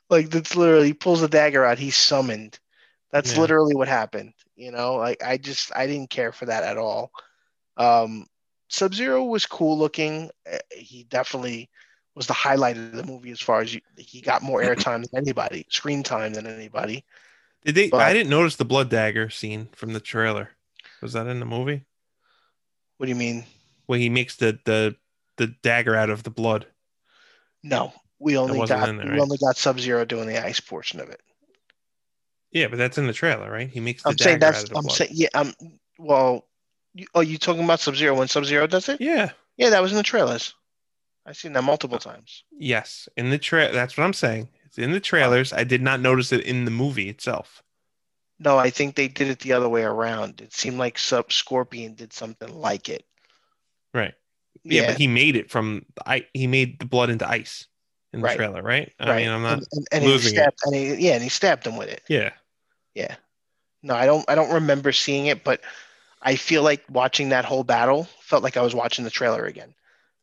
Like 0.09 0.29
that's 0.29 0.55
literally 0.55 0.87
he 0.87 0.93
pulls 0.93 1.21
the 1.21 1.27
dagger 1.27 1.65
out, 1.65 1.77
he's 1.77 1.97
summoned. 1.97 2.59
That's 3.11 3.33
yeah. 3.33 3.41
literally 3.41 3.75
what 3.75 3.87
happened. 3.87 4.33
You 4.55 4.71
know, 4.71 4.95
like 4.95 5.23
I 5.23 5.37
just 5.37 5.71
I 5.75 5.87
didn't 5.87 6.09
care 6.09 6.31
for 6.31 6.45
that 6.45 6.63
at 6.63 6.77
all. 6.77 7.11
Um 7.77 8.25
Sub 8.69 8.93
Zero 8.93 9.23
was 9.23 9.45
cool 9.45 9.77
looking. 9.77 10.29
Eh, 10.45 10.59
he 10.71 11.03
definitely 11.03 11.69
was 12.15 12.27
the 12.27 12.33
highlight 12.33 12.77
of 12.77 12.91
the 12.91 13.05
movie 13.05 13.31
as 13.31 13.39
far 13.39 13.61
as 13.61 13.73
you, 13.73 13.81
he 13.97 14.21
got 14.21 14.41
more 14.41 14.61
airtime 14.63 15.09
than 15.09 15.21
anybody, 15.21 15.65
screen 15.69 16.03
time 16.03 16.33
than 16.33 16.47
anybody. 16.47 17.03
Did 17.65 17.75
they? 17.75 17.89
But, 17.89 18.01
I 18.01 18.13
didn't 18.13 18.29
notice 18.29 18.55
the 18.55 18.65
blood 18.65 18.89
dagger 18.89 19.29
scene 19.29 19.69
from 19.75 19.93
the 19.93 19.99
trailer. 19.99 20.51
Was 21.01 21.13
that 21.13 21.27
in 21.27 21.39
the 21.39 21.45
movie? 21.45 21.85
What 22.99 23.05
do 23.05 23.11
you 23.11 23.15
mean? 23.15 23.45
Where 23.85 23.97
he 23.97 24.09
makes 24.09 24.35
the 24.35 24.59
the 24.65 24.93
the 25.37 25.47
dagger 25.63 25.95
out 25.95 26.09
of 26.09 26.23
the 26.23 26.29
blood. 26.29 26.67
No, 27.63 27.93
we 28.19 28.37
only 28.37 28.59
got 28.67 28.85
there, 28.85 28.97
right? 28.97 29.13
we 29.13 29.21
only 29.21 29.37
got 29.37 29.55
Sub 29.55 29.79
Zero 29.79 30.03
doing 30.03 30.27
the 30.27 30.45
ice 30.45 30.59
portion 30.59 30.99
of 30.99 31.07
it. 31.07 31.21
Yeah, 32.51 32.67
but 32.67 32.77
that's 32.77 32.97
in 32.97 33.07
the 33.07 33.13
trailer, 33.13 33.49
right? 33.49 33.69
He 33.69 33.79
makes 33.79 34.03
the 34.03 34.09
I'm 34.09 34.15
dagger 34.15 34.23
saying 34.23 34.39
that's, 34.39 34.57
out 34.57 34.63
of 34.63 34.69
the 34.69 34.75
I'm 34.75 34.83
blood. 34.83 34.97
saying 34.97 35.11
yeah. 35.13 35.29
Um. 35.33 35.53
Well, 35.97 36.45
you, 36.93 37.07
oh, 37.15 37.21
you 37.21 37.37
talking 37.37 37.63
about 37.63 37.79
Sub 37.79 37.95
Zero 37.95 38.15
when 38.17 38.27
Sub 38.27 38.43
Zero 38.43 38.67
does 38.67 38.89
it? 38.89 38.99
Yeah. 38.99 39.31
Yeah, 39.55 39.69
that 39.69 39.81
was 39.81 39.91
in 39.91 39.97
the 39.97 40.03
trailers. 40.03 40.53
I've 41.25 41.37
seen 41.37 41.53
that 41.53 41.63
multiple 41.63 41.99
times. 41.99 42.43
Yes, 42.51 43.07
in 43.15 43.29
the 43.29 43.37
trail. 43.37 43.71
That's 43.71 43.95
what 43.97 44.03
I'm 44.03 44.13
saying. 44.13 44.49
It's 44.65 44.77
in 44.77 44.91
the 44.91 44.99
trailers. 44.99 45.53
I 45.53 45.63
did 45.63 45.81
not 45.81 46.01
notice 46.01 46.33
it 46.33 46.41
in 46.41 46.65
the 46.65 46.71
movie 46.71 47.07
itself. 47.07 47.63
No, 48.39 48.57
I 48.57 48.69
think 48.69 48.95
they 48.95 49.07
did 49.07 49.27
it 49.27 49.39
the 49.39 49.53
other 49.53 49.67
way 49.67 49.83
around. 49.83 50.41
It 50.41 50.53
seemed 50.53 50.77
like 50.77 50.97
Sub 50.97 51.31
Scorpion 51.31 51.95
did 51.95 52.13
something 52.13 52.53
like 52.59 52.87
it. 52.87 53.05
Right. 53.93 54.13
Yeah, 54.63 54.81
yeah, 54.81 54.87
but 54.87 54.97
he 54.97 55.07
made 55.07 55.35
it 55.35 55.51
from 55.51 55.85
I 56.05 56.25
he 56.33 56.47
made 56.47 56.79
the 56.79 56.85
blood 56.85 57.09
into 57.09 57.27
ice 57.27 57.67
in 58.13 58.21
the 58.21 58.25
right. 58.25 58.37
trailer, 58.37 58.61
right? 58.61 58.91
I 58.99 59.09
right. 59.09 59.15
mean, 59.17 59.29
I'm 59.29 59.41
not 59.41 59.59
and, 59.59 59.67
and, 59.71 59.87
and 59.91 60.05
losing 60.05 60.31
he 60.31 60.37
stabbed, 60.37 60.59
it. 60.65 60.67
And 60.67 60.75
he, 60.75 61.07
yeah, 61.07 61.13
and 61.13 61.23
he 61.23 61.29
stabbed 61.29 61.67
him 61.67 61.77
with 61.77 61.89
it. 61.89 62.01
Yeah. 62.07 62.31
Yeah. 62.93 63.15
No, 63.83 63.95
I 63.95 64.05
don't 64.05 64.29
I 64.29 64.35
don't 64.35 64.53
remember 64.53 64.91
seeing 64.91 65.27
it, 65.27 65.43
but 65.43 65.61
I 66.21 66.35
feel 66.35 66.63
like 66.63 66.83
watching 66.89 67.29
that 67.29 67.45
whole 67.45 67.63
battle 67.63 68.07
felt 68.21 68.43
like 68.43 68.57
I 68.57 68.61
was 68.61 68.75
watching 68.75 69.05
the 69.05 69.11
trailer 69.11 69.45
again. 69.45 69.73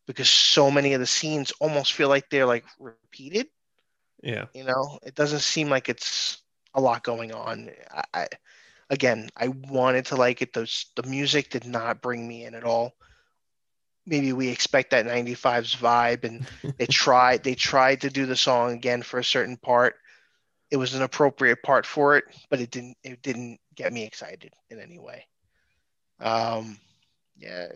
Because 0.07 0.29
so 0.29 0.71
many 0.71 0.93
of 0.93 1.01
the 1.01 1.07
scenes 1.07 1.53
almost 1.59 1.93
feel 1.93 2.09
like 2.09 2.31
they're 2.31 2.47
like 2.47 2.65
repeated. 2.79 3.49
Yeah. 4.23 4.47
You 4.55 4.65
know, 4.65 4.99
it 5.03 5.15
doesn't 5.15 5.41
seem 5.41 5.69
like 5.69 5.89
it's 5.89 6.43
a 6.77 6.81
lot 6.81 7.03
going 7.03 7.33
on. 7.33 7.71
I, 7.91 8.05
I 8.15 8.29
again, 8.91 9.29
I 9.37 9.49
wanted 9.49 10.07
to 10.07 10.17
like 10.17 10.43
it. 10.43 10.53
Those 10.53 10.87
the 10.95 11.03
music 11.03 11.51
did 11.51 11.67
not 11.67 12.03
bring 12.03 12.29
me 12.29 12.45
in 12.45 12.55
at 12.55 12.65
all. 12.65 12.95
Maybe 14.07 14.33
we 14.33 14.49
expect 14.49 14.91
that 14.91 15.07
95's 15.07 15.75
vibe, 15.75 16.25
and 16.25 16.47
they 16.79 16.87
tried 16.87 17.43
they 17.43 17.57
tried 17.57 18.03
to 18.03 18.11
do 18.11 18.27
the 18.27 18.37
song 18.37 18.73
again 18.73 19.03
for 19.03 19.19
a 19.19 19.25
certain 19.25 19.57
part. 19.57 19.97
It 20.71 20.77
was 20.77 20.95
an 20.95 21.03
appropriate 21.03 21.63
part 21.63 21.87
for 21.87 22.17
it, 22.17 22.25
but 22.51 22.61
it 22.61 22.71
didn't 22.71 22.97
it 23.03 23.23
didn't 23.23 23.59
get 23.75 23.93
me 23.93 24.05
excited 24.05 24.53
in 24.71 24.79
any 24.79 24.99
way. 24.99 25.27
Um, 26.21 26.79
yeah, 27.37 27.67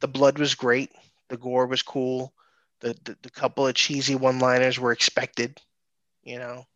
the 0.00 0.08
blood 0.08 0.38
was 0.38 0.54
great. 0.54 0.90
The 1.28 1.36
gore 1.36 1.66
was 1.66 1.82
cool. 1.82 2.34
The, 2.80 2.96
the, 3.04 3.16
the 3.22 3.30
couple 3.30 3.66
of 3.66 3.74
cheesy 3.74 4.14
one 4.14 4.38
liners 4.38 4.78
were 4.78 4.92
expected. 4.92 5.60
You 6.22 6.38
know, 6.38 6.66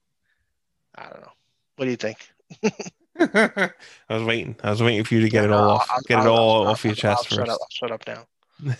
I 0.96 1.04
don't 1.04 1.20
know. 1.20 1.32
What 1.76 1.84
do 1.84 1.90
you 1.90 1.96
think? 1.96 2.18
I 3.18 3.70
was 4.08 4.22
waiting. 4.22 4.56
I 4.62 4.70
was 4.70 4.82
waiting 4.82 5.04
for 5.04 5.14
you 5.14 5.20
to 5.20 5.28
get 5.28 5.44
yeah, 5.44 5.50
it 5.50 5.52
all 5.52 5.70
off. 5.70 5.88
I'll, 5.90 6.00
get 6.02 6.18
I'll, 6.18 6.26
it 6.26 6.28
all 6.28 6.66
off 6.68 6.84
your 6.84 6.94
chest 6.94 7.32
I'll 7.32 7.38
first. 7.38 7.50
Shut 7.70 7.90
up, 7.90 8.04
shut 8.04 8.16
up 8.16 8.26
now. 8.66 8.74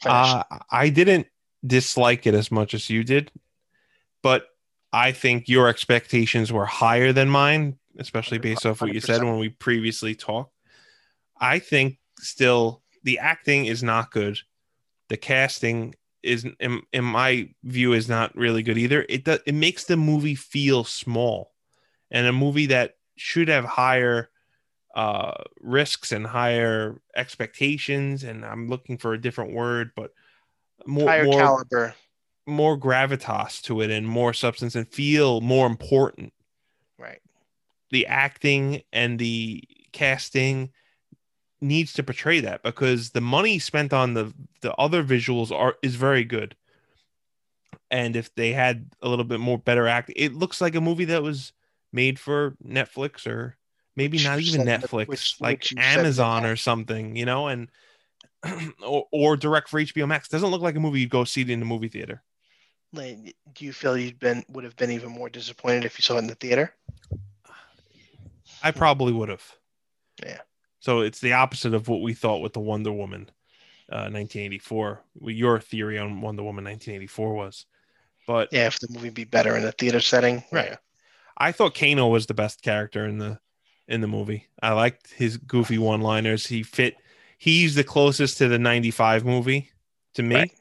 uh, 0.06 0.42
I 0.70 0.88
didn't 0.88 1.26
dislike 1.66 2.26
it 2.26 2.34
as 2.34 2.50
much 2.50 2.74
as 2.74 2.88
you 2.90 3.04
did, 3.04 3.30
but 4.22 4.46
I 4.92 5.12
think 5.12 5.48
your 5.48 5.68
expectations 5.68 6.52
were 6.52 6.66
higher 6.66 7.12
than 7.12 7.28
mine, 7.28 7.78
especially 7.98 8.38
based 8.38 8.66
off 8.66 8.80
what 8.80 8.92
you 8.92 9.00
said 9.00 9.22
when 9.22 9.38
we 9.38 9.48
previously 9.48 10.14
talked. 10.14 10.52
I 11.40 11.58
think 11.58 11.98
still 12.18 12.82
the 13.02 13.18
acting 13.18 13.66
is 13.66 13.82
not 13.82 14.10
good, 14.10 14.38
The 15.08 15.16
casting 15.16 15.94
is, 16.22 16.46
in, 16.60 16.82
in 16.92 17.04
my 17.04 17.48
view, 17.64 17.92
is 17.92 18.08
not 18.08 18.34
really 18.36 18.62
good 18.62 18.78
either. 18.78 19.04
It 19.08 19.24
does, 19.24 19.40
it 19.46 19.54
makes 19.54 19.84
the 19.84 19.96
movie 19.96 20.34
feel 20.34 20.84
small, 20.84 21.52
and 22.10 22.26
a 22.26 22.32
movie 22.32 22.66
that 22.66 22.96
should 23.16 23.48
have 23.48 23.64
higher 23.64 24.30
uh 24.96 25.34
risks 25.60 26.10
and 26.10 26.26
higher 26.26 27.00
expectations 27.14 28.24
and 28.24 28.44
i'm 28.44 28.66
looking 28.68 28.98
for 28.98 29.12
a 29.12 29.20
different 29.20 29.52
word 29.52 29.92
but 29.94 30.10
more 30.84 31.06
Higher 31.06 31.26
more, 31.26 31.38
caliber. 31.38 31.94
more 32.46 32.76
gravitas 32.76 33.60
to 33.62 33.82
it 33.82 33.90
and 33.90 34.08
more 34.08 34.32
substance 34.32 34.74
and 34.74 34.88
feel 34.88 35.40
more 35.42 35.68
important 35.68 36.32
Right. 36.98 37.20
the 37.90 38.06
acting 38.06 38.82
and 38.92 39.16
the 39.16 39.62
casting 39.92 40.70
needs 41.60 41.92
to 41.92 42.02
portray 42.02 42.40
that 42.40 42.62
because 42.62 43.10
the 43.10 43.20
money 43.20 43.58
spent 43.58 43.92
on 43.92 44.14
the 44.14 44.32
the 44.62 44.72
other 44.76 45.04
visuals 45.04 45.50
are 45.50 45.76
is 45.82 45.94
very 45.96 46.24
good 46.24 46.56
and 47.90 48.16
if 48.16 48.34
they 48.34 48.52
had 48.52 48.90
a 49.02 49.08
little 49.08 49.24
bit 49.24 49.40
more 49.40 49.58
better 49.58 49.86
acting 49.86 50.14
it 50.18 50.32
looks 50.34 50.60
like 50.60 50.74
a 50.74 50.80
movie 50.80 51.04
that 51.04 51.22
was 51.22 51.52
made 51.92 52.18
for 52.18 52.56
netflix 52.66 53.26
or 53.26 53.56
maybe 53.96 54.16
Which 54.16 54.24
not 54.24 54.40
even 54.40 54.64
the- 54.64 54.72
netflix 54.72 55.08
which- 55.08 55.36
like 55.40 55.58
which 55.58 55.72
you 55.72 55.76
said 55.76 55.88
in 55.90 55.94
the 55.96 56.00
amazon 56.00 56.46
or 56.46 56.56
something 56.56 57.14
you 57.16 57.26
know 57.26 57.48
and 57.48 57.68
or, 58.86 59.06
or 59.12 59.36
direct 59.36 59.68
for 59.68 59.80
hbo 59.80 60.08
max 60.08 60.28
doesn't 60.28 60.50
look 60.50 60.62
like 60.62 60.76
a 60.76 60.80
movie 60.80 61.00
you'd 61.00 61.10
go 61.10 61.24
see 61.24 61.42
it 61.42 61.50
in 61.50 61.60
the 61.60 61.66
movie 61.66 61.88
theater 61.88 62.22
Like, 62.94 63.36
do 63.52 63.64
you 63.66 63.72
feel 63.72 63.96
you'd 63.98 64.18
been 64.18 64.44
would 64.48 64.64
have 64.64 64.76
been 64.76 64.90
even 64.90 65.10
more 65.10 65.28
disappointed 65.28 65.84
if 65.84 65.98
you 65.98 66.02
saw 66.02 66.16
it 66.16 66.20
in 66.20 66.26
the 66.26 66.34
theater? 66.34 66.74
I 68.62 68.72
probably 68.72 69.12
would 69.12 69.28
have. 69.28 69.44
Yeah. 70.24 70.40
So 70.80 71.00
it's 71.00 71.20
the 71.20 71.34
opposite 71.34 71.74
of 71.74 71.88
what 71.88 72.00
we 72.00 72.14
thought 72.14 72.40
with 72.40 72.54
the 72.54 72.60
Wonder 72.60 72.92
Woman, 72.92 73.30
uh, 73.90 74.08
1984. 74.10 75.02
What 75.14 75.34
Your 75.34 75.60
theory 75.60 75.98
on 75.98 76.20
Wonder 76.20 76.42
Woman 76.42 76.64
1984 76.64 77.34
was, 77.34 77.66
but 78.26 78.48
Yeah, 78.50 78.66
if 78.66 78.78
the 78.80 78.88
movie 78.90 79.10
be 79.10 79.24
better 79.24 79.56
in 79.56 79.64
a 79.64 79.72
theater 79.72 80.00
setting. 80.00 80.42
Right. 80.50 80.70
Yeah. 80.70 80.76
I 81.36 81.52
thought 81.52 81.74
Kano 81.74 82.08
was 82.08 82.26
the 82.26 82.34
best 82.34 82.62
character 82.62 83.06
in 83.06 83.18
the 83.18 83.38
in 83.88 84.00
the 84.00 84.06
movie. 84.06 84.46
I 84.62 84.72
liked 84.72 85.12
his 85.12 85.36
goofy 85.36 85.78
one-liners. 85.78 86.46
He 86.46 86.62
fit. 86.62 86.96
He's 87.38 87.74
the 87.74 87.82
closest 87.82 88.38
to 88.38 88.48
the 88.48 88.58
95 88.58 89.24
movie 89.24 89.70
to 90.14 90.22
me. 90.22 90.36
Right. 90.36 90.52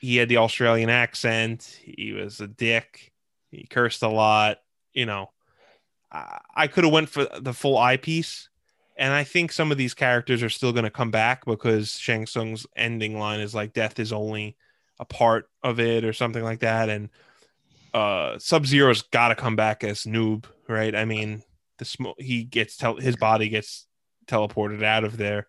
He 0.00 0.16
had 0.16 0.28
the 0.28 0.38
Australian 0.38 0.90
accent. 0.90 1.78
He 1.84 2.12
was 2.12 2.40
a 2.40 2.48
dick. 2.48 3.12
He 3.50 3.66
cursed 3.68 4.02
a 4.02 4.08
lot. 4.08 4.58
You 4.92 5.06
know, 5.06 5.30
I, 6.10 6.40
I 6.54 6.66
could 6.66 6.84
have 6.84 6.92
went 6.92 7.08
for 7.08 7.26
the 7.38 7.52
full 7.52 7.78
eyepiece. 7.78 8.48
And 8.98 9.12
I 9.12 9.24
think 9.24 9.52
some 9.52 9.70
of 9.70 9.78
these 9.78 9.94
characters 9.94 10.42
are 10.42 10.48
still 10.48 10.72
going 10.72 10.84
to 10.84 10.90
come 10.90 11.10
back 11.10 11.44
because 11.44 11.92
Shang 11.98 12.26
Tsung's 12.26 12.66
ending 12.76 13.18
line 13.18 13.40
is 13.40 13.54
like 13.54 13.72
death 13.74 13.98
is 13.98 14.12
only 14.12 14.56
a 14.98 15.04
part 15.04 15.50
of 15.62 15.78
it 15.78 16.04
or 16.04 16.12
something 16.14 16.42
like 16.42 16.60
that. 16.60 16.88
And 16.88 17.10
uh 17.92 18.38
Sub 18.38 18.66
Zero's 18.66 19.02
got 19.02 19.28
to 19.28 19.34
come 19.34 19.54
back 19.56 19.84
as 19.84 20.04
noob, 20.04 20.44
right? 20.68 20.94
I 20.94 21.04
mean, 21.04 21.42
the 21.78 21.84
smoke 21.84 22.16
he 22.18 22.44
gets 22.44 22.76
tel- 22.76 22.96
his 22.96 23.16
body 23.16 23.48
gets 23.50 23.86
teleported 24.26 24.82
out 24.82 25.04
of 25.04 25.18
there, 25.18 25.46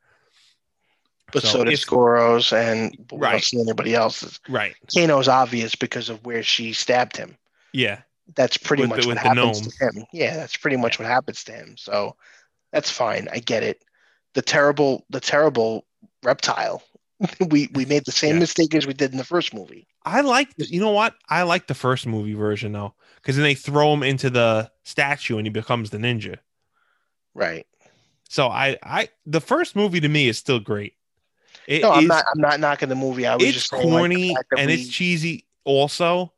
But 1.32 1.44
So 1.44 1.50
so, 1.50 1.64
does 1.64 1.84
Scoros 1.86 2.52
and 2.56 2.96
Right. 3.12 3.32
don't 3.32 3.44
see 3.44 3.60
anybody 3.62 3.96
else's. 3.96 4.40
right? 4.50 4.76
Kano's 4.94 5.28
obvious 5.28 5.74
because 5.76 6.10
of 6.10 6.26
where 6.26 6.44
she 6.44 6.74
stabbed 6.74 7.16
him. 7.18 7.38
Yeah, 7.74 8.02
That's 8.36 8.58
pretty 8.58 8.82
With 8.84 8.90
much 8.90 9.02
the- 9.04 9.08
what 9.08 9.18
happens 9.18 9.62
to 9.78 9.86
him. 9.86 10.06
Yeah, 10.12 10.36
that's 10.36 10.58
pretty 10.58 10.76
much 10.78 11.00
what 11.00 11.08
happens 11.08 11.44
to 11.46 11.54
him. 11.54 11.76
So 11.78 12.16
that's 12.78 12.92
fine. 12.92 13.28
I 13.32 13.40
get 13.40 13.64
it. 13.64 13.84
The 14.36 14.44
terrible, 14.44 15.04
the 15.10 15.20
terrible 15.20 15.86
reptile. 16.24 16.84
we 17.50 17.68
we 17.74 17.86
made 17.86 18.06
the 18.06 18.12
same 18.12 18.36
Yeah. 18.36 18.42
mistake 18.42 18.76
as 18.76 18.86
we 18.86 18.94
did 18.94 19.12
in 19.12 19.18
the 19.18 19.24
first 19.24 19.52
movie. 19.52 19.88
I 20.06 20.22
like. 20.22 20.50
You 20.58 20.80
know 20.80 20.92
what? 20.92 21.16
I 21.30 21.42
like 21.42 21.66
the 21.66 21.74
first 21.74 22.06
movie 22.06 22.36
version 22.36 22.72
though, 22.74 22.94
because 23.16 23.36
then 23.36 23.44
they 23.44 23.56
throw 23.56 23.92
him 23.94 24.04
into 24.04 24.30
the 24.30 24.72
statue 24.86 25.38
and 25.38 25.48
he 25.48 25.50
becomes 25.52 25.90
the 25.90 25.98
ninja. 25.98 26.38
Right. 27.34 27.66
So 28.30 28.48
I, 28.48 28.78
I, 28.84 29.10
the 29.26 29.42
first 29.42 29.76
movie 29.76 30.00
to 30.02 30.08
me 30.10 30.28
is 30.28 30.38
still 30.38 30.60
great. 30.60 30.94
It 31.68 31.82
No, 31.82 31.92
I'm 31.92 32.06
not. 32.08 32.26
I'm 32.34 32.42
not 32.42 32.60
knocking 32.60 32.90
the 32.90 32.96
movie. 32.96 33.26
I 33.26 33.36
was 33.36 33.44
It's 33.44 33.54
just 33.54 33.70
saying, 33.72 33.90
like, 33.90 34.00
corny 34.00 34.36
and 34.58 34.68
we- 34.68 34.74
it's 34.74 34.88
cheesy 34.90 35.46
also. 35.64 36.32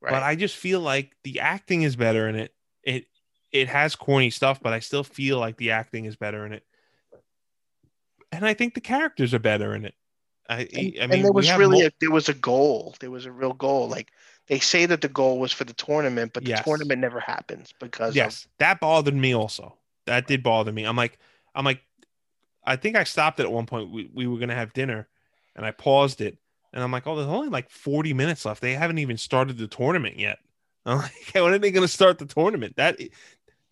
right. 0.00 0.10
but 0.10 0.22
I 0.24 0.34
just 0.34 0.56
feel 0.56 0.80
like 0.80 1.14
the 1.22 1.40
acting 1.40 1.82
is 1.82 1.94
better 1.96 2.28
in 2.28 2.34
it. 2.34 2.52
It 2.82 3.06
it 3.54 3.68
has 3.68 3.96
corny 3.96 4.30
stuff, 4.30 4.60
but 4.60 4.72
I 4.74 4.80
still 4.80 5.04
feel 5.04 5.38
like 5.38 5.56
the 5.56 5.70
acting 5.70 6.04
is 6.06 6.16
better 6.16 6.44
in 6.44 6.52
it, 6.52 6.64
and 8.32 8.44
I 8.44 8.54
think 8.54 8.74
the 8.74 8.80
characters 8.80 9.32
are 9.32 9.38
better 9.38 9.74
in 9.74 9.84
it. 9.84 9.94
I, 10.48 10.68
and, 10.74 10.94
I 11.00 11.06
mean, 11.06 11.10
and 11.10 11.24
there 11.24 11.32
was 11.32 11.56
really 11.56 11.86
a, 11.86 11.90
there 12.00 12.10
was 12.10 12.28
a 12.28 12.34
goal. 12.34 12.96
There 13.00 13.10
was 13.10 13.26
a 13.26 13.32
real 13.32 13.54
goal. 13.54 13.88
Like 13.88 14.10
they 14.48 14.58
say 14.58 14.86
that 14.86 15.00
the 15.00 15.08
goal 15.08 15.38
was 15.38 15.52
for 15.52 15.64
the 15.64 15.72
tournament, 15.72 16.32
but 16.34 16.44
the 16.44 16.50
Yes. 16.50 16.64
tournament 16.64 17.00
never 17.00 17.20
happens 17.20 17.72
because 17.80 18.20
of 18.20 18.24
yes, 18.24 18.46
that 18.58 18.80
bothered 18.80 19.14
me 19.14 19.34
also. 19.34 19.78
That 20.06 20.26
did 20.26 20.42
bother 20.42 20.72
me. 20.72 20.84
I'm 20.84 20.96
like, 20.96 21.18
I'm 21.54 21.64
like, 21.64 21.80
I 22.64 22.76
think 22.76 22.96
I 22.96 23.04
stopped 23.04 23.40
it 23.40 23.44
at 23.44 23.52
one 23.52 23.66
point. 23.66 23.90
We 23.90 24.10
we 24.12 24.26
were 24.26 24.38
gonna 24.38 24.54
have 24.54 24.72
dinner, 24.72 25.08
and 25.56 25.64
I 25.64 25.70
paused 25.70 26.20
it, 26.20 26.38
and 26.72 26.82
I'm 26.82 26.92
like, 26.92 27.06
oh, 27.06 27.16
there's 27.16 27.28
only 27.28 27.48
like 27.48 27.70
40 27.70 28.12
minutes 28.14 28.44
left. 28.44 28.60
They 28.60 28.74
haven't 28.74 28.98
even 28.98 29.16
started 29.16 29.58
the 29.58 29.68
tournament 29.68 30.18
yet. 30.18 30.38
I'm 30.86 30.98
like, 30.98 31.12
when 31.34 31.54
are 31.54 31.58
they 31.58 31.70
gonna 31.70 31.88
start 31.88 32.18
the 32.18 32.26
tournament? 32.26 32.76
That 32.76 32.98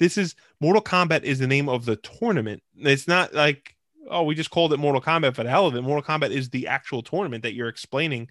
this 0.02 0.18
is 0.18 0.34
Mortal 0.60 0.82
Kombat 0.82 1.22
is 1.22 1.38
the 1.38 1.46
name 1.46 1.68
of 1.68 1.84
the 1.84 1.96
tournament. 1.96 2.62
It's 2.76 3.06
not 3.06 3.32
like 3.32 3.76
oh, 4.10 4.24
we 4.24 4.34
just 4.34 4.50
called 4.50 4.72
it 4.72 4.78
Mortal 4.78 5.00
Kombat 5.00 5.34
for 5.36 5.44
the 5.44 5.50
hell 5.50 5.66
of 5.66 5.74
it. 5.76 5.82
Mortal 5.82 6.02
Kombat 6.02 6.30
is 6.30 6.50
the 6.50 6.66
actual 6.66 7.02
tournament 7.02 7.42
that 7.44 7.54
you're 7.54 7.68
explaining. 7.68 8.28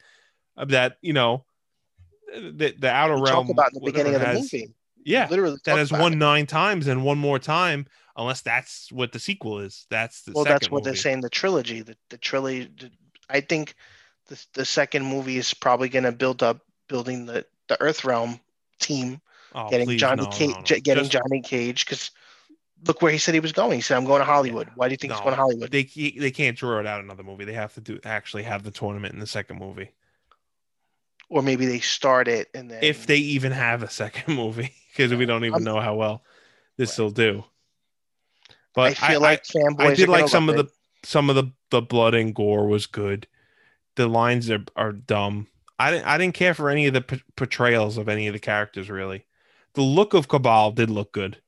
Of 0.57 0.69
that 0.69 0.97
you 1.01 1.13
know, 1.13 1.45
the 2.35 2.75
the 2.77 2.89
outer 2.91 3.15
we 3.15 3.21
realm. 3.21 3.47
talk 3.47 3.51
about 3.51 3.73
in 3.73 3.79
the 3.79 3.85
beginning 3.91 4.15
of 4.15 4.21
the 4.21 4.27
has- 4.27 4.53
movie. 4.53 4.73
Yeah, 5.03 5.27
literally 5.29 5.57
that 5.65 5.77
has 5.79 5.91
won 5.91 6.13
it. 6.13 6.17
nine 6.17 6.45
times 6.45 6.85
and 6.87 7.03
one 7.03 7.17
more 7.17 7.39
time, 7.39 7.87
unless 8.15 8.41
that's 8.41 8.91
what 8.91 9.11
the 9.13 9.19
sequel 9.19 9.57
is. 9.59 9.87
That's 9.89 10.21
the 10.23 10.33
Well, 10.33 10.43
that's 10.43 10.69
what 10.69 10.83
they're 10.83 10.91
movie. 10.91 10.99
saying. 10.99 11.21
The 11.21 11.29
trilogy, 11.29 11.81
the 11.81 11.95
the 12.09 12.17
trilogy. 12.19 12.69
the- 12.79 12.91
I 13.29 13.39
think 13.41 13.73
the 14.27 14.45
the 14.53 14.65
second 14.65 15.05
movie 15.05 15.37
is 15.37 15.53
probably 15.55 15.89
going 15.89 16.03
to 16.03 16.11
build 16.11 16.43
up 16.43 16.59
building 16.87 17.25
the 17.25 17.45
the 17.67 17.81
Earth 17.81 18.03
Realm 18.03 18.39
team, 18.79 19.21
Oh, 19.53 19.69
getting 19.69 19.87
please, 19.87 19.99
Johnny 19.99 20.23
no, 20.23 20.29
Cage, 20.29 20.49
no, 20.49 20.55
no. 20.57 20.79
getting 20.81 21.03
Just- 21.03 21.11
Johnny 21.11 21.41
Cage 21.41 21.85
because. 21.85 22.11
Look 22.87 23.03
where 23.03 23.11
he 23.11 23.19
said 23.19 23.35
he 23.35 23.39
was 23.39 23.51
going. 23.51 23.73
He 23.73 23.81
said, 23.81 23.95
"I'm 23.95 24.05
going 24.05 24.21
to 24.21 24.25
Hollywood." 24.25 24.67
Why 24.73 24.87
do 24.87 24.93
you 24.93 24.97
think 24.97 25.13
he's 25.13 25.19
going 25.19 25.33
to 25.33 25.35
Hollywood? 25.35 25.69
They 25.69 25.83
they 25.83 26.31
can't 26.31 26.57
draw 26.57 26.79
it 26.79 26.87
out 26.87 26.99
another 27.03 27.21
movie. 27.21 27.45
They 27.45 27.53
have 27.53 27.75
to 27.75 27.79
do 27.79 27.99
actually 28.03 28.41
have 28.41 28.63
the 28.63 28.71
tournament 28.71 29.13
in 29.13 29.19
the 29.19 29.27
second 29.27 29.59
movie. 29.59 29.91
or 31.29 31.43
maybe 31.43 31.67
they 31.67 31.79
start 31.79 32.27
it 32.27 32.49
and 32.55 32.71
then 32.71 32.83
If 32.83 33.05
they 33.05 33.17
even 33.17 33.51
have 33.51 33.83
a 33.83 33.89
second 33.89 34.33
movie, 34.35 34.73
because 34.91 35.13
we 35.13 35.27
don't 35.27 35.43
even 35.45 35.53
I'm- 35.53 35.63
know 35.63 35.79
how 35.79 35.93
well 35.93 36.23
this 36.77 36.97
will 36.97 37.11
do. 37.11 37.43
But 38.73 38.99
I, 39.03 39.09
feel 39.11 39.21
like 39.21 39.43
fanboys. 39.43 39.79
I, 39.79 39.87
I 39.89 39.93
did 39.95 40.09
like 40.09 40.27
some 40.27 40.49
of 40.49 40.55
love 40.55 40.65
the 40.65 41.07
some 41.07 41.29
of 41.29 41.35
the 41.35 41.51
the 41.69 41.81
blood 41.83 42.15
and 42.15 42.33
gore 42.33 42.67
was 42.67 42.87
good. 42.87 43.27
The 43.95 44.07
lines 44.07 44.49
are 44.49 44.63
are 44.75 44.91
dumb. 44.91 45.45
I 45.77 45.91
didn't 45.91 46.07
I 46.07 46.17
didn't 46.17 46.33
care 46.33 46.55
for 46.55 46.69
any 46.71 46.87
of 46.87 46.93
the 46.95 47.01
p- 47.01 47.21
portrayals 47.35 47.99
of 47.99 48.09
any 48.09 48.25
of 48.25 48.33
the 48.33 48.39
characters 48.39 48.89
really. 48.89 49.25
The 49.73 49.81
look 49.81 50.13
of 50.13 50.27
Kabal 50.27 50.71
did 50.71 50.89
look 50.89 51.11
good, 51.13 51.41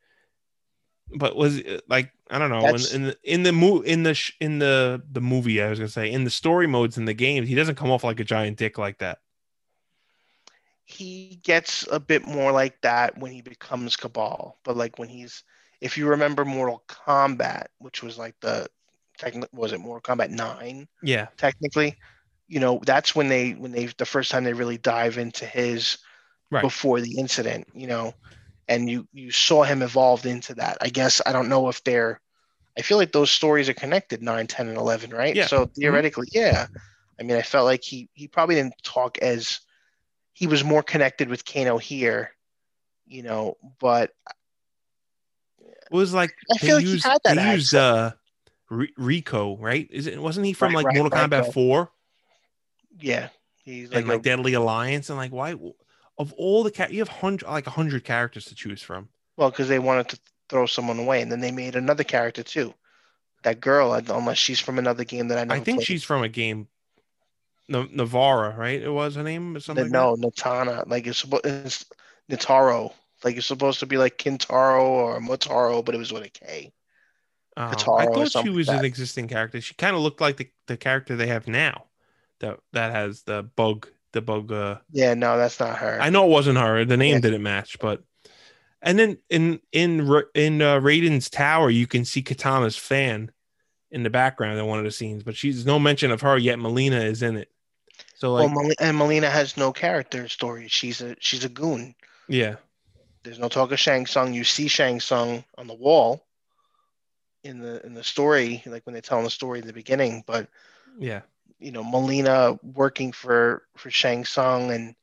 but 1.15 1.35
was 1.35 1.61
like 1.87 2.11
I 2.29 2.39
don't 2.39 2.49
know 2.49 2.57
in, 2.57 2.63
That's- 2.63 2.93
in 2.93 3.03
the 3.03 3.17
in 3.23 3.43
the 3.43 3.51
mo- 3.51 3.81
in 3.81 4.03
the 4.03 4.13
sh- 4.13 4.31
in 4.39 4.59
the 4.59 5.01
the 5.11 5.21
movie 5.21 5.61
I 5.61 5.69
was 5.69 5.79
gonna 5.79 5.89
say 5.89 6.11
in 6.11 6.23
the 6.23 6.29
story 6.29 6.65
modes 6.67 6.97
in 6.97 7.05
the 7.05 7.13
games 7.13 7.47
he 7.49 7.55
doesn't 7.55 7.75
come 7.75 7.91
off 7.91 8.03
like 8.03 8.19
a 8.19 8.23
giant 8.23 8.57
dick 8.57 8.77
like 8.77 8.99
that. 8.99 9.19
he 10.85 11.39
gets 11.43 11.87
a 11.91 11.99
bit 11.99 12.27
more 12.27 12.51
like 12.51 12.79
that 12.81 13.17
when 13.17 13.31
he 13.31 13.41
becomes 13.41 13.95
Kabal. 13.95 14.57
But 14.65 14.75
like 14.75 14.99
when 14.99 15.07
he's, 15.07 15.43
if 15.79 15.97
you 15.97 16.07
remember 16.09 16.43
Mortal 16.43 16.83
Kombat, 16.87 17.67
which 17.79 18.03
was 18.03 18.17
like 18.17 18.35
the, 18.41 18.67
technically 19.17 19.57
was 19.57 19.71
it 19.71 19.79
Mortal 19.79 20.01
Kombat 20.15 20.29
Nine? 20.29 20.87
Yeah, 21.01 21.27
Technically, 21.37 21.95
you 22.49 22.59
know 22.59 22.81
that's 22.85 23.15
when 23.15 23.29
they 23.29 23.51
when 23.51 23.71
they 23.71 23.85
the 23.97 24.05
first 24.05 24.29
time 24.29 24.43
they 24.43 24.53
really 24.53 24.77
dive 24.77 25.17
into 25.17 25.45
his 25.45 25.97
Right. 26.53 26.61
before 26.61 27.01
the 27.01 27.17
incident. 27.17 27.67
You 27.73 27.88
know, 27.88 28.13
and 28.67 28.89
you 28.89 29.07
you 29.11 29.31
saw 29.31 29.63
him 29.63 29.81
evolved 29.81 30.25
into 30.25 30.53
that. 30.55 30.77
I 30.81 30.89
guess 30.89 31.21
I 31.25 31.31
don't 31.31 31.49
know 31.49 31.67
if 31.69 31.84
they're. 31.84 32.21
I 32.77 32.81
feel 32.81 32.97
like 32.97 33.11
those 33.11 33.30
stories 33.30 33.69
are 33.69 33.73
connected 33.73 34.23
9, 34.23 34.47
10, 34.47 34.67
and 34.67 34.77
11, 34.77 35.11
right? 35.11 35.35
Yeah. 35.35 35.45
So 35.45 35.67
theoretically, 35.77 36.27
yeah. 36.31 36.65
I 37.19 37.23
mean, 37.23 37.38
I 37.38 37.41
felt 37.41 37.65
like 37.65 37.84
he 37.84 38.09
he 38.13 38.27
probably 38.27 38.55
didn't 38.55 38.75
talk 38.84 39.17
as 39.19 39.59
he 40.34 40.47
was 40.47 40.63
more 40.63 40.81
connected 40.84 41.30
with 41.30 41.45
Kano 41.45 41.77
here, 41.77 42.31
you 43.05 43.23
know, 43.23 43.57
but 43.80 44.11
it 45.59 45.91
was 45.91 46.13
like 46.13 46.34
I 46.51 46.57
feel 46.57 46.75
like 46.75 46.85
he 46.85 46.91
used 46.91 47.05
had 47.05 47.19
that 47.25 47.35
they 47.35 47.53
used 47.53 47.75
uh 47.75 48.11
Reiko 48.71 49.57
right? 49.59 49.88
Is 49.91 50.07
it 50.07 50.21
wasn't 50.21 50.45
he 50.45 50.53
from 50.53 50.69
Right, 50.69 50.77
like 50.77 50.85
right, 50.88 50.95
Mortal 50.95 51.17
right, 51.17 51.30
Kombat 51.30 51.43
right. 51.43 51.53
Four? 51.53 51.91
yeah, 52.99 53.30
he's 53.63 53.89
like, 53.89 53.99
and 53.99 54.07
like 54.07 54.19
a- 54.19 54.23
Deadly 54.23 54.53
Alliance, 54.53 55.09
and 55.09 55.17
like 55.17 55.31
why 55.31 55.55
of 56.18 56.34
all 56.34 56.64
the 56.64 56.72
cat 56.72 56.91
you 56.91 56.99
have 56.99 57.07
hundred 57.10 57.48
like 57.48 57.68
a 57.68 57.72
hundred 57.72 58.03
characters 58.03 58.45
to 58.45 58.56
choose 58.56 58.81
from. 58.81 59.10
well, 59.38 59.49
because 59.49 59.68
they 59.68 59.80
wanted 59.80 60.10
to 60.10 60.19
throw 60.49 60.65
someone 60.65 60.99
away, 60.99 61.22
and 61.22 61.31
then 61.31 61.40
they 61.40 61.52
made 61.52 61.76
another 61.76 62.03
character 62.03 62.44
too. 62.44 62.73
That 63.44 63.60
girl, 63.60 63.94
unless 63.94 64.38
she's 64.38 64.60
from 64.60 64.80
another 64.80 65.03
game 65.03 65.27
that 65.27 65.38
I 65.38 65.44
know. 65.44 65.56
I 65.56 65.60
think 65.60 65.80
played. 65.80 65.88
she's 65.88 66.03
from 66.03 66.23
a 66.23 66.30
game. 66.30 66.68
N- 67.73 67.90
Navara, 67.90 68.56
right? 68.57 68.81
It 68.81 68.90
was 68.91 69.15
her 69.15 69.23
name 69.23 69.56
or 69.56 69.60
something. 69.60 69.85
like 69.85 69.91
no, 69.91 70.15
Natana. 70.15 70.88
Like 70.88 71.07
it's 71.07 71.26
it's 71.44 71.85
Nitaro. 72.30 72.94
Like 73.23 73.38
it's 73.38 73.48
supposed 73.48 73.80
to 73.80 73.85
be 73.85 73.98
like 73.98 74.18
Kintaro 74.18 74.81
or 74.81 75.19
Motaro, 75.19 75.84
but 75.84 75.95
it 75.95 75.98
was 75.98 76.11
with 76.11 76.23
a 76.23 76.30
K. 76.30 76.73
Oh, 77.56 77.95
I 77.95 78.06
thought 78.06 78.44
she 78.44 78.49
was 78.49 78.68
like 78.68 78.80
an 78.80 78.85
existing 78.85 79.27
character. 79.27 79.61
She 79.61 79.76
kind 79.76 79.95
of 79.95 80.02
looked 80.02 80.22
like 80.22 80.38
the, 80.38 80.49
the 80.68 80.76
character 80.76 81.15
they 81.15 81.27
have 81.27 81.48
now. 81.48 81.85
That 82.40 82.60
that 82.73 82.91
has 82.91 83.23
the 83.23 83.44
bug, 83.44 83.88
the 84.14 84.22
bug. 84.22 84.52
Uh, 84.52 84.77
Yeah, 84.91 85.14
no, 85.14 85.38
that's 85.38 85.60
not 85.60 85.77
her. 85.77 85.99
I 86.02 86.10
know 86.10 86.26
it 86.26 86.30
wasn't 86.30 86.57
her. 86.57 86.85
The 86.85 86.98
name 86.98 87.15
Yeah. 87.15 87.19
didn't 87.19 87.44
match, 87.44 87.77
but 87.80 88.03
and 88.81 88.98
then 88.98 89.18
in 89.30 89.60
in 89.72 90.07
in 90.34 90.61
uh, 90.61 90.80
Raiden's 90.80 91.30
tower, 91.30 91.69
you 91.69 91.88
can 91.88 92.06
see 92.06 92.22
Kitana's 92.23 92.77
fan 92.77 93.31
in 93.91 94.03
the 94.03 94.10
background 94.10 94.57
in 94.60 94.65
one 94.65 94.80
of 94.80 94.85
the 94.85 94.91
scenes, 94.91 95.23
but 95.23 95.35
she's 95.35 95.65
no 95.65 95.80
mention 95.80 96.11
of 96.11 96.22
her 96.22 96.38
yet. 96.38 96.57
Mileena 96.57 97.03
is 97.06 97.22
in 97.22 97.38
it, 97.38 97.49
so 98.15 98.34
like 98.34 98.53
well, 98.53 98.72
and 98.80 98.98
Mileena 98.98 99.30
has 99.30 99.56
no 99.57 99.72
character 99.72 100.27
story. 100.27 100.68
She's 100.68 101.02
a 101.02 101.15
she's 101.19 101.44
a 101.45 101.49
goon. 101.49 101.95
yeah, 102.27 102.56
There's 103.23 103.40
no 103.40 103.49
talk 103.49 103.72
of 103.72 103.80
Shang 103.80 104.06
Tsung. 104.06 104.34
You 104.34 104.44
see 104.44 104.68
Shang 104.68 104.99
Tsung 104.99 105.44
on 105.57 105.68
the 105.68 105.73
wall 105.76 106.26
in 107.44 107.60
the 107.60 107.85
in 107.85 107.94
the 107.94 108.03
story, 108.03 108.64
like 108.65 108.85
when 108.85 108.94
they're 108.94 109.02
telling 109.02 109.26
the 109.26 109.30
story 109.30 109.60
in 109.60 109.68
the 109.68 109.73
beginning. 109.73 110.23
But 110.26 110.48
yeah, 110.99 111.22
you 111.64 111.72
know, 111.72 111.84
Mileena 111.84 112.60
working 112.64 113.11
for 113.11 113.64
for 113.77 113.90
Shang 113.90 114.26
Tsung 114.26 114.72
and 114.72 114.95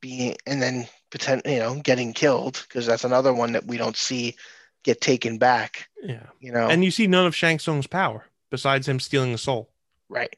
being 0.00 0.36
and 0.46 0.62
then 0.62 0.86
pretend 1.10 1.42
you 1.46 1.58
know 1.58 1.80
getting 1.82 2.12
killed 2.12 2.64
because 2.68 2.86
that's 2.86 3.04
another 3.04 3.32
one 3.34 3.52
that 3.52 3.66
we 3.66 3.76
don't 3.78 3.96
see 3.96 4.36
get 4.84 5.00
taken 5.00 5.38
back. 5.38 5.88
yeah. 6.02 6.26
You 6.40 6.52
know, 6.52 6.68
And 6.68 6.84
you 6.84 6.90
see 6.90 7.06
none 7.06 7.26
of 7.26 7.34
Shang 7.34 7.58
Tsung's 7.58 7.86
power 7.86 8.26
besides 8.50 8.88
him 8.88 9.00
stealing 9.00 9.34
a 9.34 9.38
soul. 9.38 9.70
right. 10.08 10.34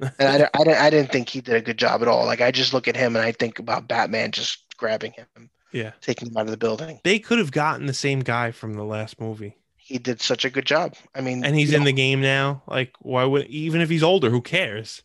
And 0.18 0.44
I, 0.44 0.48
I, 0.54 0.86
I 0.86 0.90
didn't 0.90 1.12
think 1.12 1.28
he 1.28 1.42
did 1.42 1.56
a 1.56 1.60
good 1.60 1.76
job 1.76 2.00
at 2.00 2.08
all. 2.08 2.24
Like 2.24 2.40
I 2.40 2.50
just 2.50 2.72
look 2.72 2.88
at 2.88 2.96
him 2.96 3.16
and 3.16 3.24
I 3.24 3.32
think 3.32 3.58
about 3.58 3.86
Batman 3.88 4.32
just 4.32 4.64
grabbing 4.78 5.12
him, 5.12 5.50
Yeah, 5.72 5.92
taking 6.00 6.28
him 6.28 6.36
out 6.38 6.46
of 6.46 6.50
the 6.52 6.56
building. 6.56 7.00
they 7.04 7.18
could 7.18 7.38
have 7.38 7.52
gotten 7.52 7.84
the 7.86 7.92
same 7.92 8.20
guy 8.20 8.50
from 8.50 8.74
the 8.74 8.84
last 8.84 9.20
movie, 9.20 9.56
He 9.90 9.98
did 9.98 10.20
such 10.22 10.44
a 10.44 10.50
good 10.50 10.64
job. 10.66 10.94
I 11.16 11.20
mean, 11.20 11.44
and 11.44 11.56
he's 11.56 11.72
in 11.72 11.80
know, 11.80 11.86
the 11.86 11.92
game 11.92 12.20
now. 12.20 12.62
Like, 12.68 12.94
why 13.00 13.24
would 13.24 13.46
even 13.48 13.80
if 13.80 13.90
he's 13.90 14.04
older, 14.04 14.30
who 14.30 14.40
cares? 14.40 15.02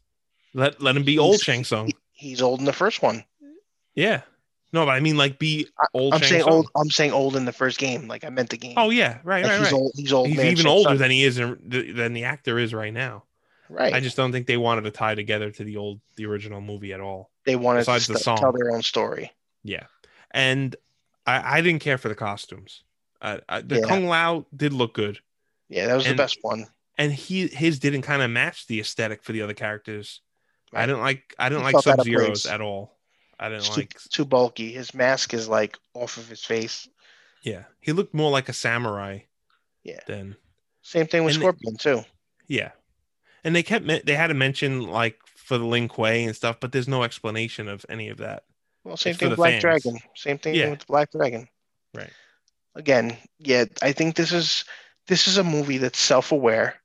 Let 0.54 0.80
let 0.80 0.96
him 0.96 1.04
be 1.04 1.18
old 1.18 1.42
Shang 1.42 1.64
Tsung. 1.64 1.88
he- 1.88 1.96
he's 2.14 2.42
old 2.42 2.60
in 2.60 2.66
the 2.66 2.72
first 2.74 3.02
one. 3.02 3.24
Yeah, 3.96 4.22
no, 4.74 4.86
but 4.86 4.92
I 4.92 5.00
mean 5.00 5.18
like 5.18 5.40
be 5.40 5.68
old. 5.96 6.14
I'm 6.14 6.20
Shang 6.20 6.30
saying 6.30 6.42
Tsung. 6.44 6.54
old. 6.54 6.68
I'm 6.76 6.90
saying 6.92 7.12
old 7.14 7.36
in 7.36 7.46
the 7.46 7.52
first 7.52 7.80
game. 7.80 8.08
Like 8.08 8.24
I 8.24 8.30
meant 8.30 8.52
the 8.52 8.58
game. 8.58 8.76
Oh 8.78 8.92
yeah, 8.92 9.18
right, 9.24 9.44
Like, 9.44 9.52
right, 9.54 9.60
he's 9.60 9.72
right. 9.72 9.74
old. 9.74 9.92
He's 9.96 10.14
old. 10.14 10.28
He's 10.28 10.38
even 10.40 10.56
Shang 10.58 10.68
older 10.68 10.90
Tsung. 10.90 10.98
than 11.00 11.12
he 11.12 11.24
is 11.24 11.40
in, 11.40 11.58
than 11.96 12.14
the 12.14 12.26
actor 12.26 12.60
is 12.60 12.72
right 12.74 12.94
now. 12.94 13.24
right. 13.70 13.92
I 13.94 14.00
just 14.02 14.16
don't 14.16 14.32
think 14.32 14.46
they 14.46 14.58
wanted 14.58 14.84
to 14.84 14.92
tie 14.92 15.16
together 15.16 15.50
to 15.50 15.64
the 15.64 15.78
old 15.78 16.00
the 16.16 16.28
original 16.28 16.62
movie 16.62 16.94
at 16.94 17.00
all. 17.02 17.32
they 17.46 17.56
wanted 17.56 17.80
to 17.80 17.82
besides 17.82 18.06
the 18.08 18.14
st- 18.14 18.24
song. 18.24 18.38
tell 18.38 18.52
their 18.54 18.70
own 18.72 18.84
story. 18.84 19.32
Yeah, 19.64 19.88
and 20.30 20.76
I, 21.26 21.58
I 21.58 21.62
didn't 21.62 21.82
care 21.82 21.98
for 21.98 22.08
the 22.08 22.14
costumes. 22.16 22.84
Uh, 23.26 23.40
I, 23.50 23.62
the 23.62 23.80
Yeah. 23.80 23.88
Kung 23.88 24.06
Lao 24.08 24.46
did 24.56 24.72
look 24.74 24.94
good, 24.94 25.20
Yeah, 25.68 25.88
that 25.88 25.96
was 25.96 26.06
And- 26.06 26.14
the 26.18 26.22
best 26.24 26.38
one. 26.42 26.68
and 26.98 27.12
he 27.12 27.48
his 27.48 27.80
didn't 27.80 28.04
kind 28.04 28.22
of 28.22 28.30
match 28.30 28.68
the 28.68 28.80
aesthetic 28.80 29.24
for 29.24 29.32
the 29.32 29.42
other 29.42 29.54
characters. 29.56 30.22
I 30.72 30.80
Right. 30.82 30.86
didn't 30.86 31.02
like 31.02 31.34
I 31.40 31.50
didn't 31.50 31.66
He 31.66 31.74
like 31.74 31.84
Sub 31.84 32.02
Zero's 32.04 32.46
at 32.46 32.62
all. 32.62 32.98
I 33.40 33.50
didn't 33.50 33.66
It's 33.66 33.70
too, 33.70 33.82
like. 33.82 34.00
too 34.12 34.26
bulky. 34.26 34.72
His 34.74 34.94
mask 34.94 35.34
is 35.34 35.48
like 35.50 35.78
off 35.94 36.18
of 36.18 36.28
his 36.28 36.44
face. 36.46 36.88
Yeah, 37.42 37.64
he 37.82 37.92
looked 37.94 38.14
more 38.14 38.30
like 38.32 38.48
a 38.50 38.54
samurai. 38.54 39.20
Yeah. 39.84 40.00
Then 40.08 40.36
Same 40.84 41.08
thing 41.08 41.24
with 41.24 41.34
And 41.36 41.42
they- 41.42 41.46
Scorpion 41.48 41.78
too. 41.78 42.06
yeah, 42.48 42.72
and 43.44 43.56
they 43.56 43.64
kept 43.64 43.88
they 43.88 44.16
had 44.16 44.28
to 44.28 44.34
mention 44.36 44.82
like 44.82 45.20
for 45.36 45.58
the 45.58 45.66
Lin 45.66 45.88
Kuei 45.88 46.26
and 46.26 46.36
stuff, 46.36 46.60
but 46.60 46.72
there's 46.72 46.88
no 46.88 47.02
explanation 47.04 47.68
of 47.68 47.86
any 47.90 48.10
of 48.10 48.18
that. 48.18 48.44
Well, 48.84 48.98
same 48.98 49.12
It's 49.12 49.20
thing 49.20 49.30
with 49.30 49.38
Black 49.38 49.52
fans. 49.54 49.62
Dragon. 49.62 50.00
Same 50.16 50.38
thing 50.38 50.54
Yeah. 50.56 50.70
with 50.70 50.86
Black 50.86 51.12
Dragon. 51.12 51.50
Right. 51.94 52.12
Again, 52.76 53.18
yeah, 53.40 53.66
I 53.82 53.92
think 53.94 54.16
this 54.16 54.32
is 54.32 54.66
this 55.08 55.28
is 55.28 55.38
a 55.38 55.44
movie 55.44 55.78
that's 55.78 56.00
self-aware, 56.00 56.76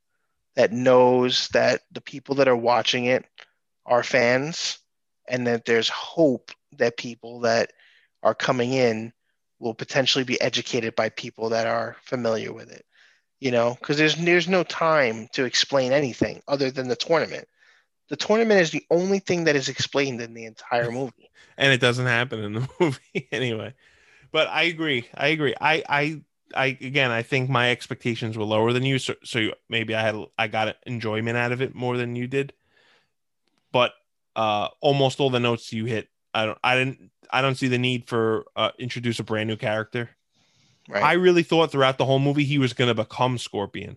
that 0.57 0.73
knows 0.73 1.49
that 1.49 1.83
the 1.91 2.01
people 2.01 2.37
that 2.37 2.49
are 2.49 2.57
watching 2.57 3.07
it 3.07 3.25
are 3.87 4.03
fans, 4.03 4.79
and 5.29 5.47
that 5.47 5.65
there's 5.65 5.89
hope 5.89 6.51
that 6.79 6.97
people 6.97 7.41
that 7.41 7.73
are 8.23 8.35
coming 8.35 8.73
in 8.73 9.13
will 9.59 9.75
potentially 9.75 10.25
be 10.25 10.41
educated 10.41 10.95
by 10.95 11.09
people 11.09 11.51
that 11.51 11.67
are 11.67 11.97
familiar 12.03 12.53
with 12.53 12.71
it. 12.71 12.85
You 13.41 13.51
know, 13.51 13.77
because 13.81 13.97
there's 13.97 14.17
there's 14.17 14.49
no 14.49 14.63
time 14.65 15.29
to 15.33 15.45
explain 15.45 15.93
anything 15.93 16.43
other 16.47 16.71
than 16.71 16.89
the 16.89 16.97
tournament. 16.97 17.49
The 18.11 18.17
tournament 18.17 18.61
is 18.61 18.71
the 18.71 18.85
only 18.91 19.21
thing 19.21 19.45
that 19.45 19.57
is 19.57 19.69
explained 19.69 20.21
in 20.21 20.35
the 20.35 20.45
entire 20.45 20.91
movie. 20.93 21.31
and 21.57 21.73
it 21.73 21.81
doesn't 21.81 22.07
happen 22.07 22.41
in 22.45 22.53
the 22.53 22.69
movie 22.81 23.29
anyway. 23.33 23.75
But 24.33 24.49
I 24.49 24.63
agree. 24.65 25.09
I 25.15 25.29
agree. 25.29 25.55
I 25.61 25.83
I 25.89 26.21
I 26.55 26.67
again, 26.67 27.11
I 27.11 27.23
think 27.23 27.51
my 27.51 27.71
expectations 27.71 28.37
were 28.37 28.45
lower 28.45 28.73
than 28.73 28.85
you, 28.85 28.99
so, 28.99 29.15
so 29.25 29.51
maybe 29.69 29.95
I 29.95 30.03
had 30.03 30.17
I 30.39 30.49
got 30.49 30.77
enjoyment 30.87 31.37
out 31.37 31.53
of 31.53 31.61
it 31.63 31.75
more 31.75 31.97
than 31.97 32.17
you 32.17 32.27
did. 32.27 32.53
But 33.73 33.93
uh, 34.37 34.69
almost 34.81 35.21
all 35.21 35.31
the 35.31 35.41
notes 35.41 35.73
you 35.73 35.85
hit, 35.85 36.09
I 36.35 36.47
don't, 36.47 36.59
I 36.63 36.77
didn't, 36.77 37.11
I 37.31 37.41
don't 37.43 37.55
see 37.55 37.69
the 37.69 37.79
need 37.79 38.09
for 38.09 38.47
uh, 38.57 38.71
introduce 38.79 39.19
a 39.21 39.25
brand 39.25 39.49
new 39.49 39.57
character. 39.57 40.11
Right. 40.89 41.03
I 41.03 41.13
really 41.15 41.45
thought 41.45 41.71
throughout 41.71 41.99
the 41.99 42.05
whole 42.05 42.19
movie 42.19 42.43
he 42.45 42.59
was 42.59 42.73
going 42.73 42.89
to 42.89 42.95
become 42.95 43.39
Scorpion. 43.39 43.97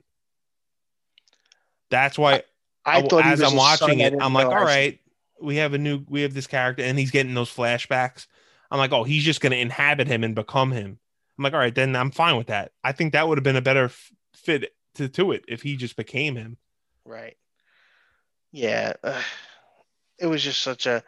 That's 1.90 2.18
why 2.18 2.44
I 2.86 2.98
I- 2.98 3.02
thought 3.02 3.24
he 3.24 3.32
as 3.32 3.40
was 3.40 3.54
I'm 3.54 3.58
son, 3.58 3.90
watching 3.90 4.00
it, 4.00 4.14
I'm 4.20 4.34
like, 4.34 4.48
all 4.48 4.64
right, 4.64 5.00
we 5.42 5.56
have 5.58 5.74
a 5.74 5.78
new, 5.80 6.04
we 6.08 6.22
have 6.22 6.34
this 6.36 6.48
character, 6.48 6.84
and 6.84 6.98
he's 7.00 7.12
getting 7.12 7.34
those 7.34 7.50
flashbacks. 7.54 8.28
I'm 8.74 8.80
like, 8.80 8.92
oh, 8.92 9.04
he's 9.04 9.24
just 9.24 9.40
going 9.40 9.52
to 9.52 9.58
inhabit 9.60 10.08
him 10.08 10.24
and 10.24 10.34
become 10.34 10.72
him. 10.72 10.98
I'm 11.38 11.44
like, 11.44 11.54
all 11.54 11.60
right, 11.60 11.74
then 11.74 11.96
I'm 11.96 12.10
fine 12.12 12.36
with 12.38 12.48
that. 12.48 12.72
I 12.84 12.92
think 12.92 13.14
that 13.14 13.28
would 13.28 13.38
have 13.38 13.44
been 13.44 13.56
a 13.56 13.62
better 13.62 13.86
f- 13.86 14.12
fit 14.36 14.74
to, 14.96 15.08
to 15.10 15.32
it 15.32 15.46
if 15.48 15.62
he 15.62 15.78
just 15.78 15.96
became 15.96 16.36
him. 16.36 16.58
Right. 17.06 17.38
Yeah. 18.52 18.94
ugh. 19.04 19.24
it 20.20 20.28
was 20.28 20.44
just 20.44 20.62
such 20.62 20.86
a. 20.86 21.04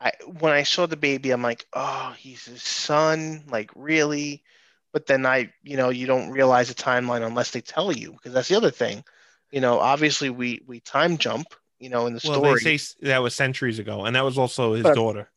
I 0.00 0.12
when 0.40 0.52
I 0.52 0.64
saw 0.64 0.86
the 0.86 0.96
baby, 0.96 1.30
I'm 1.30 1.42
like, 1.42 1.66
oh, 1.72 2.14
he's 2.18 2.46
his 2.46 2.62
son. 2.62 3.44
Like 3.48 3.70
really. 3.76 4.42
But 4.92 5.06
then 5.06 5.26
I, 5.26 5.52
you 5.62 5.76
know, 5.76 5.90
you 5.90 6.06
don't 6.06 6.30
realize 6.30 6.68
the 6.68 6.74
timeline 6.74 7.26
unless 7.26 7.50
they 7.50 7.60
tell 7.60 7.90
you, 7.92 8.12
because 8.12 8.32
that's 8.32 8.48
the 8.48 8.56
other 8.56 8.70
thing. 8.70 9.04
You 9.50 9.60
know, 9.60 9.78
obviously 9.78 10.30
we 10.30 10.62
we 10.66 10.80
time 10.80 11.18
jump. 11.18 11.48
You 11.80 11.90
know, 11.90 12.06
in 12.06 12.14
the 12.14 12.20
Well, 12.24 12.38
story. 12.38 12.60
they 12.62 12.76
say 12.78 12.94
that 13.02 13.22
was 13.22 13.34
centuries 13.34 13.78
ago, 13.78 14.04
and 14.04 14.16
that 14.16 14.24
was 14.24 14.38
also 14.38 14.72
his 14.74 14.82
But- 14.84 14.94
daughter. 14.94 15.28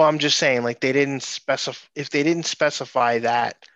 Well, 0.00 0.08
I'm 0.08 0.18
just 0.18 0.38
saying, 0.38 0.62
like 0.62 0.80
they 0.80 0.92
didn't 0.92 1.22
specify. 1.22 1.86
If 1.94 2.08
they 2.08 2.22
didn't 2.22 2.46
specify 2.46 3.18
that, 3.18 3.66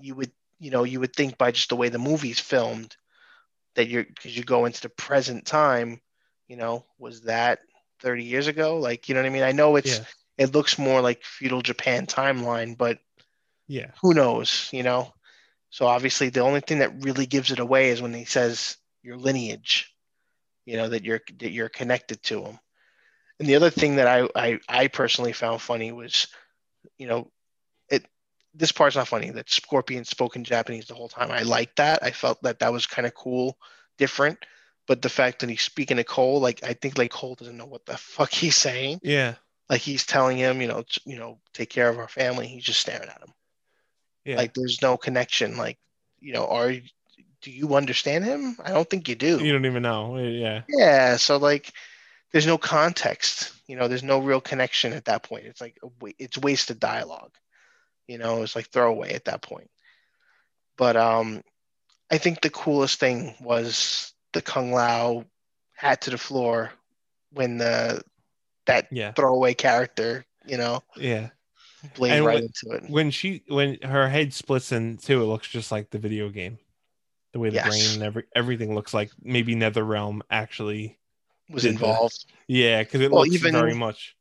you 0.00 0.16
would, 0.16 0.32
you 0.58 0.72
know, 0.72 0.82
you 0.82 0.98
would 0.98 1.14
think 1.14 1.38
by 1.38 1.52
just 1.52 1.68
the 1.68 1.76
way 1.76 1.88
the 1.88 2.00
movie's 2.00 2.40
filmed, 2.40 2.96
that 3.76 3.86
you're 3.86 4.02
because 4.02 4.36
you 4.36 4.42
go 4.42 4.64
into 4.64 4.80
the 4.80 4.88
present 4.88 5.46
time. 5.46 6.00
You 6.48 6.56
know, 6.56 6.84
was 6.98 7.20
that 7.22 7.60
30 8.00 8.24
years 8.24 8.48
ago? 8.48 8.78
Like, 8.78 9.08
you 9.08 9.14
know 9.14 9.20
what 9.20 9.28
I 9.28 9.30
mean? 9.30 9.44
I 9.44 9.52
know 9.52 9.76
it's 9.76 10.00
Yeah. 10.00 10.04
it 10.36 10.52
looks 10.52 10.80
more 10.80 11.00
like 11.00 11.22
feudal 11.22 11.62
Japan 11.62 12.06
timeline, 12.06 12.76
but 12.76 12.98
Yeah. 13.68 13.92
who 14.02 14.14
knows? 14.14 14.68
You 14.72 14.82
know. 14.82 15.14
So 15.70 15.86
obviously, 15.86 16.28
the 16.28 16.40
only 16.40 16.60
thing 16.60 16.80
that 16.80 17.04
really 17.04 17.26
gives 17.26 17.52
it 17.52 17.60
away 17.60 17.90
is 17.90 18.02
when 18.02 18.14
he 18.14 18.24
says 18.24 18.78
your 19.04 19.16
lineage. 19.16 19.94
You 20.64 20.76
know 20.76 20.88
that 20.88 21.04
you're 21.04 21.20
that 21.38 21.52
you're 21.52 21.68
connected 21.68 22.20
to 22.24 22.42
him. 22.46 22.58
And 23.38 23.48
the 23.48 23.56
other 23.56 23.70
thing 23.70 23.96
that 23.96 24.06
I, 24.06 24.28
I, 24.34 24.60
I 24.68 24.88
personally 24.88 25.32
found 25.32 25.60
funny 25.60 25.92
was, 25.92 26.28
you 26.98 27.06
know, 27.06 27.30
it 27.88 28.06
this 28.54 28.72
part's 28.72 28.96
not 28.96 29.08
funny 29.08 29.30
that 29.30 29.50
Scorpion 29.50 30.04
spoke 30.04 30.36
in 30.36 30.44
Japanese 30.44 30.86
the 30.86 30.94
whole 30.94 31.08
time. 31.08 31.30
I 31.30 31.42
liked 31.42 31.76
that. 31.76 32.02
I 32.02 32.10
felt 32.10 32.42
that 32.42 32.60
that 32.60 32.72
was 32.72 32.86
kind 32.86 33.06
of 33.06 33.14
cool, 33.14 33.58
different. 33.98 34.38
But 34.86 35.02
the 35.02 35.08
fact 35.08 35.40
that 35.40 35.50
he's 35.50 35.62
speaking 35.62 35.98
to 35.98 36.04
Cole, 36.04 36.40
like 36.40 36.62
I 36.64 36.72
think 36.72 36.96
like 36.96 37.10
Cole 37.10 37.34
doesn't 37.34 37.56
know 37.56 37.66
what 37.66 37.84
the 37.86 37.96
fuck 37.96 38.30
he's 38.32 38.56
saying. 38.56 39.00
Yeah. 39.02 39.34
Like 39.68 39.80
he's 39.80 40.06
telling 40.06 40.38
him, 40.38 40.60
you 40.60 40.68
know, 40.68 40.82
t- 40.88 41.02
you 41.04 41.18
know, 41.18 41.38
take 41.52 41.70
care 41.70 41.88
of 41.88 41.98
our 41.98 42.08
family. 42.08 42.46
He's 42.46 42.64
just 42.64 42.80
staring 42.80 43.08
at 43.08 43.20
him. 43.20 43.34
Yeah. 44.24 44.36
Like 44.36 44.54
there's 44.54 44.80
no 44.80 44.96
connection. 44.96 45.56
Like, 45.56 45.78
you 46.20 46.32
know, 46.32 46.46
are 46.46 46.72
do 47.42 47.50
you 47.50 47.74
understand 47.74 48.24
him? 48.24 48.56
I 48.64 48.70
don't 48.70 48.88
think 48.88 49.08
you 49.08 49.14
do. 49.14 49.38
you 49.44 49.52
don't 49.52 49.66
even 49.66 49.82
know. 49.82 50.16
Yeah. 50.18 50.62
Yeah, 50.68 51.16
so 51.16 51.36
like 51.36 51.72
there's 52.32 52.46
no 52.46 52.58
context, 52.58 53.52
you 53.66 53.76
know, 53.76 53.88
there's 53.88 54.02
no 54.02 54.18
real 54.18 54.40
connection 54.40 54.92
at 54.92 55.06
that 55.06 55.22
point. 55.22 55.46
It's 55.46 55.60
like 55.60 55.78
a 55.82 55.88
it's 56.18 56.38
wasted 56.38 56.80
dialogue. 56.80 57.32
You 58.08 58.18
know, 58.18 58.42
it's 58.42 58.54
like 58.56 58.68
throwaway 58.70 59.14
at 59.14 59.24
that 59.26 59.42
point. 59.42 59.70
But 60.76 60.96
um 60.96 61.42
I 62.10 62.18
think 62.18 62.40
the 62.40 62.50
coolest 62.50 63.00
thing 63.00 63.34
was 63.40 64.12
the 64.32 64.42
Kung 64.42 64.72
Lao 64.72 65.24
hat 65.74 66.02
to 66.02 66.10
the 66.10 66.18
floor 66.18 66.70
when 67.32 67.58
the 67.58 68.02
that 68.66 68.88
Yeah. 68.90 69.12
throwaway 69.12 69.54
character, 69.54 70.24
you 70.46 70.56
know, 70.56 70.82
Yeah. 70.96 71.30
blade 71.94 72.20
right 72.20 72.34
what- 72.34 72.42
into 72.42 72.70
it. 72.76 72.90
When 72.90 73.10
she 73.10 73.42
when 73.48 73.80
her 73.82 74.08
head 74.08 74.34
splits 74.34 74.72
in 74.72 74.98
two, 74.98 75.22
it 75.22 75.26
looks 75.26 75.48
just 75.48 75.72
like 75.72 75.90
the 75.90 75.98
video 75.98 76.28
game. 76.28 76.58
The 77.32 77.38
way 77.40 77.48
the 77.50 77.56
Yes. 77.56 77.68
brain 77.68 77.94
and 77.94 78.02
every 78.02 78.24
everything 78.34 78.74
looks 78.74 78.94
like 78.94 79.10
maybe 79.20 79.54
Nether 79.54 79.84
Realm 79.84 80.22
actually 80.30 80.98
was 81.50 81.64
involved. 81.64 82.24
Yeah, 82.48 82.82
because 82.82 83.00
it 83.00 83.10
Well, 83.10 83.22
looks 83.22 83.34
even- 83.34 83.52
very 83.52 83.74
much. 83.74 84.14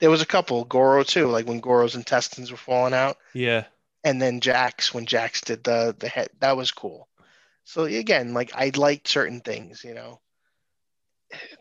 There 0.00 0.10
was 0.10 0.22
a 0.22 0.26
couple, 0.26 0.64
Goro 0.64 1.02
too, 1.02 1.26
like 1.26 1.46
when 1.46 1.58
Goro's 1.60 1.96
intestines 1.96 2.50
were 2.52 2.56
falling 2.56 2.94
out, 2.94 3.18
Yeah, 3.34 3.64
and 4.04 4.22
then 4.22 4.40
Jax 4.40 4.94
when 4.94 5.06
Jax 5.06 5.40
did 5.40 5.64
the 5.64 5.94
the 5.98 6.08
head. 6.08 6.28
That 6.38 6.56
was 6.56 6.70
cool. 6.70 7.08
So 7.64 7.84
again, 7.84 8.32
like 8.32 8.52
I 8.54 8.70
liked 8.76 9.08
certain 9.08 9.40
things, 9.40 9.82
you 9.82 9.94
know. 9.94 10.20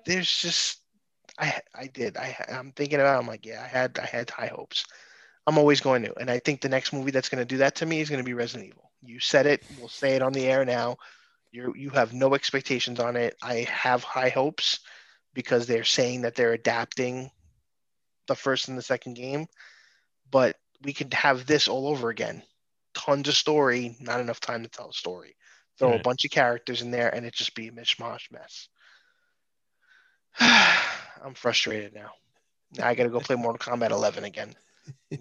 There's 0.05 0.31
just 0.41 0.79
I 1.39 1.59
I 1.73 1.87
did 1.87 2.15
I 2.15 2.35
I'm 2.49 2.71
thinking 2.71 2.99
about. 2.99 3.15
It, 3.15 3.19
I'm 3.19 3.27
like, 3.27 3.45
yeah, 3.45 3.61
I 3.63 3.67
had 3.67 3.97
I 3.99 4.05
had 4.05 4.29
high 4.29 4.47
hopes. 4.47 4.85
I'm 5.47 5.57
always 5.57 5.81
going 5.81 6.03
to, 6.03 6.13
and 6.19 6.29
I 6.29 6.39
think 6.39 6.61
the 6.61 6.69
next 6.69 6.91
movie 6.93 7.11
that's 7.11 7.29
going 7.29 7.39
to 7.39 7.45
do 7.45 7.57
that 7.57 7.75
to 7.75 7.85
me 7.85 8.01
is 8.01 8.09
going 8.09 8.21
to 8.21 8.25
be 8.25 8.33
Resident 8.33 8.67
Evil. 8.67 8.91
You 9.01 9.19
said 9.19 9.45
it. 9.45 9.63
We'll 9.79 9.87
say 9.87 10.15
it 10.15 10.21
on 10.21 10.33
the 10.33 10.45
air 10.45 10.63
now. 10.65 10.97
You 11.51 11.73
you 11.75 11.89
have 11.91 12.13
no 12.13 12.35
expectations 12.35 12.99
on 12.99 13.15
it. 13.15 13.35
I 13.41 13.65
have 13.71 14.03
high 14.03 14.29
hopes 14.29 14.79
because 15.37 15.67
they're 15.67 15.83
saying 15.83 16.21
that 16.21 16.33
they're 16.33 16.53
adapting 16.53 17.29
the 18.25 18.33
first 18.33 18.69
and 18.69 18.77
the 18.77 18.81
second 18.81 19.13
game, 19.13 19.45
but 20.31 20.55
we 20.81 20.93
could 20.93 21.13
have 21.13 21.45
this 21.45 21.67
all 21.67 21.87
over 21.87 22.09
again. 22.09 22.41
Tons 22.95 23.27
of 23.27 23.35
story, 23.35 23.95
not 23.99 24.19
enough 24.19 24.39
time 24.39 24.63
to 24.63 24.69
tell 24.69 24.89
a 24.89 24.93
story. 24.93 25.35
Throw 25.77 25.93
a 25.93 25.99
bunch 25.99 26.25
of 26.25 26.31
characters 26.31 26.81
in 26.81 26.89
there, 26.89 27.13
and 27.13 27.23
it 27.23 27.35
just 27.35 27.53
be 27.53 27.67
a 27.67 27.71
mishmash 27.71 28.31
mess. 28.31 28.67
I'm 30.39 31.35
frustrated 31.35 31.93
now. 31.93 32.13
Now 32.75 32.87
I 32.87 32.95
got 32.95 33.03
to 33.03 33.09
go 33.09 33.19
play 33.19 33.35
Mortal 33.35 33.59
Kombat 33.59 33.91
11 33.91 34.23
again. 34.23 34.55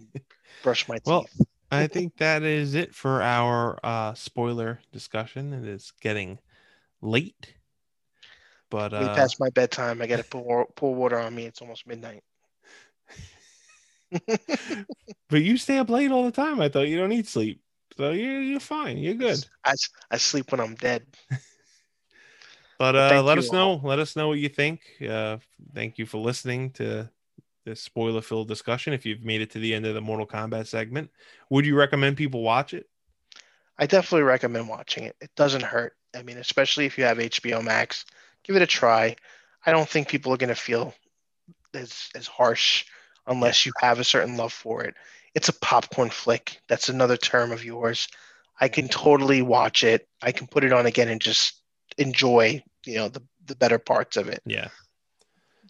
Brush 0.62 0.88
my 0.88 0.96
teeth. 0.96 1.06
Well, 1.06 1.26
I 1.70 1.88
think 1.88 2.16
that 2.16 2.42
is 2.42 2.74
it 2.74 2.94
for 2.94 3.20
our 3.20 3.78
uh, 3.84 4.14
spoiler 4.14 4.80
discussion. 4.94 5.52
It 5.52 5.68
is 5.68 5.92
getting 6.00 6.38
late, 7.02 7.52
but 8.70 8.92
uh, 8.92 9.14
past 9.14 9.40
my 9.40 9.50
bedtime. 9.50 10.02
I 10.02 10.06
got 10.06 10.16
to 10.18 10.24
pour, 10.24 10.66
pour 10.74 10.94
water 10.94 11.18
on 11.18 11.34
me. 11.34 11.44
It's 11.44 11.60
almost 11.60 11.86
midnight. 11.86 12.22
but 15.28 15.42
you 15.42 15.56
stay 15.56 15.78
up 15.78 15.90
late 15.90 16.10
all 16.10 16.24
the 16.24 16.32
time. 16.32 16.60
I 16.60 16.68
thought 16.68 16.88
you 16.88 16.96
don't 16.96 17.08
need 17.08 17.26
sleep, 17.26 17.60
so 17.96 18.10
you're 18.10 18.40
you're 18.40 18.60
fine. 18.60 18.98
You're 18.98 19.14
good. 19.14 19.44
I, 19.64 19.74
I 20.10 20.16
sleep 20.16 20.52
when 20.52 20.60
I'm 20.60 20.74
dead. 20.74 21.04
But 22.78 22.94
uh, 22.94 23.22
let 23.22 23.38
us 23.38 23.48
all. 23.48 23.54
know. 23.78 23.88
Let 23.88 23.98
us 23.98 24.16
know 24.16 24.28
what 24.28 24.38
you 24.38 24.50
think. 24.50 24.82
Uh, 25.00 25.38
thank 25.74 25.96
you 25.96 26.04
for 26.04 26.18
listening 26.18 26.72
to 26.72 27.08
this 27.64 27.80
spoiler-filled 27.80 28.48
discussion. 28.48 28.92
If 28.92 29.06
you've 29.06 29.24
made 29.24 29.40
it 29.40 29.50
to 29.52 29.58
the 29.58 29.74
end 29.74 29.86
of 29.86 29.94
the 29.94 30.02
Mortal 30.02 30.26
Kombat 30.26 30.66
segment, 30.66 31.10
would 31.48 31.64
you 31.64 31.74
recommend 31.74 32.18
people 32.18 32.42
watch 32.42 32.74
it? 32.74 32.86
I 33.78 33.86
definitely 33.86 34.24
recommend 34.24 34.68
watching 34.68 35.04
it. 35.04 35.16
It 35.20 35.30
doesn't 35.36 35.62
hurt. 35.62 35.94
I 36.14 36.22
mean, 36.22 36.38
especially 36.38 36.86
if 36.86 36.96
you 36.98 37.04
have 37.04 37.18
HBO 37.18 37.62
Max, 37.62 38.04
give 38.46 38.56
it 38.56 38.62
a 38.62 38.66
try. 38.66 39.16
I 39.64 39.72
don't 39.72 39.88
think 39.88 40.08
people 40.08 40.32
are 40.32 40.36
going 40.36 40.48
to 40.48 40.54
feel 40.54 40.94
as 41.74 42.08
as 42.14 42.26
harsh 42.26 42.84
unless 43.26 43.66
you 43.66 43.72
have 43.80 43.98
a 43.98 44.04
certain 44.04 44.36
love 44.36 44.52
for 44.52 44.84
it. 44.84 44.94
It's 45.34 45.48
a 45.48 45.52
popcorn 45.52 46.10
flick. 46.10 46.60
That's 46.68 46.88
another 46.88 47.16
term 47.16 47.52
of 47.52 47.64
yours. 47.64 48.08
I 48.60 48.68
can 48.68 48.88
totally 48.88 49.42
watch 49.42 49.84
it. 49.84 50.08
I 50.22 50.32
can 50.32 50.46
put 50.46 50.64
it 50.64 50.72
on 50.72 50.86
again 50.86 51.08
and 51.08 51.20
just 51.20 51.60
enjoy, 51.98 52.62
you 52.84 52.96
know, 52.96 53.08
the 53.08 53.22
the 53.46 53.56
better 53.56 53.78
parts 53.78 54.16
of 54.16 54.28
it. 54.28 54.42
Yeah. 54.46 54.68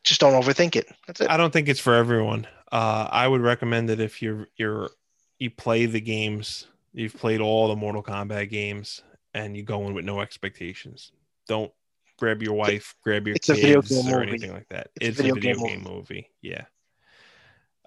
Just 0.04 0.20
don't 0.20 0.40
overthink 0.40 0.76
it. 0.76 0.88
That's 1.06 1.20
it. 1.20 1.30
I 1.30 1.36
don't 1.36 1.52
think 1.52 1.68
it's 1.68 1.80
for 1.80 1.94
everyone. 1.94 2.46
Uh, 2.70 3.08
I 3.10 3.26
would 3.26 3.40
recommend 3.40 3.88
that 3.88 4.00
if 4.00 4.22
you're 4.22 4.48
you're 4.56 4.90
you 5.38 5.50
play 5.50 5.86
the 5.86 6.00
games, 6.00 6.66
you've 6.92 7.16
played 7.16 7.40
all 7.40 7.68
the 7.68 7.76
Mortal 7.76 8.02
Kombat 8.02 8.50
games, 8.50 9.02
and 9.34 9.56
you 9.56 9.62
go 9.62 9.86
in 9.86 9.94
with 9.94 10.04
no 10.04 10.20
expectations. 10.20 11.12
Don't 11.48 11.72
grab 12.18 12.42
your 12.42 12.54
wife, 12.54 12.94
grab 13.02 13.26
your 13.26 13.36
it's 13.36 13.48
a 13.48 13.54
kids, 13.54 13.62
video 13.62 13.82
game 13.82 14.14
or 14.14 14.18
movie. 14.18 14.28
anything 14.30 14.52
like 14.52 14.68
that. 14.70 14.90
It's 15.00 15.18
a 15.18 15.22
video 15.22 15.34
game 15.36 15.56
movie. 15.58 15.76
movie. 15.78 16.30
Yeah. 16.42 16.64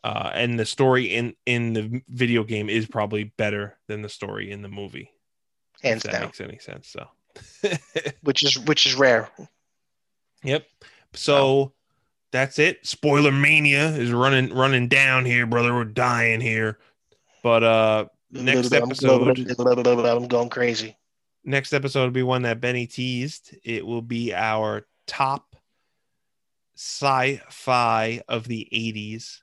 Uh, 0.04 0.32
and 0.34 0.58
the 0.60 0.66
story 0.66 1.06
in 1.06 1.36
in 1.46 1.74
the 1.74 2.02
video 2.08 2.44
game 2.44 2.70
is 2.70 2.88
probably 2.88 3.26
better 3.38 3.78
than 3.88 4.02
the 4.02 4.10
story 4.10 4.52
in 4.52 4.62
the 4.62 4.70
movie. 4.70 5.12
Hands 5.82 6.04
if 6.04 6.12
that 6.12 6.20
down. 6.20 6.28
makes 6.28 6.42
any 6.42 6.60
sense. 6.60 6.88
So. 6.88 7.08
Which 8.24 8.44
is 8.44 8.60
which 8.60 8.86
is 8.86 8.96
rare. 8.96 9.30
Yep. 10.44 10.66
So 11.14 11.74
that's 12.32 12.60
it. 12.60 12.86
Spoiler 12.86 13.32
mania 13.32 13.90
is 13.90 14.12
running 14.12 14.54
running 14.54 14.88
down 14.88 15.26
here, 15.26 15.46
brother. 15.46 15.74
We're 15.74 15.86
dying 15.86 16.42
here. 16.42 16.80
But 17.44 17.64
uh 17.64 18.06
next 18.32 18.74
episode 18.74 19.40
I'm 19.40 20.28
going 20.28 20.50
crazy. 20.50 20.98
Next 21.44 21.74
episode 21.74 22.04
will 22.04 22.12
be 22.12 22.24
one 22.24 22.44
that 22.44 22.62
Benny 22.62 22.88
teased. 22.88 23.56
It 23.64 23.86
will 23.86 24.02
be 24.02 24.34
our 24.34 24.86
top 25.08 25.56
sci-fi 26.76 28.22
of 28.28 28.48
the 28.48 28.68
80s, 28.74 29.40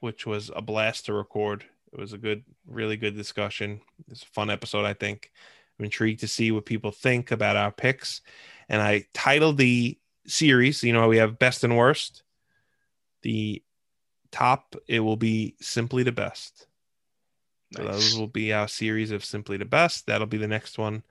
which 0.00 0.26
was 0.26 0.50
a 0.54 0.62
blast 0.62 1.06
to 1.06 1.12
record. 1.12 1.64
It 1.92 1.98
was 1.98 2.12
a 2.12 2.18
good, 2.18 2.44
really 2.66 2.96
good 2.96 3.16
discussion. 3.16 3.80
It's 4.10 4.22
a 4.22 4.26
fun 4.26 4.50
episode, 4.50 4.84
I 4.84 4.94
think. 4.94 5.30
I'm 5.78 5.84
intrigued 5.84 6.20
to 6.20 6.28
see 6.28 6.52
what 6.52 6.66
people 6.66 6.90
think 6.90 7.30
about 7.30 7.56
our 7.56 7.70
picks. 7.70 8.22
And 8.68 8.82
I 8.82 9.04
titled 9.14 9.58
the 9.58 9.98
series, 10.26 10.82
you 10.82 10.92
know, 10.92 11.06
we 11.08 11.18
have 11.18 11.38
best 11.38 11.64
and 11.64 11.76
worst. 11.76 12.22
The 13.22 13.62
top, 14.32 14.74
it 14.88 15.00
will 15.00 15.16
be 15.16 15.56
simply 15.60 16.02
the 16.02 16.12
best. 16.12 16.66
So 17.76 17.84
Nice. 17.84 17.94
those 17.94 18.18
will 18.18 18.28
be 18.28 18.52
our 18.52 18.68
series 18.68 19.10
of 19.10 19.24
simply 19.24 19.56
the 19.56 19.64
best. 19.64 20.06
That'll 20.06 20.26
be 20.26 20.38
the 20.38 20.48
next 20.48 20.78
one 20.78 21.02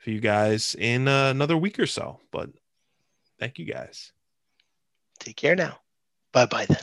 for 0.00 0.10
you 0.10 0.20
guys 0.20 0.74
in 0.78 1.08
uh, 1.08 1.30
another 1.30 1.56
week 1.56 1.78
or 1.78 1.86
so. 1.86 2.20
But 2.30 2.50
thank 3.38 3.58
you 3.58 3.64
guys. 3.64 4.12
Take 5.18 5.36
care 5.36 5.56
now. 5.56 5.78
Bye 6.32 6.46
bye 6.46 6.66
then. 6.66 6.82